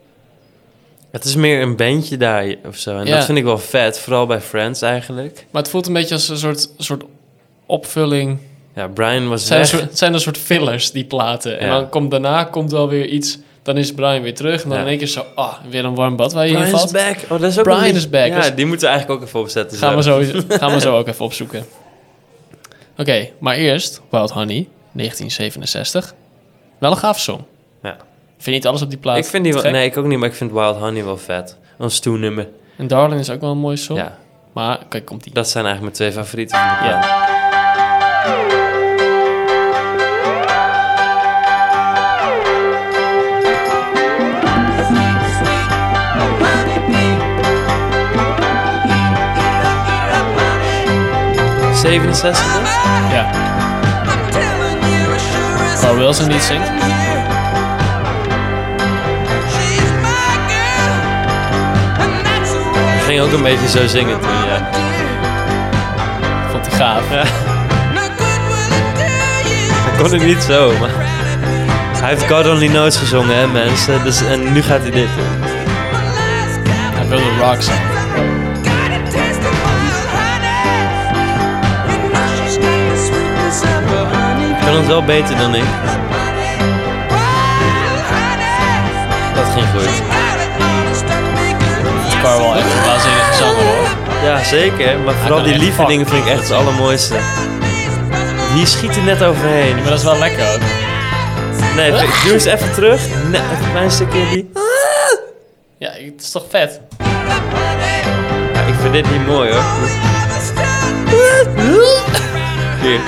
Het 1.11 1.25
is 1.25 1.35
meer 1.35 1.63
een 1.63 1.77
bandje 1.77 2.17
daar 2.17 2.55
of 2.67 2.77
zo. 2.77 2.99
En 2.99 3.07
Ja. 3.07 3.17
dat 3.17 3.25
vind 3.25 3.39
ik 3.39 3.45
wel 3.45 3.59
vet. 3.59 3.99
Vooral 3.99 4.27
bij 4.27 4.41
Friends 4.41 4.83
eigenlijk. 4.83 5.47
Maar 5.51 5.63
het 5.63 5.71
voelt 5.71 5.87
een 5.87 5.93
beetje 5.93 6.15
als 6.15 6.29
een 6.29 6.37
soort, 6.39 6.71
soort 6.79 7.05
opvulling. 7.67 8.39
Ja, 8.75 8.87
Brian 8.89 9.29
was 9.29 9.39
Het 9.41 9.49
zijn, 9.49 9.61
een 9.61 9.67
soort, 9.67 9.83
het 9.83 9.99
zijn 9.99 10.13
een 10.15 10.21
soort 10.21 10.39
fillers, 10.39 10.91
die 10.93 11.05
platen. 11.05 11.59
En 11.59 11.67
Ja. 11.67 11.73
dan 11.79 11.89
komt 11.89 12.11
daarna 12.11 12.45
komt 12.45 12.71
wel 12.73 12.89
weer 12.89 13.07
iets. 13.07 13.39
Dan 13.65 13.77
is 13.77 13.93
Brian 13.93 14.23
weer 14.23 14.35
terug. 14.35 14.63
En 14.63 14.69
dan 14.69 14.79
Ja. 14.79 14.85
in 14.85 14.91
één 14.91 14.99
keer 14.99 15.07
zo, 15.07 15.25
ah, 15.35 15.55
weer 15.71 15.85
een 15.85 15.95
warm 15.95 16.17
bad 16.17 16.33
waar 16.33 16.45
je 16.47 16.51
in 16.53 16.57
Brian 16.59 16.75
is 16.75 16.81
valt. 16.81 16.93
back. 16.93 17.17
Oh, 17.23 17.29
dat 17.41 17.43
is 17.43 17.59
ook 17.59 17.65
Brian 17.65 17.85
een 17.85 17.95
is 17.95 18.11
back. 18.11 18.27
Ja, 18.27 18.37
Dus- 18.41 18.55
die 18.55 18.67
moeten 18.67 18.87
we 18.89 18.93
eigenlijk 18.95 19.21
ook 19.23 19.27
even 19.29 19.41
opzetten. 19.41 19.79
Gaan 19.79 19.97
we, 19.97 20.03
zo. 20.03 20.23
zo, 20.23 20.41
gaan 20.59 20.73
we 20.73 20.81
zo 20.81 20.97
ook 20.99 21.07
even 21.09 21.25
opzoeken. 21.25 21.65
Oké, 22.99 23.29
maar 23.39 23.55
eerst 23.57 24.01
Wild 24.11 24.31
Honey, 24.31 24.69
1967. 24.93 26.15
Wel 26.79 26.91
een 26.91 26.97
gaaf 26.97 27.21
song. 27.21 27.41
Ja. 27.83 27.97
Vind 28.29 28.45
je 28.45 28.51
niet 28.51 28.67
alles 28.67 28.83
op 28.83 28.89
die 28.91 28.99
plaat 28.99 29.17
Ik 29.17 29.25
vind 29.25 29.45
die 29.45 29.53
wel... 29.53 29.71
Nee, 29.71 29.87
ik 29.87 29.97
ook 29.97 30.05
niet, 30.07 30.19
maar 30.19 30.29
ik 30.29 30.35
vind 30.35 30.53
Wild 30.53 30.77
Honey 30.77 31.05
wel 31.05 31.17
vet. 31.17 31.57
Een 31.79 31.91
stoennummer. 31.91 32.49
En 32.77 32.87
Darling 32.87 33.21
is 33.21 33.31
ook 33.31 33.41
wel 33.41 33.51
een 33.51 33.59
mooie 33.59 33.77
song. 33.77 33.97
Ja, 33.97 34.19
Maar, 34.53 34.79
kijk, 34.89 35.05
komt 35.05 35.25
die. 35.25 35.33
dat 35.33 35.49
zijn 35.49 35.65
eigenlijk 35.67 35.97
mijn 35.99 36.11
twee 36.13 36.25
favorieten 36.25 36.59
van 36.59 36.69
de 36.69 36.75
plaat. 36.89 37.05
Ja. 37.05 37.34
67 51.85 52.45
dus? 52.61 52.71
Ja. 53.11 53.31
Carl 55.81 55.97
Wilson 55.97 56.27
die 56.27 56.35
het 56.35 56.45
zingt. 56.45 56.69
Ik 62.97 63.03
ging 63.07 63.21
ook 63.21 63.33
een 63.33 63.43
beetje 63.43 63.69
zo 63.69 63.87
zingen 63.87 64.21
toen, 64.21 64.31
ja. 64.31 64.69
Vond 66.51 66.67
hij 66.67 66.79
gaaf. 66.79 67.11
Ja. 67.11 67.23
Hij 69.85 70.03
kon 70.03 70.13
het 70.13 70.25
niet 70.25 70.43
zo, 70.43 70.73
maar... 70.81 70.91
Hij 72.01 72.09
heeft 72.09 72.31
God 72.33 72.47
Only 72.47 72.69
Knows 72.69 72.97
gezongen, 72.97 73.37
hè, 73.37 73.47
mensen. 73.47 74.05
Dus, 74.05 74.23
en 74.23 74.53
nu 74.53 74.63
gaat 74.63 74.81
hij 74.81 74.91
dit 74.91 75.09
doen. 75.17 75.49
Hij 76.95 77.09
wilde 77.09 77.25
rock 77.41 77.63
zijn. 77.63 77.94
Kan 84.75 84.83
het 84.83 84.93
wel 84.93 85.05
beter 85.05 85.37
dan 85.37 85.55
ik. 85.55 85.65
Dat 89.35 89.45
ging 89.55 89.67
goed. 89.75 90.03
Carl 92.23 92.39
wel 92.39 92.57
echt 92.57 92.73
een 92.73 92.85
waanzinnige 92.85 93.35
zanger 93.39 93.65
hoor. 93.65 93.89
Ja, 94.23 94.45
zeker. 94.45 94.99
Maar 94.99 95.15
vooral 95.15 95.37
kan 95.37 95.47
die 95.47 95.59
lievelingen 95.59 96.07
fucking 96.07 96.09
vind 96.09 96.25
ik 96.25 96.31
echt 96.31 96.49
het 96.49 96.51
allermooiste. 96.51 97.15
Hier 98.55 98.67
schiet 98.67 98.95
hij 98.95 99.05
net 99.05 99.23
overheen. 99.23 99.75
Maar 99.75 99.85
dat 99.85 99.99
is 99.99 100.05
wel 100.05 100.19
lekker 100.19 100.53
ook. 100.55 100.61
Nee, 101.77 101.91
doe 101.91 102.33
eens 102.33 102.45
even 102.45 102.73
terug. 102.73 103.01
Nee, 103.31 103.41
even 103.41 103.65
een 103.65 103.71
klein 103.71 103.91
stukje 103.91 104.29
die... 104.29 104.53
Ja, 105.79 105.91
het 105.91 106.21
is 106.23 106.31
toch 106.31 106.45
vet? 106.49 106.81
Ja, 108.53 108.61
ik 108.61 108.75
vind 108.81 108.93
dit 108.93 109.11
niet 109.11 109.27
mooi, 109.27 109.53
hoor. 109.53 109.63
Hier. 112.81 113.01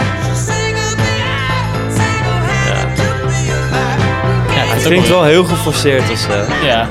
Klinkt 4.86 5.08
wel 5.08 5.24
heel 5.24 5.44
geforceerd 5.44 6.10
of 6.10 6.18
zo. 6.18 6.44
Ja. 6.64 6.88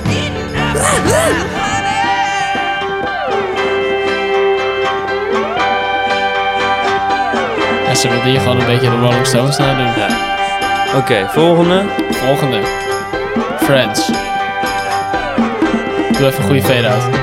En 7.88 7.96
ze 7.96 8.10
wilden 8.10 8.30
hier 8.30 8.40
gewoon 8.40 8.60
een 8.60 8.66
beetje 8.66 8.90
de 8.90 9.00
Rolling 9.00 9.26
Stones 9.26 9.58
naar 9.58 9.76
doen. 9.76 9.86
Ja. 9.86 10.08
Oké, 10.98 11.28
volgende. 11.30 11.84
Volgende. 12.12 12.60
Friends. 13.58 14.08
Doe 16.18 16.28
even 16.28 16.38
een 16.38 16.44
goede 16.44 16.62
fade-out. 16.62 17.04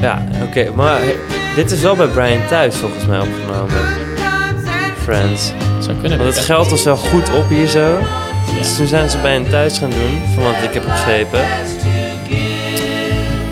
Ja, 0.00 0.22
oké. 0.42 0.70
maar 0.74 1.00
dit 1.54 1.70
is 1.70 1.80
wel 1.80 1.96
bij 1.96 2.06
Brian 2.06 2.46
thuis 2.48 2.76
volgens 2.76 3.06
mij 3.06 3.18
opgenomen. 3.20 3.76
Friends. 5.02 5.52
Zou 5.78 5.96
kunnen. 6.00 6.18
Want 6.18 6.34
het 6.34 6.44
geld 6.44 6.70
was 6.70 6.82
wel 6.84 6.96
goed 6.96 7.34
op 7.34 7.48
hier 7.48 7.66
zo. 7.66 7.98
Dus 8.58 8.76
toen 8.76 8.86
zijn 8.86 9.10
ze 9.10 9.18
bij 9.18 9.32
hem 9.32 9.50
thuis 9.50 9.78
gaan 9.78 9.90
doen, 9.90 10.22
van 10.34 10.42
wat 10.44 10.54
ik 10.62 10.74
heb 10.74 10.82
begrepen. 10.82 11.40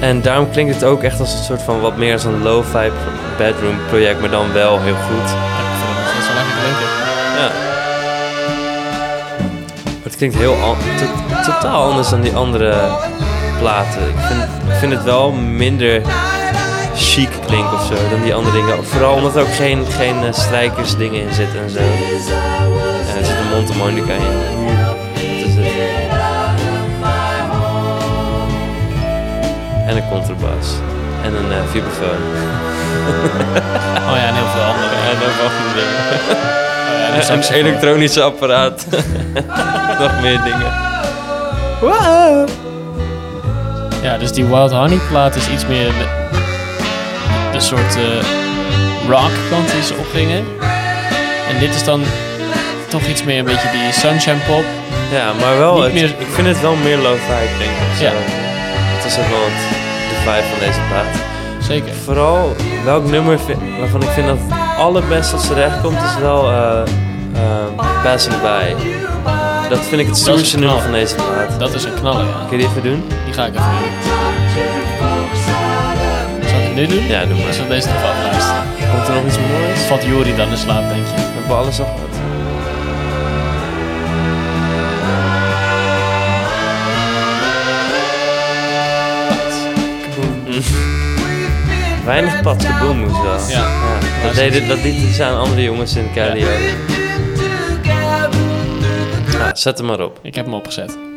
En 0.01 0.23
daarom 0.23 0.51
klinkt 0.51 0.75
het 0.75 0.85
ook 0.85 1.03
echt 1.03 1.21
als 1.21 1.33
een 1.33 1.45
soort 1.45 1.63
van 1.63 1.81
wat 1.81 1.97
meer 1.97 2.13
als 2.13 2.25
een 2.25 2.43
low-fi 2.43 2.91
bedroom 3.39 3.77
project, 3.89 4.21
maar 4.21 4.31
dan 4.31 4.53
wel 4.53 4.81
heel 4.81 4.95
goed. 4.95 5.31
Ja, 5.31 5.61
ik 5.61 5.79
vind 5.79 6.09
steeds 6.09 6.27
wel 6.27 6.37
lekker 6.37 6.55
klinken. 6.63 6.89
Ja. 7.41 7.51
Maar 9.85 10.03
het 10.03 10.17
klinkt 10.17 10.37
heel 10.37 10.55
an- 10.63 11.45
totaal 11.45 11.91
anders 11.91 12.09
dan 12.09 12.21
die 12.21 12.35
andere 12.35 12.75
platen. 13.59 14.01
Ik 14.09 14.15
vind, 14.29 14.43
ik 14.43 14.75
vind 14.79 14.93
het 14.93 15.03
wel 15.05 15.31
minder 15.33 16.03
chic 16.97 17.29
klinken 17.47 17.73
of 17.73 17.85
zo 17.87 17.95
dan 18.11 18.23
die 18.23 18.35
andere 18.35 18.57
dingen. 18.57 18.85
Vooral 18.85 19.15
omdat 19.15 19.37
er 19.37 19.43
ook 19.43 19.55
geen, 19.55 19.87
geen 19.99 20.25
eh, 20.25 20.33
strijkers 20.33 20.97
dingen 20.97 21.21
in 21.23 21.33
zitten 21.35 21.61
en 21.63 21.71
zo. 21.71 21.79
Ja, 21.81 23.19
er 23.19 23.25
zit 23.25 23.37
een 23.39 23.51
mondharmonica 23.55 24.13
in. 24.13 24.21
Dat 24.87 24.97
is 25.23 25.55
het. 25.55 26.11
En 29.87 29.97
een 29.97 30.09
contrabas. 30.11 30.67
En 31.25 31.35
een 31.35 31.53
eh 31.53 31.59
vibrafoon. 31.71 32.21
Oh 34.09 34.19
ja, 34.19 34.25
en 34.27 34.35
heel 34.35 34.47
veel 34.55 34.63
andere. 34.63 34.95
En 34.95 35.19
nog 35.19 35.41
andere 35.41 35.75
dingen. 35.75 36.01
Oh 36.93 36.99
ja, 36.99 37.05
en 37.07 37.13
een 37.13 37.17
Een 37.19 37.23
saxofoon. 37.25 37.57
elektronisch 37.67 38.19
apparaat. 38.19 38.87
Nog 40.01 40.21
meer 40.21 40.41
dingen. 40.43 40.73
Ja, 44.03 44.19
dus 44.19 44.33
die 44.33 44.45
Wild 44.45 44.73
Honey 44.73 44.99
plaat 45.11 45.35
is 45.35 45.49
iets 45.49 45.67
meer 45.67 45.93
de 47.63 47.69
soort 47.69 47.97
eh, 47.97 49.09
rock 49.09 49.31
kant 49.51 49.71
die 49.73 49.83
ze 49.83 49.95
opgingen. 49.99 50.45
En 51.51 51.59
dit 51.59 51.75
is 51.75 51.85
dan 51.85 52.03
toch 52.89 53.07
iets 53.07 53.25
meer 53.25 53.39
een 53.39 53.45
beetje 53.45 53.71
die 53.71 53.93
sunshine 53.93 54.37
pop. 54.47 54.65
Ja, 55.13 55.33
maar 55.41 55.59
wel, 55.59 55.83
het- 55.83 55.93
meer- 55.93 56.15
ik 56.19 56.27
vind 56.33 56.47
het 56.47 56.61
wel 56.61 56.75
meer 56.75 56.97
low-fi, 56.97 57.43
denk 57.59 57.71
ik. 57.71 58.01
Ja. 58.01 58.11
Het 58.97 59.05
is 59.05 59.19
ook 59.19 59.29
wel 59.29 59.45
het- 59.45 59.77
de 60.09 60.17
vibe 60.25 60.47
van 60.51 60.59
deze 60.67 60.79
plaat. 60.89 61.15
zeker. 61.67 61.93
Vooral 62.05 62.57
welk 62.85 63.05
nummer 63.11 63.39
waarvan 63.79 64.03
ik 64.03 64.09
vind 64.09 64.27
dat 64.27 64.37
het 64.49 64.79
allerbest 64.79 65.31
tot 65.31 65.41
z'n 65.41 65.53
recht 65.55 65.81
komt, 65.81 65.97
is 66.03 66.21
wel 66.21 66.51
eh 66.51 66.81
eh, 67.35 67.85
Passing 68.03 68.41
By. 68.41 68.75
Dat 69.69 69.79
vind 69.79 70.01
ik 70.01 70.07
het 70.07 70.17
Dat 70.17 70.17
een 70.17 70.17
stoerste 70.17 70.59
nummer 70.59 70.81
van 70.83 70.93
deze 70.93 71.15
plaat. 71.15 71.59
Dat 71.59 71.75
is 71.75 71.85
een 71.85 71.95
knaller, 71.95 72.25
ja. 72.25 72.47
Kun 72.49 72.59
je 72.59 72.65
die 72.65 72.67
even 72.67 72.83
doen? 72.91 73.05
Die 73.25 73.35
ga 73.35 73.45
ik 73.47 73.53
even 73.55 73.65
doen. 73.81 74.12
Nu 76.83 76.89
doen? 76.89 77.07
Ja, 77.07 77.25
doe 77.25 77.39
maar. 77.39 77.53
We 77.53 77.67
deze 77.69 77.89
nog 77.89 78.03
afluisteren? 78.05 78.63
Komt 78.91 79.09
er 79.09 79.15
nog 79.15 79.25
iets 79.27 79.39
moois? 79.39 79.81
Valt 79.81 80.05
Juri 80.05 80.37
dan 80.37 80.51
in 80.51 80.57
slaap, 80.57 80.89
denk 80.89 81.07
je? 81.07 81.15
We 81.15 81.21
hebben 81.35 81.57
alles 81.57 81.81
al 81.81 81.85
gehad. 81.85 82.11
Weinig 92.05 92.41
pad 92.41 92.67
moest 92.95 93.23
wel. 93.23 93.49
Ja. 93.49 93.69
Dat, 94.23 94.35
deden, 94.35 94.69
dat 94.69 94.83
lieten 94.83 95.15
ze 95.15 95.25
aan 95.25 95.39
andere 95.39 95.63
jongens 95.63 95.97
in 95.97 96.13
Kelly 96.13 96.45
ook. 96.45 96.91
Ja, 99.33 99.55
zet 99.55 99.79
hem 99.79 99.87
maar 99.87 100.01
op. 100.01 100.19
Ik 100.23 100.35
heb 100.35 100.45
hem 100.45 100.55
opgezet. 100.55 101.12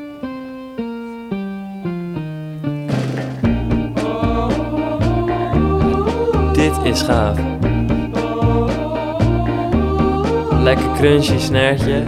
Dit 6.65 6.83
is 6.83 7.01
gaaf. 7.01 7.37
Lekker 10.63 10.85
crunchy 10.95 11.37
snaartje. 11.37 12.03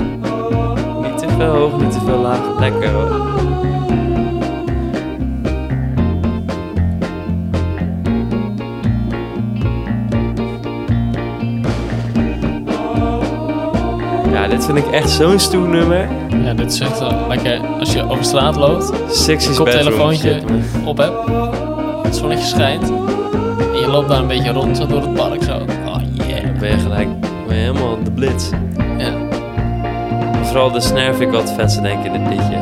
Niet 1.01 1.17
te 1.17 1.25
veel 1.37 1.45
hoog, 1.45 1.81
niet 1.81 1.91
te 1.91 1.99
veel 2.05 2.17
laag. 2.17 2.59
Lekker 2.59 2.89
hoor. 2.89 3.09
Ja, 14.31 14.47
dit 14.47 14.65
vind 14.65 14.77
ik 14.77 14.87
echt 14.87 15.09
zo'n 15.09 15.39
stoer 15.39 15.67
nummer. 15.67 16.09
Ja, 16.43 16.53
dit 16.53 16.71
is 16.71 16.79
echt 16.79 16.99
wel 16.99 17.27
lekker 17.27 17.59
als 17.79 17.93
je 17.93 18.09
over 18.09 18.25
straat 18.25 18.55
loopt, 18.55 18.91
Sexy 19.09 19.49
een 19.49 19.55
koptelefoontje 19.55 20.41
op 20.85 20.97
hebt, 20.97 21.15
het 22.03 22.15
zonnetje 22.15 22.45
schijnt 22.45 22.91
je 23.87 23.93
loopt 23.93 24.09
daar 24.09 24.19
een 24.19 24.27
beetje 24.27 24.51
rond 24.51 24.77
zo 24.77 24.85
door 24.85 25.01
het 25.01 25.13
park 25.13 25.43
zo. 25.43 25.57
Oh 25.85 26.01
yeah. 26.13 26.59
Ben 26.59 26.69
je 26.69 26.77
gelijk 26.77 27.07
ben 27.19 27.57
je 27.57 27.61
helemaal 27.61 28.03
de 28.03 28.11
blitz. 28.11 28.49
Ja. 28.97 29.13
Vooral 30.43 30.71
de 30.71 30.79
snare 30.79 31.13
vind 31.13 31.33
ik 31.33 31.39
wat 31.39 31.53
vetste 31.53 31.81
denk 31.81 32.05
ik 32.05 32.13
in 32.13 32.23
dit 32.23 32.29
liedje. 32.29 32.57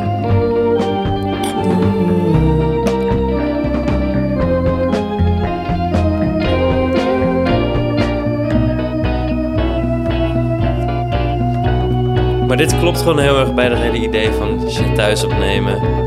Maar 12.46 12.56
dit 12.56 12.78
klopt 12.78 12.98
gewoon 12.98 13.18
heel 13.18 13.38
erg 13.38 13.54
bij 13.54 13.68
dat 13.68 13.78
hele 13.78 13.98
idee 13.98 14.32
van 14.32 14.70
shit 14.70 14.94
thuis 14.94 15.24
opnemen. 15.24 16.05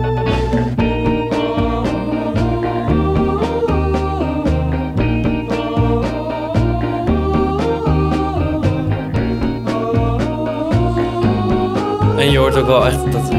En 12.19 12.31
je 12.31 12.37
hoort 12.37 12.55
ook 12.55 12.65
wel 12.67 12.85
echt 12.85 13.11
dat 13.11 13.29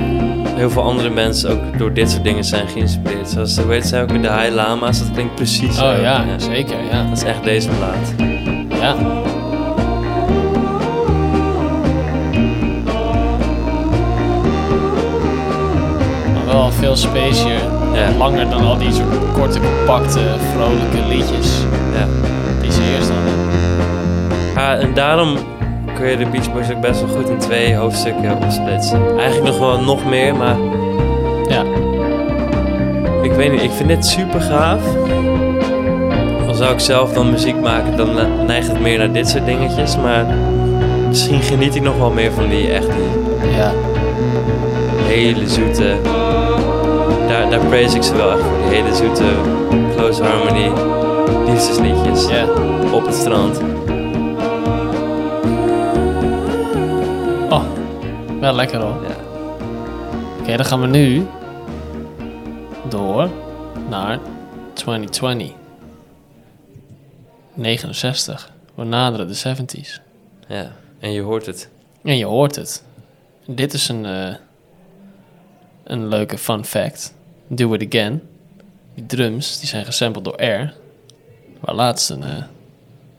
heel 0.55 0.71
veel 0.71 0.83
andere 0.83 1.11
mensen 1.11 1.51
ook 1.51 1.79
door 1.79 1.93
dit 1.93 2.11
soort 2.11 2.25
dingen 2.25 2.45
zijn 2.45 2.69
geïnspireerd. 2.69 3.29
Zoals, 3.29 3.59
hoe 3.59 3.73
heet 3.73 3.87
zij 3.87 4.03
ook 4.03 4.11
weer, 4.11 4.23
de 4.23 4.33
High 4.33 4.55
Lama's, 4.55 4.99
dat 4.99 5.11
klinkt 5.13 5.35
precies. 5.35 5.81
Oh 5.81 5.93
ja, 6.01 6.25
zeker, 6.37 6.77
ja. 6.91 7.03
Dat 7.09 7.17
is 7.17 7.23
echt 7.25 7.45
deze 7.45 7.69
plaat. 7.69 8.15
Ja. 8.81 8.95
Maar 16.35 16.47
wel 16.47 16.71
veel 16.71 16.97
spacier. 16.97 17.61
Ja. 17.95 18.17
Langer 18.19 18.51
dan 18.51 18.61
al 18.63 18.79
die 18.79 18.93
soort 18.93 19.33
korte, 19.33 19.59
compacte, 19.61 20.21
vrolijke 20.55 21.09
liedjes 21.09 21.53
Ja. 21.93 22.07
die 22.61 22.73
ze 22.73 22.81
eerst 22.97 23.11
hadden. 23.11 23.35
Ja, 24.55 24.77
en 24.77 24.95
daarom 24.95 25.37
kun 26.01 26.11
je 26.11 26.17
de 26.17 26.27
Beach 26.27 26.53
Boys 26.53 26.71
ook 26.71 26.81
best 26.81 27.01
wel 27.01 27.17
goed 27.17 27.29
in 27.29 27.39
twee 27.39 27.75
hoofdstukken 27.75 28.37
opsplitsen. 28.43 29.19
Eigenlijk 29.19 29.51
nog 29.51 29.59
wel 29.59 29.81
nog 29.81 30.05
meer, 30.05 30.37
maar 30.37 30.57
Ja, 31.49 31.65
ik 33.23 33.33
weet 33.33 33.53
niet, 33.53 33.63
ik 33.63 33.71
vind 33.71 33.89
dit 33.89 34.07
super 34.07 34.41
gaaf. 34.41 34.83
Al 36.47 36.55
zou 36.55 36.73
ik 36.73 36.81
zelf 36.81 37.13
dan 37.13 37.31
muziek 37.31 37.61
maken, 37.61 37.97
dan 37.97 38.15
ne- 38.15 38.45
neigt 38.47 38.69
het 38.69 38.81
meer 38.81 38.99
naar 38.99 39.13
dit 39.13 39.29
soort 39.29 39.47
dingetjes. 39.47 39.97
Maar 39.97 40.27
misschien 41.09 41.43
geniet 41.43 41.75
ik 41.75 41.83
nog 41.83 41.97
wel 41.97 42.11
meer 42.11 42.33
van 42.33 42.49
die 42.49 42.73
echt 42.73 42.87
die 42.87 43.51
ja. 43.57 43.73
hele 45.07 45.49
zoete. 45.49 45.95
Daar, 47.29 47.51
daar 47.51 47.67
praise 47.69 47.97
ik 47.97 48.03
ze 48.03 48.17
wel 48.17 48.31
echt 48.31 48.41
voor. 48.41 48.69
Die 48.69 48.81
hele 48.81 48.95
zoete 48.95 49.25
close 49.97 50.23
harmony 50.23 50.71
liefdesliedjes 51.47 52.29
ja. 52.29 52.45
op 52.93 53.07
het 53.07 53.15
strand. 53.15 53.61
Wel 58.41 58.55
lekker 58.55 58.81
hoor. 58.81 59.03
Ja. 59.03 59.17
Oké, 60.41 60.57
dan 60.57 60.65
gaan 60.67 60.81
we 60.81 60.87
nu 60.87 61.27
door 62.89 63.31
naar 63.89 64.19
2020. 64.73 65.53
69. 67.55 68.51
We 68.75 68.85
naderen 68.85 69.29
de 69.29 69.35
70s. 69.57 70.01
ja, 70.49 70.73
en 71.01 71.13
je 71.13 71.21
hoort 71.21 71.47
het. 71.47 71.69
En 72.05 72.17
je 72.17 72.25
hoort 72.25 72.57
het. 72.57 72.85
Dit 73.47 73.73
is 73.73 73.89
een, 73.89 74.05
eh, 74.07 74.35
een 75.85 76.09
leuke 76.09 76.39
fun 76.39 76.65
fact. 76.65 77.15
Do 77.47 77.73
It 77.75 77.87
Again. 77.95 78.23
Die 78.95 79.07
drums 79.07 79.59
die 79.59 79.69
zijn 79.69 79.85
gesampled 79.85 80.25
door 80.25 80.37
Air. 80.37 80.75
Waar 81.61 81.75
laatst 81.75 82.11
een 82.11 82.23
eh, 82.23 82.43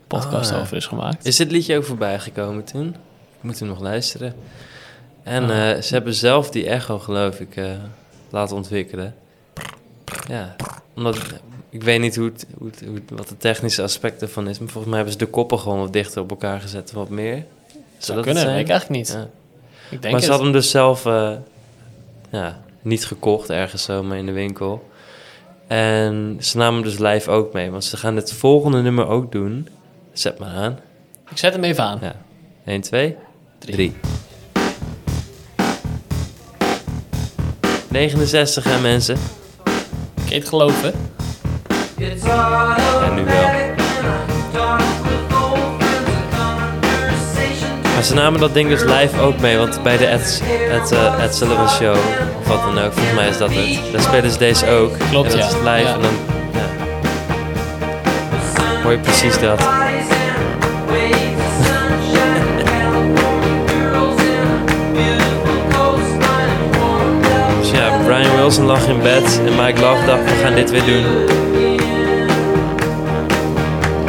podcast 0.06 0.52
Ah. 0.52 0.60
over 0.60 0.76
is 0.76 0.86
gemaakt. 0.86 1.24
Is 1.26 1.36
dit 1.36 1.50
liedje 1.50 1.76
ook 1.76 1.84
voorbij 1.84 2.18
gekomen 2.18 2.64
toen? 2.64 2.88
Ik 3.36 3.42
moet 3.42 3.58
hem 3.58 3.68
nog 3.68 3.80
luisteren. 3.80 4.34
En 5.22 5.50
Ah. 5.50 5.70
eh, 5.70 5.82
ze 5.82 5.94
hebben 5.94 6.14
zelf 6.14 6.50
die 6.50 6.66
echo, 6.68 6.98
geloof 6.98 7.40
ik, 7.40 7.56
eh, 7.56 7.70
laten 8.30 8.56
ontwikkelen. 8.56 9.14
Ja, 10.28 10.56
omdat 10.96 11.18
ik 11.70 11.82
weet 11.82 12.00
niet 12.00 12.16
hoe 12.16 12.24
het, 12.24 12.46
hoe 12.58 12.66
het, 12.68 12.82
hoe 12.86 12.94
het- 12.94 13.10
wat 13.10 13.28
de 13.28 13.36
technische 13.36 13.82
aspect 13.82 14.22
ervan 14.22 14.48
is. 14.48 14.58
Maar 14.58 14.68
volgens 14.68 14.86
mij 14.86 14.94
hebben 15.02 15.12
ze 15.12 15.24
de 15.24 15.30
koppen 15.30 15.58
gewoon 15.58 15.78
wat 15.78 15.92
dichter 15.92 16.22
op 16.22 16.30
elkaar 16.30 16.60
gezet 16.60 16.92
wat 16.92 17.08
meer. 17.08 17.44
Zou 17.98 18.16
dat 18.16 18.24
kunnen, 18.26 18.42
zijn? 18.42 18.58
ik 18.58 18.68
eigenlijk 18.68 18.98
niet. 19.00 19.12
Ja. 19.16 19.28
Ik 19.90 20.02
denk 20.02 20.12
Maar 20.14 20.22
ze 20.22 20.28
hadden 20.28 20.46
hem 20.46 20.56
dus 20.56 20.70
zelf 20.70 21.06
eh, 21.06 21.32
ja, 22.30 22.60
niet 22.82 23.06
gekocht 23.06 23.50
ergens 23.50 23.82
zomaar 23.82 24.18
in 24.18 24.26
de 24.26 24.32
winkel. 24.32 24.90
En 25.66 26.36
ze 26.40 26.56
namen 26.56 26.74
hem 26.74 26.82
dus 26.90 26.98
live 26.98 27.30
ook 27.30 27.52
mee. 27.52 27.70
Want 27.70 27.84
ze 27.84 27.96
gaan 27.96 28.16
het 28.16 28.32
volgende 28.32 28.82
nummer 28.82 29.06
ook 29.06 29.32
doen. 29.32 29.68
Zet 30.12 30.38
maar 30.38 30.48
aan. 30.48 30.78
Ik 31.30 31.38
zet 31.38 31.52
hem 31.52 31.64
even 31.64 31.84
aan. 31.84 31.98
Ja. 32.02 32.14
1, 32.64 32.80
2, 32.80 33.16
3. 33.58 33.92
69 37.92 38.64
hè 38.64 38.80
mensen. 38.80 39.16
Kun 40.14 40.24
je 40.28 40.34
het 40.34 40.48
geloven? 40.48 40.92
Ja, 41.96 43.10
nu 43.14 43.24
wel. 43.24 43.50
Maar 47.94 48.02
ze 48.04 48.14
namen 48.14 48.40
dat 48.40 48.54
ding 48.54 48.68
dus 48.68 48.82
live 48.82 49.20
ook 49.20 49.40
mee, 49.40 49.56
want 49.56 49.82
bij 49.82 49.96
de 49.96 50.06
Ed, 50.06 50.42
Ed, 50.70 50.94
Ed 51.20 51.34
Sullivan 51.34 51.68
Show, 51.68 51.96
of 52.40 52.46
wat 52.46 52.62
dan 52.62 52.78
ook, 52.78 52.92
volgens 52.92 53.14
mij 53.14 53.28
is 53.28 53.38
dat 53.38 53.50
het. 53.52 53.92
Daar 53.92 54.02
spelen 54.02 54.30
ze 54.30 54.38
deze 54.38 54.68
ook. 54.68 54.98
Klopt, 55.10 55.32
en 55.32 55.38
dat 55.38 55.50
ja. 55.50 55.56
is 55.56 55.64
live 55.64 55.88
Ja. 55.88 55.94
en 55.94 56.00
dan 56.00 56.12
ja. 56.52 56.66
hoor 58.82 58.92
je 58.92 58.98
precies 58.98 59.38
dat. 59.40 59.81
Brian 68.06 68.36
Wilson 68.36 68.64
lag 68.64 68.86
in 68.86 69.00
bed 69.02 69.40
en 69.46 69.54
Mike 69.64 69.80
Love 69.80 70.04
dacht, 70.06 70.24
we 70.24 70.34
gaan 70.42 70.54
dit 70.54 70.70
weer 70.70 70.84
doen. 70.84 71.04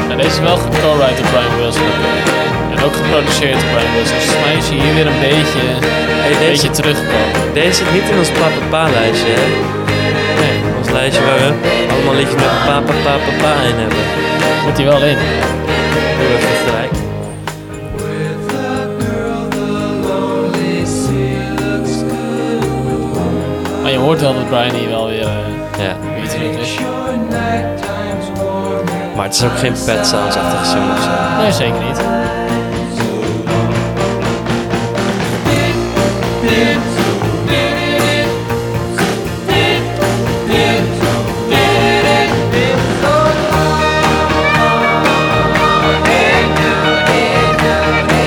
Nou, 0.07 0.15
deze 0.21 0.27
is 0.27 0.39
wel 0.39 0.57
gecowrite 0.57 1.21
door 1.21 1.31
Brian 1.31 1.55
Wilson. 1.57 1.89
En 2.73 2.83
ook 2.85 2.95
geproduceerd 3.01 3.59
door 3.61 3.69
Brian 3.73 3.93
Wilson. 3.95 4.15
Dus 4.17 4.25
volgens 4.25 4.45
mij 4.45 4.55
is 4.61 4.67
hij 4.69 4.77
hier 4.83 4.93
weer 4.97 5.07
een 5.13 5.21
beetje, 5.29 5.63
Hey, 6.23 6.31
een 6.31 6.39
deze, 6.39 6.51
beetje 6.51 6.71
teruggekomen. 6.81 7.53
deze 7.53 7.73
zit 7.73 7.93
niet 7.93 8.09
in 8.11 8.17
ons 8.17 8.31
papa 8.39 8.83
lijstje 8.89 9.31
hè? 9.39 9.45
Nee, 10.41 10.57
Ons 10.79 10.89
lijstje 10.91 11.23
waar 11.25 11.39
we 11.43 11.49
allemaal 11.93 12.15
liedjes 12.19 12.35
met 12.35 12.53
pa, 12.67 12.75
pa, 12.87 12.93
pa, 13.05 13.13
pa, 13.25 13.31
pa 13.41 13.53
in 13.69 13.77
hebben. 13.83 14.03
moet 14.63 14.77
hij 14.77 14.85
wel 14.85 15.03
in. 15.11 15.17
Doe 16.17 16.27
even 16.37 16.57
gelijk. 16.65 17.02
Je 23.93 23.99
hoort 23.99 24.21
wel 24.21 24.33
dat 24.33 24.49
Brian 24.49 24.75
hier 24.75 24.89
wel 24.89 25.07
weer, 25.07 25.21
eh, 25.21 25.83
Ja. 25.85 25.95
is. 26.21 26.35
Maar 29.15 29.25
het 29.25 29.33
is 29.33 29.43
ook 29.43 29.57
geen 29.57 29.73
Pet 29.85 30.07
Sounds-achtige 30.07 30.65
song 30.65 30.91
of 30.91 31.03
zo. 31.03 31.41
Nee, 31.41 31.51
zeker 31.51 31.83
niet. 31.83 32.01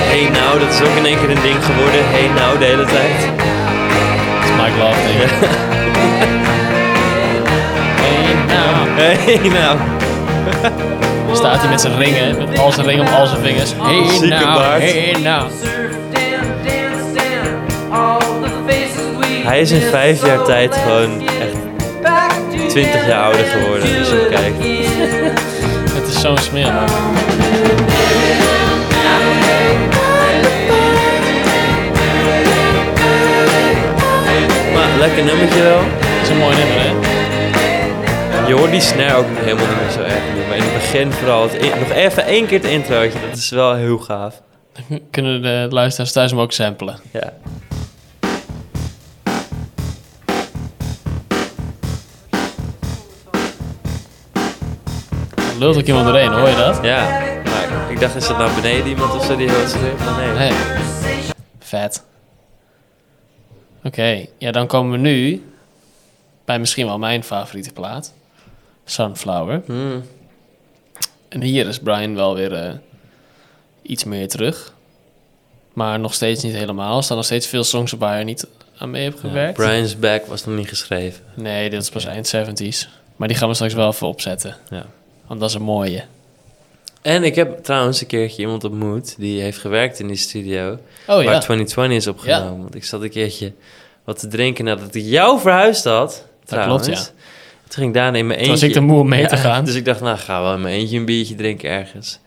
Hey 0.09 0.29
nou, 0.29 0.59
dat 0.59 0.69
is 0.73 0.81
ook 0.81 0.95
in 0.95 1.05
één 1.05 1.19
keer 1.19 1.29
een 1.29 1.41
ding 1.41 1.65
geworden. 1.65 2.01
Hey 2.05 2.27
nou, 2.35 2.59
de 2.59 2.65
hele 2.65 2.85
tijd. 2.85 3.29
Ik. 4.77 5.29
Hey, 8.01 8.33
nou. 8.47 8.89
Hey 8.99 9.49
nou. 9.49 9.77
Staat 11.35 11.59
hij 11.59 11.69
met 11.69 11.81
zijn 11.81 11.97
ringen, 11.97 12.37
met 12.37 12.59
al 12.59 12.71
zijn 12.71 12.87
ringen 12.87 13.07
om 13.07 13.13
al 13.13 13.25
zijn 13.25 13.41
vingers. 13.41 13.73
Hey, 13.77 14.09
Zieke 14.09 14.27
nou. 14.27 14.59
baard. 14.59 14.81
Hey, 14.81 15.15
nou. 15.23 15.51
Hij 19.43 19.61
is 19.61 19.71
in 19.71 19.81
vijf 19.81 20.25
jaar 20.25 20.43
tijd 20.43 20.75
gewoon 20.75 21.21
echt 21.21 22.69
20 22.69 23.07
jaar 23.07 23.23
ouder 23.23 23.45
geworden. 23.45 23.99
Als 23.99 24.09
je 24.09 24.15
hem 24.15 24.29
kijkt. 24.29 24.57
Het 25.97 26.07
is 26.07 26.21
zo'n 26.21 26.37
smeer, 26.37 26.73
lekker 34.97 35.23
nummertje 35.23 35.61
wel. 35.63 35.79
Dat 35.99 36.21
is 36.21 36.29
een 36.29 36.37
mooi 36.37 36.55
nummer, 36.57 36.75
hè? 36.79 36.95
Je 38.47 38.53
hoort 38.53 38.71
die 38.71 38.81
snare 38.81 39.15
ook 39.15 39.25
helemaal 39.35 39.67
niet 39.67 39.81
meer 39.81 39.91
zo 39.91 39.99
erg. 40.01 40.47
Maar 40.47 40.57
in 40.57 40.63
het 40.63 40.73
begin 40.73 41.11
vooral. 41.11 41.43
Het 41.43 41.53
in- 41.53 41.79
nog 41.79 41.89
even 41.91 42.25
één 42.25 42.45
keer 42.45 42.59
het 42.61 42.67
introotje. 42.69 43.19
Dat 43.29 43.37
is 43.37 43.49
wel 43.49 43.75
heel 43.75 43.97
gaaf. 43.97 44.41
Kunnen 45.11 45.41
de 45.41 45.67
luisteraars 45.69 46.11
thuis 46.11 46.31
hem 46.31 46.39
ook 46.39 46.51
samplen. 46.51 46.99
Ja. 47.11 47.33
Lult 55.59 55.77
ook 55.77 55.83
iemand 55.85 56.05
doorheen, 56.05 56.31
hoor 56.33 56.49
je 56.49 56.55
dat? 56.55 56.79
Ja. 56.81 57.09
Maar 57.43 57.91
ik 57.91 57.99
dacht, 57.99 58.15
is 58.15 58.27
dat 58.27 58.37
naar 58.37 58.53
beneden 58.55 58.87
iemand 58.87 59.15
of 59.15 59.25
zo 59.25 59.35
die 59.35 59.49
heel 59.49 59.67
schreeuwt? 59.67 59.99
Maar 59.99 60.37
nee. 60.37 60.49
Nee. 60.49 60.57
Vet. 61.59 62.03
Oké, 63.87 64.25
ja, 64.37 64.51
dan 64.51 64.67
komen 64.67 64.91
we 64.91 64.97
nu 64.97 65.43
bij 66.45 66.59
misschien 66.59 66.85
wel 66.85 66.97
mijn 66.99 67.23
favoriete 67.23 67.73
plaat. 67.73 68.13
Sunflower. 68.85 69.61
Hmm. 69.65 70.03
En 71.29 71.41
hier 71.41 71.67
is 71.67 71.79
Brian 71.79 72.15
wel 72.15 72.35
weer 72.35 72.53
eh, 72.53 72.73
iets 73.81 74.03
meer 74.03 74.27
terug. 74.27 74.73
Maar 75.73 75.99
nog 75.99 76.13
steeds 76.13 76.43
niet 76.43 76.53
helemaal. 76.53 76.97
Er 76.97 77.03
staan 77.03 77.17
nog 77.17 77.25
steeds 77.25 77.47
veel 77.47 77.63
songs 77.63 77.91
waar 77.91 78.13
hij 78.13 78.23
niet 78.23 78.47
aan 78.77 78.91
mee 78.91 79.01
heeft 79.01 79.21
Ja, 79.21 79.27
gewerkt. 79.27 79.57
Brian's 79.57 79.99
Back 79.99 80.25
was 80.25 80.45
nog 80.45 80.55
niet 80.55 80.69
geschreven. 80.69 81.23
Nee, 81.35 81.69
dit 81.69 81.81
is 81.81 81.89
pas 81.89 82.05
eind 82.05 82.35
70s. 82.35 82.89
Maar 83.15 83.27
die 83.27 83.37
gaan 83.37 83.47
we 83.47 83.53
straks 83.53 83.73
wel 83.73 83.87
even 83.87 84.07
opzetten. 84.07 84.55
Ja. 84.69 84.85
Want 85.27 85.39
dat 85.39 85.49
is 85.49 85.55
een 85.55 85.61
mooie. 85.61 86.03
En 87.07 87.23
ik 87.23 87.35
heb 87.35 87.63
trouwens 87.63 88.01
een 88.01 88.07
keertje 88.07 88.41
iemand 88.41 88.63
ontmoet 88.63 89.15
die 89.17 89.41
heeft 89.41 89.57
gewerkt 89.57 89.99
in 89.99 90.07
die 90.07 90.15
studio. 90.15 90.71
Oh 90.71 91.15
waar 91.15 91.23
ja. 91.23 91.39
2020 91.39 91.97
is 91.97 92.07
opgenomen. 92.07 92.61
Want 92.61 92.75
ik 92.75 92.83
zat 92.83 93.01
een 93.01 93.09
keertje 93.09 93.53
wat 94.03 94.19
te 94.19 94.27
drinken 94.27 94.65
nadat 94.65 94.95
ik 94.95 95.03
jou 95.03 95.39
verhuisd 95.39 95.83
had. 95.83 96.27
Trouwens. 96.45 96.87
klopt, 96.87 96.99
ja. 96.99 97.05
Toen 97.63 97.73
ging 97.73 97.87
ik 97.87 97.93
daarna 97.93 98.17
in 98.17 98.27
mijn 98.27 98.39
Toen 98.39 98.49
eentje... 98.49 98.67
was 98.67 98.75
ik 98.75 98.81
te 98.81 98.87
moe 98.87 98.99
om 98.99 99.09
mee 99.09 99.27
te 99.27 99.37
gaan. 99.37 99.65
Dus 99.65 99.75
ik 99.75 99.85
dacht, 99.85 100.01
nou, 100.01 100.17
ga 100.17 100.41
wel 100.41 100.53
in 100.53 100.61
mijn 100.61 100.75
eentje 100.75 100.97
een 100.97 101.05
biertje 101.05 101.35
drinken 101.35 101.69
ergens. 101.69 102.19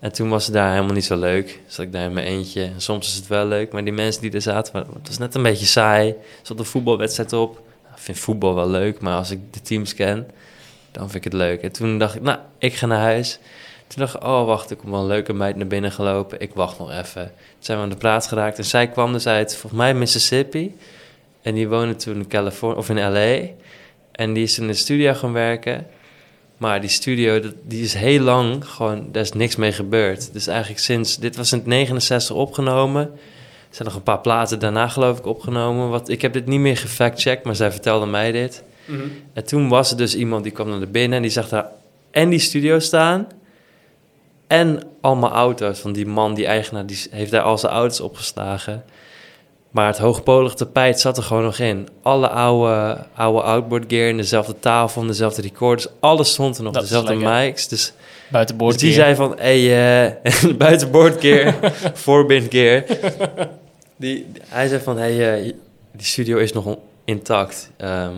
En 0.00 0.12
toen 0.12 0.28
was 0.28 0.44
het 0.44 0.54
daar 0.54 0.70
helemaal 0.72 0.94
niet 0.94 1.04
zo 1.04 1.18
leuk. 1.18 1.60
Zat 1.66 1.84
ik 1.84 1.92
daar 1.92 2.04
in 2.04 2.12
mijn 2.12 2.26
eentje. 2.26 2.62
En 2.62 2.80
soms 2.80 3.08
is 3.08 3.14
het 3.14 3.26
wel 3.26 3.46
leuk, 3.46 3.72
maar 3.72 3.84
die 3.84 3.92
mensen 3.92 4.22
die 4.22 4.32
er 4.32 4.42
zaten, 4.42 4.78
het 4.78 5.08
was 5.08 5.18
net 5.18 5.34
een 5.34 5.42
beetje 5.42 5.66
saai. 5.66 6.14
Zat 6.42 6.58
een 6.58 6.64
voetbalwedstrijd 6.64 7.32
op. 7.32 7.54
Nou, 7.54 7.94
Ik 7.96 8.02
vind 8.02 8.18
voetbal 8.18 8.54
wel 8.54 8.68
leuk, 8.68 9.00
maar 9.00 9.16
als 9.16 9.30
ik 9.30 9.38
de 9.50 9.60
teams 9.60 9.94
ken, 9.94 10.30
dan 10.92 11.10
vind 11.10 11.24
ik 11.24 11.32
het 11.32 11.40
leuk. 11.40 11.62
En 11.62 11.72
toen 11.72 11.98
dacht 11.98 12.14
ik, 12.14 12.22
nou, 12.22 12.38
ik 12.58 12.74
ga 12.74 12.86
naar 12.86 13.00
huis. 13.00 13.38
Toen 13.92 14.02
dacht 14.02 14.14
ik, 14.14 14.24
oh 14.24 14.46
wacht, 14.46 14.70
ik 14.70 14.78
kom 14.78 14.90
wel 14.90 15.00
een 15.00 15.06
leuke 15.06 15.32
meid 15.32 15.56
naar 15.56 15.66
binnen 15.66 15.92
gelopen. 15.92 16.40
Ik 16.40 16.54
wacht 16.54 16.78
nog 16.78 16.90
even. 16.90 17.24
Toen 17.24 17.56
zijn 17.58 17.78
we 17.78 17.84
aan 17.84 17.90
de 17.90 17.96
praat 17.96 18.26
geraakt. 18.26 18.58
En 18.58 18.64
zij 18.64 18.88
kwam 18.88 19.12
dus 19.12 19.26
uit, 19.26 19.56
volgens 19.56 19.82
mij, 19.82 19.94
Mississippi. 19.94 20.76
En 21.42 21.54
die 21.54 21.68
woonde 21.68 21.96
toen 21.96 22.14
in 22.14 22.28
Californië, 22.28 22.76
of 22.76 22.88
in 22.88 23.12
L.A. 23.12 23.48
En 24.12 24.32
die 24.32 24.42
is 24.42 24.58
in 24.58 24.66
de 24.66 24.74
studio 24.74 25.14
gaan 25.14 25.32
werken. 25.32 25.86
Maar 26.56 26.80
die 26.80 26.90
studio, 26.90 27.40
die 27.64 27.82
is 27.82 27.94
heel 27.94 28.20
lang 28.20 28.68
gewoon, 28.68 29.08
daar 29.12 29.22
is 29.22 29.32
niks 29.32 29.56
mee 29.56 29.72
gebeurd. 29.72 30.32
Dus 30.32 30.46
eigenlijk 30.46 30.80
sinds, 30.80 31.18
dit 31.18 31.36
was 31.36 31.52
in 31.52 31.58
het 31.58 31.66
69 31.66 32.36
opgenomen. 32.36 33.02
Er 33.02 33.78
zijn 33.78 33.88
nog 33.88 33.96
een 33.96 34.02
paar 34.02 34.20
platen 34.20 34.58
daarna 34.58 34.88
geloof 34.88 35.18
ik 35.18 35.26
opgenomen. 35.26 35.88
Wat, 35.88 36.08
ik 36.08 36.22
heb 36.22 36.32
dit 36.32 36.46
niet 36.46 36.60
meer 36.60 36.76
gefact-checked, 36.76 37.44
maar 37.44 37.56
zij 37.56 37.70
vertelde 37.70 38.06
mij 38.06 38.32
dit. 38.32 38.62
En 39.32 39.44
toen 39.44 39.68
was 39.68 39.90
er 39.90 39.96
dus 39.96 40.14
iemand 40.14 40.42
die 40.42 40.52
kwam 40.52 40.68
naar 40.68 40.88
binnen 40.88 41.16
en 41.16 41.22
die 41.22 41.30
zag 41.30 41.48
daar 41.48 41.66
en 42.10 42.28
die 42.28 42.38
studio 42.38 42.78
staan. 42.78 43.26
En 44.52 44.82
allemaal 45.00 45.30
auto's 45.30 45.78
van 45.78 45.92
die 45.92 46.06
man, 46.06 46.34
die 46.34 46.46
eigenaar, 46.46 46.86
die 46.86 47.06
heeft 47.10 47.30
daar 47.30 47.42
al 47.42 47.58
zijn 47.58 47.72
auto's 47.72 48.00
opgeslagen. 48.00 48.84
Maar 49.70 49.86
het 49.86 49.98
hoogpolig 49.98 50.54
tapijt 50.54 51.00
zat 51.00 51.16
er 51.16 51.22
gewoon 51.22 51.42
nog 51.42 51.58
in. 51.58 51.88
Alle 52.02 52.28
oude, 52.28 53.06
oude 53.14 53.42
outboard 53.42 53.84
gear 53.88 54.08
in 54.08 54.16
dezelfde 54.16 54.58
tafel, 54.58 55.06
dezelfde 55.06 55.42
recorders. 55.42 55.88
Alles 56.00 56.32
stond 56.32 56.56
er 56.56 56.62
nog, 56.62 56.72
Dat 56.72 56.82
dezelfde 56.82 57.14
mics. 57.14 57.68
Dus, 57.68 57.92
Buitenboord 58.28 58.72
dus 58.72 58.82
die 58.82 58.92
gear. 58.92 59.04
zei 59.04 59.16
van, 59.16 59.38
hey, 59.38 60.06
eh 60.06 60.54
buitenboord 60.66 61.20
gear, 61.20 61.54
voorbind 62.04 62.46
gear. 62.50 62.84
Die, 63.96 64.26
hij 64.48 64.68
zei 64.68 64.80
van, 64.82 64.98
hey, 64.98 65.42
eh, 65.44 65.52
die 65.92 66.06
studio 66.06 66.36
is 66.38 66.52
nog 66.52 66.76
intact. 67.04 67.70
Ehm, 67.76 68.14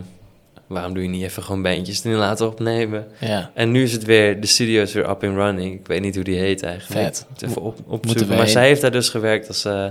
waarom 0.67 0.95
doe 0.95 1.03
je 1.03 1.09
niet 1.09 1.23
even 1.23 1.43
gewoon 1.43 1.63
bandjes 1.63 2.05
erin 2.05 2.19
laten 2.19 2.47
opnemen? 2.47 3.07
Ja. 3.21 3.51
En 3.55 3.71
nu 3.71 3.83
is 3.83 3.93
het 3.93 4.05
weer, 4.05 4.41
de 4.41 4.47
studio 4.47 4.83
is 4.83 4.93
weer 4.93 5.09
up 5.11 5.25
and 5.25 5.37
running. 5.37 5.75
Ik 5.81 5.87
weet 5.87 6.01
niet 6.01 6.15
hoe 6.15 6.25
die 6.25 6.39
heet 6.39 6.63
eigenlijk. 6.63 7.01
Vet. 7.05 7.27
Moet 7.31 7.43
even 7.43 7.63
op, 7.63 7.79
opzoeken. 7.87 8.37
Maar 8.37 8.49
zij 8.49 8.67
heeft 8.67 8.81
daar 8.81 8.91
dus 8.93 9.09
gewerkt 9.09 9.49
als... 9.49 9.65
eh, 9.65 9.87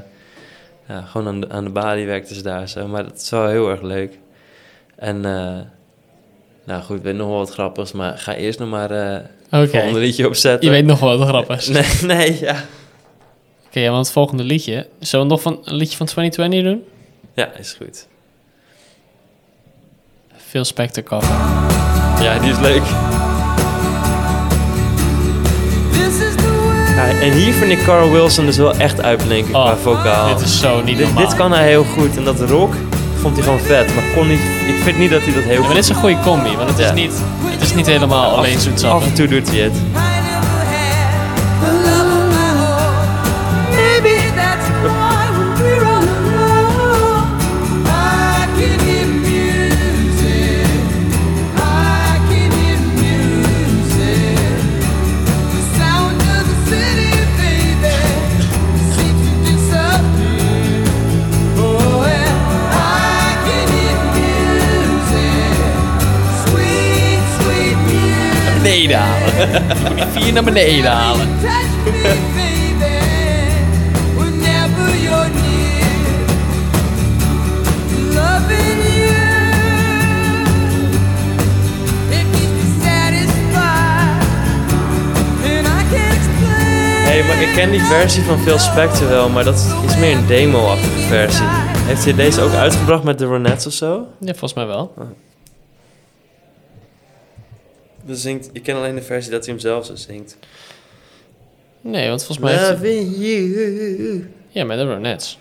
ja, 0.88 1.02
gewoon 1.02 1.28
aan 1.28 1.42
de, 1.42 1.50
aan 1.50 1.64
de 1.64 1.70
balie 1.70 2.06
werkte 2.06 2.34
ze 2.34 2.42
daar 2.42 2.70
zo. 2.70 2.88
Maar 2.88 3.04
dat 3.04 3.22
is 3.22 3.30
wel 3.30 3.48
heel 3.48 3.70
erg 3.70 3.82
leuk. 3.82 4.18
En... 4.96 5.26
eh, 5.26 5.60
nou 6.66 6.84
goed, 6.84 6.98
ik 6.98 7.04
weet 7.04 7.16
nog 7.16 7.28
wel 7.28 7.38
wat 7.38 7.50
grappigs, 7.52 7.92
maar 7.92 8.18
ga 8.18 8.36
eerst 8.36 8.60
nog 8.60 8.70
maar 8.70 8.92
eh 8.92 9.16
Oké. 9.46 9.58
het 9.62 9.70
volgende 9.70 10.00
liedje 10.00 10.28
opzetten. 10.28 10.66
Je 10.70 10.74
weet 10.76 10.86
nog 10.86 11.00
wel 11.00 11.18
wat 11.18 11.28
grappigs. 11.28 11.68
Nee, 12.02 12.18
nee, 12.18 12.40
ja. 12.40 12.66
Oké, 13.68 13.90
want 13.90 14.06
het 14.06 14.14
volgende 14.14 14.44
liedje. 14.44 14.88
Zullen 15.00 15.26
we 15.26 15.32
nog 15.32 15.42
van, 15.42 15.60
een 15.64 15.76
liedje 15.76 15.98
van 15.98 16.06
2020 16.06 16.72
doen? 16.72 16.84
Ja, 17.34 17.58
is 17.58 17.74
goed. 17.74 18.08
Veel 20.54 20.64
Spectre 20.66 21.04
cover. 21.04 21.30
Ja, 22.22 22.40
die 22.40 22.52
is 22.52 22.58
leuk. 22.60 22.82
Ja, 26.96 27.08
en 27.22 27.32
hier 27.32 27.54
vind 27.54 27.72
ik 27.72 27.84
Carl 27.84 28.12
Wilson 28.12 28.46
dus 28.46 28.58
wel 28.58 28.74
echt 28.76 29.02
uitblinken 29.02 29.52
qua 29.52 29.76
vocaal. 29.76 30.30
Oh, 30.30 30.38
dit 30.38 30.46
is 30.46 30.60
zo 30.60 30.82
niet 30.84 30.98
dit, 30.98 31.06
normaal. 31.06 31.26
dit 31.26 31.36
kan 31.36 31.52
hij 31.52 31.68
heel 31.68 31.84
goed. 31.84 32.18
En 32.18 32.24
dat 32.24 32.40
rock 32.40 32.74
vond 33.22 33.36
hij 33.36 33.44
gewoon 33.44 33.60
vet. 33.60 33.96
Maar 33.96 34.04
kon 34.16 34.28
niet, 34.28 34.40
ik 34.68 34.76
vind 34.84 34.98
niet 34.98 35.12
dat 35.12 35.22
hij 35.22 35.34
dat 35.34 35.44
heel 35.44 35.52
Ja, 35.52 35.58
goed 35.58 35.66
maar 35.66 35.76
dit 35.76 35.84
is 35.84 35.90
een 35.90 35.96
goede 35.96 36.18
combi, 36.24 36.56
want 36.58 36.70
het 36.70 36.80
is, 36.80 36.86
Ja. 36.88 36.94
niet, 36.94 37.14
het 37.44 37.62
is 37.62 37.74
niet 37.74 37.86
helemaal 37.86 38.32
Af- 38.32 38.38
alleen 38.38 38.56
Af 38.56 38.62
zoetsappig. 38.62 39.08
en 39.08 39.14
toe 39.14 39.28
doet 39.28 39.50
hij 39.50 39.60
het. 39.60 39.74
satisfied, 82.84 84.24
and 85.44 85.68
I 85.68 85.82
can't 85.92 86.16
explain. 86.18 87.04
Hé, 87.04 87.10
hey, 87.10 87.24
maar 87.24 87.42
ik 87.42 87.54
ken 87.56 87.72
die 87.72 87.82
versie 87.82 88.24
van 88.24 88.40
Phil 88.40 88.60
Spector 88.60 89.08
wel, 89.10 89.30
maar 89.30 89.44
dat 89.44 89.56
is 89.86 89.96
meer 89.98 90.18
een 90.18 90.28
demo-achtige 90.28 91.00
versie. 91.00 91.46
Heeft 91.86 92.04
hij 92.04 92.14
deze 92.14 92.42
ook 92.42 92.54
uitgebracht 92.54 93.04
met 93.04 93.20
de 93.20 93.26
Ronettes 93.26 93.68
of 93.68 93.74
zo? 93.74 94.08
Ja, 94.20 94.32
volgens 94.32 94.54
mij 94.54 94.66
wel. 94.66 94.94
Dat 94.96 95.08
zingt, 98.08 98.50
ik 98.54 98.64
ken 98.64 98.76
alleen 98.76 98.96
de 98.96 99.02
versie 99.02 99.32
dat 99.32 99.46
hij 99.46 99.54
hem 99.54 99.62
zelf 99.62 99.86
zo 99.86 99.96
zingt. 99.96 100.38
Nee, 101.82 102.10
want 102.10 102.24
volgens 102.24 102.48
mij... 102.48 102.58
heeft 102.58 102.70
Loving 102.70 103.16
you. 103.18 104.32
Ja, 104.50 104.64
met 104.64 104.78
de 104.78 104.84
Ronettes. 104.84 105.40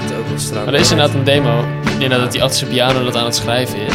Het 0.00 0.18
ook 0.18 0.28
wel 0.28 0.38
strak. 0.38 0.64
Maar 0.64 0.74
er 0.74 0.80
is 0.80 0.90
inderdaad 0.90 1.14
een 1.14 1.24
demo. 1.24 1.64
Inderdaad 1.92 2.20
dat 2.20 2.32
die 2.32 2.42
achterin 2.42 2.72
piano 2.72 3.04
dat 3.04 3.16
aan 3.16 3.24
het 3.24 3.34
schrijven 3.34 3.78
is. 3.78 3.94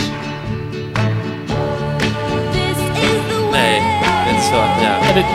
Nee, 3.51 3.80
dit 4.27 4.43
is 4.43 4.49
wel, 4.49 4.59
ja. 4.59 4.99
Ja, 5.01 5.13
dit, 5.13 5.26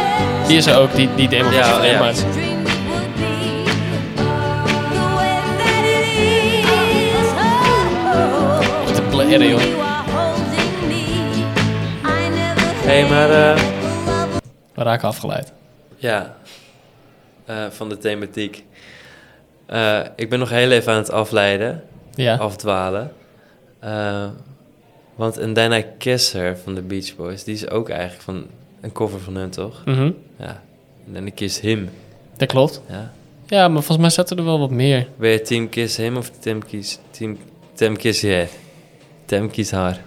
die 0.48 0.56
is 0.56 0.66
er 0.66 0.76
ook, 0.78 0.94
die, 0.94 1.08
die 1.14 1.28
demo. 1.28 1.50
Ja, 1.50 1.78
van 1.78 1.86
ja. 1.86 1.98
maar 1.98 2.14
joh. 9.28 9.58
Hé, 12.86 13.00
hey, 13.00 13.08
maar 13.08 13.30
eh, 13.30 13.62
We 14.74 14.82
raken 14.82 15.08
afgeleid. 15.08 15.52
ja, 15.96 16.36
Eh, 17.44 17.64
van 17.70 17.88
de 17.88 17.98
thematiek. 17.98 18.64
Eh, 19.66 20.00
ik 20.16 20.30
ben 20.30 20.38
nog 20.38 20.50
heel 20.50 20.70
even 20.70 20.92
aan 20.92 20.98
het 20.98 21.10
afleiden, 21.10 21.82
Ja. 22.14 22.36
afdwalen. 22.36 23.12
Eh, 23.78 24.26
want 25.14 25.40
And 25.40 25.54
Then 25.54 25.72
I 25.72 25.84
Kiss 25.98 26.32
Her 26.32 26.58
van 26.64 26.74
de 26.74 26.82
Beach 26.82 27.16
Boys, 27.16 27.44
die 27.44 27.54
is 27.54 27.68
ook 27.68 27.88
eigenlijk 27.88 28.22
van 28.22 28.46
een 28.80 28.92
cover 28.92 29.20
van 29.20 29.34
hun, 29.36 29.50
toch? 29.50 29.82
Mhm. 29.84 30.10
Ja. 30.38 30.62
And 31.06 31.14
Then 31.14 31.26
I 31.26 31.30
Kiss 31.34 31.60
Him. 31.60 31.88
Dat 32.36 32.48
klopt. 32.48 32.80
Ja. 32.88 33.12
Ja, 33.46 33.62
maar 33.68 33.76
volgens 33.82 33.98
mij 33.98 34.10
zaten 34.10 34.36
er 34.36 34.44
wel 34.44 34.58
wat 34.58 34.70
meer. 34.70 35.06
Ben 35.16 35.30
je 35.30 35.40
Team 35.40 35.68
Kiss 35.68 35.96
Him 35.96 36.16
of 36.16 36.30
Team 36.30 36.64
Kiss, 36.64 36.98
team, 37.10 37.38
team 37.74 37.96
Kiss 37.96 38.22
Her? 38.22 38.48
Team 39.26 39.50
Kiss 39.50 39.70
Haar. 39.70 40.00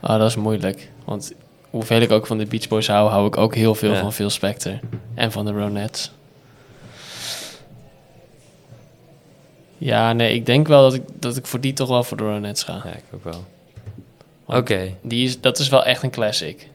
Ah, 0.00 0.18
dat 0.18 0.28
is 0.28 0.36
moeilijk. 0.36 0.90
Want 1.04 1.32
hoeveel 1.70 2.00
ik 2.00 2.10
ook 2.10 2.26
van 2.26 2.38
de 2.38 2.46
Beach 2.46 2.68
Boys 2.68 2.88
hou, 2.88 3.10
hou 3.10 3.26
ik 3.26 3.36
ook 3.36 3.54
heel 3.54 3.74
veel 3.74 3.92
Ja. 3.92 4.00
van 4.00 4.12
Phil 4.12 4.30
Spector. 4.30 4.78
En 5.14 5.32
van 5.32 5.44
de 5.44 5.52
Ronettes. 5.52 6.12
Ja, 9.78 10.12
nee, 10.12 10.34
ik 10.34 10.46
denk 10.46 10.66
wel 10.68 10.82
dat 10.82 10.94
ik, 10.94 11.02
dat 11.14 11.36
ik 11.36 11.46
voor 11.46 11.60
die 11.60 11.72
toch 11.72 11.88
wel 11.88 12.04
voor 12.04 12.16
de 12.16 12.22
Ronettes 12.24 12.62
ga. 12.62 12.72
Ja, 12.84 12.90
ik 12.94 13.04
ook 13.14 13.24
wel. 13.24 13.44
Oké. 14.46 14.94
Die 15.02 15.24
is, 15.26 15.40
dat 15.40 15.58
is 15.58 15.68
wel 15.68 15.84
echt 15.84 16.02
een 16.02 16.10
classic. 16.10 16.68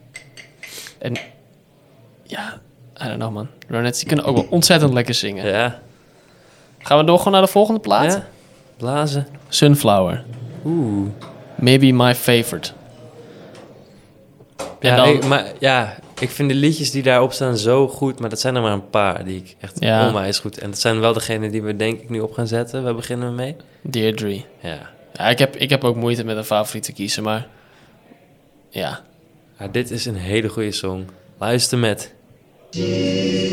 En 0.97 1.17
ja, 2.23 2.59
I 3.01 3.05
don't 3.07 3.17
know 3.17 3.31
man. 3.33 3.47
Ronettes 3.67 3.99
die 3.99 4.07
kunnen 4.07 4.25
ook 4.25 4.35
wel 4.35 4.47
ontzettend 4.49 4.93
lekker 4.93 5.13
zingen. 5.13 5.45
Ja. 5.47 5.79
Gaan 6.79 6.97
we 6.97 7.03
door 7.03 7.17
gewoon 7.17 7.33
naar 7.33 7.41
de 7.41 7.47
volgende 7.47 7.79
plaat? 7.79 8.13
Ja. 8.13 8.27
Blazen. 8.77 9.27
Sunflower. 9.47 10.23
Oeh. 10.65 11.09
Maybe 11.63 11.91
my 11.91 12.15
favorite. 12.15 12.71
Ja, 14.79 14.95
dan- 14.95 15.07
ik, 15.07 15.25
maar 15.25 15.45
ja, 15.59 15.95
ik 16.19 16.29
vind 16.29 16.49
de 16.49 16.55
liedjes 16.55 16.91
die 16.91 17.03
daarop 17.03 17.33
staan 17.33 17.57
zo 17.57 17.87
goed, 17.87 18.19
maar 18.19 18.29
dat 18.29 18.39
zijn 18.39 18.55
er 18.55 18.61
maar 18.61 18.71
een 18.71 18.89
paar 18.89 19.25
die 19.25 19.37
ik 19.37 19.55
echt 19.59 19.75
Ja. 19.79 20.07
onwijs 20.07 20.39
goed. 20.39 20.57
En 20.59 20.69
dat 20.69 20.79
zijn 20.79 20.99
wel 20.99 21.13
degenen 21.13 21.51
die 21.51 21.61
we 21.61 21.75
denk 21.75 22.01
ik 22.01 22.09
nu 22.09 22.19
op 22.19 22.33
gaan 22.33 22.47
zetten. 22.47 22.83
Waar 22.83 22.95
beginnen 22.95 23.27
we 23.29 23.33
mee? 23.33 23.55
Deirdre. 23.81 24.41
Ja. 24.59 24.89
Ja, 25.13 25.29
ik 25.29 25.39
heb, 25.39 25.55
ik 25.55 25.69
heb 25.69 25.83
ook 25.83 25.95
moeite 25.95 26.23
met 26.23 26.37
een 26.37 26.43
favoriet 26.43 26.83
te 26.83 26.91
kiezen, 26.93 27.23
maar 27.23 27.47
ja. 28.69 29.01
ja 29.59 29.67
dit 29.67 29.91
is 29.91 30.05
een 30.05 30.15
hele 30.15 30.47
goede 30.49 30.71
song. 30.71 31.05
Luister 31.39 31.77
met. 31.77 32.13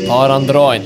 Parandroin. 0.07 0.81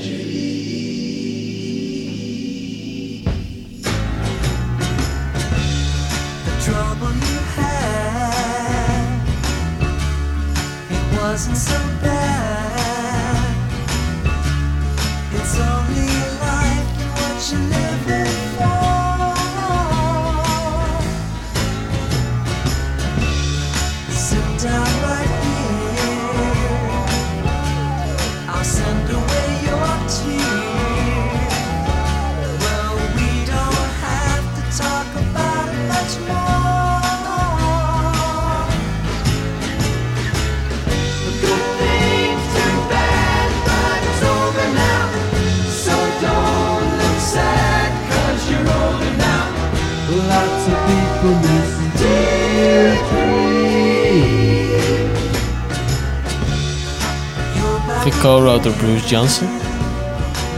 Johnson. 59.06 59.48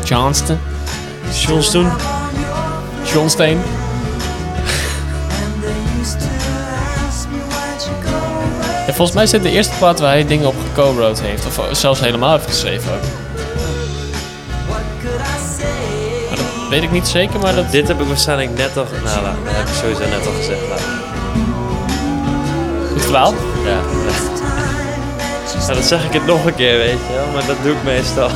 Johnston. 0.05 0.59
Johnston. 1.33 1.91
Johnsteen. 3.05 3.61
En 8.87 8.95
volgens 8.95 9.13
mij 9.13 9.25
is 9.25 9.31
dit 9.31 9.43
de 9.43 9.51
eerste 9.51 9.77
plaat 9.79 10.01
waar 10.01 10.11
hij 10.11 10.27
dingen 10.27 10.47
op 10.47 10.55
geco-wrote 10.69 11.23
heeft. 11.23 11.47
Of 11.47 11.69
zelfs 11.73 12.01
helemaal 12.01 12.33
heeft 12.33 12.47
geschreven 12.47 12.93
ook. 12.93 13.03
Maar 16.29 16.37
dat 16.37 16.69
weet 16.71 16.83
ik 16.83 16.91
niet 16.91 17.07
zeker, 17.09 17.41
maar 17.41 17.55
dat... 17.55 17.71
Dit 17.71 17.89
heb 17.89 18.01
ik 18.01 18.07
waarschijnlijk 18.07 18.57
net 18.57 18.77
al... 18.77 18.87
Nou, 19.05 19.25
dat 19.45 19.55
heb 19.55 19.69
ik 19.69 19.75
sowieso 19.75 20.09
net 20.09 20.27
al 20.27 20.33
gezegd. 20.33 20.69
laat. 20.69 20.81
Goed 22.93 23.05
verhaal. 23.05 23.35
Ja. 25.69 25.75
dan 25.75 25.83
zeg 25.83 26.05
ik 26.05 26.13
het 26.13 26.27
nog 26.27 26.45
een 26.45 26.55
keer, 26.55 26.77
weet 26.79 26.99
je 27.09 27.13
wel. 27.15 27.27
Maar 27.33 27.47
dat 27.47 27.57
doe 27.63 27.73
ik 27.73 27.83
meestal. 27.83 28.31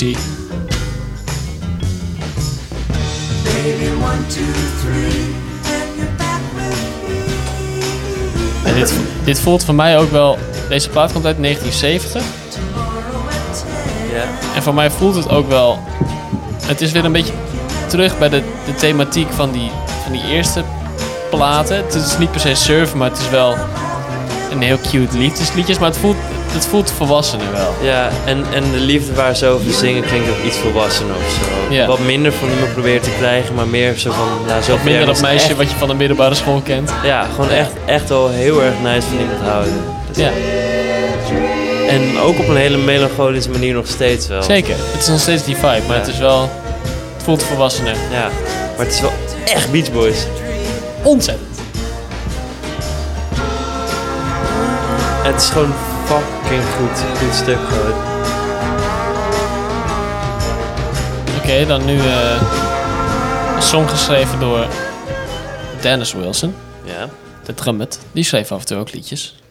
Baby, 0.00 0.16
one, 4.00 4.26
two, 4.28 4.52
three, 4.80 5.34
and 5.64 5.96
you're 5.96 6.16
back 6.16 6.40
with 6.54 6.80
me. 7.08 7.20
En 8.64 8.74
dit, 8.74 8.94
dit 9.24 9.40
voelt 9.40 9.64
voor 9.64 9.74
mij 9.74 9.98
ook 9.98 10.10
wel... 10.10 10.38
Deze 10.68 10.88
plaat 10.88 11.12
komt 11.12 11.26
uit 11.26 11.42
1970. 11.42 12.22
Ja. 14.12 14.24
En 14.54 14.62
voor 14.62 14.74
mij 14.74 14.90
voelt 14.90 15.14
het 15.14 15.28
ook 15.28 15.48
wel... 15.48 15.78
Het 16.62 16.80
is 16.80 16.92
weer 16.92 17.04
een 17.04 17.12
beetje 17.12 17.32
terug 17.88 18.18
bij 18.18 18.28
de, 18.28 18.42
de 18.66 18.74
thematiek 18.74 19.28
van 19.32 19.52
die, 19.52 19.70
van 20.02 20.12
die 20.12 20.24
eerste 20.24 20.64
platen. 21.30 21.76
Het 21.76 21.94
is 21.94 22.18
niet 22.18 22.30
per 22.30 22.40
se 22.40 22.54
surfen, 22.54 22.98
maar 22.98 23.10
het 23.10 23.18
is 23.18 23.30
wel 23.30 23.56
een 24.50 24.62
heel 24.62 24.78
cute 24.90 25.18
liefdesliedjes. 25.18 25.78
Maar 25.78 25.88
het 25.88 25.98
voelt, 25.98 26.16
het 26.52 26.66
voelt 26.66 26.90
volwassener 26.96 27.52
wel. 27.52 27.74
Ja, 27.82 28.08
en, 28.24 28.44
en 28.52 28.70
de 28.72 28.78
liefde 28.78 29.14
waar 29.14 29.36
ze 29.36 29.46
over 29.46 29.72
zingen 29.72 30.02
klinkt 30.04 30.28
ook 30.28 30.44
iets 30.46 30.56
volwassener 30.56 31.14
of 31.16 31.30
zo. 31.32 31.74
Ja. 31.74 31.86
Wat 31.86 31.98
minder 31.98 32.32
van 32.32 32.48
iemand 32.50 32.72
proberen 32.72 33.02
te 33.02 33.10
krijgen, 33.18 33.54
maar 33.54 33.66
meer 33.66 33.98
zo 33.98 34.10
van... 34.10 34.28
Ja, 34.46 34.60
zo 34.62 34.74
Of 34.74 34.82
minder 34.84 35.06
dat 35.06 35.20
meisje 35.20 35.56
wat 35.56 35.70
je 35.70 35.76
van 35.76 35.88
de 35.88 35.94
middelbare 35.94 36.34
school 36.34 36.60
kent. 36.64 36.90
Ja, 37.04 37.26
gewoon 37.34 37.50
echt, 37.50 37.70
echt 37.86 38.08
wel 38.08 38.28
heel 38.28 38.62
erg 38.62 38.74
nice 38.82 39.06
van 39.08 39.18
iemand 39.18 39.40
houden. 39.40 39.72
Dus- 40.08 40.16
Ja, 40.16 40.30
En 41.88 42.18
ook 42.18 42.38
op 42.38 42.48
een 42.48 42.56
hele 42.56 42.76
melancholische 42.76 43.50
manier 43.50 43.74
nog 43.74 43.86
steeds 43.86 44.26
wel. 44.28 44.42
zeker. 44.42 44.74
Het 44.92 45.00
is 45.02 45.08
nog 45.08 45.20
steeds 45.20 45.44
die 45.44 45.54
vibe, 45.56 45.66
maar 45.86 45.96
Ja. 45.96 46.02
het 46.02 46.06
is 46.08 46.18
wel... 46.18 46.40
Het 47.14 47.22
voelt 47.24 47.42
volwassener. 47.42 47.94
Ja, 48.10 48.28
maar 48.76 48.86
het 48.86 48.94
is 48.94 49.00
wel 49.00 49.12
echt 49.44 49.70
Beach 49.70 49.92
Boys. 49.92 50.26
Ontzettend. 51.02 51.48
Het 55.22 55.40
is 55.42 55.48
gewoon 55.48 55.72
fucking 56.50 56.68
goed. 56.74 57.18
Goed 57.18 57.34
stuk 57.34 57.58
gewoon. 57.58 57.94
Oké, 61.42 61.66
dan 61.66 61.84
nu 61.84 61.98
eh, 61.98 62.42
een 63.56 63.62
song 63.62 63.88
geschreven 63.88 64.40
door 64.40 64.66
Dennis 65.80 66.12
Wilson, 66.12 66.54
Ja. 66.84 67.08
de 67.44 67.54
drummet. 67.54 67.98
Die 68.12 68.24
schreef 68.24 68.52
af 68.52 68.60
en 68.60 68.66
toe 68.66 68.78
ook 68.78 68.92
liedjes. 68.92 69.42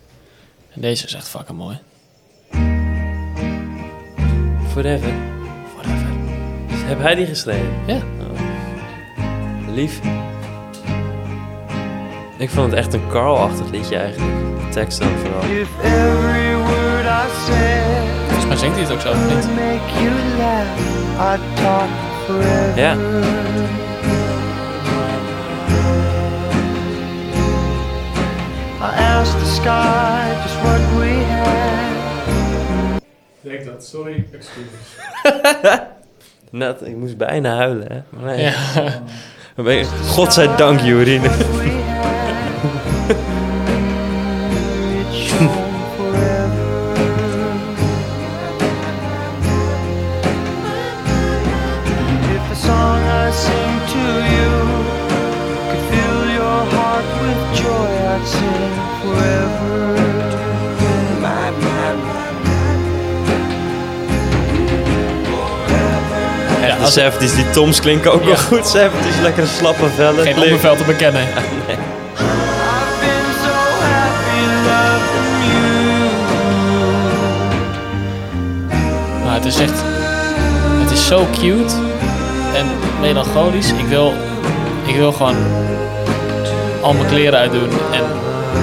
En 0.74 0.82
deze 0.82 1.06
is 1.06 1.14
echt 1.14 1.28
fucking 1.30 1.58
mooi. 1.58 1.80
Forever. 4.72 5.14
Whatever. 5.76 6.08
Heb 6.72 7.02
hij 7.02 7.16
die 7.16 7.26
geschreven? 7.26 7.74
Ja. 7.88 8.00
Lief. 9.74 10.00
Ik 12.38 12.50
vond 12.50 12.70
het 12.72 12.80
echt 12.80 12.94
een 12.94 13.08
Carl-achtig 13.10 13.70
liedje 13.70 13.96
eigenlijk. 13.96 14.34
De 14.60 14.70
tekst 14.70 15.00
dan 15.00 15.10
vooral. 15.18 16.49
Zingt 18.60 18.76
hij 18.76 18.84
het 18.84 18.94
ook 18.94 19.02
zo, 19.02 19.10
of 19.12 19.28
niet? 19.28 19.48
Ja. 22.76 22.96
I 28.82 29.04
asked 29.18 29.40
the 29.40 29.46
sky 29.46 30.28
just 30.44 30.62
what 30.62 30.80
we 30.98 31.24
had. 31.44 33.02
denk 33.42 33.66
dat, 33.66 33.86
sorry, 33.86 34.26
excuses. 34.32 34.98
Net, 36.52 36.82
ik 36.82 36.96
moest 36.96 37.18
bijna 37.18 37.56
huilen, 37.56 37.88
hè. 37.92 38.02
Maar 38.10 38.36
nee. 38.36 38.42
Ja. 38.42 39.84
Godzijdank, 40.06 40.80
Jorien. 40.80 41.22
70's, 66.90 67.36
die 67.36 67.50
toms 67.50 67.80
klinken 67.80 68.12
ook 68.14 68.24
wel 68.24 68.38
goed. 68.38 68.78
70's, 68.78 69.22
lekkere 69.22 69.48
slappe 69.48 69.90
vellen. 69.96 70.24
geen 70.24 70.36
ondervel 70.36 70.76
te 70.76 70.84
bekennen. 70.84 71.28
Maar 79.24 79.38
het 79.38 79.46
is 79.46 79.60
echt... 79.60 79.84
Het 80.80 80.92
is 80.92 81.08
zo 81.08 81.28
cute 81.32 81.74
en 82.54 82.66
melancholisch. 83.02 83.72
Ik 83.72 83.86
wil, 83.86 84.14
ik 84.86 84.96
wil 84.96 85.12
gewoon 85.12 85.36
al 86.82 86.94
mijn 86.94 87.08
kleren 87.08 87.40
uitdoen 87.40 87.70
en 87.92 88.04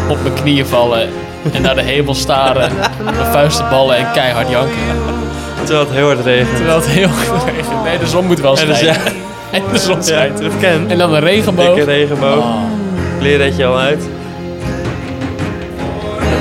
op 0.08 0.22
mijn 0.22 0.34
knieën 0.34 0.66
vallen 0.66 1.08
en 1.52 1.62
naar 1.62 1.74
de 1.74 1.82
hemel 1.82 2.14
staren, 2.14 2.72
mijn 3.04 3.32
vuisten 3.32 3.68
ballen 3.68 3.96
en 3.96 4.12
keihard 4.12 4.48
janken. 4.48 5.25
Terwijl 5.66 5.86
het 5.86 5.96
heel 5.96 6.06
hard 6.06 6.24
regent. 6.24 6.56
Terwijl 6.56 6.76
het 6.76 6.86
heel 6.88 7.08
goed 7.08 7.44
regent. 7.44 7.84
Nee, 7.84 7.98
de 7.98 8.06
zon 8.06 8.26
moet 8.26 8.40
wel 8.40 8.58
En 8.58 8.66
dus, 8.66 8.78
schijnen. 8.78 9.02
ja, 9.04 9.10
En 9.58 9.62
de 9.72 9.78
zon 9.78 10.02
schijnt. 10.02 10.40
dat 10.40 10.52
ken. 10.60 10.86
En 10.88 10.98
dan 10.98 11.14
een 11.14 11.20
regenboog. 11.20 11.74
Dikke 11.74 11.90
regenboog. 11.90 12.44
Oh. 12.44 13.66
Al 13.66 13.78
uit. 13.78 14.02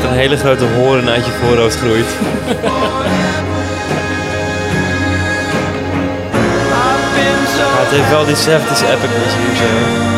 Dat 0.02 0.12
een 0.12 0.18
hele 0.18 0.38
grote 0.38 0.66
hoorn 0.66 1.10
uit 1.10 1.26
je 1.26 1.32
voorhoofd 1.32 1.78
groeit. 1.78 2.06
Het 7.78 7.98
heeft 7.98 8.10
wel 8.10 8.26
die 8.26 8.36
70's 8.36 8.82
epicness 8.82 9.36
hier 9.36 9.56
zo. 9.56 10.14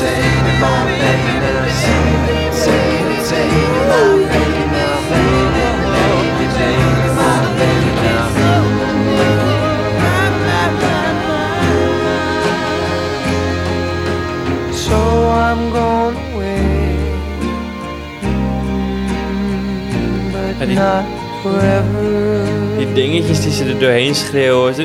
So 0.00 1.49
die- 20.74 20.78
not 20.84 21.04
forever. 21.42 22.48
Die 22.76 22.92
dingetjes 22.92 23.40
die 23.42 23.52
ze 23.52 23.64
er 23.64 23.78
doorheen 23.78 24.14
schreeuwen. 24.14 24.74
zo- 24.74 24.82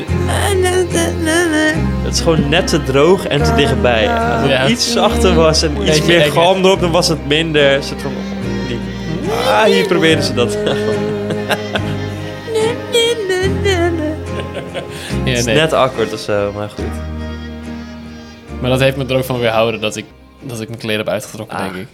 Het 2.04 2.14
is 2.14 2.20
gewoon 2.20 2.48
net 2.48 2.66
te 2.66 2.82
droog 2.82 3.26
en 3.26 3.42
te 3.42 3.54
dichtbij. 3.54 4.08
Als 4.08 4.40
het 4.40 4.50
Ja. 4.50 4.68
iets 4.68 4.92
zachter 4.92 5.34
was 5.34 5.62
en 5.62 5.82
iets 5.88 6.02
meer 6.02 6.20
galm 6.20 6.64
erop, 6.64 6.80
dan 6.80 6.90
was 6.90 7.08
het 7.08 7.26
minder. 7.26 7.82
Soort 7.82 8.02
van, 8.02 8.12
die- 8.68 8.78
ah, 9.48 9.62
hier 9.64 9.86
proberen 9.86 10.22
ze 10.22 10.34
dat. 10.34 10.56
Ja, 15.24 15.30
Het 15.32 15.38
is 15.38 15.44
nee. 15.44 15.54
net 15.54 15.72
akkoord 15.72 16.12
of 16.12 16.18
zo, 16.20 16.52
maar 16.54 16.68
goed. 16.68 16.84
Maar 18.60 18.70
dat 18.70 18.80
heeft 18.80 18.96
me 18.96 19.04
er 19.06 19.16
ook 19.16 19.24
van 19.24 19.38
weerhouden 19.38 19.80
dat 19.80 19.96
ik, 19.96 20.04
dat 20.42 20.60
ik 20.60 20.68
mijn 20.68 20.80
kleren 20.80 20.98
heb 21.04 21.08
uitgetrokken, 21.08 21.56
Ah. 21.58 21.62
denk 21.64 21.74
ik. 21.76 21.86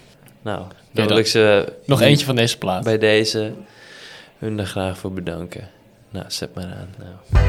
Nou, 0.42 0.58
dan 0.58 0.68
dan- 0.92 1.06
wil 1.06 1.16
ik 1.16 1.26
ze 1.26 1.72
Nog 1.86 2.00
eentje 2.00 2.26
van 2.26 2.36
deze 2.36 2.58
plaat. 2.58 2.84
bij 2.84 2.98
deze 2.98 3.52
hun 4.42 4.58
er 4.58 4.66
graag 4.66 4.98
voor 4.98 5.12
bedanken. 5.12 5.68
Nou, 6.10 6.24
zet 6.28 6.54
maar 6.54 6.64
aan. 6.64 6.88
Nou. 6.98 7.44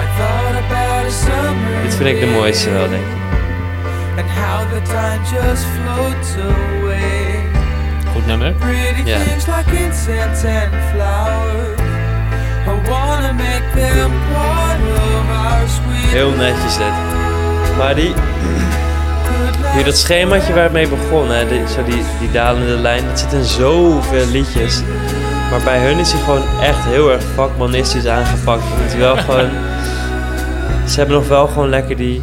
I 0.00 0.06
thought 0.18 0.56
about 0.64 1.06
a 1.06 1.10
summer 1.10 1.82
Dit 1.82 1.94
vind 1.94 2.08
ik 2.08 2.20
de 2.20 2.26
mooiste 2.26 2.70
wel, 2.70 2.88
denk 2.88 3.02
ik. 3.02 3.16
and 4.18 4.30
how 4.30 4.58
the 4.74 4.82
time 4.82 5.20
just 5.42 5.64
floats 5.64 6.34
away. 6.36 7.42
Goed 8.12 8.26
nummer. 8.26 8.52
Pretty 8.52 9.02
Yeah. 9.04 9.20
things 9.20 9.46
like 9.46 9.84
incense 9.84 10.46
and 10.48 10.72
flowers. 10.92 11.80
I 12.66 12.88
wanna 12.90 13.32
make 13.32 13.64
them 13.74 14.10
part 14.32 14.80
of 14.80 15.30
our 15.30 15.68
sweet 15.68 16.12
Heel 16.12 16.30
netjes 16.30 16.76
dit. 16.76 16.96
Maar 17.78 17.94
die, 17.94 18.12
hier 19.74 19.84
dat 19.84 19.96
schemaatje 19.96 20.54
waar 20.54 20.62
het 20.62 20.72
mee 20.72 20.88
begon, 20.88 21.30
hè, 21.30 21.48
die, 21.48 21.68
zo 21.68 21.84
die, 21.84 22.02
die 22.20 22.30
dalende 22.30 22.76
lijn, 22.76 23.04
dat 23.06 23.18
zit 23.18 23.32
in 23.32 23.44
zoveel 23.44 24.26
liedjes. 24.26 24.82
Maar 25.50 25.60
bij 25.64 25.78
hun 25.78 25.98
is 25.98 26.12
hij 26.12 26.20
gewoon 26.20 26.42
echt 26.62 26.84
heel 26.84 27.12
erg 27.12 27.22
vakmanistisch 27.34 28.06
aangepakt. 28.06 28.62
Hij 28.66 28.98
wel 28.98 29.16
gewoon... 29.16 29.50
Ze 30.86 30.98
hebben 30.98 31.16
nog 31.16 31.28
wel 31.28 31.46
gewoon 31.46 31.68
lekker 31.68 31.96
die... 31.96 32.22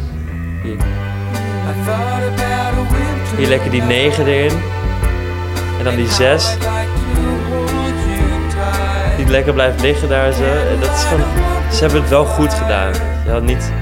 hier 3.36 3.48
lekker 3.48 3.70
die 3.70 3.82
9 3.82 4.26
erin. 4.26 4.52
En 5.78 5.84
dan 5.84 5.96
die 5.96 6.10
6. 6.10 6.22
I'd 6.22 6.58
like 6.58 6.68
to 7.14 7.20
hold 7.50 7.88
you 8.06 8.48
tight. 8.48 9.16
Die 9.16 9.26
lekker 9.26 9.52
blijft 9.52 9.80
liggen 9.80 10.08
daar 10.08 10.32
zo. 10.32 10.44
En 10.44 10.80
dat 10.80 10.90
is 10.90 11.04
gewoon... 11.04 11.24
Ze 11.72 11.80
hebben 11.80 12.00
het 12.00 12.10
wel 12.10 12.24
goed 12.24 12.54
gedaan. 12.54 12.92
Je 13.24 13.30
had 13.30 13.42
niet... 13.42 13.72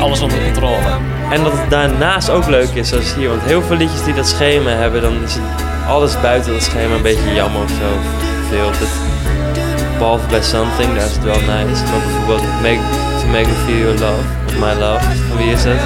Alles 0.00 0.20
onder 0.20 0.38
controle. 0.44 0.98
En 1.30 1.42
dat 1.42 1.52
het 1.52 1.70
daarnaast 1.70 2.30
ook 2.30 2.46
leuk 2.46 2.70
is, 2.74 2.88
zoals 2.88 3.14
hier. 3.14 3.28
Want 3.28 3.42
heel 3.42 3.62
veel 3.62 3.76
liedjes 3.76 4.04
die 4.04 4.14
dat 4.14 4.28
schema 4.28 4.70
hebben, 4.70 5.02
dan 5.02 5.22
is 5.24 5.34
het 5.34 5.42
alles 5.88 6.20
buiten 6.20 6.52
dat 6.52 6.62
schema 6.62 6.94
een 6.94 7.02
beetje 7.02 7.34
jammer 7.34 7.62
of 7.62 7.70
zo. 7.70 8.18
Veel. 8.50 8.70
Behalve 9.98 10.26
bij 10.26 10.42
Something, 10.42 10.94
daar 10.94 11.04
is 11.04 11.12
het 11.12 11.24
wel 11.24 11.40
nice. 11.40 11.82
Maar 11.84 12.00
bijvoorbeeld 12.06 12.42
make, 12.62 12.80
To 13.20 13.26
Make 13.26 13.46
Me 13.46 13.54
Feel 13.66 13.76
Your 13.76 13.98
Love, 13.98 14.22
of 14.46 14.54
My 14.58 14.72
Love. 14.82 15.04
Van 15.28 15.36
wie 15.36 15.52
is 15.52 15.62
dat? 15.62 15.78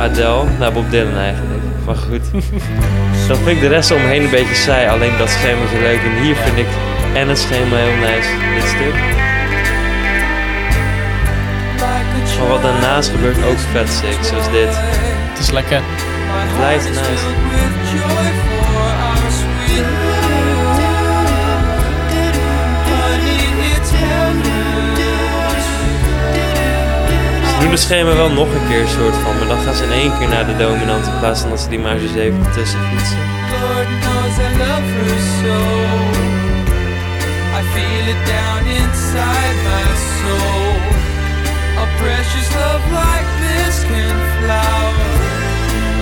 Adele? 0.00 0.44
Nou, 0.58 0.72
Bob 0.72 0.90
Dylan 0.90 1.16
eigenlijk. 1.16 1.62
Maar 1.86 1.96
goed. 1.96 2.30
dan 3.28 3.36
vind 3.36 3.48
ik 3.48 3.60
de 3.60 3.68
rest 3.68 3.90
omheen 3.90 4.22
een 4.22 4.30
beetje 4.30 4.54
saai. 4.54 4.88
Alleen 4.88 5.18
dat 5.18 5.30
schema 5.30 5.62
is 5.62 5.80
leuk. 5.80 6.00
En 6.02 6.22
hier 6.22 6.34
vind 6.34 6.58
ik 6.58 6.66
en 7.14 7.28
het 7.28 7.38
schema 7.38 7.76
heel 7.76 7.96
nice. 7.96 8.28
Dit 8.54 8.68
stuk. 8.68 8.94
Maar 12.38 12.48
wat 12.48 12.62
daarnaast 12.62 13.10
gebeurt 13.10 13.44
ook 13.44 13.58
vet 13.58 13.88
sick, 13.88 14.18
zoals 14.22 14.50
dit. 14.50 14.68
Het 15.30 15.38
is 15.38 15.50
lekker. 15.50 15.82
Blijft 16.56 16.88
nice. 16.88 18.59
Die 27.60 27.68
beschermen 27.68 28.16
wel 28.16 28.30
nog 28.30 28.48
een 28.54 28.66
keer, 28.68 28.86
soort 28.88 29.16
van. 29.22 29.38
Maar 29.38 29.48
dan 29.48 29.60
gaan 29.64 29.74
ze 29.74 29.84
in 29.84 29.92
één 29.92 30.12
keer 30.18 30.28
naar 30.28 30.46
de 30.46 30.56
dominant 30.56 31.06
in 31.06 31.18
plaats 31.18 31.40
van 31.40 31.50
dat 31.50 31.60
ze 31.60 31.68
die 31.68 31.78
marge 31.78 32.08
7 32.08 32.44
ertussen 32.46 32.80
fietsen. 32.88 33.18
Lord 33.54 33.90
knows 34.02 34.34
I 34.48 34.50
love 34.64 34.88
her 34.98 35.18
so. 35.40 35.58
I 37.58 37.62
feel 37.74 38.04
it 38.14 38.22
down 38.36 38.60
inside 38.80 39.56
my 39.70 39.86
soul. 40.18 40.74
A 41.84 41.86
precious 42.02 42.48
love 42.60 42.84
like 43.02 43.28
this 43.44 43.74
can 43.90 44.16
flower. 44.36 45.10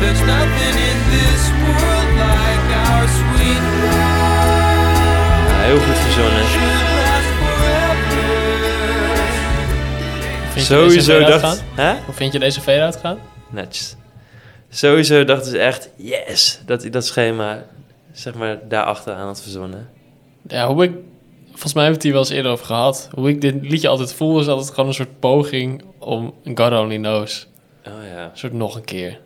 There's 0.00 0.22
nothing 0.36 0.74
in 0.90 0.98
this 1.16 1.42
world 1.62 2.10
like 2.26 2.66
our 2.86 3.06
sweet 3.20 3.64
love. 3.82 4.38
Ja, 5.48 5.58
heel 5.68 5.80
goed 5.86 5.98
verzonnen. 6.04 6.87
Vind 10.66 10.80
je 10.80 10.88
deze 10.88 11.00
Sowieso 11.00 11.38
dacht... 11.38 11.64
Hè? 11.74 11.94
Hoe 12.04 12.14
vind 12.14 12.32
je 12.32 12.38
deze 12.38 12.60
fade-out 12.60 12.96
gaan? 12.96 13.18
Netjes. 13.50 13.96
Sowieso 14.68 15.24
dachten 15.24 15.50
ze 15.50 15.58
echt, 15.58 15.90
yes, 15.96 16.60
dat 16.66 16.92
dat 16.92 17.06
schema, 17.06 17.64
zeg 18.12 18.34
maar, 18.34 18.58
daarachter 18.68 19.14
aan 19.14 19.26
had 19.26 19.42
verzonnen. 19.42 19.90
Ja, 20.48 20.66
hoe 20.66 20.84
ik... 20.84 20.92
Volgens 21.46 21.74
mij 21.74 21.84
hebben 21.84 21.84
we 21.84 21.92
het 21.92 22.02
hier 22.02 22.12
wel 22.12 22.20
eens 22.20 22.30
eerder 22.30 22.52
over 22.52 22.66
gehad. 22.66 23.08
Hoe 23.14 23.28
ik 23.28 23.40
dit 23.40 23.54
liedje 23.60 23.88
altijd 23.88 24.12
voel, 24.12 24.40
is 24.40 24.48
altijd 24.48 24.70
gewoon 24.70 24.88
een 24.88 24.94
soort 24.94 25.18
poging 25.18 25.84
om 25.98 26.34
God 26.54 26.72
Only 26.72 26.96
Knows. 26.96 27.46
Oh 27.86 27.92
ja. 28.14 28.24
Een 28.24 28.38
soort 28.38 28.52
nog 28.52 28.76
een 28.76 28.84
keer 28.84 29.20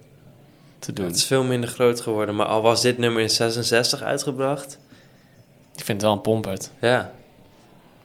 te 0.79 0.93
doen. 0.93 1.07
Het 1.07 1.17
is 1.17 1.25
veel 1.25 1.45
minder 1.45 1.69
groot 1.69 2.01
geworden, 2.01 2.37
maar 2.37 2.47
al 2.47 2.63
was 2.63 2.83
dit 2.83 2.99
nummer 2.99 3.23
in 3.23 3.31
66 3.31 4.03
uitgebracht. 4.03 4.79
Ik 5.77 5.85
vind 5.85 5.89
het 5.89 6.03
wel 6.03 6.13
een 6.13 6.21
pompert. 6.21 6.71
Ja. 6.81 7.13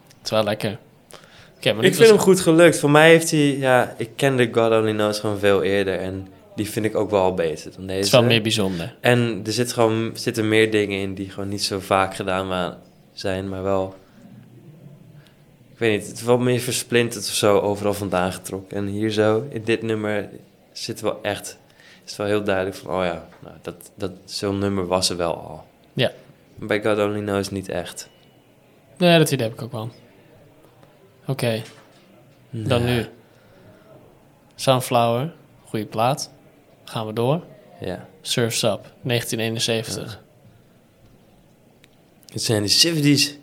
Het 0.08 0.24
is 0.24 0.30
wel 0.30 0.44
lekker. 0.44 0.78
Maar 1.64 1.76
Ik 1.76 1.82
vind 1.82 1.98
was- 1.98 2.08
hem 2.08 2.18
goed 2.18 2.40
gelukt. 2.40 2.80
Voor 2.80 2.92
mij 2.92 3.10
heeft 3.10 3.32
hij, 3.32 3.58
ja, 3.58 3.94
ik 3.98 4.10
kende 4.16 4.50
God 4.52 4.72
Only 4.72 4.92
Knows 4.92 5.20
gewoon 5.20 5.40
veel 5.40 5.64
eerder 5.64 6.00
en 6.00 6.28
die 6.56 6.70
vind 6.70 6.86
ik 6.86 6.96
ook 6.96 7.10
wel 7.10 7.34
beter 7.34 7.72
dan 7.76 7.82
deze. 7.88 7.98
Het 7.98 8.06
is 8.06 8.12
wel 8.12 8.24
meer 8.24 8.42
bijzonder. 8.42 8.96
En 9.02 9.42
er 9.46 9.52
zit 9.52 9.74
gewoon, 9.74 10.12
zitten 10.14 10.48
meer 10.50 10.72
dingen 10.72 11.00
in 11.00 11.14
die 11.14 11.30
gewoon 11.30 11.50
niet 11.50 11.64
zo 11.64 11.80
vaak 11.80 12.16
gedaan 12.16 12.78
zijn, 13.14 13.50
maar 13.50 13.64
wel... 13.64 13.96
Ik 15.72 15.78
weet 15.84 15.98
niet, 16.00 16.08
het 16.08 16.18
is 16.18 16.24
wel 16.24 16.38
meer 16.38 16.60
versplinterd 16.60 17.24
of 17.28 17.34
zo, 17.34 17.60
overal 17.60 17.94
vandaan 17.94 18.32
getrokken. 18.34 18.78
En 18.78 18.86
hier 18.86 19.10
zo, 19.12 19.48
in 19.50 19.64
dit 19.64 19.82
nummer, 19.82 20.30
zit 20.72 21.02
wel 21.02 21.20
echt... 21.22 21.58
Is 22.06 22.18
wel 22.18 22.28
heel 22.28 22.44
duidelijk 22.44 22.76
van, 22.76 22.96
oh 22.96 23.04
ja, 23.04 23.28
nou, 23.44 23.56
dat, 23.62 23.92
dat, 23.96 24.12
zo'n 24.26 24.60
nummer 24.60 24.88
was 24.88 25.10
er 25.10 25.18
wel 25.18 25.36
al. 25.36 25.66
Ja. 25.94 26.12
Bij 26.56 26.82
God 26.84 26.98
Only 26.98 27.22
Knows 27.22 27.50
niet 27.50 27.70
echt. 27.70 28.10
Nee, 28.98 29.18
dat 29.18 29.32
idee 29.32 29.48
heb 29.48 29.56
ik 29.56 29.62
ook 29.62 29.72
wel. 29.72 29.90
Oké, 31.28 31.62
dan 32.49 32.84
Nee. 32.84 32.95
nu. 32.95 33.06
Sunflower, 34.56 35.34
goede 35.66 35.86
plaat. 35.86 36.32
Gaan 36.84 37.08
we 37.08 37.14
door. 37.14 37.44
Ja. 37.80 38.08
Surf's 38.22 38.64
Up, 38.64 38.91
1971. 39.02 40.22
Het 42.32 42.41
zijn 42.44 42.64
de 42.64 42.70
70s. 42.70 43.36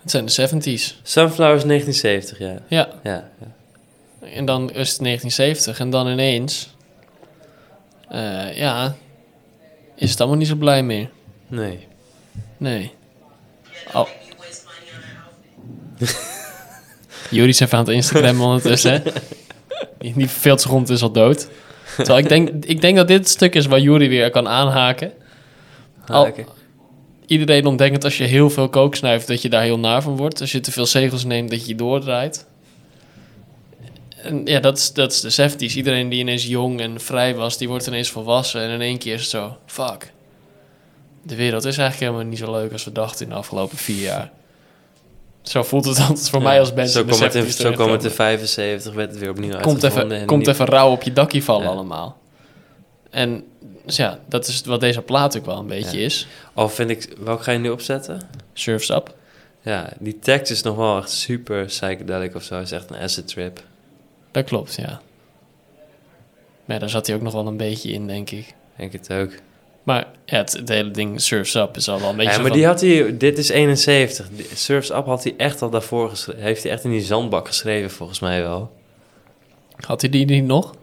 Het 0.00 0.10
zijn 0.10 0.26
de 0.26 0.32
70s. 0.32 1.00
Sunflowers 1.02 1.64
1970, 1.64 2.38
ja. 2.38 2.58
Ja. 2.68 2.88
Ja, 3.02 3.30
ja. 3.40 3.54
En 4.28 4.44
dan 4.44 4.60
is 4.70 4.90
het 4.92 4.98
1970 5.02 5.78
en 5.80 5.90
dan 5.90 6.08
ineens... 6.08 6.74
eh, 8.08 8.56
ja, 8.56 8.94
is 9.94 10.10
het 10.10 10.20
allemaal 10.20 10.38
niet 10.38 10.48
zo 10.48 10.54
blij 10.54 10.82
meer. 10.82 11.10
Nee. 11.46 11.86
Nee. 12.56 12.92
Oh. 13.94 14.08
Juri 17.30 17.48
is 17.48 17.60
even 17.60 17.78
aan 17.78 17.84
het 17.84 17.94
Instagram 17.94 18.40
ondertussen. 18.40 19.02
Die, 19.98 20.12
die 20.16 20.28
verveelt 20.28 20.60
zich 20.60 20.70
rond 20.70 20.88
is 20.88 21.02
al 21.02 21.12
dood. 21.12 21.48
Terwijl 21.96 22.18
ik 22.18 22.28
denk, 22.28 22.64
ik 22.64 22.80
denk 22.80 22.96
dat 22.96 23.08
dit 23.08 23.18
het 23.18 23.28
stuk 23.28 23.54
is 23.54 23.66
waar 23.66 23.80
Juri 23.80 24.08
weer 24.08 24.30
kan 24.30 24.48
aanhaken. 24.48 25.12
Al, 26.06 26.34
iedereen 27.26 27.66
ontdekt 27.66 27.94
dat 27.94 28.04
als 28.04 28.18
je 28.18 28.24
heel 28.24 28.50
veel 28.50 28.68
kook 28.68 28.94
snuift, 28.94 29.26
dat 29.26 29.42
je 29.42 29.48
daar 29.48 29.62
heel 29.62 29.78
naar 29.78 30.02
van 30.02 30.16
wordt. 30.16 30.40
Als 30.40 30.52
je 30.52 30.60
te 30.60 30.72
veel 30.72 30.86
zegels 30.86 31.24
neemt, 31.24 31.50
dat 31.50 31.66
je 31.66 31.74
doordraait. 31.74 32.46
En 34.16 34.42
ja, 34.44 34.60
dat 34.60 34.78
is, 34.78 34.92
dat 34.92 35.12
is 35.12 35.20
de 35.20 35.50
70s. 35.50 35.74
Iedereen 35.74 36.08
die 36.08 36.20
ineens 36.20 36.46
jong 36.46 36.80
en 36.80 37.00
vrij 37.00 37.34
was, 37.34 37.58
die 37.58 37.68
wordt 37.68 37.86
ineens 37.86 38.10
volwassen. 38.10 38.60
En 38.60 38.70
in 38.70 38.80
één 38.80 38.98
keer 38.98 39.14
is 39.14 39.20
het 39.20 39.30
zo, 39.30 39.56
fuck. 39.66 40.12
De 41.22 41.34
wereld 41.34 41.64
is 41.64 41.78
eigenlijk 41.78 42.10
helemaal 42.10 42.30
niet 42.30 42.38
zo 42.38 42.52
leuk 42.52 42.72
als 42.72 42.84
we 42.84 42.92
dachten 42.92 43.24
in 43.24 43.32
de 43.32 43.38
afgelopen 43.38 43.78
vier 43.78 44.02
jaar. 44.02 44.32
Zo 45.48 45.62
voelt 45.62 45.84
het 45.84 45.98
altijd 46.00 46.28
voor 46.30 46.38
Ja, 46.40 46.44
mij 46.44 46.60
als 46.60 46.74
band 46.74 46.90
Zo 46.90 47.04
kwam 47.04 47.20
het 47.20 47.34
in, 47.34 47.44
70s 47.44 47.48
zo 47.48 47.70
kwam 47.72 47.90
het 47.90 48.02
in 48.04 48.10
terugkomen. 48.10 48.10
75, 48.10 48.94
werd 48.94 49.10
het 49.10 49.18
weer 49.18 49.30
opnieuw 49.30 49.60
Komt 49.60 49.82
even, 49.82 50.12
en 50.12 50.26
komt 50.26 50.46
even 50.46 50.66
rauw 50.66 50.90
op 50.90 51.02
je 51.02 51.12
dakkie 51.12 51.44
vallen 51.44 51.64
Ja. 51.64 51.70
allemaal. 51.70 52.18
En 53.10 53.44
dus 53.84 53.96
ja, 53.96 54.18
dat 54.28 54.46
is 54.46 54.60
wat 54.64 54.80
deze 54.80 55.02
plaat 55.02 55.36
ook 55.36 55.46
wel 55.46 55.58
een 55.58 55.66
beetje 55.66 55.98
Ja. 55.98 56.04
is. 56.04 56.26
Al 56.54 56.68
vind 56.68 56.90
ik... 56.90 57.16
Welke 57.18 57.42
ga 57.42 57.52
je 57.52 57.58
nu 57.58 57.70
opzetten? 57.70 58.20
Surf's 58.52 58.88
Up. 58.88 59.14
Ja, 59.62 59.92
die 59.98 60.18
tekst 60.18 60.52
is 60.52 60.62
nog 60.62 60.76
wel 60.76 60.98
echt 60.98 61.10
super 61.10 61.64
psychedelic 61.64 62.34
of 62.34 62.42
zo. 62.42 62.54
Het 62.54 62.64
is 62.64 62.72
echt 62.72 62.90
een 62.90 62.96
acid 62.96 63.28
trip. 63.28 63.62
Dat 64.30 64.44
klopt, 64.44 64.74
ja. 64.74 65.00
Maar 66.64 66.78
daar 66.80 66.90
zat 66.90 67.06
hij 67.06 67.16
ook 67.16 67.22
nog 67.22 67.32
wel 67.32 67.46
een 67.46 67.56
beetje 67.56 67.90
in, 67.92 68.06
denk 68.06 68.30
ik. 68.30 68.54
Denk 68.76 68.92
het 68.92 69.12
ook. 69.12 69.30
Maar 69.86 70.06
ja, 70.24 70.36
het, 70.38 70.52
het 70.52 70.68
hele 70.68 70.90
ding 70.90 71.20
Surf's 71.20 71.54
Up 71.54 71.76
is 71.76 71.88
al 71.88 72.00
wel 72.00 72.10
een 72.10 72.16
beetje 72.16 72.30
Ja, 72.32 72.36
maar 72.38 72.46
van- 72.46 72.56
die 72.56 72.66
had 72.66 72.80
hij... 72.80 73.16
Dit 73.16 73.38
is 73.38 73.48
71. 73.48 74.26
Die- 74.32 74.46
Surf's 74.54 74.90
Up 74.90 75.04
had 75.06 75.22
hij 75.24 75.34
echt 75.36 75.62
al 75.62 75.70
daarvoor 75.70 76.08
geschreven. 76.08 76.42
Heeft 76.42 76.62
hij 76.62 76.72
echt 76.72 76.84
in 76.84 76.90
die 76.90 77.00
zandbak 77.02 77.46
geschreven, 77.46 77.90
volgens 77.90 78.20
mij 78.20 78.42
wel. 78.42 78.72
Had 79.86 80.00
hij 80.00 80.10
die 80.10 80.24
niet 80.26 80.44
nog? 80.44 80.74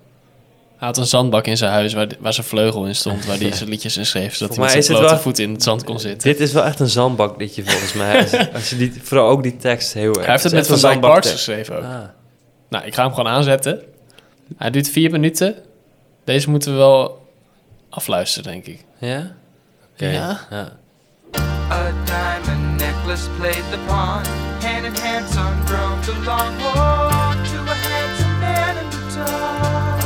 Hij 0.77 0.87
had 0.87 0.97
een 0.97 1.05
zandbak 1.05 1.47
in 1.47 1.57
zijn 1.57 1.71
huis 1.71 1.93
waar, 1.93 2.07
waar 2.19 2.33
zijn 2.33 2.45
vleugel 2.45 2.85
in 2.85 2.95
stond, 2.95 3.25
waar 3.25 3.37
hij 3.39 3.51
zijn 3.51 3.69
liedjes 3.69 3.97
in 3.97 4.05
schreef, 4.05 4.35
zodat 4.35 4.55
hij 4.55 4.65
met 4.73 4.85
zijn 4.85 4.97
blote 4.97 5.13
wel- 5.13 5.21
voet 5.23 5.39
in 5.39 5.51
het 5.53 5.63
zand 5.63 5.83
kon 5.83 5.99
zitten. 5.99 6.29
Dit 6.31 6.39
is 6.39 6.51
wel 6.53 6.63
echt 6.63 6.79
een 6.79 6.89
zandbakliedje, 6.89 7.63
volgens 7.63 7.93
mij. 7.93 8.17
Als, 8.21 8.31
als 8.53 8.69
je 8.69 8.77
die, 8.77 8.93
vooral 9.01 9.29
ook 9.29 9.43
die 9.43 9.57
tekst 9.57 9.93
heel 9.93 10.07
erg... 10.13 10.17
Hij 10.21 10.29
heeft 10.31 10.43
het 10.43 10.53
met 10.53 10.67
Van 10.79 11.01
Dyke 11.01 11.27
geschreven 11.27 11.77
ook. 11.77 11.83
Ah. 11.83 11.99
Nou, 12.69 12.85
ik 12.85 12.93
ga 12.95 13.03
hem 13.03 13.13
gewoon 13.13 13.31
aanzetten. 13.31 13.81
Hij 14.57 14.69
duurt 14.69 14.89
vier 14.89 15.11
minuten. 15.11 15.55
Deze 16.23 16.49
moeten 16.49 16.71
we 16.71 16.77
wel 16.77 17.21
afluisteren, 17.89 18.51
denk 18.51 18.65
ik. 18.65 18.83
Ja? 19.03 19.21
Oké. 19.93 20.05
Ja? 20.05 20.39
ja. 20.49 20.67
A 21.69 21.91
diamond 22.05 22.77
necklace 22.77 23.27
played 23.37 23.63
the 23.71 23.77
pawn. 23.87 24.23
Hand 24.61 24.85
in 24.85 24.95
hand, 24.95 25.27
son 25.27 25.53
drummed 25.65 26.07
along. 26.07 26.57
Walk 26.63 27.37
to 27.51 27.59
a 27.59 27.75
handsome 27.75 28.39
man 28.39 28.77
in 28.77 28.89
the 28.89 29.01
town. 29.15 29.99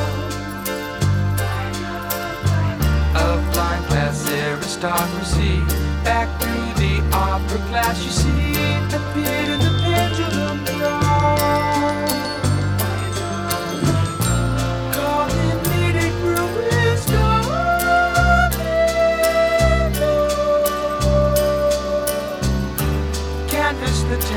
Of 3.15 3.39
blind 3.53 3.85
class 3.85 4.25
aristocracy. 4.31 5.61
Back 6.03 6.29
through 6.39 6.73
the 6.81 7.01
opera 7.13 7.59
glass, 7.69 8.03
you 8.03 8.11
see, 8.11 8.57
appeared 8.97 9.49
in 9.49 9.59
the 9.59 9.73
pendulum 9.83 10.65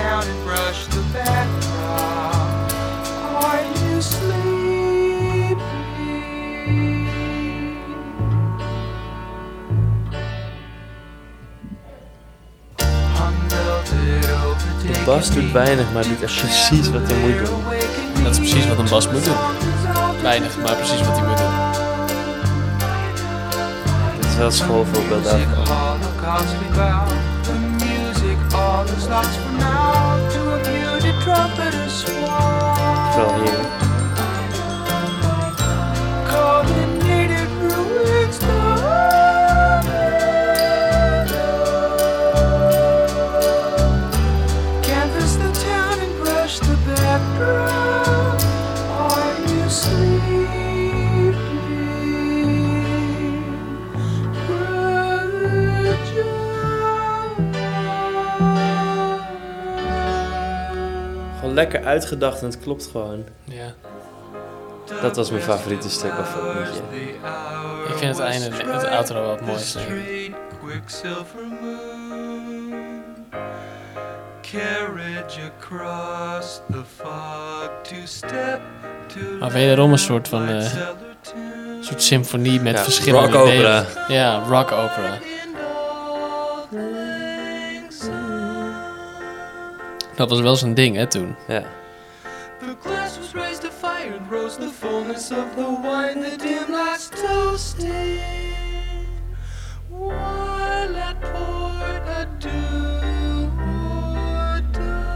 And 0.03 0.45
brush 0.45 0.87
the. 0.87 1.01
Are 3.43 3.63
you 3.63 4.03
sleepy? 4.03 5.61
De 14.83 15.03
bas 15.05 15.31
doet 15.31 15.53
weinig, 15.53 15.93
maar 15.93 16.03
doet 16.03 16.23
echt 16.23 16.41
precies 16.41 16.91
wat 16.91 17.03
hij 17.05 17.19
moet 17.19 17.47
doen. 17.47 17.63
Dat 18.23 18.33
is 18.33 18.39
precies 18.39 18.69
wat 18.69 18.79
een 18.79 18.89
bas 18.89 19.11
moet 19.11 19.25
doen. 19.25 19.37
Weinig, 20.23 20.57
maar 20.59 20.77
precies 20.77 21.07
wat 21.07 21.19
hij 21.19 21.27
moet 21.27 21.37
doen. 21.37 21.53
Dit 24.21 24.31
is 24.31 24.37
wel 24.37 24.51
schoolvoorbeeld 24.51 25.25
daarvan. 25.25 25.67
All 28.81 28.87
lekker 61.61 61.85
uitgedacht 61.85 62.41
en 62.41 62.47
het 62.47 62.59
klopt 62.61 62.87
gewoon. 62.87 63.25
Ja. 63.45 63.73
Dat 65.03 65.17
was 65.17 65.31
mijn 65.31 65.43
favoriete 65.43 65.91
stuk 65.91 66.19
of 66.19 66.35
het 66.35 66.43
liedje. 66.59 66.81
Ik 67.89 67.95
vind 67.97 68.17
het 68.17 68.27
einde, 68.27 68.51
het 68.73 68.85
outro 68.87 69.21
wel 69.21 69.31
het 69.31 69.47
mooiste. 69.47 69.79
Straight 69.79 70.37
quicksilver 70.65 71.43
moon 71.61 72.75
Carriage 74.43 75.41
across 75.59 76.61
the 76.71 76.83
fog 76.97 77.71
to 77.83 77.95
step 78.05 78.61
to 79.07 79.21
Maar 79.41 79.51
wederom 79.53 79.93
een 79.93 79.99
soort 79.99 80.29
van 80.29 80.49
eh, 80.49 80.67
soort 81.81 82.03
symfonie 82.03 82.61
met 82.61 82.77
Ja, 82.77 82.83
verschillende 82.83 83.27
rock 83.27 83.35
opera. 83.47 83.53
delen. 83.57 83.87
Ja, 84.09 84.43
rock 84.49 84.73
opera. 84.73 85.19
Dat 90.21 90.31
was 90.31 90.41
wel 90.41 90.57
zo'n 90.57 90.75
ding, 90.75 90.97
hè, 90.97 91.07
toen. 91.07 91.37
Ja. 91.49 91.63
The 92.59 92.77
glass 92.83 93.19
was 93.19 93.33
raised 93.33 93.61
to 93.61 93.71
fire 93.71 94.13
and 94.19 94.31
rose 94.31 94.59
the 94.59 94.69
fullness 94.69 95.31
of 95.31 95.55
the 95.57 95.79
wine. 95.83 96.21
The 96.21 96.37
dim 96.37 96.71
lights 96.71 97.09
toasted. 97.09 98.21
While 99.89 100.97
at 100.97 101.21
port 101.21 102.09
a 102.09 102.27
or 103.57 104.61
die. 104.73 105.11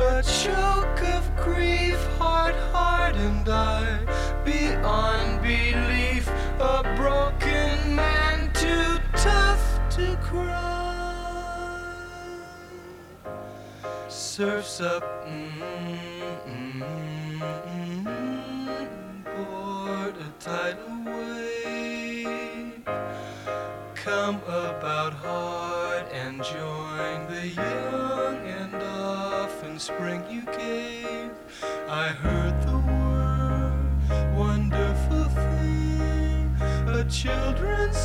A 0.00 0.22
choke 0.22 1.02
of 1.16 1.44
grief, 1.44 2.06
heart 2.18 2.56
hardened 2.72 3.48
I, 3.48 3.84
beyond 4.44 5.42
belief. 5.42 6.30
A 6.58 6.82
broken 6.96 7.94
man 7.94 8.50
too 8.54 8.98
tough 9.12 9.78
to 9.90 10.16
cry. 10.22 10.87
Surfs 14.38 14.80
up, 14.80 15.02
mm, 15.26 15.50
mm, 16.46 16.80
mm, 18.04 19.24
board 19.24 20.14
a 20.14 20.30
tidal 20.38 21.02
wave. 21.04 22.84
Come 23.96 24.36
about 24.46 25.14
hard 25.14 26.06
and 26.12 26.40
join 26.44 27.26
the 27.26 27.48
young, 27.48 28.36
and 28.46 28.74
often 28.76 29.76
spring 29.76 30.22
you 30.30 30.42
gave. 30.56 31.32
I 31.88 32.06
heard 32.06 32.62
the 32.62 32.78
word, 32.78 34.36
wonderful 34.36 35.24
thing, 35.24 36.56
a 36.86 37.04
children's 37.10 37.96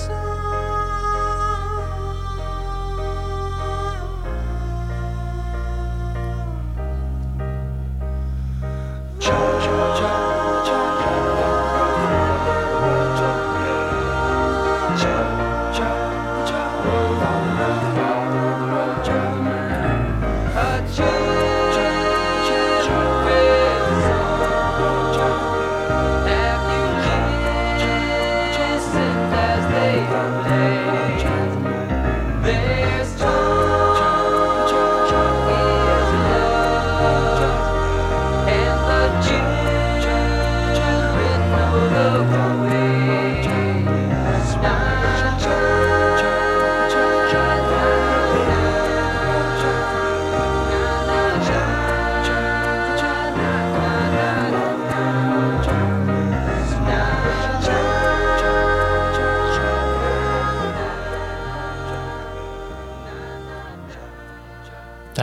Cha, 9.24 9.32
cha, 9.62 9.96
cha. 9.96 10.23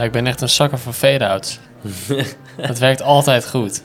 Ja, 0.01 0.07
ik 0.07 0.13
ben 0.13 0.27
echt 0.27 0.41
een 0.41 0.49
zakker 0.49 0.77
van 0.77 0.93
fade-outs. 0.93 1.59
Het 2.69 2.79
werkt 2.79 3.01
altijd 3.01 3.49
goed. 3.49 3.83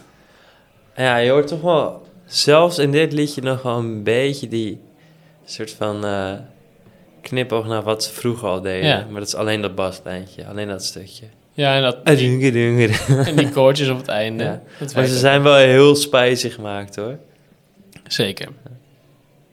Ja, 0.97 1.17
je 1.17 1.31
hoort 1.31 1.47
toch 1.47 1.61
wel, 1.61 2.07
zelfs 2.27 2.79
in 2.79 2.91
dit 2.91 3.13
liedje 3.13 3.43
nog 3.43 3.63
wel 3.63 3.79
een 3.79 4.03
beetje 4.03 4.49
die 4.49 4.81
soort 5.45 5.71
van 5.71 6.05
eh 6.05 6.33
knipoog 7.23 7.67
naar 7.67 7.83
wat 7.83 8.05
ze 8.05 8.13
vroeger 8.13 8.49
al 8.49 8.61
deden. 8.61 8.89
Ja. 8.89 9.07
Maar 9.11 9.19
dat 9.21 9.29
is 9.29 9.35
alleen 9.35 9.61
dat 9.63 9.75
baslijntje, 9.75 10.47
alleen 10.47 10.69
dat 10.69 10.85
stukje. 10.85 11.25
Ja, 11.53 11.77
en, 11.77 11.83
dat, 11.83 11.97
en 13.09 13.37
die 13.37 13.51
koortjes 13.51 13.89
op 13.89 13.97
het 13.99 14.09
einde. 14.09 14.45
Ja. 14.45 14.63
Maar 14.95 15.07
ze 15.07 15.19
zijn 15.19 15.43
wel 15.43 15.57
heel 15.57 15.95
spicy 15.95 16.49
gemaakt 16.49 16.97
hoor. 16.97 17.19
Zeker. 18.07 18.49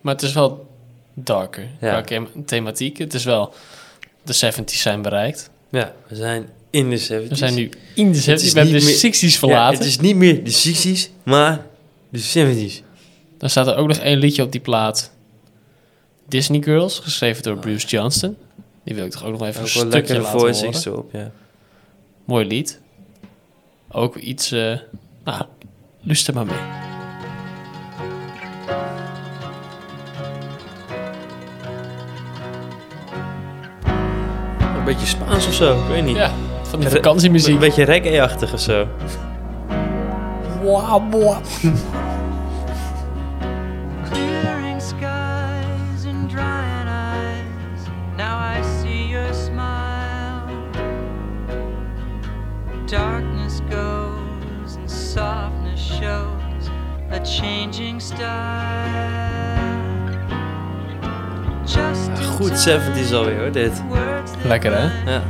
Maar 0.02 0.14
het 0.14 0.23
is 0.23 0.34
wel 0.34 0.68
darker 1.14 1.68
Ja. 1.81 2.02
qua 2.02 2.26
thematiek. 2.45 2.98
Het 2.98 3.14
is 3.14 3.23
wel... 3.23 3.53
De 4.23 4.52
70s 4.53 4.64
zijn 4.65 5.02
bereikt. 5.02 5.52
Ja, 5.79 5.93
we 6.07 6.15
zijn 6.15 6.47
in 6.69 6.89
de 6.89 6.99
70s. 6.99 7.27
We 7.29 7.35
zijn 7.35 7.53
nu 7.53 7.69
in 7.95 8.11
de 8.11 8.17
70s. 8.21 8.25
Het 8.25 8.41
is 8.41 8.51
We 8.53 8.59
hebben 8.59 8.79
de 8.79 8.85
niet 8.85 9.01
meer- 9.03 9.13
60s 9.33 9.37
verlaten. 9.39 9.71
Ja, 9.73 9.77
het 9.79 9.87
is 9.87 9.99
niet 9.99 10.15
meer 10.15 10.43
de 10.43 10.51
60s, 10.51 11.09
maar 11.23 11.65
de 12.09 12.19
70s. 12.19 12.81
Dan 13.37 13.49
staat 13.49 13.67
er 13.67 13.75
ook 13.75 13.87
nog 13.87 13.97
één 13.97 14.17
liedje 14.17 14.43
op 14.43 14.51
die 14.51 14.61
plaat. 14.61 15.11
Disney 16.27 16.61
Girls, 16.61 16.99
geschreven 16.99 17.43
door 17.43 17.57
Bruce 17.57 17.87
Johnston. 17.87 18.37
Die 18.83 18.95
wil 18.95 19.05
ik 19.05 19.11
toch 19.11 19.23
ook 19.25 19.31
nog 19.31 19.47
even 19.47 19.59
Ook 19.61 19.67
een 19.67 19.91
stukje 19.91 20.19
laten 20.19 20.39
voicings 20.39 20.85
horen. 20.85 20.99
erop, 20.99 21.11
ja. 21.13 21.31
Mooi 22.25 22.45
lied. 22.45 22.79
Ook 23.91 24.15
iets... 24.15 24.51
eh 24.51 24.77
nou, 25.23 25.43
luister 26.01 26.33
maar 26.33 26.45
mee. 26.45 26.92
Een 34.84 34.89
beetje 34.89 35.05
Spaans 35.07 35.47
of 35.47 35.53
zo, 35.53 35.73
ik 35.80 35.88
weet 35.88 36.03
niet. 36.05 36.15
Ja, 36.15 36.30
van 36.61 36.80
die 36.80 36.89
Re- 36.89 36.95
vakantiemuziek. 36.95 37.53
Een 37.53 37.60
beetje 37.60 37.84
reggae-achtig 37.84 38.53
of 38.53 38.60
zo. 38.60 38.88
Clearing 44.10 44.81
skies 44.81 46.05
and 46.05 46.30
drying 46.30 46.88
eyes. 46.88 47.88
Now 48.18 48.39
I 48.39 48.61
see 48.81 49.07
your 49.07 49.34
smile. 49.34 50.43
Darkness 52.85 53.61
goes 53.69 54.76
and 54.77 54.91
softness 54.91 55.81
shows 55.99 56.69
a 57.11 57.19
changing 57.26 58.01
style. 58.01 59.12
Goed 62.34 62.68
70s 62.68 63.14
alweer 63.14 63.39
hoor, 63.39 63.51
dit. 63.51 63.84
Lekker 64.43 64.73
hè? 64.77 65.11
Ja. 65.11 65.22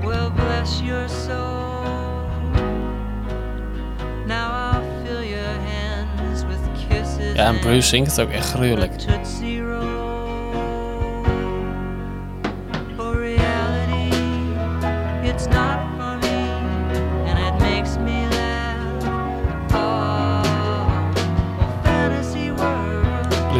will 0.00 0.30
bless 0.30 0.80
your 0.80 1.08
soul. 1.08 2.26
Now 4.26 4.50
I'll 4.52 4.82
fill 5.04 5.24
your 5.24 5.54
hands 5.66 6.44
with 6.44 6.58
kisses. 6.88 7.34
Ja, 7.34 7.46
en 7.46 7.58
Bruce 7.58 7.74
and 7.74 7.84
zingt 7.88 8.16
het 8.16 8.20
ook 8.20 8.30
echt 8.30 8.50
gruwelijk. 8.50 8.92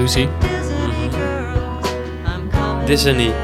Tootsie 0.08 0.37
Disney. 2.88 3.34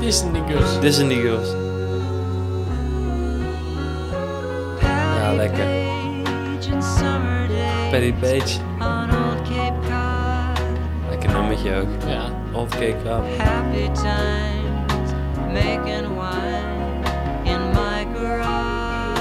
Disney 0.00 0.40
Girls. 0.48 0.78
Disney 0.80 1.16
Girls. 1.16 1.48
Ja, 4.80 5.32
lekker. 5.36 5.66
Patty 7.90 8.12
Page. 8.12 8.58
Cape 9.44 9.80
Cod. 9.84 10.60
Lekker 11.10 11.30
nummertje 11.32 11.76
ook. 11.76 11.88
Ja. 12.08 12.30
Old 12.54 12.70
Cake 12.70 13.04
Up. 13.04 13.24
Happy 13.38 13.90
times 13.92 15.12
making 15.52 16.16
wine 16.16 17.04
in 17.44 17.60
my 17.74 18.06
garage. 18.14 19.20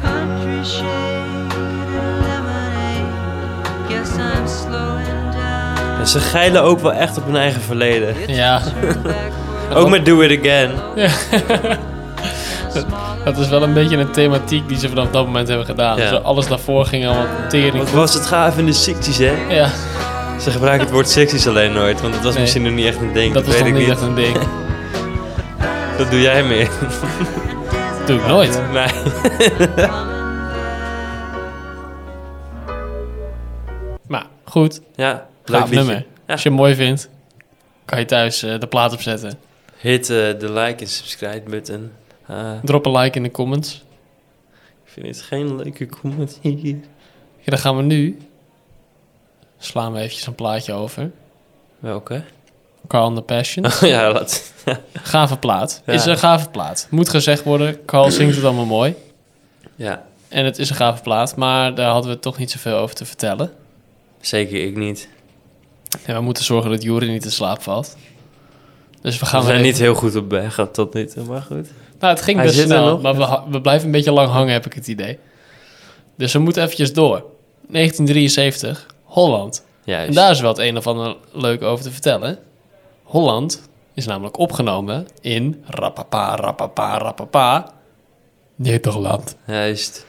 Country 0.00 0.64
ze 6.06 6.18
geilen 6.20 6.62
ook 6.62 6.80
wel 6.80 6.92
echt 6.92 7.16
op 7.18 7.24
hun 7.26 7.36
eigen 7.36 7.60
verleden. 7.62 8.14
Ja. 8.26 8.60
Ook 9.74 9.88
met 9.88 10.04
Do 10.06 10.20
It 10.20 10.38
Again. 10.40 10.70
Dat 13.24 13.38
is 13.38 13.48
wel 13.48 13.62
een 13.62 13.72
beetje 13.72 13.96
een 13.96 14.10
thematiek 14.10 14.68
die 14.68 14.78
ze 14.78 14.88
vanaf 14.88 15.10
dat 15.10 15.24
moment 15.26 15.48
hebben 15.48 15.66
gedaan. 15.66 15.96
Ja. 15.98 16.08
Zo 16.08 16.16
alles 16.16 16.48
daarvoor 16.48 16.84
ging 16.86 17.06
allemaal 17.06 17.26
tering. 17.48 17.76
Wat 17.76 17.90
was 17.90 18.14
het 18.14 18.26
gaaf 18.26 18.58
in 18.58 18.66
de 18.66 18.72
60s, 18.74 19.16
hè? 19.16 19.32
Ja, 19.54 19.68
Ze 20.40 20.50
gebruiken 20.50 20.86
het 20.86 20.94
woord 20.94 21.18
60s 21.44 21.48
alleen 21.48 21.72
nooit, 21.72 22.00
want 22.00 22.14
dat 22.14 22.22
was 22.22 22.32
Nee. 22.32 22.42
misschien 22.42 22.62
nog 22.62 22.72
niet 22.72 22.86
echt 22.86 23.00
een 23.00 23.12
ding. 23.12 23.32
dat 23.34 23.44
Dat, 23.44 23.54
is 23.54 23.60
weet 23.60 23.70
nog 23.72 23.80
ik 23.80 23.86
niet 23.86 23.96
echt 23.96 24.02
een 24.06 24.14
ding. 24.14 24.36
Dat 25.98 26.10
doe 26.10 26.20
jij 26.20 26.44
meer. 26.44 26.68
Doe 28.06 28.16
ik 28.18 28.26
nooit. 28.26 28.60
Nee. 28.72 28.86
Maar 34.08 34.24
goed, 34.44 34.80
Ja, 34.96 35.26
leuk 35.48 35.68
nummer. 35.70 35.94
Ja. 35.94 36.32
Als 36.32 36.42
je 36.42 36.48
hem 36.48 36.58
mooi 36.58 36.74
vindt, 36.74 37.08
kan 37.84 37.98
je 37.98 38.04
thuis 38.04 38.42
eh, 38.42 38.58
de 38.60 38.66
plaat 38.66 38.92
opzetten. 38.92 39.38
Hit 39.78 40.10
eh, 40.10 40.16
de 40.16 40.52
like 40.52 40.84
en 40.84 40.90
subscribe 40.90 41.50
button. 41.50 41.92
Ah, 42.26 42.52
Drop 42.62 42.86
een 42.86 42.96
like 42.96 43.16
in 43.16 43.22
de 43.22 43.30
comments. 43.30 43.84
ik 44.84 44.90
vind 44.92 45.06
het 45.06 45.22
geen 45.22 45.56
leuke 45.56 45.86
comment 45.86 46.38
hier. 46.42 46.76
Ja, 47.38 47.44
dan 47.44 47.58
gaan 47.58 47.76
we 47.76 47.82
nu... 47.82 48.18
Slaan 49.58 49.92
we 49.92 49.98
eventjes 49.98 50.26
een 50.26 50.34
plaatje 50.34 50.72
over. 50.72 51.10
Welke? 51.78 52.22
Carl 52.88 53.04
and 53.04 53.16
the 53.16 53.22
Passion. 53.22 53.66
ja, 53.90 54.12
laat. 54.12 54.52
Gave 55.02 55.36
plaat. 55.38 55.82
Ja. 55.86 55.92
Is 55.92 56.04
een 56.04 56.18
gave 56.18 56.50
plaat. 56.50 56.86
Moet 56.90 57.08
gezegd 57.08 57.42
worden, 57.42 57.84
Carl 57.84 58.10
zingt 58.10 58.36
het 58.36 58.44
allemaal 58.44 58.64
mooi. 58.66 58.94
ja, 59.74 60.06
En 60.28 60.44
het 60.44 60.58
is 60.58 60.70
een 60.70 60.76
gave 60.76 61.02
plaat, 61.02 61.36
maar 61.36 61.74
daar 61.74 61.90
hadden 61.90 62.10
we 62.10 62.18
toch 62.18 62.38
niet 62.38 62.50
zoveel 62.50 62.76
over 62.76 62.94
te 62.94 63.04
vertellen. 63.04 63.52
zeker 64.20 64.64
ik 64.64 64.76
niet. 64.76 65.08
En 66.04 66.14
we 66.14 66.20
moeten 66.20 66.44
zorgen 66.44 66.70
dat 66.70 66.82
Jury 66.82 67.10
niet 67.10 67.24
in 67.24 67.30
slaap 67.30 67.62
valt. 67.62 67.96
Dus 69.00 69.18
we 69.18 69.26
gaan 69.26 69.40
We 69.40 69.46
zijn 69.46 69.58
even- 69.58 69.70
niet 69.70 69.78
heel 69.80 69.94
goed 69.94 70.16
op 70.16 70.30
weg 70.30 70.68
tot 70.72 70.94
nu 70.94 71.06
toe, 71.06 71.24
maar 71.24 71.42
goed. 71.42 71.68
Nou, 72.00 72.14
het 72.14 72.22
ging 72.22 72.36
Hij 72.38 72.46
best 72.46 72.60
snel, 72.60 73.00
maar 73.00 73.16
we, 73.16 73.40
we 73.50 73.60
blijven 73.60 73.86
een 73.86 73.92
beetje 73.92 74.12
lang 74.12 74.30
hangen, 74.30 74.52
heb 74.52 74.66
ik 74.66 74.72
het 74.74 74.88
idee. 74.88 75.18
Dus 76.16 76.32
we 76.32 76.38
moeten 76.38 76.62
eventjes 76.62 76.92
door. 76.92 77.24
1973, 77.68 78.86
Holland. 79.04 79.64
Juist. 79.84 80.08
En 80.08 80.14
daar 80.14 80.30
is 80.30 80.40
wel 80.40 80.50
het 80.50 80.58
een 80.58 80.76
of 80.76 80.86
ander 80.86 81.16
leuk 81.32 81.62
over 81.62 81.84
te 81.84 81.90
vertellen. 81.90 82.38
Holland 83.02 83.68
is 83.94 84.06
namelijk 84.06 84.38
opgenomen 84.38 85.06
in 85.20 85.62
rapapa, 85.66 86.36
rapapa, 86.36 86.98
rapapa, 86.98 87.72
Nederland. 88.54 89.36
Juist. 89.46 90.06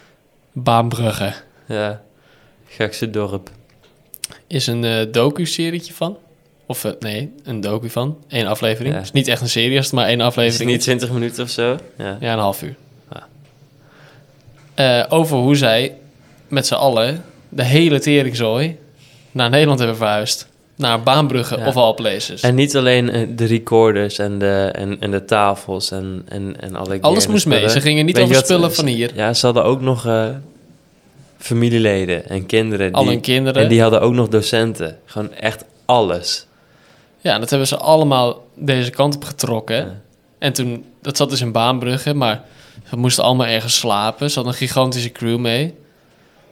Baanbrugge 0.52 1.34
Ja. 1.68 2.02
Gekse 2.68 3.10
dorp. 3.10 3.50
Is 4.48 4.68
een 4.68 4.84
eh 4.84 5.06
docu-serietje 5.12 5.94
van. 5.94 6.18
Of 6.66 6.84
eh, 6.84 6.92
nee, 7.00 7.32
een 7.44 7.62
docu 7.62 7.90
van. 7.90 8.18
Eén 8.28 8.48
aflevering. 8.48 8.96
Ja. 8.96 9.02
Is 9.02 9.12
niet 9.12 9.28
echt 9.28 9.42
een 9.42 9.50
serie, 9.50 9.78
als 9.78 9.86
het 9.86 9.96
maar 9.96 10.06
één 10.06 10.18
Is 10.18 10.24
het 10.24 10.28
aflevering 10.28 10.70
niet 10.72 10.82
20 10.82 11.12
minuten 11.12 11.44
of 11.44 11.50
zo? 11.50 11.78
Ja. 11.98 12.18
Ja, 12.20 12.34
een 12.34 12.40
half 12.40 12.64
uur. 12.64 12.76
Ah. 13.08 13.22
Eh, 14.74 15.06
over 15.10 15.38
hoe 15.38 15.56
zij 15.56 15.96
met 16.48 16.68
z'n 16.68 16.74
allen 16.74 17.24
de 17.50 17.64
hele 17.64 18.00
teringzooi 18.00 18.78
naar 19.32 19.50
Nederland 19.50 19.80
hebben 19.80 19.98
verhuisd. 19.98 20.48
Naar 20.76 21.04
Baanbrugge 21.04 21.58
Ja. 21.58 21.68
of 21.68 21.76
all 21.76 21.94
places. 21.94 22.42
En 22.42 22.56
niet 22.56 22.76
alleen 22.76 23.34
de 23.36 23.46
recorders 23.46 24.20
en 24.20 24.40
de, 24.40 24.70
en, 24.74 25.00
en 25.00 25.12
de 25.12 25.26
tafels 25.26 25.92
en, 25.92 26.24
en, 26.30 26.62
en 26.62 26.76
alle 26.76 27.02
Alles 27.02 27.28
moest 27.28 27.46
mee. 27.46 27.70
Ze 27.70 27.82
gingen 27.82 28.06
niet 28.06 28.20
over 28.20 28.36
spullen 28.36 28.74
van 28.74 28.86
hier. 28.86 29.12
Ja, 29.16 29.34
ze 29.34 29.46
hadden 29.46 29.64
ook 29.64 29.82
nog 29.82 30.06
familieleden 31.38 32.30
en 32.30 32.46
kinderen. 32.46 32.92
Al 32.92 33.02
die- 33.04 33.12
hun 33.12 33.22
kinderen. 33.22 33.64
En 33.64 33.70
die 33.70 33.82
hadden 33.82 34.02
ook 34.02 34.14
nog 34.14 34.28
docenten. 34.28 35.00
Gewoon 35.06 35.34
echt 35.34 35.64
alles. 35.86 36.46
Ja, 37.20 37.40
dat 37.40 37.50
hebben 37.50 37.68
ze 37.68 37.78
allemaal 37.78 38.46
deze 38.56 38.90
kant 38.90 39.16
op 39.16 39.24
getrokken. 39.24 39.76
Ja. 39.76 40.02
En 40.40 40.54
toen, 40.54 40.86
dat 41.02 41.18
zat 41.18 41.30
dus 41.30 41.42
in 41.42 41.52
Baanbrugge, 41.52 42.14
maar 42.14 42.44
ze 42.90 42.98
moesten 42.98 43.24
allemaal 43.24 43.48
ergens 43.48 43.76
slapen. 43.76 44.30
Ze 44.30 44.36
hadden 44.36 44.54
een 44.54 44.60
gigantische 44.60 45.12
crew 45.12 45.38
mee. 45.40 45.74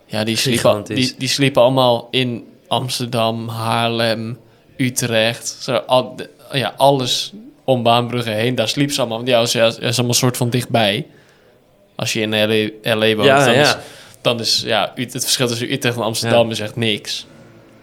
Ja, 0.06 0.24
die 0.24 0.36
sliepen, 0.38 0.84
die, 0.84 1.14
die 1.18 1.28
sliepen 1.28 1.62
allemaal 1.62 2.08
in 2.12 2.48
Amsterdam, 2.68 3.48
Haarlem, 3.48 4.38
Utrecht. 4.78 5.58
Zo, 5.60 5.76
al, 5.76 6.16
ja, 6.52 6.74
alles 6.78 7.34
om 7.64 7.84
Baanbrugge 7.84 8.30
heen. 8.30 8.56
Daar 8.56 8.68
sliep 8.70 8.92
ze 8.92 9.00
allemaal. 9.00 9.18
want 9.18 9.30
Ja, 9.54 9.68
is, 9.80 9.98
allemaal 9.98 10.14
soort 10.14 10.38
van 10.38 10.50
dichtbij. 10.50 11.08
Als 11.96 12.14
je 12.14 12.20
in 12.22 12.30
LA, 12.30 12.96
LA 12.96 13.16
woont, 13.16 13.28
Ja, 13.28 13.46
dan, 13.46 13.54
ja. 13.54 13.62
Is, 13.62 13.76
dan 14.26 14.40
is 14.40 14.62
ja, 14.66 14.92
het 14.96 15.12
verschil 15.12 15.48
tussen 15.48 15.72
Utrecht 15.72 15.96
en 15.96 16.02
Amsterdam 16.04 16.46
Ja. 16.46 16.52
is 16.52 16.60
echt 16.60 16.76
niks. 16.76 17.28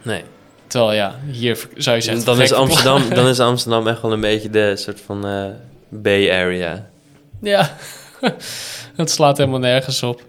Nee. 0.03 0.23
Terwijl 0.67 0.93
ja, 0.93 1.19
hier 1.31 1.67
zou 1.77 1.97
je 1.97 2.03
zeggen... 2.03 2.25
Dan 2.25 2.41
is, 2.41 2.53
Amsterdam, 2.53 3.09
dan 3.15 3.27
is 3.29 3.41
Amsterdam 3.41 3.87
echt 3.87 4.03
wel 4.03 4.13
een 4.13 4.21
beetje 4.21 4.51
de 4.51 4.77
soort 4.77 5.01
van 5.01 5.27
eh, 5.27 5.45
Bay 5.89 6.31
Area. 6.31 6.89
Ja, 7.41 7.77
het 8.97 9.11
slaat 9.11 9.37
helemaal 9.39 9.59
nergens 9.59 10.03
op. 10.03 10.23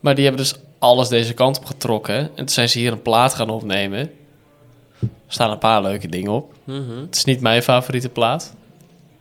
Maar 0.00 0.14
die 0.14 0.24
hebben 0.24 0.42
dus 0.42 0.54
alles 0.78 1.08
deze 1.08 1.34
kant 1.34 1.58
op 1.58 1.64
getrokken. 1.64 2.14
En 2.18 2.30
toen 2.34 2.48
zijn 2.48 2.68
ze 2.68 2.78
hier 2.78 2.92
een 2.92 3.02
plaat 3.02 3.34
gaan 3.34 3.50
opnemen. 3.50 3.98
Er 5.00 5.08
staan 5.34 5.50
een 5.50 5.58
paar 5.58 5.82
leuke 5.82 6.08
dingen 6.08 6.30
op. 6.32 6.52
Mhm. 6.64 7.00
Het 7.00 7.16
is 7.16 7.24
niet 7.24 7.40
mijn 7.40 7.62
favoriete 7.62 8.08
plaat. 8.08 8.54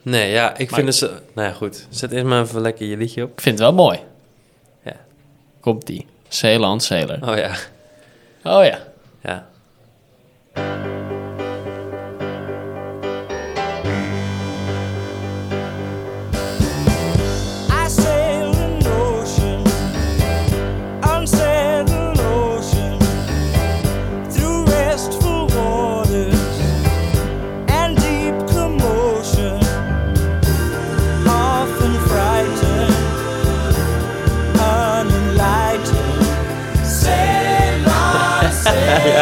Nee, 0.02 0.32
ja, 0.32 0.58
ik 0.58 0.70
Maar- 0.70 0.80
vind 0.80 0.88
het... 0.88 0.96
zo- 0.98 1.20
Nou 1.34 1.48
ja, 1.48 1.54
goed. 1.54 1.88
Zet 1.90 2.12
eerst 2.12 2.26
maar 2.26 2.42
even 2.44 2.62
lekker 2.62 2.86
je 2.86 2.98
liedje 2.98 3.24
op. 3.24 3.32
Ik 3.32 3.42
vind 3.42 3.60
het 3.60 3.68
wel 3.68 3.78
mooi. 3.86 4.00
Ja. 4.86 4.96
Komt 5.60 5.86
die. 5.86 6.06
Zeeland 6.30 6.82
Sailor. 6.84 7.20
Oh 7.22 7.36
ja. 7.36 7.56
Oh 8.44 8.64
ja. 8.64 8.78
Ja. 9.24 9.44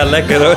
Lekker 0.10 0.46
hoor. 0.46 0.56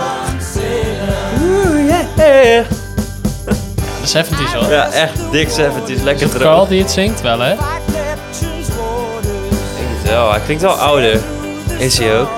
De 4.02 4.24
70s 4.24 4.54
hoor. 4.54 4.70
Ja, 4.70 4.90
echt 4.90 5.12
dik 5.30 5.48
70s. 5.48 6.02
Lekker 6.02 6.14
Is 6.14 6.20
het 6.20 6.30
droog. 6.30 6.42
Carl 6.42 6.66
die 6.68 6.82
het 6.82 6.90
zingt? 6.90 7.20
Wel 7.20 7.40
hè? 7.40 7.52
Ik 7.52 7.58
denk 9.76 9.88
het 9.98 10.10
wel. 10.10 10.30
Hij 10.30 10.40
klinkt 10.40 10.62
wel 10.62 10.72
ouder. 10.72 11.20
Is 11.78 11.98
hij 11.98 12.18
ook? 12.18 12.28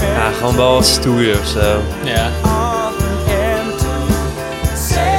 Ja, 0.00 0.30
gewoon 0.38 0.56
wel 0.56 0.82
stoer 0.82 1.38
of 1.40 1.46
zo. 1.46 1.80
Ja. 2.04 2.28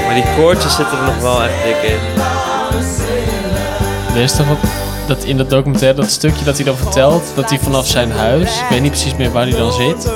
Maar 0.06 0.16
die 0.16 0.26
koortjes 0.36 0.76
zitten 0.76 0.98
er 0.98 1.04
nog 1.04 1.20
wel 1.22 1.44
echt 1.44 1.64
dik 1.64 1.92
in. 1.92 2.00
Er 4.16 4.22
is 4.22 4.36
toch 4.36 4.50
ook 4.50 4.60
dat 5.08 5.24
in 5.24 5.38
dat 5.38 5.50
documentaire, 5.50 6.02
dat 6.02 6.10
stukje 6.12 6.46
dat 6.46 6.56
hij 6.56 6.66
dan 6.66 6.76
vertelt, 6.76 7.24
dat 7.36 7.50
hij 7.50 7.60
vanaf 7.60 7.88
zijn 7.88 8.12
huis, 8.12 8.58
ik 8.60 8.66
weet 8.70 8.82
niet 8.82 8.92
precies 8.92 9.16
meer 9.16 9.32
waar 9.32 9.48
hij 9.48 9.58
dan 9.58 9.72
zit, 9.74 10.12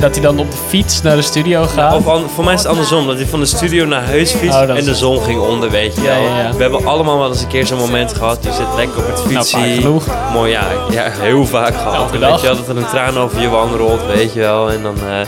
dat 0.00 0.14
hij 0.14 0.20
dan 0.20 0.38
op 0.38 0.50
de 0.50 0.56
fiets 0.68 1.02
naar 1.02 1.16
de 1.16 1.22
studio 1.22 1.64
gaat. 1.66 1.94
Of 1.94 2.06
an- 2.06 2.28
voor 2.34 2.44
mij 2.44 2.54
is 2.54 2.60
het 2.60 2.68
andersom, 2.68 3.06
dat 3.06 3.16
hij 3.16 3.26
van 3.26 3.40
de 3.40 3.46
studio 3.46 3.84
naar 3.86 4.04
huis 4.04 4.32
fietst 4.32 4.56
Oh, 4.58 4.76
en 4.76 4.84
de 4.84 4.94
zon 4.94 5.22
ging 5.22 5.40
onder, 5.40 5.70
weet 5.70 5.94
je 5.94 6.00
wel. 6.02 6.22
ja, 6.22 6.38
ja. 6.42 6.52
We 6.56 6.62
hebben 6.62 6.86
allemaal 6.86 7.18
wel 7.18 7.28
eens 7.28 7.40
een 7.42 7.48
keer 7.48 7.66
zo'n 7.66 7.78
moment 7.78 8.14
gehad. 8.14 8.38
Je 8.44 8.52
zit 8.52 8.66
lekker 8.76 8.98
op 8.98 9.06
het 9.06 9.16
Nou, 9.16 9.44
fietsie. 9.44 9.74
genoeg. 9.74 10.04
Mooi, 10.32 10.50
ja, 10.50 10.64
ja, 10.90 11.10
heel 11.10 11.46
vaak 11.46 11.74
gehad. 11.74 12.12
En. 12.12 12.20
Weet 12.20 12.40
je 12.40 12.46
wel, 12.46 12.56
dat 12.56 12.68
er 12.68 12.76
een 12.76 12.86
traan 12.86 13.18
over 13.18 13.40
je 13.40 13.48
wang 13.48 13.76
rolt, 13.76 14.00
weet 14.14 14.32
je 14.32 14.40
wel. 14.40 14.70
En 14.70 14.82
dan 14.82 14.94
eh, 14.96 15.18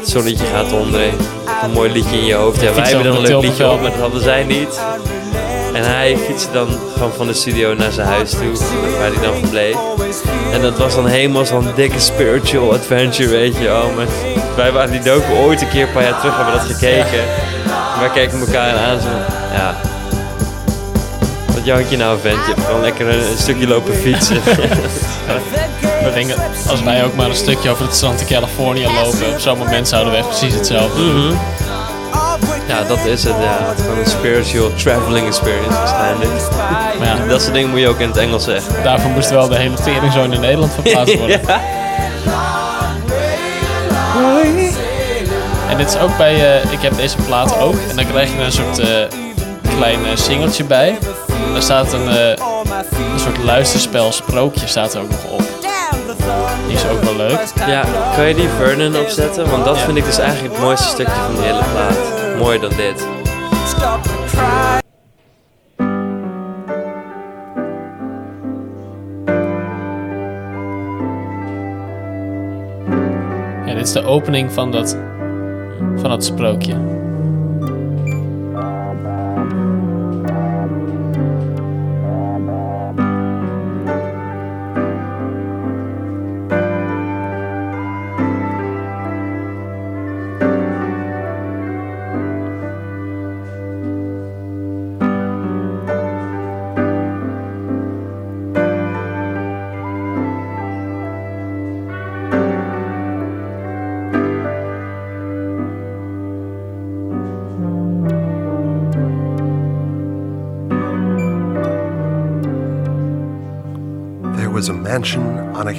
het 0.00 0.08
zonnetje 0.08 0.44
gaat 0.54 0.72
onder. 0.72 1.00
Een 1.62 1.70
mooi 1.72 1.90
liedje 1.92 2.18
in 2.18 2.24
je 2.24 2.34
hoofd. 2.34 2.60
Ja, 2.60 2.72
wij 2.74 2.84
hebben 2.88 3.04
dan 3.04 3.16
een 3.16 3.22
leuk 3.22 3.42
liedje 3.42 3.70
op, 3.70 3.80
maar 3.80 3.90
dat 3.90 4.00
hadden 4.00 4.22
zij 4.22 4.44
niet. 4.44 4.80
En 5.76 5.84
hij 5.84 6.16
fietste 6.18 6.52
dan 6.52 6.68
gewoon 6.92 7.12
van 7.12 7.26
de 7.26 7.32
studio 7.32 7.74
naar 7.74 7.92
zijn 7.92 8.06
huis 8.06 8.30
toe, 8.30 8.52
waar 8.98 9.12
hij 9.12 9.22
dan 9.22 9.34
verbleef. 9.34 9.76
En 10.52 10.62
dat 10.62 10.78
was 10.78 10.94
dan 10.94 11.06
helemaal 11.06 11.46
zo'n 11.46 11.68
dikke 11.74 12.00
spiritual 12.00 12.72
adventure, 12.72 13.28
weet 13.28 13.56
je 13.56 13.64
wel. 13.64 13.90
Maar 13.90 14.06
wij 14.56 14.72
waren 14.72 14.90
die 14.90 15.00
docu 15.00 15.32
ooit 15.32 15.60
een 15.62 15.68
keer 15.68 15.86
een 15.86 15.92
paar 15.92 16.02
jaar 16.02 16.18
terug, 16.18 16.36
hebben 16.36 16.54
we 16.54 16.60
dat 16.60 16.76
gekeken. 16.76 17.20
En 17.94 18.00
wij 18.00 18.10
keken 18.10 18.38
elkaar 18.38 18.76
aan 18.76 19.00
zo, 19.00 19.08
ja. 19.52 19.76
Wat 21.54 21.64
jank 21.64 21.86
je 21.88 21.96
nou, 21.96 22.20
vent? 22.20 22.46
Je 22.46 22.52
hebt 22.54 22.66
gewoon 22.66 22.80
lekker 22.80 23.08
een, 23.08 23.30
een 23.30 23.38
stukje 23.38 23.66
lopen 23.66 23.94
fietsen. 23.94 24.40
We 26.04 26.10
denken, 26.14 26.36
als 26.68 26.82
wij 26.82 27.04
ook 27.04 27.14
maar 27.14 27.28
een 27.28 27.36
stukje 27.36 27.70
over 27.70 27.84
het 27.84 27.94
strand 27.94 28.20
in 28.20 28.26
Californië 28.26 28.86
lopen, 28.86 29.32
op 29.32 29.38
zo'n 29.38 29.58
moment 29.58 29.88
zouden 29.88 30.12
we 30.12 30.18
echt 30.18 30.28
precies 30.28 30.54
hetzelfde 30.54 30.98
doen. 30.98 31.26
Mhm. 31.26 31.36
Ja, 32.68 32.82
dat 32.88 33.04
is 33.04 33.24
het, 33.24 33.34
ja. 33.40 33.74
Gewoon 33.80 33.98
een 33.98 34.06
spiritual 34.06 34.70
traveling 34.74 35.26
experience 35.26 35.70
waarschijnlijk. 35.78 36.30
Maar 36.98 37.06
ja, 37.06 37.26
Dat 37.28 37.42
soort 37.42 37.54
dingen 37.54 37.70
moet 37.70 37.80
je 37.80 37.88
ook 37.88 37.98
in 37.98 38.08
het 38.08 38.16
Engels 38.16 38.44
zeggen. 38.44 38.82
daarvoor 38.82 39.10
moest 39.10 39.30
wel 39.30 39.48
de 39.48 39.56
hele 39.56 39.74
teringzoon 39.74 40.32
in 40.32 40.40
Nederland 40.40 40.72
verplaatst 40.72 41.18
worden. 41.18 41.40
ja. 41.46 41.60
En 45.70 45.76
dit 45.76 45.88
is 45.88 45.98
ook 45.98 46.16
bij, 46.16 46.60
eh, 46.62 46.72
ik 46.72 46.80
heb 46.80 46.96
deze 46.96 47.16
plaat 47.16 47.58
ook, 47.60 47.74
en 47.90 47.96
dan 47.96 48.06
krijg 48.06 48.32
je 48.32 48.42
een 48.42 48.52
soort 48.52 48.78
eh, 48.78 48.86
klein 49.76 50.04
eh, 50.06 50.10
singeltje 50.16 50.64
bij. 50.64 50.98
Daar 51.52 51.62
staat 51.62 51.92
een, 51.92 52.06
een 52.06 52.36
soort 53.20 53.38
luisterspel, 53.44 54.12
sprookje 54.12 54.66
staat 54.66 54.94
er 54.94 55.00
ook 55.00 55.10
nog 55.10 55.24
op. 55.30 55.42
Die 56.66 56.76
is 56.76 56.82
ook 56.92 57.02
wel 57.02 57.16
leuk. 57.16 57.38
Ja, 57.66 57.84
kan 58.16 58.28
je 58.28 58.34
die 58.34 58.48
Vernon 58.58 58.96
opzetten? 58.96 59.50
Want 59.50 59.64
dat 59.64 59.76
Ja. 59.76 59.84
vind 59.84 59.96
ik 59.96 60.04
dus 60.04 60.18
eigenlijk 60.18 60.54
het 60.54 60.62
mooiste 60.62 60.88
stukje 60.88 61.12
van 61.26 61.34
die 61.34 61.44
hele 61.44 61.62
plaat. 61.72 61.96
Mooier 62.38 62.60
dan 62.60 62.70
dit. 62.76 63.08
Stop 63.66 64.02
the 64.02 64.24
cry. 64.26 64.84
de 73.96 74.04
opening 74.04 74.52
van 74.52 74.70
dat, 74.70 74.98
van 75.96 76.10
dat 76.10 76.24
sprookje. 76.24 76.95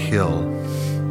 Hill, 0.09 0.43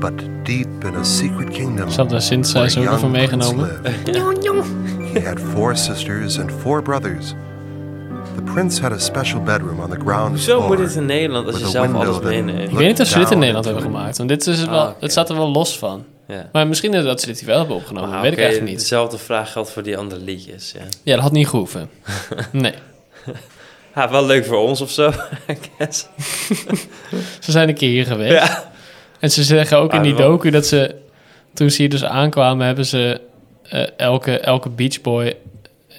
but 0.01 0.12
deep 0.43 0.85
in 0.85 0.94
a 0.94 1.05
secret 1.05 1.51
kingdom. 1.51 1.89
Ook 1.98 2.12
a 2.12 2.20
even 2.64 2.82
young 2.82 2.98
prince 2.98 3.10
meegenomen. 3.10 3.81
He 5.14 5.20
had 5.20 5.40
four 5.40 5.77
sisters 5.77 6.39
and 6.39 6.51
four 6.60 6.82
brothers. 6.82 7.35
The 8.36 8.43
prince 8.52 8.81
had 8.81 8.93
a 8.93 8.98
special 8.98 9.40
bedroom 9.40 9.81
on 9.81 9.90
the 9.90 9.97
ground 9.97 10.40
floor. 10.40 10.66
moet 10.66 10.77
dit 10.77 10.94
in 10.94 11.06
Nederland 11.06 11.47
als 11.47 11.55
je 11.56 11.60
with 11.64 11.68
a 11.68 11.73
zelf 11.73 11.86
window 11.86 12.02
alles 12.05 12.14
that 12.20 12.24
meeneemt? 12.31 12.70
Ik 12.70 12.77
weet 12.77 12.89
niet 12.89 13.01
of 13.01 13.06
ze 13.06 13.18
dit 13.18 13.31
in 13.31 13.39
Nederland 13.39 13.64
hebben 13.64 13.82
gemaakt. 13.82 14.16
Want 14.16 14.28
dit 14.28 14.47
is 14.47 14.64
wel, 14.64 14.78
Ah, 14.81 14.93
het 15.01 15.10
staat 15.10 15.28
er 15.28 15.36
wel 15.36 15.51
los 15.51 15.78
van. 15.78 16.05
Ja. 16.28 16.48
Maar 16.52 16.66
misschien 16.66 16.94
is 16.94 17.05
dat 17.05 17.20
ze 17.20 17.27
dit 17.27 17.39
hier 17.39 17.48
wel 17.48 17.59
hebben 17.59 17.77
opgenomen. 17.77 18.12
Ah, 18.14 18.20
weet 18.20 18.32
ik 18.32 18.39
eigenlijk 18.39 18.70
niet. 18.70 18.78
Dezelfde 18.81 19.18
vraag 19.18 19.52
geldt 19.52 19.70
voor 19.70 19.82
die 19.82 19.97
andere 19.98 20.20
liedjes, 20.20 20.73
ja. 20.73 20.81
Ja, 21.02 21.14
dat 21.14 21.23
had 21.23 21.32
niet 21.32 21.48
gehoeven. 21.48 21.90
Nee. 22.52 22.74
Ja, 23.94 24.10
wel 24.10 24.27
leuk 24.27 24.44
voor 24.47 24.59
ons 24.59 24.81
of 24.81 24.90
zo, 24.90 25.09
I 25.51 25.56
guess. 25.78 26.06
Ze 27.40 27.51
zijn 27.52 27.68
een 27.68 27.74
keer 27.74 27.89
hier 27.90 28.06
geweest. 28.06 28.32
Ja. 28.32 28.73
En 29.20 29.30
ze 29.30 29.44
zeggen 29.44 29.78
ook 29.78 29.93
in 29.93 29.98
Ah, 29.98 30.05
die 30.05 30.14
wel. 30.14 30.28
docu 30.28 30.51
dat 30.51 30.66
ze... 30.66 30.94
Toen 31.55 31.70
ze 31.70 31.76
hier 31.76 31.90
dus 31.90 32.05
aankwamen, 32.05 32.66
hebben 32.66 32.86
ze... 32.86 33.20
eh, 33.62 33.84
elke, 33.97 34.38
elke 34.38 34.68
Beach 34.68 35.01
Boy 35.01 35.36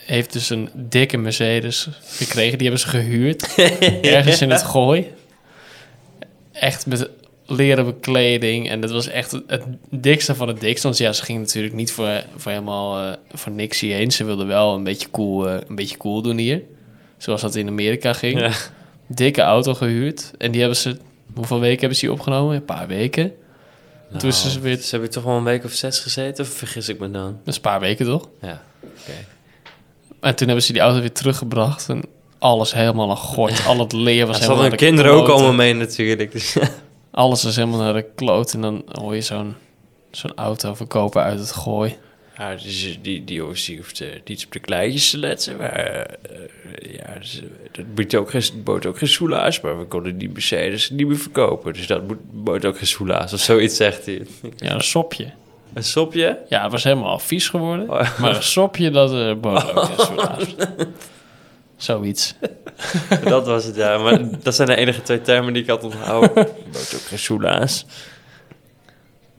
heeft 0.06 0.34
dus 0.34 0.50
een 0.50 0.70
dikke 0.74 1.18
Mercedes 1.18 1.88
gekregen. 2.06 2.58
Die 2.58 2.68
hebben 2.68 2.86
ze 2.86 2.88
gehuurd. 2.98 3.56
ergens 4.02 4.42
in 4.42 4.50
het 4.52 4.64
gooi. 4.64 5.12
Echt 6.52 6.86
met 6.86 7.10
leren 7.46 7.86
bekleding. 7.86 8.70
En 8.70 8.82
dat 8.82 8.92
was 8.92 9.08
echt 9.08 9.32
het, 9.48 9.64
dikste 9.90 10.36
van 10.36 10.48
het 10.48 10.60
dikste. 10.60 10.88
Want 10.88 11.00
ja, 11.00 11.14
ze 11.14 11.24
gingen 11.24 11.42
natuurlijk 11.42 11.74
niet 11.74 11.92
voor, 11.92 12.24
voor 12.36 12.52
helemaal 12.52 13.00
eh, 13.00 13.14
voor 13.34 13.52
niks 13.52 13.80
hierheen. 13.80 14.12
Ze 14.12 14.24
wilden 14.24 14.48
wel 14.48 14.76
een 14.76 14.84
beetje 14.84 15.12
cool, 15.12 15.50
eh, 15.50 15.58
een 15.68 15.76
beetje 15.76 15.98
cool 15.98 16.22
doen 16.22 16.38
hier. 16.38 16.62
Zoals 17.18 17.42
dat 17.42 17.56
in 17.56 17.68
Amerika 17.68 18.14
ging. 18.14 18.40
Ja. 18.40 18.52
Dikke 19.08 19.42
auto 19.42 19.74
gehuurd. 19.74 20.32
En 20.38 20.52
die 20.52 20.60
hebben 20.60 20.78
ze... 20.80 20.98
Hoeveel 21.38 21.60
weken 21.60 21.80
hebben 21.80 21.98
ze 21.98 22.06
die 22.06 22.14
opgenomen? 22.14 22.56
Een 22.56 22.66
paar 22.66 22.88
weken. 22.88 23.34
Toen 24.18 24.30
is 24.30 24.52
ze 24.52 24.60
weer... 24.60 24.78
Ze 24.78 24.90
hebben 24.90 25.10
toch 25.10 25.24
wel 25.24 25.38
een 25.38 25.44
week 25.44 25.64
of 25.64 25.72
zes 25.72 26.00
gezeten, 26.00 26.46
of 26.46 26.52
vergis 26.52 26.90
ik 26.90 27.00
me 27.00 27.12
dan? 27.12 27.24
Dat 27.24 27.48
is 27.48 27.56
een 27.56 27.62
paar 27.62 27.80
weken, 27.80 28.06
toch? 28.06 28.28
Ja, 28.42 28.64
oké. 28.84 29.26
En 30.20 30.36
toen 30.36 30.48
hebben 30.48 30.66
ze 30.66 30.74
die 30.74 30.82
auto 30.82 31.00
weer 31.00 31.12
teruggebracht. 31.12 31.90
En 31.90 32.04
alles 32.40 32.74
helemaal 32.74 33.10
aan 33.10 33.18
gort. 33.18 33.66
Al 33.68 33.80
het 33.80 33.94
leer 33.94 34.26
was 34.26 34.36
Er 34.36 34.42
helemaal 34.42 34.62
hadden 34.62 34.80
kinderen 34.80 35.12
ook 35.12 35.28
allemaal 35.28 35.54
mee 35.54 35.74
natuurlijk. 35.74 36.32
Dus 36.32 36.58
Alles 37.12 37.46
is 37.46 37.56
helemaal 37.56 37.80
naar 37.80 37.94
de 37.94 38.06
kloot. 38.16 38.54
En 38.54 38.62
dan 38.62 38.84
hoor 38.92 39.16
je 39.16 39.22
zo'n 39.22 39.56
zo'n 40.12 40.36
auto 40.36 40.74
verkopen 40.74 41.24
uit 41.24 41.40
het 41.40 41.52
gooi. 41.52 41.98
Ja, 42.38 42.56
dus 42.56 42.82
die, 42.82 43.02
die 43.02 43.24
die 43.24 43.42
hoeft 43.42 44.04
niet 44.26 44.46
op 44.46 44.52
de 44.52 44.60
kleintjes 44.60 45.10
te 45.10 45.18
letten. 45.18 45.58
Maar 45.58 45.72
eh, 45.72 46.16
ja, 46.94 47.14
dus, 47.20 47.42
eh, 47.42 47.48
dat 47.72 47.96
bood 47.96 48.16
ook, 48.16 48.30
geen, 48.30 48.64
bood 48.64 48.86
ook 48.86 48.98
geen 48.98 49.08
soelaas. 49.10 49.62
Maar 49.62 49.80
we 49.80 49.86
konden 49.86 50.18
die 50.18 50.30
Mercedes 50.30 50.90
niet 50.90 51.08
meer 51.08 51.18
verkopen. 51.18 51.74
Dus 51.74 51.88
dat 51.88 52.08
moet- 52.08 52.44
bood 52.44 52.66
ook 52.66 52.78
geen 52.78 52.88
soelaas. 52.88 53.34
Of 53.34 53.40
zoiets 53.40 53.76
zegt 53.76 54.06
hij. 54.06 54.26
Ja, 54.56 54.74
een 54.74 54.82
sopje. 54.84 55.32
Een 55.74 55.84
sopje? 55.84 56.40
Ja, 56.50 56.64
het 56.64 56.72
was 56.72 56.84
helemaal 56.84 57.20
vies 57.20 57.50
geworden. 57.50 57.90
Oh. 57.90 58.20
Maar 58.20 58.36
een 58.36 58.44
sopje, 58.44 58.92
dat 58.92 59.14
uh, 59.14 59.34
bood 59.36 59.74
ook 59.76 59.84
geen 59.84 60.06
soelaas. 60.06 60.56
Zoiets. 61.76 62.36
dat 63.24 63.46
was 63.46 63.66
het, 63.66 63.76
ja. 63.76 63.98
Maar 63.98 64.42
dat 64.44 64.56
zijn 64.56 64.68
de 64.68 64.76
enige 64.76 65.02
twee 65.02 65.22
termen 65.22 65.54
die 65.54 65.62
ik 65.62 65.70
had 65.70 65.84
onthouden. 65.84 66.34
bood 66.72 66.94
ook 66.96 67.02
geen 67.08 67.20
soelaas. 67.20 67.86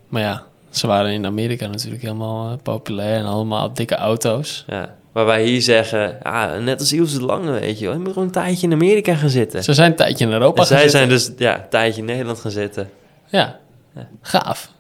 Maar 0.09 0.23
ja, 0.23 0.47
ze 0.71 0.87
waren 0.87 1.11
in 1.11 1.27
Amerika 1.27 1.67
natuurlijk 1.67 2.03
helemaal 2.03 2.51
eh, 2.51 2.57
populair. 2.63 3.19
En 3.19 3.25
allemaal 3.25 3.73
dikke 3.73 3.95
auto's. 3.95 4.65
Ja. 4.67 4.97
Waar 5.13 5.27
wij 5.27 5.45
hier 5.45 5.63
zeggen, 5.63 6.23
ah, 6.23 6.59
net 6.63 6.81
als 6.81 6.93
Ilse 6.93 7.19
de 7.19 7.25
Lange, 7.25 7.51
weet 7.61 7.79
je 7.79 7.85
wel. 7.85 7.95
Je 7.95 8.01
moet 8.01 8.09
gewoon 8.09 8.25
een 8.25 8.31
tijdje 8.35 8.67
in 8.67 8.73
Amerika 8.73 9.15
gaan 9.15 9.29
zitten. 9.29 9.65
Ze 9.65 9.75
zijn 9.75 9.91
een 9.91 9.97
tijdje 9.97 10.25
in 10.25 10.33
Europa 10.33 10.61
En 10.61 10.67
zij 10.67 10.81
gaan 10.81 10.91
zijn 10.91 11.09
dus 11.09 11.31
ja, 11.39 11.55
een 11.63 11.69
tijdje 11.69 12.01
in 12.01 12.07
Nederland 12.07 12.41
gaan 12.41 12.51
zitten. 12.51 12.91
Ja, 13.27 13.59
Ja. 13.95 14.09
gaaf. 14.23 14.71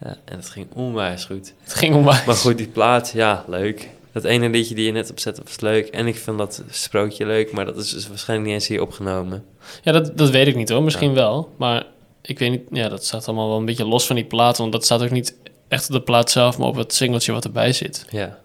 Ja, 0.00 0.16
en 0.24 0.36
het 0.36 0.48
ging 0.48 0.66
onwijs 0.74 1.24
goed. 1.24 1.54
Het 1.62 1.74
ging 1.74 1.94
onwijs. 1.94 2.24
Maar 2.24 2.34
goed, 2.34 2.56
die 2.58 2.66
plaat, 2.68 3.10
ja, 3.14 3.44
leuk. 3.46 3.88
Dat 4.12 4.24
ene 4.24 4.48
liedje 4.48 4.74
die 4.74 4.84
je 4.86 4.92
net 4.92 5.10
opzette 5.10 5.40
was 5.44 5.60
leuk. 5.60 5.86
En 5.86 6.06
ik 6.06 6.16
vind 6.16 6.38
dat 6.38 6.62
sprookje 6.70 7.26
leuk, 7.26 7.52
maar 7.52 7.64
dat 7.64 7.76
is 7.76 7.90
dus 7.90 8.08
waarschijnlijk 8.08 8.48
niet 8.50 8.58
eens 8.58 8.68
hier 8.68 8.80
opgenomen. 8.82 9.44
Ja, 9.82 9.92
dat, 9.92 10.18
dat 10.18 10.30
weet 10.30 10.46
ik 10.46 10.56
niet 10.56 10.68
hoor. 10.68 10.82
Misschien 10.82 11.14
wel. 11.14 11.52
Maar 11.56 11.84
ik 12.26 12.38
weet 12.38 12.50
niet. 12.50 12.62
Ja, 12.70 12.88
dat 12.88 13.04
staat 13.04 13.26
allemaal 13.26 13.48
wel 13.48 13.58
een 13.58 13.64
beetje 13.64 13.86
los 13.86 14.06
van 14.06 14.16
die 14.16 14.24
plaat. 14.24 14.58
Want 14.58 14.72
dat 14.72 14.84
staat 14.84 15.02
ook 15.02 15.10
niet 15.10 15.36
echt 15.68 15.86
op 15.86 15.92
de 15.92 16.02
plaat 16.02 16.30
zelf, 16.30 16.58
maar 16.58 16.68
op 16.68 16.74
het 16.74 16.94
singeltje 16.94 17.32
wat 17.32 17.44
erbij 17.44 17.72
zit. 17.72 18.06
Ja. 18.10 18.38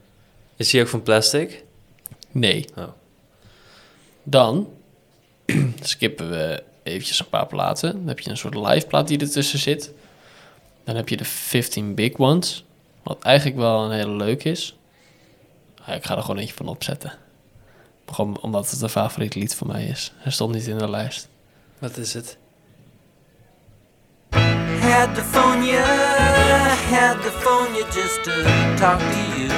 Is 0.55 0.69
die 0.69 0.81
ook 0.81 0.87
van 0.87 1.03
plastic? 1.03 1.63
Nee. 2.31 2.65
Oh. 2.75 2.87
Dan 4.23 4.69
skippen 5.81 6.29
we 6.29 6.63
eventjes 6.83 7.19
een 7.19 7.29
paar 7.29 7.47
platen. 7.47 7.91
Dan 7.91 8.07
heb 8.07 8.19
je 8.19 8.29
een 8.29 8.37
soort 8.37 8.55
live 8.55 8.87
plaat 8.87 9.07
die 9.07 9.19
ertussen 9.19 9.59
zit. 9.59 9.91
Dan 10.83 10.95
heb 10.95 11.09
je 11.09 11.17
de 11.17 11.25
15 11.25 11.95
Big 11.95 12.17
Ones. 12.17 12.63
Wat 13.03 13.23
eigenlijk 13.23 13.57
wel 13.57 13.83
een 13.83 13.91
hele 13.91 14.15
leuk 14.15 14.43
is. 14.43 14.75
Ja, 15.85 15.93
ik 15.93 16.05
ga 16.05 16.15
er 16.15 16.21
gewoon 16.21 16.37
eentje 16.37 16.55
van 16.55 16.67
opzetten. 16.67 17.13
Gewoon 18.05 18.41
omdat 18.41 18.71
het 18.71 18.81
een 18.81 18.89
favoriet 18.89 19.35
lied 19.35 19.55
van 19.55 19.67
mij 19.67 19.85
is. 19.85 20.11
Hij 20.15 20.31
stond 20.31 20.53
niet 20.53 20.67
in 20.67 20.77
de 20.77 20.89
lijst. 20.89 21.27
Wat 21.79 21.97
is 21.97 22.13
het? 22.13 22.37
Had 24.89 25.13
to 25.15 25.21
phone 25.21 25.61
you, 25.61 25.85
had 26.89 27.21
to 27.21 27.31
phone 27.43 27.75
you 27.75 27.83
just 27.91 28.23
to 28.23 28.33
talk 28.75 28.99
to 28.99 29.21
you. 29.37 29.49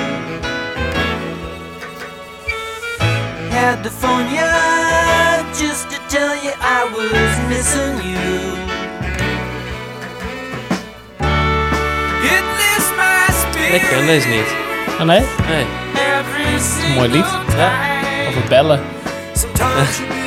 Had 3.49 3.81
to 3.83 3.89
phone 3.89 4.27
you 4.37 4.51
just 5.57 5.89
to 5.89 5.97
tell 6.09 6.35
you 6.43 6.51
I 6.59 6.83
was 6.95 7.31
missing 7.47 7.95
you. 8.11 8.27
It 12.33 12.43
lifts 12.59 12.91
my 12.99 13.27
spirit 13.41 13.81
Ik 13.81 13.89
ken 13.89 14.05
deze 14.05 14.27
niet. 14.27 14.55
Ah 14.99 15.05
nee? 15.05 15.23
Nee. 15.47 15.65
Een 16.83 16.93
mooi 16.95 17.09
lied. 17.09 17.25
Ja. 17.57 17.71
Over 18.27 18.47
bellen. 18.49 18.79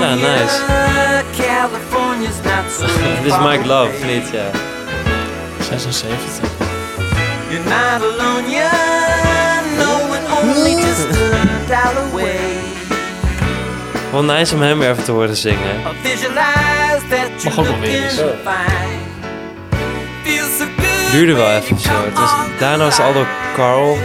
Ja, 0.00 0.14
nice. 0.14 0.60
California's 1.36 2.40
not 2.44 2.70
so 2.70 2.86
Dit 3.22 3.32
is 3.32 3.38
Mike 3.38 3.66
Love, 3.66 4.04
niet? 4.04 4.30
Ja. 4.32 4.50
76. 5.60 6.08
You're 7.50 7.64
not 7.64 8.02
alone, 8.02 8.50
you're 8.50 8.70
knowing 9.76 10.24
only 10.38 10.74
just 10.84 11.06
a 11.70 11.96
away. 12.10 12.56
Wel 14.12 14.22
nice 14.24 14.54
om 14.54 14.62
hem 14.62 14.78
weer 14.78 14.90
even 14.90 15.04
te 15.04 15.12
horen 15.12 15.36
zingen. 15.36 15.82
Mag 17.44 17.58
ook 17.58 17.64
wel 17.66 17.80
weer 17.80 18.04
eens. 18.04 18.20
Duurde 21.10 21.32
wel 21.34 21.50
even 21.50 21.78
zo. 21.78 21.88
come 21.88 22.04
Het 22.04 22.18
was, 22.18 22.32
on 22.32 22.52
daarna 22.58 22.84
was 22.84 22.96
het 22.96 23.06
al 23.06 23.12
door 23.12 23.26
Carl, 23.54 23.98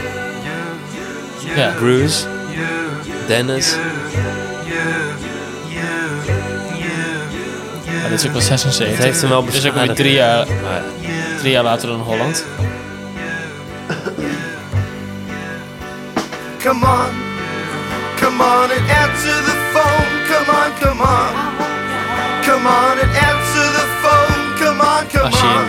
Ja. 1.55 1.73
Bruce, 1.77 2.25
Dennis. 3.27 3.75
Maar 8.01 8.09
dit 8.09 8.19
is 8.19 8.25
ook 8.25 8.31
wel 8.31 8.41
76. 8.41 8.95
Het 8.95 9.05
heeft 9.05 9.21
hem 9.21 9.29
wel 9.29 9.45
Dit 9.45 9.53
is 9.53 9.57
ook 9.57 9.63
weer 9.63 9.71
beschadigd. 9.73 9.99
drie 9.99 10.13
jaar, 10.13 10.45
drie 11.39 11.51
jaar 11.51 11.63
later 11.63 11.87
dan 11.87 11.99
Holland. 11.99 12.45
Come 16.63 16.85
on, 16.85 17.09
come 18.19 18.43
on 18.43 18.69
and 18.71 18.89
answer 19.03 19.37
the 19.49 19.57
phone. 19.73 20.09
Come 20.29 20.49
on, 20.51 20.71
come 20.79 21.01
on. 21.01 21.31
Come 22.45 22.67
on 22.67 22.99
and 23.03 23.13
answer 23.29 23.67
the 23.79 23.87
phone. 24.01 24.41
Come 24.59 24.81
on, 24.81 25.07
come 25.11 25.23
Als 25.23 25.39
je 25.39 25.45
on. 25.45 25.65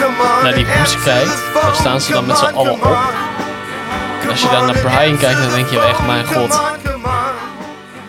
Come 0.00 0.22
on 0.36 0.42
naar 0.42 0.54
die 0.54 0.66
hoes 0.78 1.02
kijkt, 1.04 1.30
phone. 1.52 1.74
staan 1.74 2.00
ze 2.00 2.12
dan 2.12 2.26
met 2.26 2.38
z'n 2.38 2.44
allen 2.44 2.72
op. 2.72 2.98
als 4.30 4.42
je 4.42 4.48
dan 4.48 4.66
naar 4.66 4.80
Brian 4.80 5.18
kijkt, 5.18 5.40
dan 5.40 5.50
denk 5.50 5.68
je 5.70 5.80
echt, 5.80 6.06
mijn 6.06 6.24
god. 6.26 6.60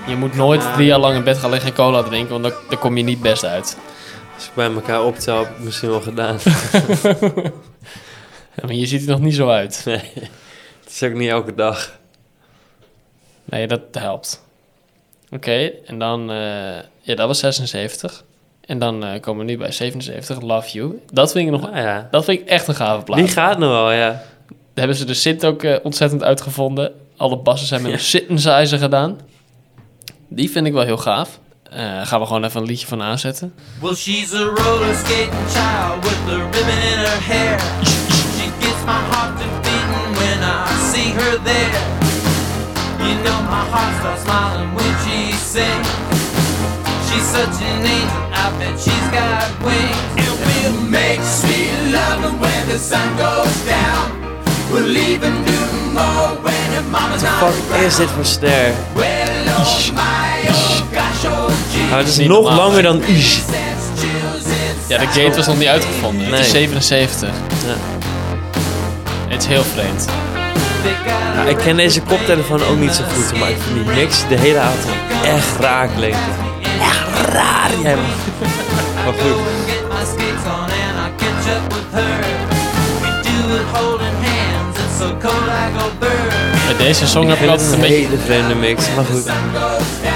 Je 0.08 0.16
moet 0.16 0.36
nooit 0.36 0.74
drie 0.74 0.86
jaar 0.86 1.00
lang 1.00 1.16
in 1.16 1.24
bed 1.24 1.38
gaan 1.38 1.50
liggen 1.50 1.70
en 1.70 1.76
cola 1.76 2.04
drinken, 2.04 2.42
want 2.42 2.54
dan 2.70 2.80
kom 2.80 2.98
je 2.98 3.04
niet 3.04 3.22
best 3.22 3.46
uit. 3.46 3.78
Als 4.36 4.46
ik 4.46 4.52
bij 4.54 4.72
elkaar 4.74 5.04
optel, 5.04 5.38
heb 5.38 5.48
ik 5.48 5.54
het 5.56 5.64
misschien 5.66 5.90
wel 5.90 6.02
gedaan. 6.02 6.38
Ja, 8.56 8.68
maar 8.68 8.76
je 8.76 8.86
ziet 8.86 9.02
er 9.02 9.08
nog 9.10 9.20
niet 9.20 9.36
zo 9.36 9.50
uit. 9.50 9.82
nee, 9.86 10.12
het 10.84 10.90
is 10.92 11.04
ook 11.04 11.14
niet 11.14 11.30
elke 11.30 11.56
dag. 11.56 11.98
Nee, 13.46 13.68
dat 13.68 13.82
helpt. 13.92 14.46
Oké, 15.30 15.72
en 15.86 16.00
dan... 16.00 16.32
eh, 16.32 16.38
ja, 17.02 17.16
dat 17.16 17.28
was 17.28 17.40
76. 17.40 18.24
En 18.66 18.80
dan 18.80 19.06
eh, 19.06 19.22
komen 19.22 19.46
we 19.46 19.52
nu 19.52 19.58
bij 19.58 19.72
77, 19.72 20.42
Love 20.42 20.70
You. 20.72 21.02
Dat 21.12 21.32
vind 21.32 21.46
ik 21.46 21.52
nog... 21.52 21.72
Ah, 21.72 21.78
ja. 21.78 22.08
Dat 22.12 22.26
vind 22.26 22.40
ik 22.40 22.48
echt 22.48 22.68
een 22.68 22.76
gave 22.76 23.04
plaat. 23.04 23.18
Die 23.20 23.28
gaat 23.28 23.58
nog 23.58 23.70
wel, 23.70 23.92
ja. 23.92 24.24
Hebben 24.82 25.00
ze 25.00 25.06
de 25.06 25.14
synth 25.14 25.46
ook 25.46 25.64
eh, 25.64 25.76
ontzettend 25.84 26.24
uitgevonden. 26.24 26.92
Alle 27.18 27.38
bassen 27.38 27.68
zijn 27.68 27.82
met 27.82 27.92
een 27.92 28.00
synthesizer 28.00 28.80
gedaan. 28.80 29.20
Die 30.28 30.52
vind 30.52 30.66
ik 30.68 30.74
wel 30.74 30.84
heel 30.84 30.98
gaaf. 30.98 31.40
Eh, 31.70 32.08
gaan 32.08 32.20
we 32.20 32.26
gewoon 32.26 32.44
even 32.44 32.62
een 32.62 32.68
liedje 32.68 32.88
van 32.88 33.02
aanzetten. 33.02 33.54
Well, 33.82 33.96
she's 33.96 34.34
a 34.34 34.44
roller 34.44 34.96
skating 34.96 35.46
child 35.50 36.04
with 36.04 36.34
a 36.34 36.38
ribbon 36.38 36.80
in 36.92 36.98
her 37.06 37.20
hair. 37.32 37.60
She 38.38 38.48
gets 38.60 38.82
my 38.86 39.02
heart 39.12 39.38
to 39.40 39.48
beating 39.66 40.16
when 40.20 40.40
I 40.42 40.66
see 40.92 41.10
her 41.20 41.44
there. 41.44 41.82
You 43.06 43.16
know 43.24 43.40
my 43.56 43.64
heart 43.74 43.94
starts 44.00 44.22
smiling 44.22 44.74
when 44.78 44.94
she 45.04 45.18
sings. 45.54 45.88
She's 47.08 47.28
such 47.38 47.56
an 47.70 47.86
angel, 47.98 48.24
I 48.34 48.46
bet 48.60 48.80
she's 48.80 49.08
got 49.18 49.46
wings. 49.66 50.02
And 50.24 50.36
we'll 50.46 50.90
make 50.90 51.22
sweet 51.22 51.94
loving 51.94 52.40
when 52.40 52.68
the 52.68 52.80
sun 52.80 53.10
goes 53.18 53.66
down. 53.66 54.21
Fuck 57.40 57.82
is 57.86 57.96
dit 57.96 58.10
voor 58.16 58.26
ster? 58.26 58.72
Oh 58.96 59.02
my, 59.02 60.50
oh 60.50 60.54
gosh, 60.94 61.26
oh 61.26 61.46
gee. 61.74 61.84
Maar 61.90 62.00
het 62.00 62.08
is 62.08 62.18
Niet 62.18 62.28
nog 62.28 62.44
normaal. 62.44 62.68
langer 62.68 62.84
dan 62.84 63.04
Ish. 63.04 63.38
Ja, 64.88 64.98
de 64.98 65.06
gate 65.06 65.36
was 65.36 65.48
nog 65.48 65.58
niet 65.58 65.68
uitgevonden. 65.68 66.26
Het 66.26 66.34
is 66.40 66.40
Nee. 66.40 66.50
77. 66.50 67.30
Ja. 67.30 67.74
Het 69.28 69.42
is 69.42 69.48
heel 69.48 69.64
vreemd. 69.64 70.06
Ik 71.50 71.58
ken 71.58 71.76
deze 71.78 72.02
koptelefoon 72.02 72.64
ook 72.64 72.78
niet 72.80 72.94
zo 72.94 73.04
goed, 73.14 73.40
maar 73.40 73.50
ik 73.50 73.58
vind 73.68 73.86
die 73.86 73.96
mix 73.96 74.18
de 74.30 74.36
hele 74.38 74.60
avond 74.60 74.96
echt 75.26 75.60
raar 75.60 75.88
klinken. 75.88 76.20
Echt 76.82 77.30
raar, 77.34 77.70
jij 77.84 77.96
man. 77.96 78.06
Maar 79.06 79.14
goed, 79.14 79.38
Bij 86.68 86.78
deze 86.78 87.08
song 87.08 87.28
heb 87.28 87.40
ik 87.40 87.50
altijd 87.50 87.68
een 87.68 87.74
een 87.74 87.80
beetje... 87.80 87.96
hele 87.96 88.18
vreemde 88.26 88.56
mix, 88.56 88.86
maar 88.96 89.06
goed. 89.06 89.24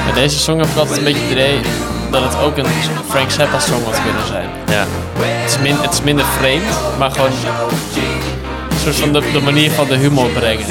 Bij 0.05 0.13
deze 0.13 0.39
song 0.39 0.59
heb 0.59 0.67
ik 0.67 0.77
altijd 0.77 0.97
een 0.97 1.03
beetje 1.03 1.21
het 1.21 1.31
idee 1.31 1.59
dat 2.11 2.23
het 2.23 2.41
ook 2.43 2.57
een 2.57 2.65
Frank 3.09 3.31
Zappa 3.31 3.59
song 3.59 3.83
had 3.83 4.01
kunnen 4.03 4.27
zijn. 4.27 4.49
Ja. 4.69 4.85
Het 5.19 5.51
is, 5.51 5.59
min, 5.59 5.75
het 5.81 5.93
is 5.93 6.01
minder 6.01 6.25
vreemd, 6.25 6.63
maar 6.97 7.11
gewoon 7.11 7.29
een 7.29 8.79
soort 8.83 8.95
van 8.95 9.13
de, 9.13 9.21
de 9.33 9.41
manier 9.41 9.71
van 9.71 9.87
de 9.87 9.95
humor 9.95 10.29
brengen. 10.29 10.65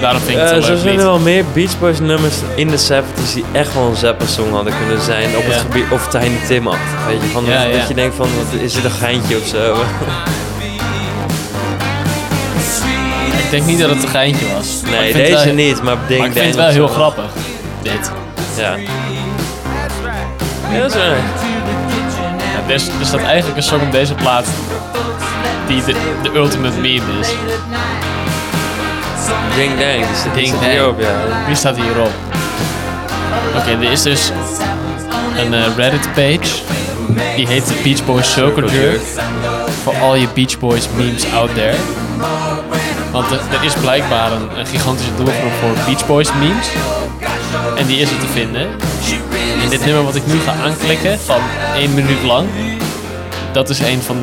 Daarom 0.00 0.22
vind 0.22 0.38
ik 0.38 0.44
het 0.44 0.50
een 0.56 0.62
zo 0.62 0.72
leuk 0.72 0.80
zijn 0.80 0.98
er 0.98 1.04
wel 1.04 1.18
meer 1.18 1.44
Beach 1.52 1.78
Boys 1.78 2.00
nummers 2.00 2.34
in 2.54 2.68
de 2.68 2.78
70s 2.78 3.34
die 3.34 3.44
echt 3.52 3.74
wel 3.74 3.82
een 3.86 3.96
Zappa-song 3.96 4.50
hadden 4.52 4.72
kunnen 4.78 5.04
zijn. 5.04 5.36
Op 5.36 5.44
het 5.44 5.54
Ja. 5.54 5.60
gebied, 5.60 5.84
of 5.90 6.08
Tiny 6.08 6.36
Tim 6.46 6.66
had. 6.66 6.76
Weet 7.06 7.20
je, 7.20 7.26
van, 7.28 7.44
Ja, 7.44 7.62
ja. 7.62 7.78
dat 7.78 7.88
je 7.88 7.94
denkt 7.94 8.16
van, 8.16 8.28
wat, 8.36 8.60
is 8.60 8.72
dit 8.72 8.84
een 8.84 8.90
geintje 8.90 9.36
of 9.36 9.46
zo? 9.46 9.74
denk 13.54 13.66
niet 13.66 13.78
dat 13.80 13.90
het 13.90 14.02
een 14.02 14.08
geintje 14.08 14.46
was. 14.56 14.80
Nee, 14.90 15.12
deze 15.12 15.44
wel- 15.44 15.54
niet, 15.54 15.82
maar 15.82 15.96
Ding 16.06 16.18
Maar 16.18 16.28
ik 16.28 16.32
vind 16.32 16.46
het 16.46 16.56
wel 16.56 16.68
heel 16.68 16.88
grappig, 16.88 17.24
dit. 17.82 18.10
Ja. 18.56 18.76
Ja, 20.72 20.80
dat 20.80 20.94
is. 20.94 21.00
Ja, 21.00 22.68
er, 22.68 22.74
is, 22.74 22.86
er 23.00 23.06
staat 23.06 23.22
eigenlijk 23.22 23.56
een 23.56 23.62
song 23.62 23.80
op 23.80 23.92
deze 23.92 24.14
plaat 24.14 24.46
die 25.66 25.84
de, 25.84 25.94
de 26.22 26.30
ultimate 26.34 26.80
meme 26.80 27.02
is. 27.20 27.28
Ding 29.56 29.78
Dang, 29.78 30.04
zit 30.22 30.34
Ding 30.34 30.50
Dang. 30.50 30.64
hierop, 30.72 31.00
ja. 31.00 31.14
Wie 31.46 31.56
staat 31.56 31.76
hierop? 31.76 32.10
Oké, 33.56 33.70
er 33.70 33.92
is 33.92 34.02
dus 34.02 34.30
een 35.36 35.54
eh, 35.54 35.76
Reddit 35.76 36.08
page. 36.14 36.62
Die 37.36 37.46
heet 37.46 37.66
de 37.66 37.74
Beach 37.82 38.04
Boys 38.04 38.32
Circle 38.32 38.70
Jerk. 38.70 39.00
Voor 39.82 39.94
al 40.00 40.14
je 40.14 40.26
Beach 40.34 40.58
Boys 40.58 40.88
memes 40.96 41.32
out 41.32 41.54
there. 41.54 41.76
Want 43.14 43.30
er, 43.30 43.64
is 43.64 43.74
blijkbaar 43.74 44.32
een, 44.32 44.66
gigantische 44.66 45.14
doelgroep 45.16 45.52
voor 45.52 45.84
Beach 45.86 46.06
Boys 46.06 46.32
memes. 46.32 46.68
En 47.76 47.86
die 47.86 47.98
is 47.98 48.10
er 48.10 48.18
te 48.18 48.26
vinden. 48.26 48.68
En 49.62 49.68
dit 49.70 49.84
nummer 49.84 50.04
wat 50.04 50.14
ik 50.14 50.26
nu 50.26 50.38
ga 50.38 50.52
aanklikken, 50.52 51.18
van 51.18 51.40
1 51.76 51.94
minuut 51.94 52.22
lang. 52.22 52.48
Dat 53.52 53.70
is 53.70 53.78
een 53.78 54.02
van 54.02 54.16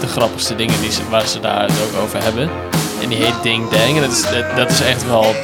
de, 0.00 0.06
grappigste 0.06 0.56
dingen 0.56 0.80
die 0.80 0.92
ze, 0.92 1.00
waar 1.10 1.26
ze 1.26 1.40
daar 1.40 1.62
het 1.62 1.72
ook 1.86 2.02
over 2.02 2.22
hebben. 2.22 2.50
En 3.02 3.08
die 3.08 3.18
heet 3.18 3.42
Ding 3.42 3.70
Dang. 3.70 3.96
En 3.96 4.00
dat 4.00 4.12
is, 4.12 4.24
dat, 4.56 4.70
is 4.70 4.80
echt 4.80 5.06
wel... 5.06 5.34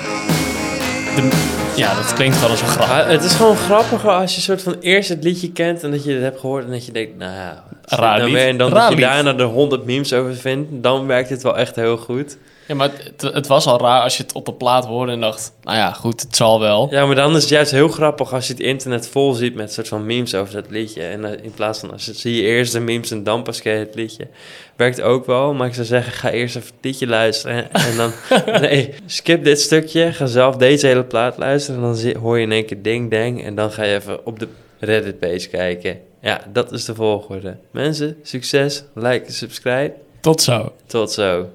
Ja, 1.76 1.94
dat 1.94 2.12
klinkt 2.12 2.40
wel 2.40 2.50
als 2.50 2.60
een 2.60 2.66
grap. 2.66 3.06
Het 3.06 3.24
is 3.24 3.34
gewoon 3.34 3.56
grappiger 3.56 4.10
als 4.10 4.34
je 4.34 4.40
soort 4.40 4.62
van 4.62 4.76
eerst 4.80 5.08
het 5.08 5.24
liedje 5.24 5.52
kent 5.52 5.82
en 5.82 5.90
dat 5.90 6.04
je 6.04 6.12
het 6.12 6.22
hebt 6.22 6.40
gehoord 6.40 6.64
en 6.64 6.70
dat 6.70 6.86
je 6.86 6.92
denkt, 6.92 7.18
nou 7.18 7.32
ja, 7.32 7.64
Raar? 7.86 8.20
En 8.20 8.56
dan 8.56 8.70
dat 8.70 8.88
je 8.88 8.96
daarna 8.96 9.36
er 9.36 9.44
honderd 9.44 9.84
memes 9.84 10.12
over 10.12 10.34
vindt, 10.34 10.68
dan 10.70 11.06
werkt 11.06 11.28
het 11.28 11.42
wel 11.42 11.56
echt 11.56 11.76
heel 11.76 11.96
goed. 11.96 12.36
Ja, 12.66 12.74
maar 12.74 12.90
het, 13.04 13.22
het 13.34 13.46
was 13.46 13.66
al 13.66 13.80
raar 13.80 14.02
als 14.02 14.16
je 14.16 14.22
het 14.22 14.32
op 14.32 14.46
de 14.46 14.52
plaat 14.52 14.84
hoorde 14.84 15.12
en 15.12 15.20
dacht... 15.20 15.52
Nou 15.62 15.76
ja, 15.76 15.92
goed, 15.92 16.20
het 16.20 16.36
zal 16.36 16.60
wel. 16.60 16.88
Ja, 16.90 17.06
maar 17.06 17.14
dan 17.14 17.36
is 17.36 17.40
het 17.40 17.50
juist 17.50 17.70
heel 17.70 17.88
grappig 17.88 18.32
als 18.32 18.46
je 18.46 18.52
het 18.52 18.62
internet 18.62 19.08
vol 19.08 19.32
ziet 19.32 19.54
met 19.54 19.72
soort 19.72 19.88
van 19.88 20.06
memes 20.06 20.34
over 20.34 20.54
dat 20.54 20.70
liedje. 20.70 21.02
En 21.02 21.24
eh, 21.24 21.44
in 21.44 21.50
plaats 21.50 21.78
van, 21.78 21.92
als 21.92 22.04
je, 22.04 22.12
zie 22.12 22.34
je 22.34 22.42
eerst 22.42 22.72
de 22.72 22.80
memes 22.80 23.10
en 23.10 23.24
dan 23.24 23.42
pas 23.42 23.62
het 23.62 23.94
liedje. 23.94 24.28
Werkt 24.76 25.00
ook 25.00 25.26
wel, 25.26 25.54
maar 25.54 25.66
ik 25.66 25.74
zou 25.74 25.86
zeggen, 25.86 26.12
ga 26.12 26.30
eerst 26.30 26.56
even 26.56 26.68
het 26.68 26.84
liedje 26.84 27.06
luisteren. 27.06 27.72
En 27.72 27.96
dan, 27.96 28.12
nee, 28.60 28.94
skip 29.06 29.44
dit 29.44 29.60
stukje, 29.60 30.12
ga 30.12 30.26
zelf 30.26 30.56
deze 30.56 30.86
hele 30.86 31.04
plaat 31.04 31.38
luisteren. 31.38 31.82
En 31.82 31.94
dan 31.94 32.22
hoor 32.22 32.36
je 32.38 32.44
in 32.44 32.52
één 32.52 32.66
keer 32.66 32.82
ding 32.82 33.10
dang 33.10 33.44
en 33.44 33.54
dan 33.54 33.70
ga 33.72 33.82
je 33.82 33.94
even 33.94 34.26
op 34.26 34.38
de 34.38 34.48
Reddit 34.78 35.18
page 35.18 35.48
kijken. 35.48 35.98
Ja, 36.20 36.40
dat 36.52 36.72
is 36.72 36.84
de 36.84 36.94
volgorde. 36.94 37.56
Mensen, 37.70 38.16
succes, 38.22 38.84
like, 38.94 39.32
subscribe. 39.32 39.94
Tot 40.20 40.42
zo. 40.42 40.72
Tot 40.86 41.12
zo. 41.12 41.48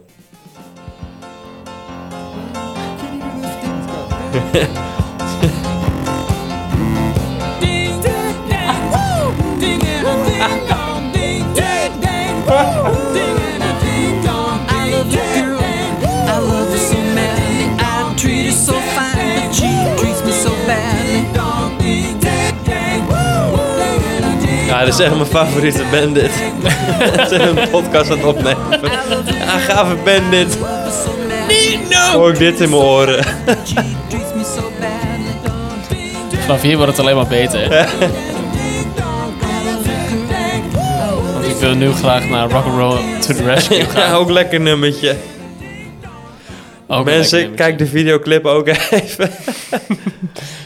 Dit 24.85 24.93
is 24.93 24.99
echt 24.99 25.13
mijn 25.15 25.25
favoriete 25.25 25.83
band 25.91 26.15
dit. 26.15 26.31
Ze 27.29 27.35
hebben 27.35 27.63
een 27.63 27.69
podcast 27.69 28.11
aan 28.11 28.17
het 28.17 28.25
opnemen. 28.27 28.79
Ja, 29.39 29.57
gave 29.57 29.95
band 29.95 30.31
dit. 30.31 30.57
Hoor 32.13 32.29
ik 32.31 32.37
dit 32.37 32.59
in 32.59 32.69
mijn 32.69 32.81
oren. 32.81 33.23
Vanaf 36.45 36.61
hier 36.61 36.77
wordt 36.77 36.91
het 36.91 36.99
alleen 37.01 37.15
maar 37.15 37.27
beter. 37.27 37.87
Want 41.33 41.45
ik 41.45 41.55
wil 41.59 41.73
nu 41.75 41.91
graag 41.91 42.29
naar 42.29 42.49
Rock'n'Roll 42.49 42.97
to 43.19 43.33
the 43.33 43.43
Rescue 43.43 43.85
gaan. 43.89 44.09
Ja, 44.09 44.13
ook 44.13 44.29
lekker 44.29 44.59
nummertje. 44.59 45.15
Ook 46.87 47.05
Mensen, 47.05 47.39
nummertje. 47.39 47.65
kijk 47.65 47.77
de 47.77 47.87
videoclip 47.87 48.45
ook 48.45 48.67
even. 48.89 49.29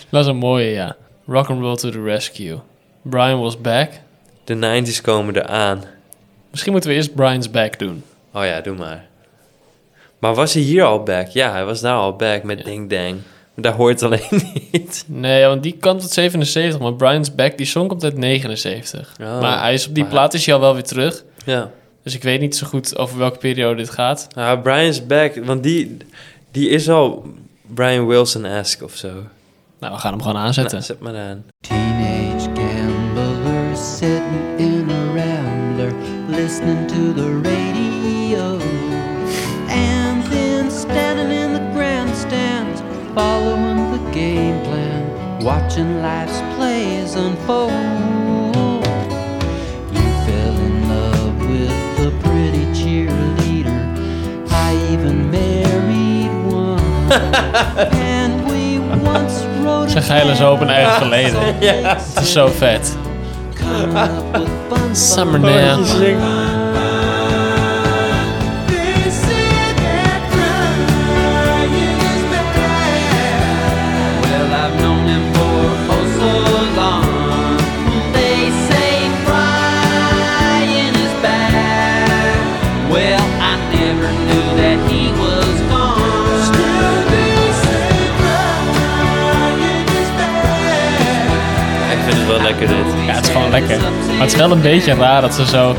Dat 0.09 0.21
is 0.21 0.27
een 0.27 0.35
mooie, 0.37 0.69
ja. 0.69 0.95
Rock'n'Roll 1.27 1.75
to 1.75 1.89
the 1.89 2.01
Rescue. 2.01 2.59
Brian 3.03 3.39
was 3.39 3.61
back. 3.61 3.89
De 4.45 4.83
90s 4.85 5.01
komen 5.01 5.35
eraan. 5.35 5.83
Misschien 6.51 6.71
moeten 6.71 6.89
we 6.89 6.95
eerst 6.95 7.15
Brian's 7.15 7.51
back 7.51 7.79
doen. 7.79 8.03
Oh 8.33 8.45
ja, 8.45 8.61
doe 8.61 8.75
maar. 8.75 9.05
Maar 10.19 10.33
was 10.35 10.53
hij 10.53 10.61
hier 10.63 10.83
al 10.83 11.03
back? 11.03 11.27
Ja, 11.27 11.51
hij 11.51 11.65
was 11.65 11.81
daar 11.81 11.95
al 11.95 12.15
back 12.15 12.43
met 12.43 12.65
Ding 12.65 12.89
Dang. 12.89 13.11
Maar 13.53 13.63
daar 13.63 13.73
hoort 13.73 14.01
het 14.01 14.03
alleen 14.03 14.43
niet. 14.71 15.03
Nee, 15.07 15.45
want 15.45 15.63
die 15.63 15.77
kant 15.79 16.01
uit 16.01 16.11
77, 16.11 16.79
maar 16.79 16.93
Brian's 16.93 17.35
back, 17.35 17.57
die 17.57 17.65
song 17.65 17.87
komt 17.87 18.03
uit 18.03 18.17
79. 18.17 19.13
Oh, 19.21 19.41
maar 19.41 19.59
hij 19.61 19.73
is 19.73 19.87
op 19.87 19.93
die 19.93 20.03
maar- 20.03 20.11
plaat 20.11 20.33
is 20.33 20.45
hij 20.45 20.55
al 20.55 20.61
wel 20.61 20.73
weer 20.73 20.83
terug. 20.83 21.23
Ja. 21.45 21.71
Dus 22.03 22.15
ik 22.15 22.23
weet 22.23 22.39
niet 22.39 22.55
zo 22.55 22.67
goed 22.67 22.97
over 22.97 23.17
welke 23.17 23.37
periode 23.37 23.75
dit 23.75 23.89
gaat. 23.89 24.27
Nou, 24.35 24.59
Brian's 24.59 25.05
back, 25.05 25.35
want 25.45 25.63
die, 25.63 25.97
die 26.51 26.69
is 26.69 26.89
al 26.89 27.25
Brian 27.61 28.07
Wilson-esque 28.07 28.85
of 28.85 28.95
zo. 28.95 29.09
Nou, 29.79 29.93
we 29.93 29.99
gaan 29.99 30.11
hem 30.11 30.21
gewoon 30.21 30.37
aanzetten. 30.37 30.73
Nou, 30.73 30.83
zet 30.83 30.99
maar 30.99 31.15
aan. 31.17 31.45
Listening 36.55 36.87
to 36.87 37.11
the 37.11 37.29
radio. 37.49 38.57
And 39.67 40.23
then 40.31 40.71
standing 40.71 41.37
in 41.37 41.51
the 41.51 41.73
grandstands, 41.73 42.81
following 43.13 43.91
the 43.91 44.11
game 44.11 44.63
unfold. 47.15 47.71
You 49.91 50.07
fell 50.25 50.57
in 50.67 50.75
love 50.87 51.37
with 51.39 51.97
the 51.97 52.11
pretty 52.23 52.65
cheerleader. 52.71 53.81
I 54.49 54.75
even 54.93 55.29
married 55.29 56.31
one. 56.53 57.11
and 57.91 58.47
we 58.49 58.79
once 59.03 59.45
wrote 59.61 59.89
Ze 59.89 60.01
geilen 60.01 60.35
zo 60.35 60.51
op 60.51 60.59
hun 60.59 60.69
eigen 60.69 60.93
verleden. 60.93 61.41
Het 61.59 62.19
is 62.21 62.31
zo 62.31 62.47
vet. 62.47 63.04
Summer 64.93 65.39
now. 65.39 66.54
Gewoon 93.45 93.67
lekker. 93.67 93.91
Maar 94.07 94.21
het 94.21 94.31
is 94.31 94.37
wel 94.37 94.51
een 94.51 94.61
beetje 94.61 94.93
raar 94.93 95.21
dat 95.21 95.33
ze 95.33 95.45
zo 95.45 95.75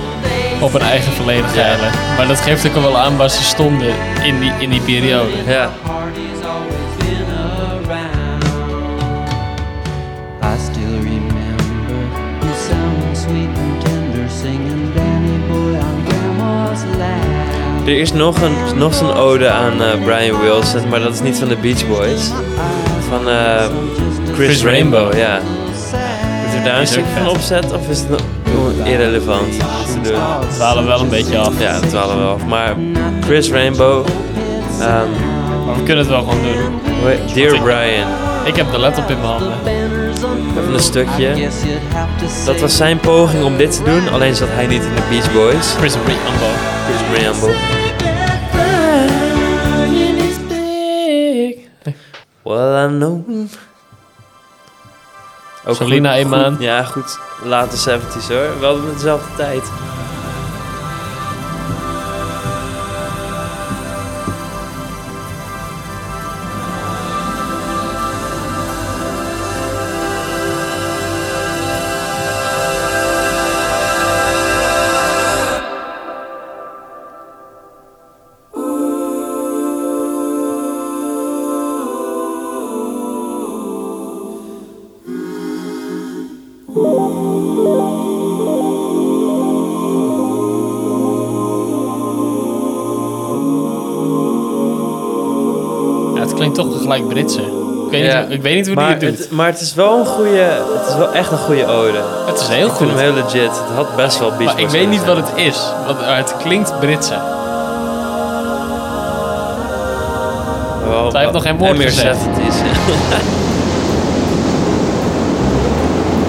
op 0.60 0.72
hun 0.72 0.82
eigen 0.82 1.12
verleden 1.12 1.48
geilen. 1.48 1.90
Maar 2.16 2.26
dat 2.26 2.40
geeft 2.40 2.66
ook 2.66 2.74
wel 2.74 2.98
aan 2.98 3.16
waar 3.16 3.30
ze 3.30 3.43
stonden 3.43 3.94
in 4.22 4.40
die, 4.40 4.52
in 4.59 4.70
die 4.70 4.80
periode. 4.80 5.30
Ja. 5.47 5.70
Party's 5.82 6.44
always 6.44 6.97
been 6.98 7.26
around. 7.88 8.44
I 10.43 10.59
still 10.72 10.97
remember 10.97 11.97
you 12.40 12.55
sounding 12.68 13.16
sweet 13.16 13.59
and 13.59 13.84
tender, 13.84 14.30
singing 14.43 14.94
Danny 14.94 15.38
Boy 15.48 15.78
on 15.78 16.05
Grandma's 16.09 16.80
lap. 16.98 17.86
Er 17.86 17.98
is 17.98 18.12
nog, 18.12 18.40
een, 18.43 18.78
nog 18.78 18.94
zo'n 18.94 19.14
ode 19.14 19.51
aan 19.51 19.82
eh, 19.82 20.05
Brian 20.05 20.40
Wilson, 20.40 20.88
maar 20.88 21.01
dat 21.01 21.14
is 21.14 21.20
niet 21.20 21.36
van 21.36 21.48
de 21.48 21.56
Beach 21.56 21.86
Boys. 21.88 22.30
Van 23.09 23.28
eh, 23.28 23.64
Chris, 24.24 24.47
Chris 24.47 24.62
Rainbow, 24.62 25.12
Rainbow. 25.12 25.18
ja. 25.18 25.40
Daar 26.66 26.80
een 26.80 26.86
stuk 26.86 27.05
van 27.16 27.28
opzetten 27.28 27.78
of 27.78 27.88
is 27.88 27.98
het 27.98 28.09
nog 28.09 28.20
irrelevant 28.84 29.52
te 29.52 30.01
doen? 30.02 30.12
We 30.40 30.47
dwalen 30.55 30.86
wel 30.86 31.01
een 31.01 31.09
beetje 31.09 31.38
af. 31.38 31.60
Ja, 31.60 31.80
dat 31.80 31.88
dwalen 31.88 32.18
we 32.18 32.24
af. 32.24 32.44
Maar 32.47 32.74
Chris 33.20 33.51
Rainbow, 33.51 34.06
ehm, 34.80 35.10
Maar 35.66 35.74
we 35.76 35.82
kunnen 35.82 35.98
het 35.98 36.09
wel 36.09 36.18
gewoon 36.22 36.43
doen. 36.43 36.80
Dear 37.34 37.59
Brian, 37.62 38.09
Ik 38.44 38.56
heb 38.56 38.70
de 38.70 38.78
laptop 38.78 39.10
in 39.10 39.16
mijn 39.20 39.28
handen. 39.28 39.52
even 40.60 40.74
een 40.74 40.80
stukje. 40.80 41.48
Dat 42.44 42.60
was 42.60 42.76
zijn 42.76 42.98
poging 43.01 43.44
om 43.44 43.56
dit 43.56 43.72
te 43.76 43.82
doen, 43.82 44.09
alleen 44.12 44.34
zat 44.34 44.48
hij 44.51 44.66
niet 44.66 44.82
in 44.82 44.94
de 44.94 45.02
Beach 45.10 45.32
Boys. 45.32 45.72
Chris 45.78 45.94
Rainbow. 45.94 46.55
Chris 46.86 47.22
Rainbow. 47.22 47.51
Well, 52.44 52.86
I 52.86 52.88
know. 52.88 53.24
Ook 55.66 55.74
Selena 55.76 56.10
goed- 56.12 56.18
Eman. 56.24 56.52
goed- 56.52 56.60
Ja, 56.62 56.82
goed. 56.82 57.18
Late 57.44 57.76
70s 57.76 58.28
hoor. 58.28 58.60
Wel 58.60 58.76
in 58.76 58.93
dezelfde 58.94 59.28
tijd. 59.36 59.62
Gelijk 96.97 97.14
Britse. 97.14 97.40
Ik 97.86 97.90
weet, 97.93 98.05
Ja. 98.12 98.20
niet, 98.20 98.31
ik 98.31 98.43
weet 98.43 98.55
niet 98.55 98.66
hoe 98.66 98.74
maar, 98.74 98.98
die 98.98 99.09
het 99.09 99.16
doet. 99.16 99.27
het, 99.27 99.31
maar 99.36 99.47
het 99.47 99.60
is 99.60 99.74
wel 99.74 99.98
een 99.98 100.06
goede. 100.06 100.39
Het 100.78 100.89
is 100.89 100.97
wel 100.97 101.12
echt 101.12 101.31
een 101.31 101.39
goede 101.39 101.66
ode. 101.66 101.98
Het 102.27 102.40
is 102.40 102.47
heel 102.48 102.66
Ik 102.66 102.73
vind 102.73 102.90
goed. 102.90 103.01
hem 103.01 103.12
heel 103.12 103.12
legit. 103.24 103.51
Het 103.51 103.74
had 103.77 103.97
best 103.97 104.18
wel 104.18 104.31
Beach 104.39 104.52
Maar 104.52 104.60
ik 104.62 104.68
weet 104.68 104.89
niet 104.89 105.05
wat 105.05 105.16
het 105.16 105.31
is. 105.35 105.56
Want 105.86 106.01
maar 106.01 106.16
het 106.16 106.35
klinkt 106.43 106.81
Britse. 106.81 107.14
Wel- 110.89 111.10
Hij 111.12 111.20
heeft 111.20 111.32
nog 111.32 111.43
geen 111.43 111.52
en 111.52 111.59
woord 111.59 111.77
meer 111.77 111.89
gezegd. 111.89 112.18
70s. 112.18 112.56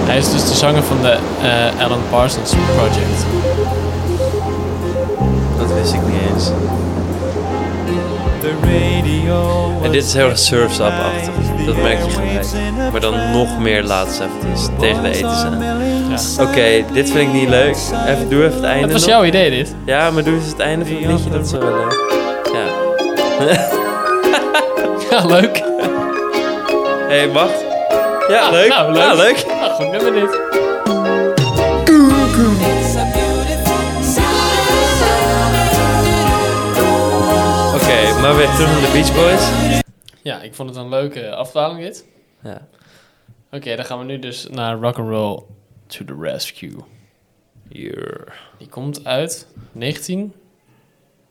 Hij 0.08 0.18
is 0.18 0.32
dus 0.32 0.50
de 0.50 0.56
zanger 0.56 0.84
van 0.84 0.98
de 1.02 1.10
eh, 1.42 1.84
Alan 1.86 2.00
Parsons 2.10 2.54
Project. 2.76 3.26
Dat 5.58 5.74
wist 5.74 5.94
ik 5.94 6.00
niet 6.08 6.22
eens. 6.34 6.50
En 9.84 9.92
dit 9.92 10.04
is 10.04 10.14
heel 10.14 10.30
erg 10.30 10.38
surf's 10.40 10.80
up-achtig. 10.80 11.34
Dat 11.66 11.76
merk 11.76 11.98
je 12.06 12.10
gelijk. 12.12 12.46
Maar 12.92 13.02
dan 13.02 13.32
nog 13.32 13.60
meer 13.60 13.84
laat 13.84 14.22
70s. 14.22 14.80
Tegen 14.80 15.04
de 15.04 15.10
ethisch 15.10 15.24
aan. 15.44 15.62
Ja. 16.10 16.44
Oké, 16.44 16.94
dit 16.94 17.12
vind 17.12 17.28
ik 17.28 17.34
niet 17.34 17.50
leuk. 17.50 17.76
Even, 18.08 18.30
doe 18.30 18.44
even 18.44 18.56
het 18.56 18.64
einde 18.64 18.82
Dat 18.82 18.92
was 18.92 19.02
nog. 19.02 19.10
jouw 19.10 19.24
idee, 19.24 19.50
dit. 19.50 19.76
Ja, 19.86 20.12
maar 20.12 20.24
doe 20.24 20.34
eens 20.36 20.48
het 20.48 20.60
einde 20.60 20.86
van 20.86 20.96
het 20.96 21.06
liedje. 21.06 21.30
Dat 21.30 21.46
is 21.46 21.52
wel 21.52 21.62
leuk. 21.62 21.96
Ja. 22.54 22.66
Ja, 25.10 25.26
leuk. 25.26 25.58
Hé, 27.08 27.16
hey, 27.18 27.32
wacht. 27.32 27.66
Ja, 28.28 28.50
leuk. 28.50 28.70
Nou, 28.70 28.92
leuk. 28.94 29.02
Ja, 29.02 29.14
leuk. 29.14 29.46
Nou, 29.48 29.72
goed 29.72 29.92
nummer 29.92 30.14
dit. 30.14 30.40
Maar 38.22 38.36
weer 38.36 38.50
terug 38.56 38.72
naar 38.72 38.82
de 38.82 38.92
Beach 38.92 39.16
Boys. 39.16 39.82
Ja, 40.22 40.42
ik 40.42 40.56
vond 40.56 40.70
het 40.70 40.78
een 40.78 40.90
leuke 40.90 41.36
afdaling 41.36 41.82
dit. 41.82 42.06
Ja. 42.44 42.68
Oké, 43.52 43.76
dan 43.76 43.86
gaan 43.86 44.00
we 44.00 44.06
nu 44.06 44.20
dus 44.20 44.48
naar 44.50 44.80
Rock'n'Roll 44.80 45.44
to 45.88 46.06
the 46.06 46.16
Rescue. 46.20 46.76
Hier. 47.70 48.34
Die 48.58 48.68
komt 48.68 49.06
uit 49.06 49.48
19... 49.72 50.34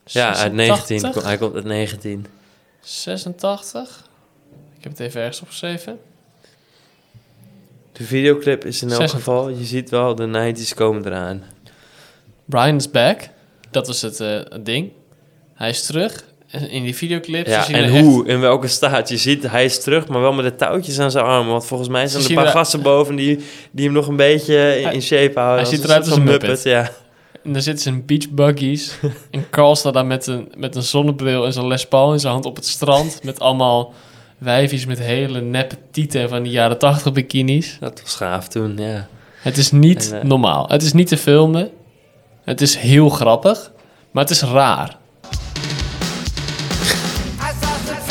Ja, 0.03 0.35
uit 0.35 0.53
19. 0.53 0.99
86? 0.99 1.23
Hij 1.23 1.37
komt 1.37 1.55
uit 1.55 1.63
19. 1.63 2.25
86? 2.79 4.09
Ik 4.77 4.83
heb 4.83 4.91
het 4.91 5.01
even 5.01 5.21
ergens 5.21 5.41
opgeschreven. 5.41 5.99
De 7.91 8.03
videoclip 8.03 8.65
is 8.65 8.81
in 8.81 8.89
elk 8.89 8.99
86. 8.99 9.19
geval, 9.19 9.49
je 9.49 9.65
ziet 9.65 9.89
wel, 9.89 10.15
de 10.15 10.53
90s 10.55 10.75
komen 10.75 11.05
eraan. 11.05 11.43
Brian 12.45 12.75
is 12.75 12.91
back. 12.91 13.29
Dat 13.71 13.87
was 13.87 14.01
het, 14.01 14.19
eh, 14.19 14.29
het 14.29 14.65
ding. 14.65 14.91
Hij 15.53 15.69
is 15.69 15.85
terug. 15.85 16.25
In 16.51 16.83
die 16.83 16.95
videoclip... 16.95 17.47
Ja, 17.47 17.59
ze 17.59 17.65
zien 17.65 17.75
en 17.75 17.83
echt- 17.83 18.03
hoe, 18.03 18.27
in 18.27 18.39
welke 18.39 18.67
staat. 18.67 19.09
Je 19.09 19.17
ziet, 19.17 19.49
hij 19.49 19.65
is 19.65 19.83
terug, 19.83 20.07
maar 20.07 20.21
wel 20.21 20.33
met 20.33 20.45
de 20.45 20.55
touwtjes 20.55 20.99
aan 20.99 21.11
zijn 21.11 21.25
armen. 21.25 21.51
Want 21.51 21.65
volgens 21.65 21.89
mij 21.89 22.07
zijn 22.07 22.23
er 22.23 22.29
een 22.29 22.35
paar 22.35 22.47
gasten 22.47 22.81
boven 22.81 23.15
die, 23.15 23.39
die 23.71 23.85
hem 23.85 23.93
nog 23.93 24.07
een 24.07 24.15
beetje 24.15 24.81
in, 24.81 25.01
shape 25.01 25.39
houden. 25.39 25.65
hij 25.65 25.75
ziet 25.75 25.83
eruit 25.83 26.05
als 26.05 26.17
een 26.17 26.23
Muppet. 26.23 26.63
Ja. 26.63 26.91
En 27.43 27.53
dan 27.53 27.61
zitten 27.61 27.83
ze 27.83 27.89
in 27.89 28.05
beach 28.05 28.29
buggies. 28.29 28.97
en 29.31 29.49
Carl 29.49 29.75
staat 29.75 29.93
daar 29.93 30.05
met 30.05 30.27
een, 30.27 30.51
met 30.57 30.75
een 30.75 30.83
zonnebril 30.83 31.45
en 31.45 31.53
zijn 31.53 31.67
Les 31.67 31.87
Paul 31.87 32.13
in 32.13 32.19
zijn 32.19 32.33
hand 32.33 32.45
op 32.45 32.55
het 32.55 32.65
strand. 32.65 33.19
Met 33.23 33.39
allemaal 33.39 33.93
wijfjes 34.37 34.85
met 34.85 34.99
hele 34.99 35.41
neppe 35.41 35.75
tieten 35.91 36.29
van 36.29 36.43
die 36.43 36.51
jaren 36.51 36.77
80 36.77 37.11
bikinis. 37.11 37.77
Dat 37.79 38.01
was 38.01 38.15
gaaf 38.15 38.47
toen, 38.47 38.77
ja. 38.77 39.07
Het 39.41 39.57
is 39.57 39.71
niet 39.71 40.11
En, 40.11 40.19
eh, 40.19 40.25
normaal. 40.25 40.67
Het 40.67 40.81
is 40.81 40.93
niet 40.93 41.07
te 41.07 41.17
filmen. 41.17 41.69
Het 42.43 42.61
is 42.61 42.75
heel 42.75 43.09
grappig. 43.09 43.71
Maar 44.11 44.23
het 44.23 44.31
is 44.31 44.41
raar. 44.41 44.97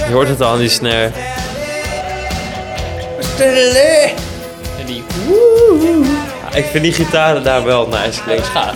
Je 0.07 0.13
hoort 0.13 0.29
het 0.29 0.41
al 0.41 0.49
aan 0.53 0.59
die 0.59 0.69
snare. 0.69 1.11
En 4.79 4.87
die 4.87 5.03
Ja, 6.51 6.57
ik 6.57 6.65
vind 6.65 6.85
die 6.85 6.93
gitaren 6.93 7.43
daar 7.43 7.65
wel 7.65 7.87
nice 7.89 8.23
klinken. 8.23 8.45
gaaf. 8.45 8.75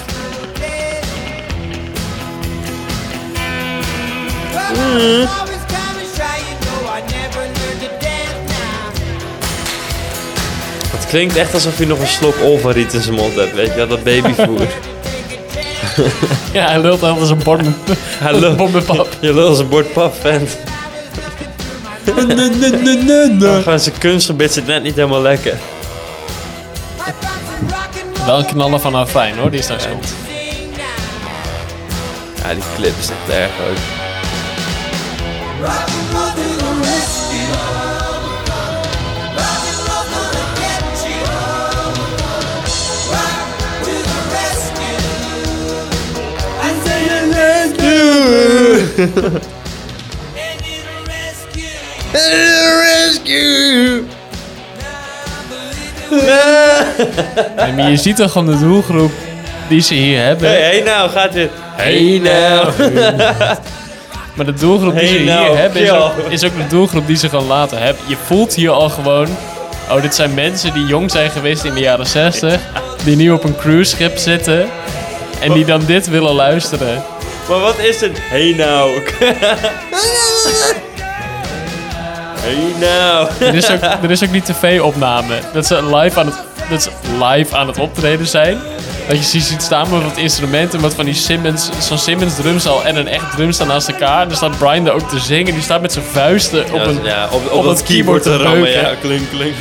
Het 10.91 11.07
klinkt 11.09 11.37
echt 11.37 11.55
alsof 11.55 11.77
hij 11.77 11.87
nog 11.87 12.01
een 12.01 12.07
slok 12.07 12.35
olvariet 12.43 12.93
in 12.95 13.01
zijn 13.01 13.15
mond 13.15 13.35
hebt, 13.35 13.55
weet 13.55 13.67
je 13.69 13.75
wel, 13.75 13.87
dat 13.89 14.03
babyvoer. 14.05 14.67
Ja, 16.53 16.67
hij 16.69 16.81
lult 16.81 17.03
altijd 17.03 17.21
als 17.21 17.31
een 17.31 17.43
bord 17.45 17.63
met, 17.65 17.99
Hij 17.99 18.35
lult- 18.41 18.57
bord 18.57 18.73
met 18.73 18.85
pap. 18.87 19.09
Je 19.21 19.35
lul 19.35 19.49
als 19.49 19.59
een 19.59 19.69
bord 19.69 19.93
pap 19.93 20.15
vent. 20.21 20.57
Gewoon 22.05 23.81
zijn 23.81 23.99
kunstgebit 23.99 24.53
zit 24.53 24.67
net 24.67 24.83
niet 24.83 24.95
helemaal 24.95 25.23
lekker. 25.23 25.59
Wel 28.27 28.39
een 28.39 28.47
knaller 28.47 28.81
van 28.81 28.95
Afijn 28.95 29.39
hoor, 29.39 29.51
die 29.51 29.63
straks 29.63 29.89
komt. 29.89 30.15
Ja, 32.43 32.55
die 32.55 32.63
clip 32.77 32.95
is 32.99 33.09
echt 33.09 33.37
erg 33.37 33.51
ook. 33.71 33.77
Nee, 57.57 57.73
maar 57.73 57.91
je 57.91 57.97
ziet 57.97 58.17
toch 58.17 58.33
gewoon 58.33 58.47
de 58.47 58.59
doelgroep 58.59 59.13
die 59.69 59.81
ze 59.81 59.95
hier 59.95 60.25
hebben. 60.25 60.49
Hey, 60.49 60.61
hey 60.61 60.81
nou, 60.81 61.11
gaat 61.11 61.33
weer. 61.33 61.51
Hey 61.77 62.21
nou. 62.23 62.73
Maar 64.35 64.47
de 64.47 64.55
doelgroep 64.55 64.99
die 64.99 65.09
Hey, 65.09 65.19
ze 65.19 65.25
nou, 65.25 65.49
hier 65.49 65.59
hebben 65.59 65.83
is 65.83 65.91
ook, 65.91 66.13
is 66.29 66.45
ook 66.45 66.57
de 66.57 66.67
doelgroep 66.67 67.07
die 67.07 67.17
ze 67.17 67.29
gewoon 67.29 67.47
later 67.47 67.79
hebben. 67.79 68.03
Je 68.07 68.17
voelt 68.25 68.55
hier 68.55 68.71
al 68.71 68.89
gewoon... 68.89 69.27
Oh, 69.91 70.03
dit 70.03 70.15
zijn 70.15 70.35
mensen 70.35 70.73
die 70.73 70.87
jong 70.87 71.11
zijn 71.11 71.31
geweest 71.31 71.65
in 71.65 71.75
de 71.75 71.81
jaren 71.81 72.07
60. 72.07 72.61
Die 73.05 73.17
nu 73.17 73.31
op 73.31 73.45
een 73.45 73.57
cruiseschip 73.57 74.17
zitten. 74.17 74.69
En 75.41 75.53
die 75.53 75.65
dan 75.65 75.83
dit 75.87 76.09
willen 76.09 76.35
luisteren. 76.35 77.03
Maar 77.49 77.59
wat 77.59 77.79
is 77.79 78.01
het? 78.01 78.19
Hey 78.21 78.55
nou. 78.57 78.91
hey 82.41 82.89
nou. 82.89 83.29
Er 83.41 83.55
is 83.55 83.71
ook, 83.71 83.83
er 84.03 84.11
is 84.11 84.25
ook 84.25 84.33
die 84.33 84.43
tv-opname. 84.43 85.39
Dat 85.53 85.67
ze 85.67 85.97
live 85.97 86.21
aan 86.21 86.27
het, 86.27 86.39
dat 86.71 86.83
ze 86.83 86.91
live 87.25 87.57
aan 87.57 87.67
het 87.67 87.79
optreden 87.79 88.27
zijn. 88.27 88.59
Dat 89.09 89.17
je 89.19 89.25
ze 89.25 89.41
ziet 89.41 89.63
staan 89.63 89.91
met 89.91 90.03
wat 90.03 90.17
instrumenten. 90.17 90.81
Met 90.81 90.95
van 90.95 91.05
die 91.05 91.15
Simmons, 91.15 91.71
zo'n 91.81 91.99
Simmons 91.99 92.35
drumstel 92.35 92.85
en 92.85 92.97
een 92.97 93.09
echt 93.09 93.31
drumstel 93.31 93.67
naast 93.67 93.89
elkaar. 93.89 94.23
En 94.23 94.29
dan 94.29 94.37
staat 94.37 94.59
Brian 94.59 94.85
daar 94.85 94.95
ook 94.95 95.09
te 95.09 95.19
zingen. 95.19 95.55
Die 95.55 95.63
staat 95.63 95.81
met 95.81 95.93
zijn 95.93 96.05
vuisten 96.05 96.65
op, 96.73 96.85
een, 96.85 97.03
ja, 97.03 97.25
op, 97.25 97.33
op, 97.33 97.53
op 97.53 97.65
dat 97.65 97.79
het 97.79 97.87
keyboard 97.87 98.23
te 98.23 98.37
rammen. 98.37 98.71
Ja, 98.71 98.95
klink, 99.01 99.31
klink. 99.31 99.55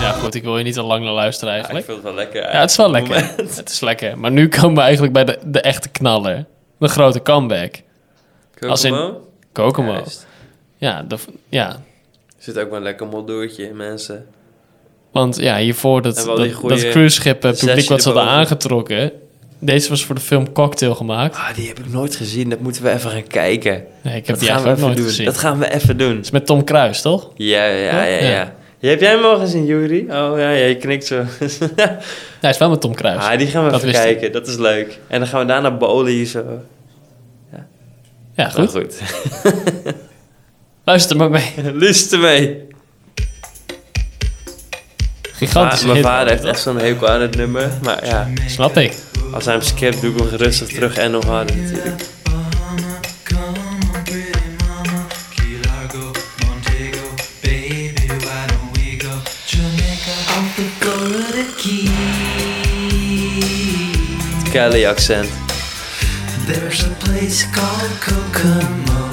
Ja, 0.00 0.12
goed, 0.12 0.34
ik 0.34 0.42
wil 0.42 0.58
je 0.58 0.64
niet 0.64 0.74
te 0.74 0.82
lang 0.82 1.04
naar 1.04 1.12
luisteren 1.12 1.54
Ik 1.54 1.60
eigenlijk. 1.60 1.86
vind 1.86 1.96
het 1.96 2.06
wel 2.06 2.14
lekker. 2.14 2.52
Ja, 2.52 2.60
het 2.60 2.70
is 2.70 2.76
wel 2.76 2.90
lekker. 2.90 3.30
Het 3.36 3.70
is 3.70 3.80
lekker. 3.80 4.18
Maar 4.18 4.30
nu 4.30 4.48
komen 4.48 4.74
we 4.74 4.80
eigenlijk 4.80 5.12
bij 5.12 5.24
de, 5.24 5.38
de 5.44 5.60
echte 5.60 5.88
knaller. 5.88 6.44
De 6.78 6.88
grote 6.88 7.22
comeback. 7.22 7.74
Als 8.66 8.84
in- 8.84 8.90
Kokomo? 8.92 9.20
Kokomo. 9.52 9.92
Juist. 9.92 10.26
Ja, 10.76 11.02
de, 11.02 11.16
ja, 11.48 11.68
Er 11.68 11.76
zit 12.38 12.58
ook 12.58 12.68
wel 12.68 12.76
een 12.76 12.82
lekker 12.82 13.06
moldoertje 13.06 13.62
in, 13.68 13.76
mensen. 13.76 14.26
want 15.12 15.36
ja, 15.36 15.56
hiervoor 15.58 16.02
dat, 16.02 16.16
dat, 16.16 16.36
dat 16.62 16.88
cruiseschip 16.90 17.44
eh, 17.44 17.52
publiek 17.52 17.88
wat 17.88 18.02
ze 18.02 18.08
hadden 18.10 18.26
aangetrokken. 18.32 19.12
Deze 19.60 19.88
was 19.88 20.04
voor 20.04 20.14
de 20.14 20.20
film 20.20 20.52
Cocktail 20.52 20.94
gemaakt. 20.94 21.36
Ah, 21.36 21.54
die 21.54 21.68
heb 21.68 21.78
ik 21.78 21.88
nooit 21.92 22.16
gezien. 22.16 22.48
Dat 22.50 22.60
moeten 22.60 22.82
we 22.82 22.90
even 22.90 23.10
gaan 23.10 23.26
kijken. 23.26 23.84
Nee, 24.02 24.16
ik 24.16 24.26
heb 24.26 24.36
dat 24.36 24.38
die 24.38 24.48
gaan 24.48 24.62
we 24.62 24.68
even 24.70 24.80
nooit 24.80 24.96
doen. 24.96 25.06
gezien. 25.06 25.24
Dat 25.24 25.38
gaan 25.38 25.58
we 25.58 25.72
even 25.74 25.96
doen. 25.98 26.18
is 26.20 26.30
met 26.30 26.46
Tom 26.46 26.64
Cruise, 26.64 27.02
toch? 27.02 27.30
Ja, 27.34 27.64
ja, 27.64 27.74
ja, 27.76 28.02
ja. 28.04 28.16
Ja. 28.28 28.28
ja. 28.78 28.88
Heb 28.88 29.00
jij 29.00 29.10
hem 29.10 29.24
al 29.24 29.38
gezien, 29.38 29.64
Juri? 29.66 30.00
Oh 30.00 30.08
ja, 30.38 30.50
ja, 30.50 30.50
je 30.66 30.76
knikt 30.76 31.06
zo. 31.06 31.24
Hij 32.40 32.50
is 32.50 32.58
wel 32.58 32.70
met 32.70 32.80
Tom 32.80 32.94
Cruise. 32.94 33.28
ah, 33.30 33.38
die 33.38 33.46
gaan 33.46 33.64
we 33.64 33.70
Dat 33.70 33.82
even 33.82 33.88
ik. 33.88 33.94
kijken. 33.94 34.32
Dat 34.32 34.46
is 34.46 34.56
leuk. 34.56 34.98
En 35.08 35.18
dan 35.18 35.28
gaan 35.28 35.40
we 35.40 35.46
daarna 35.46 35.76
bowlen 35.76 36.26
zo. 36.26 36.44
Ja, 38.38 38.48
goed. 38.50 38.70
Goed. 38.70 38.94
Luister 40.84 41.16
maar 41.16 41.30
mee. 41.30 41.52
Luister 41.74 42.18
mee. 42.18 42.66
Gigantische 45.32 45.86
mijn 45.86 46.02
vader 46.02 46.28
heeft 46.28 46.44
echt 46.44 46.60
zo'n 46.60 46.78
hekel 46.78 47.08
aan 47.08 47.20
het 47.20 47.36
nummer. 47.36 47.70
Maar 47.82 48.06
ja, 48.06 48.28
Snap 48.46 48.76
ik. 48.76 48.92
als 49.32 49.44
hij 49.44 49.54
hem 49.54 49.62
skipt, 49.62 50.00
doe 50.00 50.10
ik 50.10 50.18
hem 50.18 50.28
rustig 50.28 50.68
terug 50.68 50.96
en 50.96 51.10
nog 51.10 51.24
harder 51.24 51.56
natuurlijk. 51.56 52.02
Cali 64.52 64.84
accent. 64.86 65.47
There's 66.48 66.82
a 66.82 66.90
place 66.98 67.44
called 67.52 67.90
Kokomo. 68.00 69.10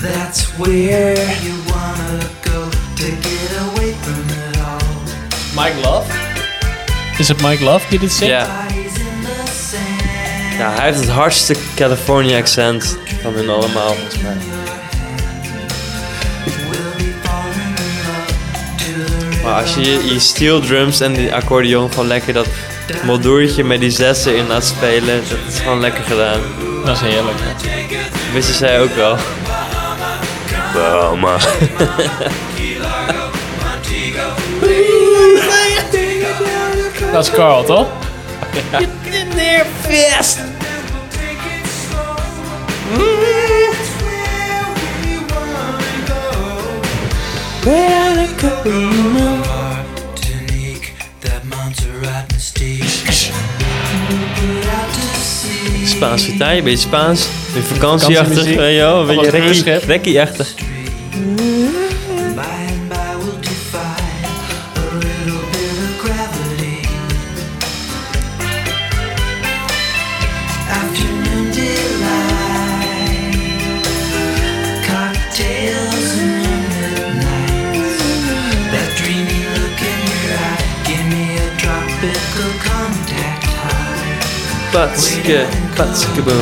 That's 0.00 0.46
where 0.56 1.14
you 1.44 1.54
wanna 1.68 2.30
go 2.40 2.70
to 2.96 3.10
get 3.20 3.50
away 3.60 3.92
from 3.92 4.24
it 4.30 4.56
all. 4.56 4.80
Mike 5.54 5.80
Love? 5.82 6.06
Is 7.18 7.28
het 7.28 7.42
Mike 7.42 7.64
Love 7.64 7.88
die 7.88 7.98
dit 7.98 8.12
zingt? 8.12 8.32
Ja. 8.32 8.66
ja, 10.58 10.72
hij 10.74 10.84
heeft 10.84 11.00
het 11.00 11.08
hardste 11.08 11.54
California 11.74 12.38
accent 12.38 12.96
van 13.22 13.32
hun 13.34 13.48
allemaal 13.48 13.94
volgens 13.94 14.18
mij. 14.22 14.36
Maar 19.42 19.62
als 19.62 19.74
je 19.74 20.10
je 20.12 20.18
steel 20.18 20.60
drums 20.60 21.00
en 21.00 21.12
die 21.12 21.34
accordeon 21.34 21.90
gewoon 21.90 22.06
lekker 22.06 22.32
dat 22.32 22.46
moldoertje 23.02 23.64
met 23.64 23.80
die 23.80 23.90
zes 23.90 24.24
erin 24.24 24.46
laat 24.46 24.64
spelen, 24.64 25.22
dat 25.28 25.38
is 25.48 25.60
gewoon 25.60 25.80
lekker 25.80 26.04
gedaan. 26.04 26.40
Dat 26.84 26.96
is 26.96 27.00
heerlijk. 27.00 27.36
Wisten 28.32 28.54
zij 28.54 28.80
ook 28.80 28.94
wel. 28.94 29.16
Wow, 30.74 31.18
man. 31.18 31.38
Dat 37.12 37.26
is 37.26 37.30
Carl, 37.30 37.64
toch? 37.64 37.86
Martinique, 47.64 49.61
Spaans 56.02 56.24
vertaal 56.24 56.54
je, 56.54 56.62
beetje 56.62 56.78
Spaans. 56.78 57.28
Weer 57.52 57.62
vakantieachtig, 57.62 58.18
Vakantiemuziek. 58.18 58.58
weet 58.58 58.74
je 58.74 58.80
wel. 58.80 59.00
Een 59.00 59.06
beetje 59.06 59.72
een 59.72 59.80
rekkie-achtig. 59.80 60.54
By 62.34 62.62
and 85.34 85.61
patske 85.74 86.22
boom. 86.22 86.36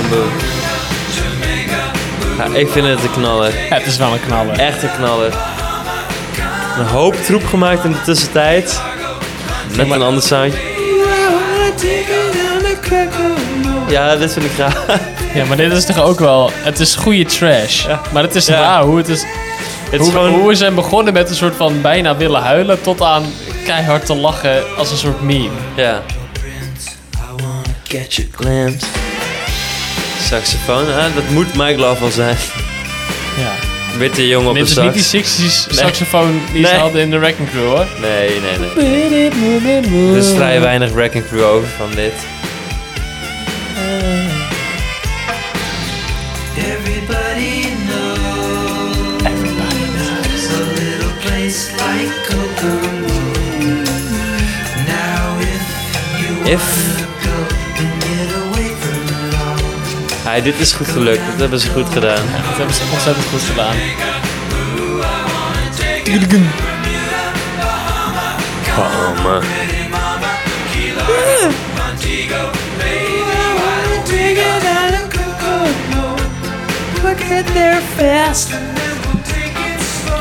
Ja, 2.39 2.59
ik 2.59 2.69
vind 2.69 2.87
het 2.87 3.03
een 3.03 3.11
knaller. 3.11 3.53
Ja, 3.69 3.75
het 3.77 3.87
is 3.87 3.97
wel 3.97 4.13
een 4.13 4.21
knaller. 4.27 4.59
Echt 4.59 4.83
een 4.83 4.91
knaller. 4.97 5.33
Een 6.79 6.87
hoop 6.87 7.15
troep 7.25 7.47
gemaakt 7.47 7.85
in 7.85 7.93
de 7.93 8.03
tussentijd. 8.05 8.81
Met 9.77 9.91
een 9.91 10.03
ander 10.03 10.23
soundje. 10.23 10.59
Ja, 13.89 14.17
dit 14.17 14.33
vind 14.33 14.45
ik 14.45 14.53
graag. 14.53 14.85
Ja, 15.35 15.45
maar 15.45 15.57
dit 15.57 15.73
is 15.73 15.85
toch 15.85 16.03
ook 16.03 16.19
wel... 16.19 16.51
Het 16.55 16.81
is 16.81 16.95
goede 16.95 17.25
trash. 17.25 17.87
Maar 18.13 18.23
het 18.23 18.35
is 18.35 18.47
Ja. 18.47 18.61
raar 18.61 18.83
hoe 18.83 18.97
het 18.97 19.09
is... 19.09 19.23
Het 19.91 19.93
is 19.93 19.99
Hoe, 19.99 20.11
gewoon... 20.11 20.33
hoe 20.33 20.49
we 20.49 20.55
zijn 20.55 20.75
begonnen 20.75 21.13
met 21.13 21.31
een 21.31 21.35
soort 21.37 21.57
van 21.57 21.81
bijna 21.81 22.17
willen 22.17 22.43
huilen... 22.43 22.81
tot 22.83 23.03
aan 23.03 23.23
keihard 23.65 24.07
te 24.07 24.15
lachen 24.15 24.63
als 24.77 24.91
een 24.91 24.97
soort 24.97 25.21
meme. 25.21 25.49
Ja. 25.75 26.03
Catch 27.89 28.19
a 28.19 28.23
glimpse. 28.37 28.87
Saxofoon, 30.31 30.87
ah, 30.95 31.15
dat 31.15 31.29
moet 31.31 31.55
Mike 31.55 31.81
Love 31.81 32.01
wel 32.01 32.11
zijn. 32.11 32.37
Ja. 33.39 33.53
Witte 33.99 34.29
jongen 34.29 34.49
op 34.49 34.55
Dit 34.55 34.77
een 34.77 34.85
is 34.85 34.95
niet 34.95 35.05
sax. 35.05 35.37
die 35.37 35.49
60s 35.49 35.67
Nee. 35.67 35.77
saxofoon 35.79 36.41
die 36.53 36.65
ze 36.65 36.71
Nee. 36.71 36.81
hadden 36.81 37.01
in 37.01 37.11
de 37.11 37.19
Wrecking 37.19 37.51
Crew, 37.51 37.67
hoor. 37.67 37.87
Nee, 38.01 38.41
nee, 38.41 38.59
nee. 39.91 40.11
Er 40.11 40.17
is 40.17 40.31
vrij 40.31 40.61
weinig 40.61 40.93
Wrecking 40.93 41.27
Crew 41.27 41.45
over 41.45 41.69
van 41.79 41.91
dit. 41.95 42.13
Everybody 46.57 47.75
knows. 47.87 49.23
Everybody 49.25 49.85
knows. 49.97 50.43
A 50.59 50.63
little 50.81 51.15
place 51.25 51.71
like 51.83 52.13
Kokomo. 52.29 53.19
Now 54.87 55.39
if 55.41 55.63
you 56.21 56.53
If... 56.55 56.90
Ja, 60.37 60.41
dit 60.41 60.59
is 60.59 60.73
goed 60.73 60.89
gelukt. 60.89 61.27
Dat 61.27 61.39
hebben 61.39 61.61
ze 61.61 61.71
goed 61.71 61.89
gedaan. 61.93 62.25
Dat 62.47 62.57
hebben 62.57 62.75
ze 62.75 62.83
ontzettend 62.93 63.27
goed 63.27 63.43
gedaan. 63.43 63.75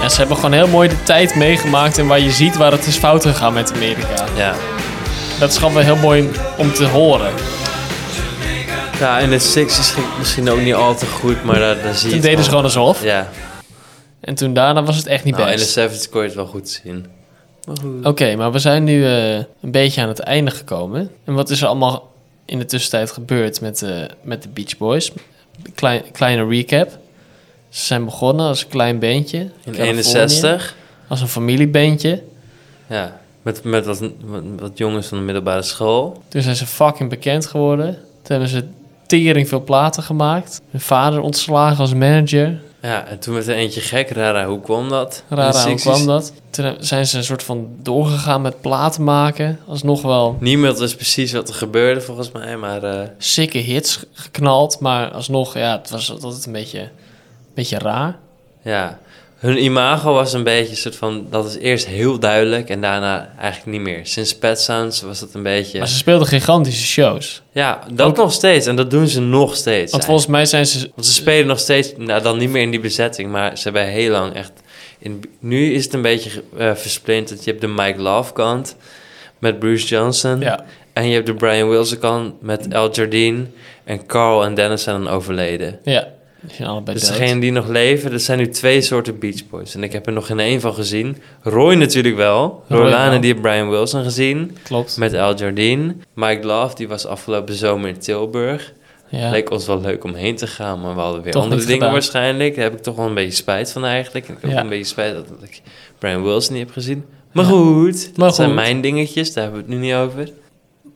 Ja, 0.01 0.09
ze 0.09 0.17
hebben 0.17 0.35
gewoon 0.35 0.53
heel 0.53 0.67
mooi 0.67 0.89
de 0.89 1.03
tijd 1.03 1.35
meegemaakt 1.35 1.97
en 1.97 2.07
waar 2.07 2.19
je 2.19 2.31
ziet 2.31 2.57
waar 2.57 2.71
het 2.71 2.85
is 2.85 2.97
fout 2.97 3.25
gegaan 3.25 3.53
met 3.53 3.73
Amerika. 3.73 4.25
Ja. 4.35 4.53
Dat 5.39 5.49
is 5.49 5.57
gewoon 5.57 5.73
wel 5.73 5.83
heel 5.83 5.95
mooi 5.95 6.29
om 6.57 6.73
te 6.73 6.85
horen. 6.85 7.31
Ja, 8.99 9.19
in 9.19 9.29
de 9.29 9.39
Sixties 9.39 9.91
ging 9.91 10.07
het 10.07 10.17
misschien 10.17 10.49
ook 10.49 10.59
niet 10.59 10.73
al 10.73 10.95
te 10.95 11.05
goed, 11.05 11.43
maar 11.43 11.59
daar, 11.59 11.81
daar 11.81 11.93
zie 11.93 12.09
je 12.09 12.15
Toen 12.15 12.19
het 12.19 12.21
deden 12.21 12.43
ze 12.43 12.49
gewoon 12.49 12.63
alsof. 12.63 13.03
Ja. 13.03 13.29
En 14.19 14.35
toen 14.35 14.53
daarna 14.53 14.83
was 14.83 14.97
het 14.97 15.07
echt 15.07 15.23
niet 15.23 15.35
Nou, 15.35 15.47
in 15.47 15.53
de 15.53 15.61
best. 15.61 15.73
70 15.73 16.09
kon 16.09 16.21
je 16.21 16.27
het 16.27 16.35
wel 16.35 16.45
goed 16.45 16.69
zien. 16.69 17.05
Oké, 18.03 18.35
maar 18.35 18.51
we 18.51 18.59
zijn 18.59 18.83
nu 18.83 19.05
eh, 19.05 19.35
een 19.35 19.71
beetje 19.71 20.01
aan 20.01 20.07
het 20.07 20.19
einde 20.19 20.51
gekomen. 20.51 21.11
En 21.23 21.33
wat 21.33 21.49
is 21.49 21.61
er 21.61 21.67
allemaal 21.67 22.11
in 22.45 22.59
de 22.59 22.65
tussentijd 22.65 23.11
gebeurd 23.11 23.61
met, 23.61 23.81
eh, 23.81 23.91
met 24.21 24.43
de 24.43 24.49
Beach 24.49 24.77
Boys? 24.77 25.11
Klein, 25.75 26.03
kleine 26.11 26.47
recap. 26.47 26.89
Ze 27.69 27.85
zijn 27.85 28.05
begonnen 28.05 28.47
als 28.47 28.63
een 28.63 28.69
klein 28.69 28.99
bandje. 28.99 29.39
In 29.39 29.51
Californië, 29.63 29.97
61. 29.97 30.75
Als 31.07 31.21
een 31.21 31.27
familiebandje. 31.27 32.23
Ja, 32.87 33.19
met, 33.41 33.63
met 33.63 33.85
wat, 33.85 33.99
wat, 33.99 34.43
wat 34.59 34.77
jongens 34.77 35.07
van 35.07 35.17
de 35.17 35.23
middelbare 35.23 35.61
school. 35.61 36.23
Toen 36.27 36.41
zijn 36.41 36.55
ze 36.55 36.65
fucking 36.65 37.09
bekend 37.09 37.45
geworden. 37.45 37.93
Toen 37.93 38.37
hebben 38.37 38.47
ze 38.47 38.63
tering 39.09 39.47
veel 39.47 39.63
platen 39.63 40.03
gemaakt. 40.03 40.61
Hun 40.71 40.81
vader 40.81 41.21
ontslagen 41.21 41.79
als 41.79 41.93
manager. 41.93 42.61
Ja, 42.81 43.05
en 43.05 43.19
toen 43.19 43.33
werd 43.33 43.47
er 43.47 43.55
eentje 43.55 43.81
gek. 43.81 44.09
Rara, 44.09 44.45
hoe 44.45 44.61
kwam 44.61 44.89
dat? 44.89 45.23
Rara, 45.29 45.63
hoe 45.63 45.77
60s. 45.77 45.81
kwam 45.81 46.05
dat? 46.05 46.33
Toen 46.49 46.75
zijn 46.79 47.07
ze 47.07 47.17
een 47.17 47.23
soort 47.23 47.43
van 47.43 47.67
doorgegaan 47.81 48.41
met 48.41 48.61
platen 48.61 49.03
maken. 49.03 49.59
Alsnog 49.67 50.01
wel 50.01 50.37
Niemand 50.39 50.79
wist 50.79 50.95
precies 50.95 51.31
wat 51.31 51.49
er 51.49 51.55
gebeurde 51.55 52.01
volgens 52.01 52.31
mij, 52.31 52.57
maar... 52.57 52.83
eh, 52.83 53.07
sikke 53.17 53.57
hits 53.57 54.03
geknald. 54.13 54.79
Maar 54.79 55.11
alsnog, 55.11 55.57
ja, 55.57 55.77
het 55.77 55.89
was 55.89 56.11
altijd 56.11 56.45
een 56.45 56.51
beetje, 56.51 56.79
een 56.79 56.89
beetje 57.53 57.77
raar. 57.79 58.17
ja, 58.61 58.99
hun 59.39 59.63
imago 59.63 60.13
was 60.13 60.33
een 60.33 60.43
beetje 60.43 60.69
een 60.69 60.77
soort 60.77 60.95
van... 60.95 61.27
Dat 61.29 61.45
is 61.45 61.57
eerst 61.57 61.85
heel 61.85 62.19
duidelijk 62.19 62.69
en 62.69 62.81
daarna 62.81 63.33
eigenlijk 63.37 63.77
niet 63.77 63.87
meer. 63.87 64.05
Sinds 64.05 64.37
Pet 64.37 64.61
Sounds 64.61 65.01
was 65.01 65.19
het 65.19 65.33
een 65.33 65.43
beetje... 65.43 65.79
Maar 65.79 65.87
ze 65.87 65.97
speelden 65.97 66.27
gigantische 66.27 66.85
shows. 66.85 67.41
Ja, 67.51 67.83
dat 67.93 68.17
nog 68.17 68.33
steeds. 68.33 68.65
En 68.65 68.75
dat 68.75 68.91
doen 68.91 69.07
ze 69.07 69.21
nog 69.21 69.55
steeds. 69.55 69.91
Want 69.91 70.05
volgens 70.05 70.27
mij 70.27 70.45
zijn 70.45 70.65
ze... 70.65 70.91
Want 70.95 71.07
ze 71.07 71.13
spelen 71.13 71.47
nog 71.47 71.59
steeds, 71.59 71.93
nou 71.97 72.21
dan 72.21 72.37
niet 72.37 72.49
meer 72.49 72.61
in 72.61 72.71
die 72.71 72.79
bezetting, 72.79 73.31
maar 73.31 73.57
ze 73.57 73.63
hebben 73.63 73.87
heel 73.87 74.11
lang 74.11 74.33
echt... 74.33 74.51
In, 74.99 75.23
nu 75.39 75.73
is 75.73 75.83
het 75.83 75.93
een 75.93 76.01
beetje 76.01 76.43
eh 76.57 76.75
versplinterd. 76.75 77.43
Je 77.43 77.49
hebt 77.49 77.61
de 77.61 77.67
Mike 77.67 78.01
Love 78.01 78.33
kant 78.33 78.75
met 79.37 79.59
Bruce 79.59 79.87
Johnson. 79.87 80.39
Ja. 80.39 80.65
En 80.93 81.07
je 81.07 81.13
hebt 81.13 81.25
de 81.25 81.33
Brian 81.33 81.69
Wilson 81.69 81.99
kant 81.99 82.41
met 82.41 82.73
Al 82.73 82.91
Jardine. 82.91 83.45
En 83.83 84.05
Carl 84.05 84.43
en 84.43 84.53
Dennis 84.53 84.83
zijn 84.83 85.03
dan 85.03 85.13
overleden. 85.13 85.79
Ja, 85.83 86.07
zijn 86.47 86.83
Dus 86.83 87.07
degenen 87.07 87.39
die 87.39 87.51
nog 87.51 87.67
leven, 87.67 88.11
er 88.11 88.19
zijn 88.19 88.37
nu 88.37 88.49
twee 88.49 88.81
soorten 88.81 89.19
Beach 89.19 89.47
Boys. 89.49 89.75
En 89.75 89.83
ik 89.83 89.91
heb 89.93 90.05
er 90.07 90.13
nog 90.13 90.25
geen 90.25 90.39
één 90.39 90.61
van 90.61 90.73
gezien. 90.73 91.17
Roy 91.41 91.73
natuurlijk 91.75 92.15
wel. 92.15 92.63
Roy 92.67 92.79
Roy 92.79 92.89
Lane, 92.89 93.09
wel. 93.09 93.19
die 93.21 93.29
heeft 93.31 93.41
Brian 93.41 93.69
Wilson 93.69 94.03
gezien. 94.03 94.57
Klopt. 94.63 94.97
Met 94.97 95.13
Al 95.13 95.35
Jardine. 95.35 95.95
Mike 96.13 96.45
Love, 96.47 96.75
die 96.75 96.87
was 96.87 97.05
afgelopen 97.05 97.53
zomer 97.53 97.89
in 97.89 97.99
Tilburg. 97.99 98.73
Ja. 99.11 99.29
Leek 99.29 99.51
ons 99.51 99.65
wel 99.65 99.81
leuk 99.81 100.03
om 100.03 100.13
heen 100.13 100.35
te 100.35 100.47
gaan, 100.47 100.81
maar 100.81 100.95
we 100.95 101.01
hadden 101.01 101.21
weer 101.21 101.31
Toch 101.31 101.43
andere 101.43 101.61
dingen 101.61 101.73
gedaan. 101.75 101.91
waarschijnlijk. 101.93 102.55
Daar 102.55 102.63
heb 102.63 102.73
ik 102.73 102.81
toch 102.83 102.95
wel 102.95 103.05
een 103.05 103.13
beetje 103.13 103.31
spijt 103.35 103.71
van 103.71 103.85
eigenlijk. 103.85 104.27
En 104.27 104.33
ik 104.33 104.41
heb 104.41 104.49
Ja. 104.51 104.57
ook 104.57 104.63
een 104.63 104.69
beetje 104.69 104.83
spijt 104.85 105.13
dat 105.13 105.25
ik 105.43 105.61
Brian 105.97 106.23
Wilson 106.23 106.53
niet 106.55 106.63
heb 106.65 106.73
gezien. 106.73 107.05
Maar 107.31 107.45
goed, 107.45 108.05
dat 108.07 108.17
Maar 108.17 108.33
zijn 108.33 108.47
goed. 108.47 108.55
mijn 108.57 108.81
dingetjes, 108.81 109.33
daar 109.33 109.43
hebben 109.43 109.61
we 109.65 109.71
het 109.71 109.79
nu 109.81 109.85
niet 109.87 109.95
over. 109.95 110.29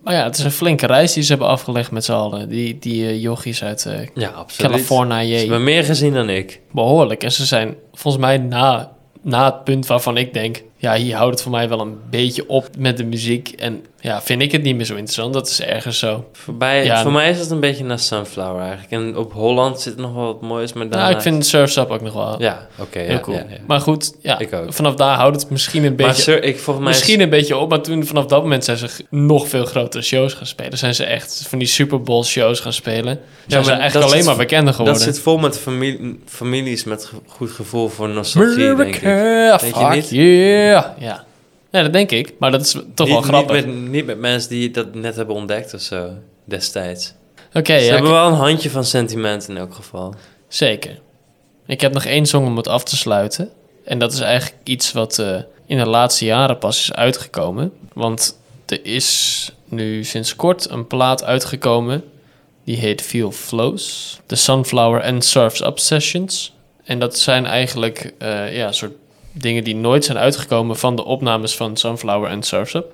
Maar 0.03 0.14
ja, 0.14 0.23
het 0.23 0.38
is 0.38 0.43
een 0.43 0.51
flinke 0.51 0.85
reis 0.85 1.14
die 1.14 1.23
ze 1.23 1.30
hebben 1.30 1.48
afgelegd 1.48 1.91
met 1.91 2.06
z'n 2.06 2.11
allen. 2.11 2.49
Die, 2.49 2.80
die 2.80 3.06
eh, 3.07 3.22
jochies 3.22 3.64
uit 3.64 3.85
eh, 3.85 4.07
Ja, 4.14 4.30
absoluut. 4.30 4.72
Californië. 4.72 5.33
Ze 5.33 5.38
hebben 5.38 5.64
meer 5.64 5.83
gezien 5.83 6.14
dan 6.14 6.30
ik. 6.30 6.61
Behoorlijk. 6.72 7.23
En 7.23 7.32
ze 7.32 7.45
zijn 7.45 7.75
volgens 7.93 8.23
mij 8.23 8.38
na, 8.38 8.91
na 9.22 9.45
het 9.45 9.64
punt 9.64 9.85
waarvan 9.85 10.17
ik 10.17 10.33
denk... 10.33 10.64
ja, 10.84 10.95
hier 10.95 11.16
houdt 11.16 11.32
het 11.34 11.42
voor 11.42 11.52
mij 11.52 11.70
wel 11.70 11.80
een 11.80 11.98
beetje 12.10 12.50
op 12.50 12.68
met 12.78 12.98
de 12.98 13.03
muziek. 13.03 13.50
En 13.50 13.86
ja, 14.00 14.22
vind 14.22 14.42
ik 14.42 14.52
het 14.52 14.64
niet 14.64 14.76
meer 14.76 14.86
zo 14.86 14.94
interessant. 14.95 15.34
Dat 15.34 15.48
is 15.48 15.62
ergens 15.62 16.00
zo. 16.00 16.30
Voorbij, 16.34 16.84
Ja. 16.86 17.02
Voor 17.02 17.12
mij 17.12 17.30
is 17.30 17.40
het 17.40 17.50
een 17.52 17.60
beetje 17.60 17.84
naar 17.84 18.00
Sunflower 18.00 18.62
eigenlijk. 18.62 18.92
En 18.92 19.18
op 19.18 19.34
Holland 19.34 19.82
zit 19.82 19.98
nog 19.98 20.14
wel 20.14 20.26
wat 20.26 20.42
moois, 20.42 20.74
maar 20.74 20.90
daarna... 20.90 21.03
Nou, 21.06 21.16
ik 21.16 21.22
vind 21.22 21.45
Surf's 21.45 21.76
Up 21.78 21.90
ook 21.90 22.02
nog 22.02 22.14
wel 22.14 22.42
Ja, 22.42 22.68
oké. 22.80 23.00
heel 23.00 23.12
ja, 23.12 23.20
cool. 23.20 23.38
ja. 23.38 23.45
Maar 23.68 23.80
goed, 23.80 24.14
ja, 24.22 24.40
Ik 24.40 24.53
ook. 24.53 24.74
vanaf 24.74 24.95
daar 24.95 25.16
houdt 25.16 25.42
het 25.42 25.50
misschien 25.50 25.84
een 25.84 25.95
beetje... 25.95 26.12
Maar 26.12 26.22
Sur- 26.22 26.44
ik, 26.44 26.60
volgens 26.60 26.86
mij 26.86 26.94
is- 26.94 27.00
Misschien 27.00 27.22
een 27.22 27.30
beetje 27.30 27.58
op, 27.58 27.70
maar 27.70 27.82
toen 27.82 28.06
vanaf 28.06 28.26
dat 28.26 28.42
moment 28.42 28.66
zijn 28.66 28.78
ze 28.78 28.88
nog 29.10 29.48
veel 29.48 29.66
grotere 29.66 30.03
shows 30.03 30.34
gaan 30.34 30.45
spelen. 30.45 30.78
Zijn 30.78 30.95
ze 30.95 31.03
echt 31.03 31.45
van 31.48 31.60
die 31.60 31.68
Super 31.68 32.02
Bowl 32.02 32.24
shows 32.24 32.60
gaan 32.60 32.74
spelen. 32.74 33.20
Zijn 33.48 33.64
ze 33.64 33.72
eigenlijk 33.72 34.06
alleen 34.06 34.18
zit- 34.18 34.26
maar 34.28 34.38
bekender 34.38 34.74
geworden. 34.74 35.03
Dat 35.03 35.14
zit 35.14 35.24
vol 35.24 35.38
met 35.38 35.58
familie, 35.60 36.20
families 36.26 36.84
met 36.84 37.12
goed 37.28 37.52
gevoel 37.52 37.90
voor 37.90 38.10
nostalgie, 38.10 38.76
denk 38.76 38.95
ik. 38.95 39.03
America, 39.06 39.58
Denk 39.58 39.76
je 39.76 39.88
niet? 39.95 40.10
yeah. 40.10 40.73
Ja. 41.00 41.26
ja, 41.72 41.82
dat 41.82 41.93
denk 41.93 42.11
ik. 42.11 42.34
Maar 42.40 42.52
dat 42.52 42.61
is 42.61 42.76
toch 42.95 43.08
wel 43.08 43.22
grappig. 43.22 43.66
Niet 43.66 43.76
met, 43.76 43.90
niet 43.92 44.06
met 44.06 44.19
mensen 44.19 44.50
die 44.50 44.72
dat 44.72 44.93
net 44.93 45.16
hebben 45.16 45.35
ontdekt 45.35 45.74
of 45.74 45.82
zo, 45.82 46.10
destijds. 46.45 47.14
Oké, 47.53 47.80
Ze 47.80 47.85
ja, 47.85 47.93
hebben 47.93 48.11
wel 48.11 48.27
een 48.27 48.34
handje 48.34 48.69
van 48.69 48.85
sentiment 48.85 49.48
in 49.50 49.58
elk 49.58 49.74
geval. 49.74 50.14
zeker. 50.48 51.00
Ik 51.66 51.82
heb 51.82 51.93
nog 51.93 52.06
één 52.06 52.26
song 52.26 52.45
om 52.45 52.58
het 52.58 52.68
af 52.68 52.84
te 52.84 52.95
sluiten. 52.95 53.50
En 53.85 54.00
dat 54.00 54.14
is 54.14 54.19
eigenlijk 54.19 54.61
iets 54.64 54.92
wat 54.92 55.19
eh, 55.19 55.35
in 55.66 55.77
de 55.77 55.85
laatste 55.85 56.26
jaren 56.26 56.58
pas 56.58 56.77
is 56.80 56.93
uitgekomen. 56.93 57.74
Want 57.93 58.38
er 58.66 58.85
is 58.85 59.52
nu 59.66 60.03
sinds 60.03 60.35
kort 60.35 60.69
een 60.69 60.88
plaat 60.88 61.24
uitgekomen. 61.24 62.03
Die 62.64 62.77
heet 62.77 63.02
Feel 63.02 63.32
Flows. 63.32 64.19
The 64.26 64.35
Sunflower 64.35 65.03
and 65.03 65.26
Surf's 65.26 65.61
Up 65.61 65.80
Sessions. 65.80 66.53
En 66.84 67.00
dat 67.00 67.18
zijn 67.18 67.45
eigenlijk 67.45 68.14
eh, 68.18 68.56
ja, 68.56 68.72
soort 68.72 68.93
dingen 69.34 69.64
die 69.64 69.76
nooit 69.76 70.06
zijn 70.06 70.18
uitgekomen 70.18 70.78
van 70.78 70.95
de 70.95 71.06
opnames 71.06 71.56
van 71.56 71.78
Sunflower 71.78 72.30
and 72.30 72.45
Surf's 72.45 72.74
Up. 72.74 72.94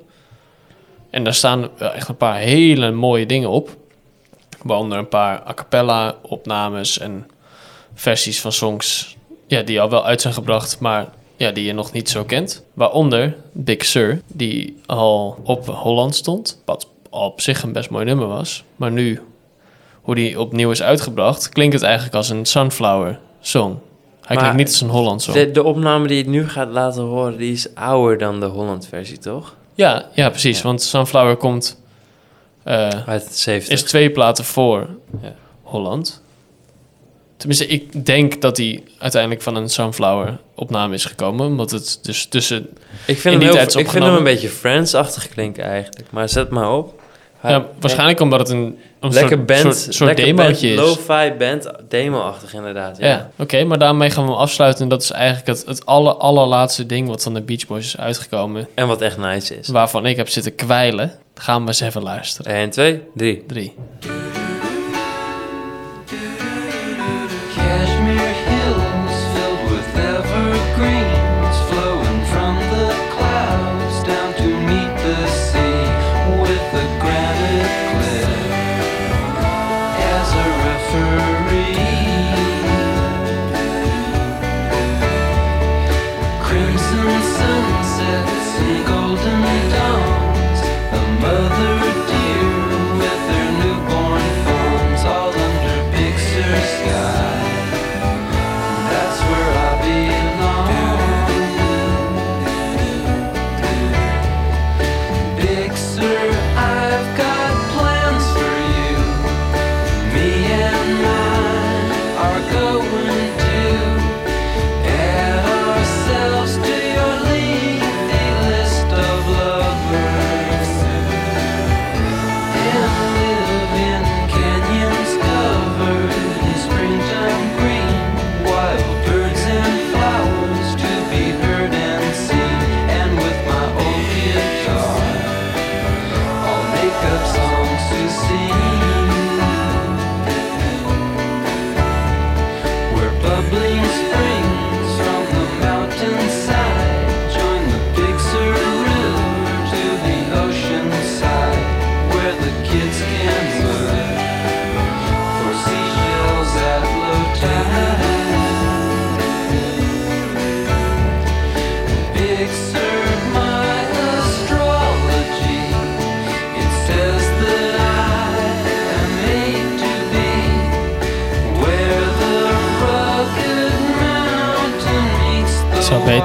En 1.09 1.23
daar 1.23 1.33
staan 1.33 1.79
echt 1.79 2.07
een 2.07 2.17
paar 2.17 2.35
hele 2.35 2.91
mooie 2.91 3.25
dingen 3.25 3.49
op. 3.49 3.77
Waaronder 4.63 4.97
een 4.97 5.07
paar 5.07 5.43
a 5.47 5.53
cappella 5.53 6.15
opnames 6.21 6.99
en 6.99 7.27
versies 7.93 8.41
van 8.41 8.51
songs 8.51 9.17
ja, 9.47 9.61
die 9.61 9.81
al 9.81 9.89
wel 9.89 10.05
uit 10.05 10.21
zijn 10.21 10.33
gebracht, 10.33 10.79
maar 10.79 11.07
ja, 11.35 11.51
die 11.51 11.65
je 11.65 11.73
nog 11.73 11.91
niet 11.91 12.09
zo 12.09 12.23
kent. 12.23 12.63
Waaronder 12.73 13.35
Big 13.51 13.85
Sur, 13.85 14.21
die 14.27 14.81
al 14.85 15.39
op 15.43 15.67
Holland 15.67 16.15
stond, 16.15 16.61
wat 16.65 16.87
al 17.09 17.25
op 17.25 17.41
zich 17.41 17.63
een 17.63 17.71
best 17.71 17.89
mooi 17.89 18.05
nummer 18.05 18.27
was. 18.27 18.63
Maar 18.75 18.91
nu, 18.91 19.21
hoe 20.01 20.15
die 20.15 20.39
opnieuw 20.39 20.71
is 20.71 20.81
uitgebracht, 20.81 21.49
klinkt 21.49 21.73
het 21.73 21.83
eigenlijk 21.83 22.15
als 22.15 22.29
een 22.29 22.45
Sunflower 22.45 23.19
song. 23.41 23.77
Hij 24.29 24.37
Maar 24.37 24.45
klinkt 24.51 24.57
niet 24.57 24.67
als 24.67 24.81
een 24.81 24.97
Holland 24.97 25.21
song. 25.21 25.33
De, 25.33 25.51
de 25.51 25.63
opname 25.63 26.07
die 26.07 26.17
je 26.23 26.29
nu 26.29 26.49
gaat 26.49 26.69
laten 26.71 27.01
horen, 27.03 27.37
die 27.37 27.51
is 27.51 27.75
ouder 27.75 28.17
dan 28.17 28.39
de 28.39 28.45
Holland-versie, 28.45 29.17
toch? 29.17 29.55
Ja, 29.73 30.05
ja, 30.13 30.29
precies, 30.29 30.61
want 30.61 30.81
Sunflower 30.81 31.35
komt... 31.35 31.79
eh, 32.63 32.89
Uit 33.05 33.27
de 33.27 33.33
70. 33.33 33.73
is 33.73 33.83
twee 33.83 34.11
platen 34.11 34.45
voor 34.45 34.87
Ja. 35.21 35.35
Holland. 35.61 36.21
Tenminste, 37.37 37.67
ik 37.67 38.05
denk 38.05 38.41
dat 38.41 38.57
hij 38.57 38.83
uiteindelijk 38.97 39.41
van 39.41 39.55
een 39.55 39.69
Sunflower 39.69 40.37
opname 40.55 40.93
is 40.93 41.05
gekomen. 41.05 41.45
Omdat 41.47 41.71
het 41.71 41.99
dus 42.01 42.25
tussen... 42.25 42.57
Ik 42.59 42.69
in 43.05 43.15
vind, 43.15 43.43
hem, 43.43 43.53
heel, 43.53 43.61
ik 43.79 43.89
vind 43.89 44.03
hem 44.03 44.13
een 44.13 44.23
beetje 44.23 44.49
Friends-achtig 44.49 45.27
klinken 45.29 45.63
eigenlijk. 45.63 46.11
Maar 46.11 46.29
zet 46.29 46.49
maar 46.49 46.71
op. 46.73 46.98
Ja, 47.43 47.65
waarschijnlijk 47.79 48.19
omdat 48.19 48.39
het 48.39 48.49
een, 48.49 48.79
een 48.99 49.13
lekker 49.13 49.37
soort, 49.37 49.45
band, 49.45 49.61
soort, 49.61 49.95
soort 49.95 49.99
lekker 50.09 50.25
demootje 50.25 50.75
band, 50.75 50.89
is. 50.89 51.07
Lo-fi 51.07 51.31
band, 51.37 51.71
demo-achtig 51.89 52.53
inderdaad. 52.53 52.97
Ja. 52.97 53.07
Ja, 53.07 53.29
oké, 53.37 53.63
maar 53.63 53.77
daarmee 53.77 54.09
gaan 54.09 54.25
we 54.25 54.31
hem 54.31 54.39
afsluiten. 54.39 54.83
En 54.83 54.89
dat 54.89 55.01
is 55.01 55.11
eigenlijk 55.11 55.47
het, 55.47 55.65
het 55.65 55.85
aller, 55.85 56.13
allerlaatste 56.13 56.85
ding 56.85 57.07
wat 57.07 57.23
van 57.23 57.33
de 57.33 57.41
Beach 57.41 57.67
Boys 57.67 57.85
is 57.85 57.97
uitgekomen. 57.97 58.67
En 58.75 58.87
wat 58.87 59.01
echt 59.01 59.17
nice 59.17 59.59
is. 59.59 59.67
Waarvan 59.67 60.05
ik 60.05 60.17
heb 60.17 60.29
zitten 60.29 60.55
kwijlen. 60.55 61.11
Gaan 61.35 61.61
we 61.61 61.67
eens 61.67 61.79
even 61.79 62.03
luisteren. 62.03 62.53
1, 62.53 62.69
2, 62.69 63.01
3. 63.15 63.43
3. 63.47 63.73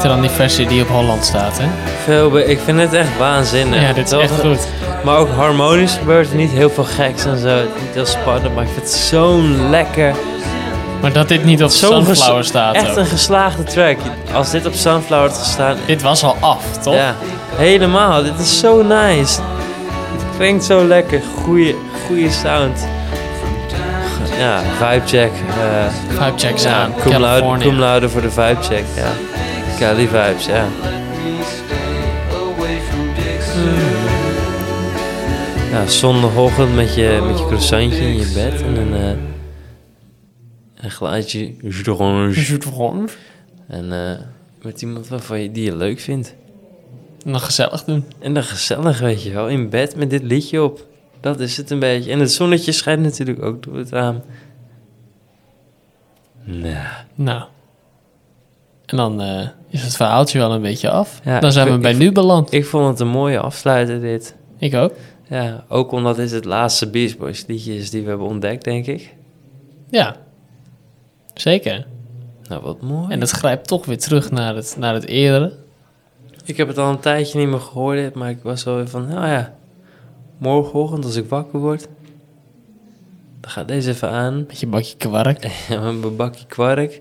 Beter 0.05 0.21
dan 0.21 0.29
die 0.29 0.37
versie 0.37 0.67
die 0.67 0.83
op 0.83 0.89
Holland 0.89 1.25
staat, 1.25 1.59
hè? 1.59 1.67
Veel 2.05 2.39
ik 2.39 2.61
vind 2.65 2.81
het 2.81 2.93
echt 2.93 3.19
waanzinnig. 3.19 3.81
Ja, 3.81 3.93
dit 3.93 4.13
is 4.13 4.19
echt 4.19 4.41
goed. 4.41 4.59
Maar 5.05 5.17
ook 5.17 5.29
harmonisch 5.29 5.93
gebeurt 5.93 6.31
er 6.31 6.37
niet 6.37 6.51
heel 6.51 6.71
veel 6.71 6.85
geks 6.85 7.25
en 7.25 7.39
zo. 7.39 7.57
Niet 7.57 7.95
heel 7.95 8.07
spannend, 8.07 8.55
maar 8.55 8.65
ik 8.65 8.71
vind 8.73 8.83
het 8.85 8.95
zo'n 8.95 9.71
lekker... 9.71 10.15
Maar 11.01 11.13
dat 11.13 11.29
dit 11.29 11.45
niet 11.45 11.63
op 11.63 11.71
Sunflower 11.71 12.45
staat 12.45 12.75
Echt 12.75 12.91
ook. 12.91 12.97
een 12.97 13.07
geslaagde 13.07 13.63
track. 13.63 13.97
Als 14.35 14.51
dit 14.51 14.67
op 14.67 14.73
Sunflower 14.75 15.29
had 15.29 15.39
gestaan... 15.39 15.77
Dit 15.87 16.03
was 16.03 16.23
al 16.23 16.37
af, 16.41 16.65
toch? 16.83 16.95
Ja, 16.95 17.15
helemaal. 17.57 18.23
Dit 18.23 18.39
is 18.39 18.59
zo 18.59 18.83
nice. 18.83 19.41
Het 20.13 20.37
klinkt 20.37 20.65
zo 20.65 20.87
lekker. 20.87 21.21
Goeie, 21.43 21.77
goeie 22.07 22.31
sound. 22.31 22.87
Ja, 24.39 24.61
vibe 24.79 25.07
check. 25.07 25.31
eh 25.49 26.25
Vibe 26.25 26.39
checks 26.39 26.63
ja, 26.63 26.73
aan. 26.75 26.95
Cum 27.59 27.79
laude, 27.79 28.09
voor 28.09 28.23
de 28.23 28.31
vibe 28.31 28.63
check, 28.63 28.85
ja. 28.97 29.13
Cali 29.85 30.09
vibes, 30.09 30.47
ja. 30.47 30.69
Ja, 35.71 35.87
zondagochtend 35.87 36.75
met 36.75 36.95
je, 36.95 37.23
met 37.27 37.39
je 37.39 37.45
croissantje 37.45 37.99
in 37.99 38.19
je 38.19 38.33
bed 38.35 38.63
en 38.63 38.77
een, 38.77 38.95
eh, 38.95 39.23
een 40.75 40.91
glaasje 40.91 41.57
jus 41.57 41.83
d'orange. 41.83 42.35
Jus 42.35 42.59
d'orange. 42.59 43.09
En 43.67 43.93
eh, 43.93 44.21
met 44.63 44.83
iemand 44.83 45.09
waarvan 45.09 45.41
je, 45.41 45.53
die 45.53 45.65
je 45.65 45.77
leuk 45.77 46.01
vindt. 46.01 46.35
En 47.25 47.33
dan 47.33 47.41
gezellig 47.41 47.85
doen. 47.85 48.05
En 48.19 48.35
dan 48.35 48.43
gezellig, 48.43 48.99
weet 48.99 49.23
je 49.23 49.31
wel, 49.31 49.49
in 49.49 49.69
bed 49.69 49.97
met 49.97 50.11
dit 50.11 50.23
liedje 50.23 50.63
op. 50.63 50.87
Dat 51.21 51.41
is 51.41 51.57
het 51.57 51.71
een 51.71 51.79
beetje. 51.79 52.11
En 52.11 52.21
het 52.21 52.33
zonnetje 52.33 52.73
schijnt 52.73 53.03
natuurlijk 53.03 53.43
ook 53.43 53.63
door 53.63 53.77
het 53.77 53.91
raam. 53.91 54.23
Nou, 56.45 56.87
Nou. 57.15 57.45
En 58.87 58.97
dan 58.97 59.23
eh, 59.23 59.49
is 59.75 59.83
het 59.83 59.97
verhaaltje 59.97 60.39
wel 60.39 60.53
een 60.53 60.63
beetje 60.63 60.91
af. 60.91 61.21
Ja, 61.25 61.41
dan 61.41 61.53
zijn 61.53 61.67
ik- 61.67 61.73
we 61.73 61.79
bij 61.79 61.91
ik- 61.93 61.99
nu 61.99 62.13
beland. 62.13 62.53
ik 62.53 62.65
vond 62.67 62.89
het 62.89 63.01
een 63.01 63.09
mooie 63.09 63.39
afsluiter 63.41 64.01
dit. 64.01 64.35
Ik 64.59 64.75
ook. 64.75 64.93
Ja, 65.29 65.65
ook 65.69 65.93
omdat 65.93 66.17
dit 66.17 66.31
het 66.31 66.45
laatste 66.45 66.91
Beast 66.91 67.19
Boys 67.19 67.47
liedje 67.47 67.77
is 67.77 67.91
die 67.91 68.03
we 68.03 68.09
hebben 68.09 68.27
ontdekt, 68.27 68.65
denk 68.65 68.87
ik. 68.87 69.15
Ja. 69.91 70.17
Zeker. 71.35 71.87
Nou, 72.49 72.63
wat 72.63 72.81
mooi. 72.81 73.13
En 73.13 73.21
het 73.21 73.31
grijpt 73.31 73.67
toch 73.69 73.87
weer 73.87 73.99
terug 73.99 74.31
naar 74.31 74.55
het, 74.55 74.77
naar 74.79 74.95
het 74.95 75.07
eerdere. 75.07 75.53
Ik 76.45 76.57
heb 76.57 76.69
het 76.69 76.79
al 76.79 76.91
een 76.91 77.01
tijdje 77.01 77.39
niet 77.39 77.49
meer 77.49 77.61
gehoord, 77.61 78.15
maar 78.15 78.31
ik 78.31 78.39
was 78.43 78.65
wel 78.65 78.77
weer 78.77 78.89
van, 78.89 79.09
nou 79.09 79.27
ja, 79.27 79.55
morgenochtend 80.39 81.05
als 81.05 81.17
ik 81.17 81.29
wakker 81.29 81.59
word, 81.59 81.87
dan 83.41 83.51
gaat 83.51 83.69
deze 83.69 83.91
even 83.91 84.11
aan. 84.11 84.45
Met 84.47 84.61
je 84.61 84.67
bakje 84.67 84.97
kwark. 84.97 85.45
Ja, 85.69 85.81
met 85.91 86.01
mijn 86.01 86.17
bakje 86.17 86.47
kwark. 86.47 87.01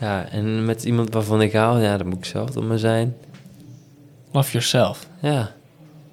Ja, 0.00 0.28
en 0.28 0.64
met 0.64 0.84
iemand 0.84 1.12
waarvan 1.12 1.42
ik 1.42 1.52
hou, 1.52 1.82
ja, 1.82 1.96
dan 1.96 2.06
moet 2.06 2.18
ik 2.18 2.24
zelf 2.24 2.50
dan 2.50 2.66
maar 2.66 2.78
zijn. 2.78 3.16
Love 4.32 4.50
yourself. 4.50 5.08
Ja, 5.20 5.54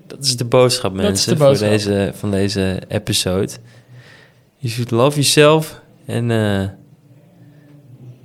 dat 0.07 0.23
is 0.23 0.37
de 0.37 0.45
boodschap, 0.45 0.91
Dat 0.91 1.01
is 1.01 1.07
mensen, 1.07 1.37
de 1.37 1.43
voor 1.43 1.57
deze, 1.67 2.11
van 2.13 2.31
deze 2.31 2.81
episode. 2.87 3.49
You 4.57 4.73
should 4.73 4.91
love 4.91 5.11
yourself 5.11 5.81
en 6.05 6.31
eh 6.31 6.67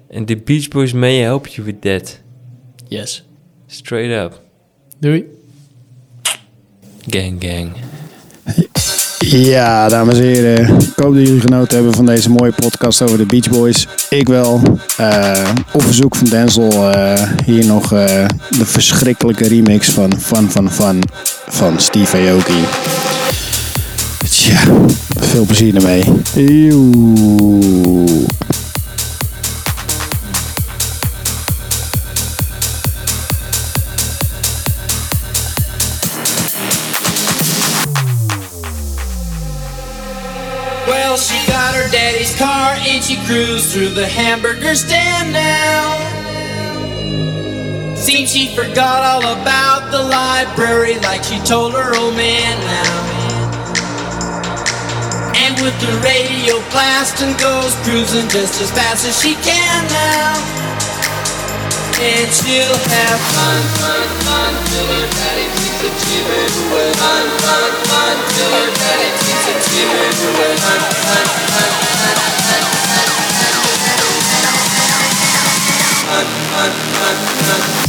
en 0.08 0.24
the 0.24 0.36
Beach 0.36 0.68
Boys 0.68 0.92
may 0.92 1.16
help 1.16 1.46
you 1.46 1.66
with 1.66 1.80
that. 1.80 2.20
Yes. 2.88 3.24
Straight 3.66 4.24
up. 4.24 4.40
Doei. 4.98 5.24
Gang, 7.06 7.44
gang. 7.44 7.72
Ja, 9.31 9.89
dames 9.89 10.18
en 10.18 10.23
heren. 10.23 10.76
Ik 10.78 10.92
hoop 10.97 11.15
dat 11.15 11.26
jullie 11.26 11.40
genoten 11.40 11.76
hebben 11.76 11.94
van 11.94 12.07
deze 12.07 12.31
mooie 12.31 12.52
podcast 12.52 13.02
over 13.02 13.18
de 13.18 13.26
Beach 13.26 13.48
Boys. 13.50 13.86
Ik 14.10 14.28
wel. 14.28 14.62
Eh, 14.97 15.50
op 15.73 15.82
verzoek 15.82 16.16
van 16.16 16.28
Denzel 16.28 16.92
eh, 16.92 17.23
hier 17.44 17.66
nog 17.66 17.92
eh, 17.92 18.26
de 18.58 18.66
verschrikkelijke 18.66 19.48
remix 19.48 19.89
van 19.89 20.12
Fun 20.20 20.50
Fun 20.50 20.70
Fun 20.70 21.02
van 21.48 21.81
Steve 21.81 22.16
Aoki. 22.16 22.65
Tja, 24.31 24.60
veel 25.18 25.44
plezier 25.44 25.74
ermee. 25.74 26.05
Eeuw. 26.34 28.07
She 43.08 43.16
cruised 43.24 43.72
through 43.72 43.88
the 43.88 44.06
hamburger 44.06 44.74
stand 44.74 45.32
now. 45.32 45.96
Seems 47.96 48.28
she 48.28 48.52
forgot 48.52 49.00
all 49.00 49.24
about 49.32 49.88
the 49.88 49.96
library 49.96 51.00
like 51.00 51.24
she 51.24 51.40
told 51.40 51.72
her 51.72 51.96
old 51.96 52.12
man 52.20 52.52
now. 52.68 53.00
And 55.40 55.56
with 55.64 55.72
the 55.80 55.88
radio 56.04 56.60
blasting 56.68 57.32
goes 57.40 57.72
cruising 57.80 58.28
just 58.28 58.60
as 58.60 58.68
fast 58.76 59.08
as 59.08 59.16
she 59.16 59.32
can 59.40 59.80
now. 59.88 60.36
And 62.04 62.28
she'll 62.28 62.76
have 62.92 63.20
fun, 63.32 63.60
fun, 63.80 64.04
fun 64.20 64.52
till 64.68 64.84
her 64.84 65.08
daddy 65.16 65.48
takes 65.56 65.80
a 65.80 65.90
chip 65.96 66.28
away. 66.28 66.92
Fun, 67.00 67.24
fun, 67.40 67.72
fun 67.88 68.16
till 68.36 68.52
her 68.52 68.68
daddy 68.68 69.10
takes 69.16 69.48
a 69.48 69.56
chip 69.64 69.96
away. 69.96 70.52
Fun, 70.60 70.80
fun, 71.08 71.24
fun, 71.56 71.72
fun, 71.88 72.12
fun, 72.36 72.48
Thank 76.60 77.82
you. 77.82 77.88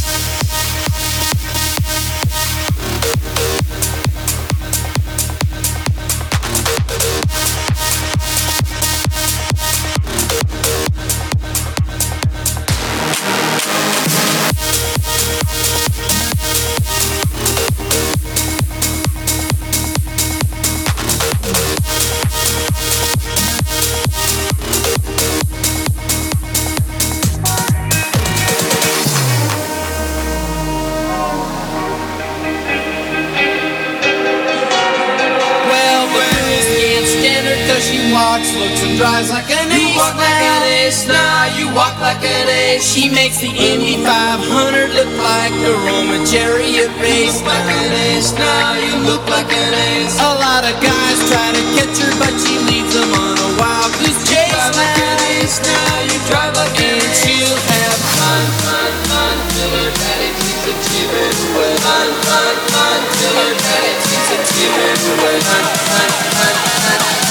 Stand 37.80 38.08
she 38.08 38.14
walks, 38.14 38.52
looks 38.56 38.82
and 38.84 38.98
drives 38.98 39.30
like 39.30 39.50
an 39.50 39.72
ace. 39.72 39.80
You 39.80 39.98
walk 39.98 40.16
like 40.16 40.44
an 40.44 40.64
ace 40.64 41.08
now, 41.08 41.46
you 41.56 41.66
walk 41.74 41.96
like 42.00 42.24
an 42.24 42.48
ace. 42.48 42.84
She 42.84 43.10
makes 43.10 43.40
the 43.40 43.50
Indy 43.50 44.04
500 44.04 44.92
look 44.92 45.12
like 45.20 45.54
a 45.64 45.74
Roman 45.88 46.26
chariot 46.26 46.92
race. 47.00 47.40
Look 47.40 47.48
Like 47.48 47.70
an 47.72 47.92
ace 48.12 48.32
now, 48.34 48.76
you 48.76 48.96
look 49.08 49.24
like 49.30 49.52
an 49.52 49.74
ace. 49.96 50.16
A 50.20 50.34
lot 50.40 50.64
of 50.64 50.76
guys 50.84 51.18
try 51.32 51.50
to 51.56 51.64
catch 51.76 51.98
her, 52.04 52.14
but 52.20 52.34
she 52.40 52.60
leads 52.68 52.94
them 52.94 53.12
on 53.16 53.36
a 53.38 53.50
wild 53.60 53.92
goose 54.04 54.22
chase. 54.28 54.50
You 54.50 54.60
drive 54.60 54.76
like 54.76 55.00
an 55.00 55.20
ace 55.40 55.60
now, 55.64 55.94
you 56.04 56.18
drive 56.28 56.54
like 56.56 56.78
an 56.80 57.00
ace. 57.00 57.24
She'll 57.24 57.60
have 57.70 57.98
fun, 58.20 58.44
fun, 58.66 58.92
fun 59.08 59.36
till 59.56 59.72
her 59.72 59.92
daddy 59.94 60.30
takes 60.36 60.66
a 60.68 60.74
chip 60.84 61.12
away. 61.12 61.74
Fun, 61.80 62.08
fun, 62.28 62.56
fun 62.72 63.00
till 63.16 63.36
her 63.40 63.54
daddy 63.56 63.94
takes 64.04 64.30
a 64.36 64.40
chip 64.52 64.74
away. 64.76 65.38
Fun, 65.48 65.64
fun, 65.88 66.10
fun, 66.36 66.56
fun. 66.76 67.29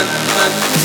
run, 0.00 0.08
run. 0.36 0.79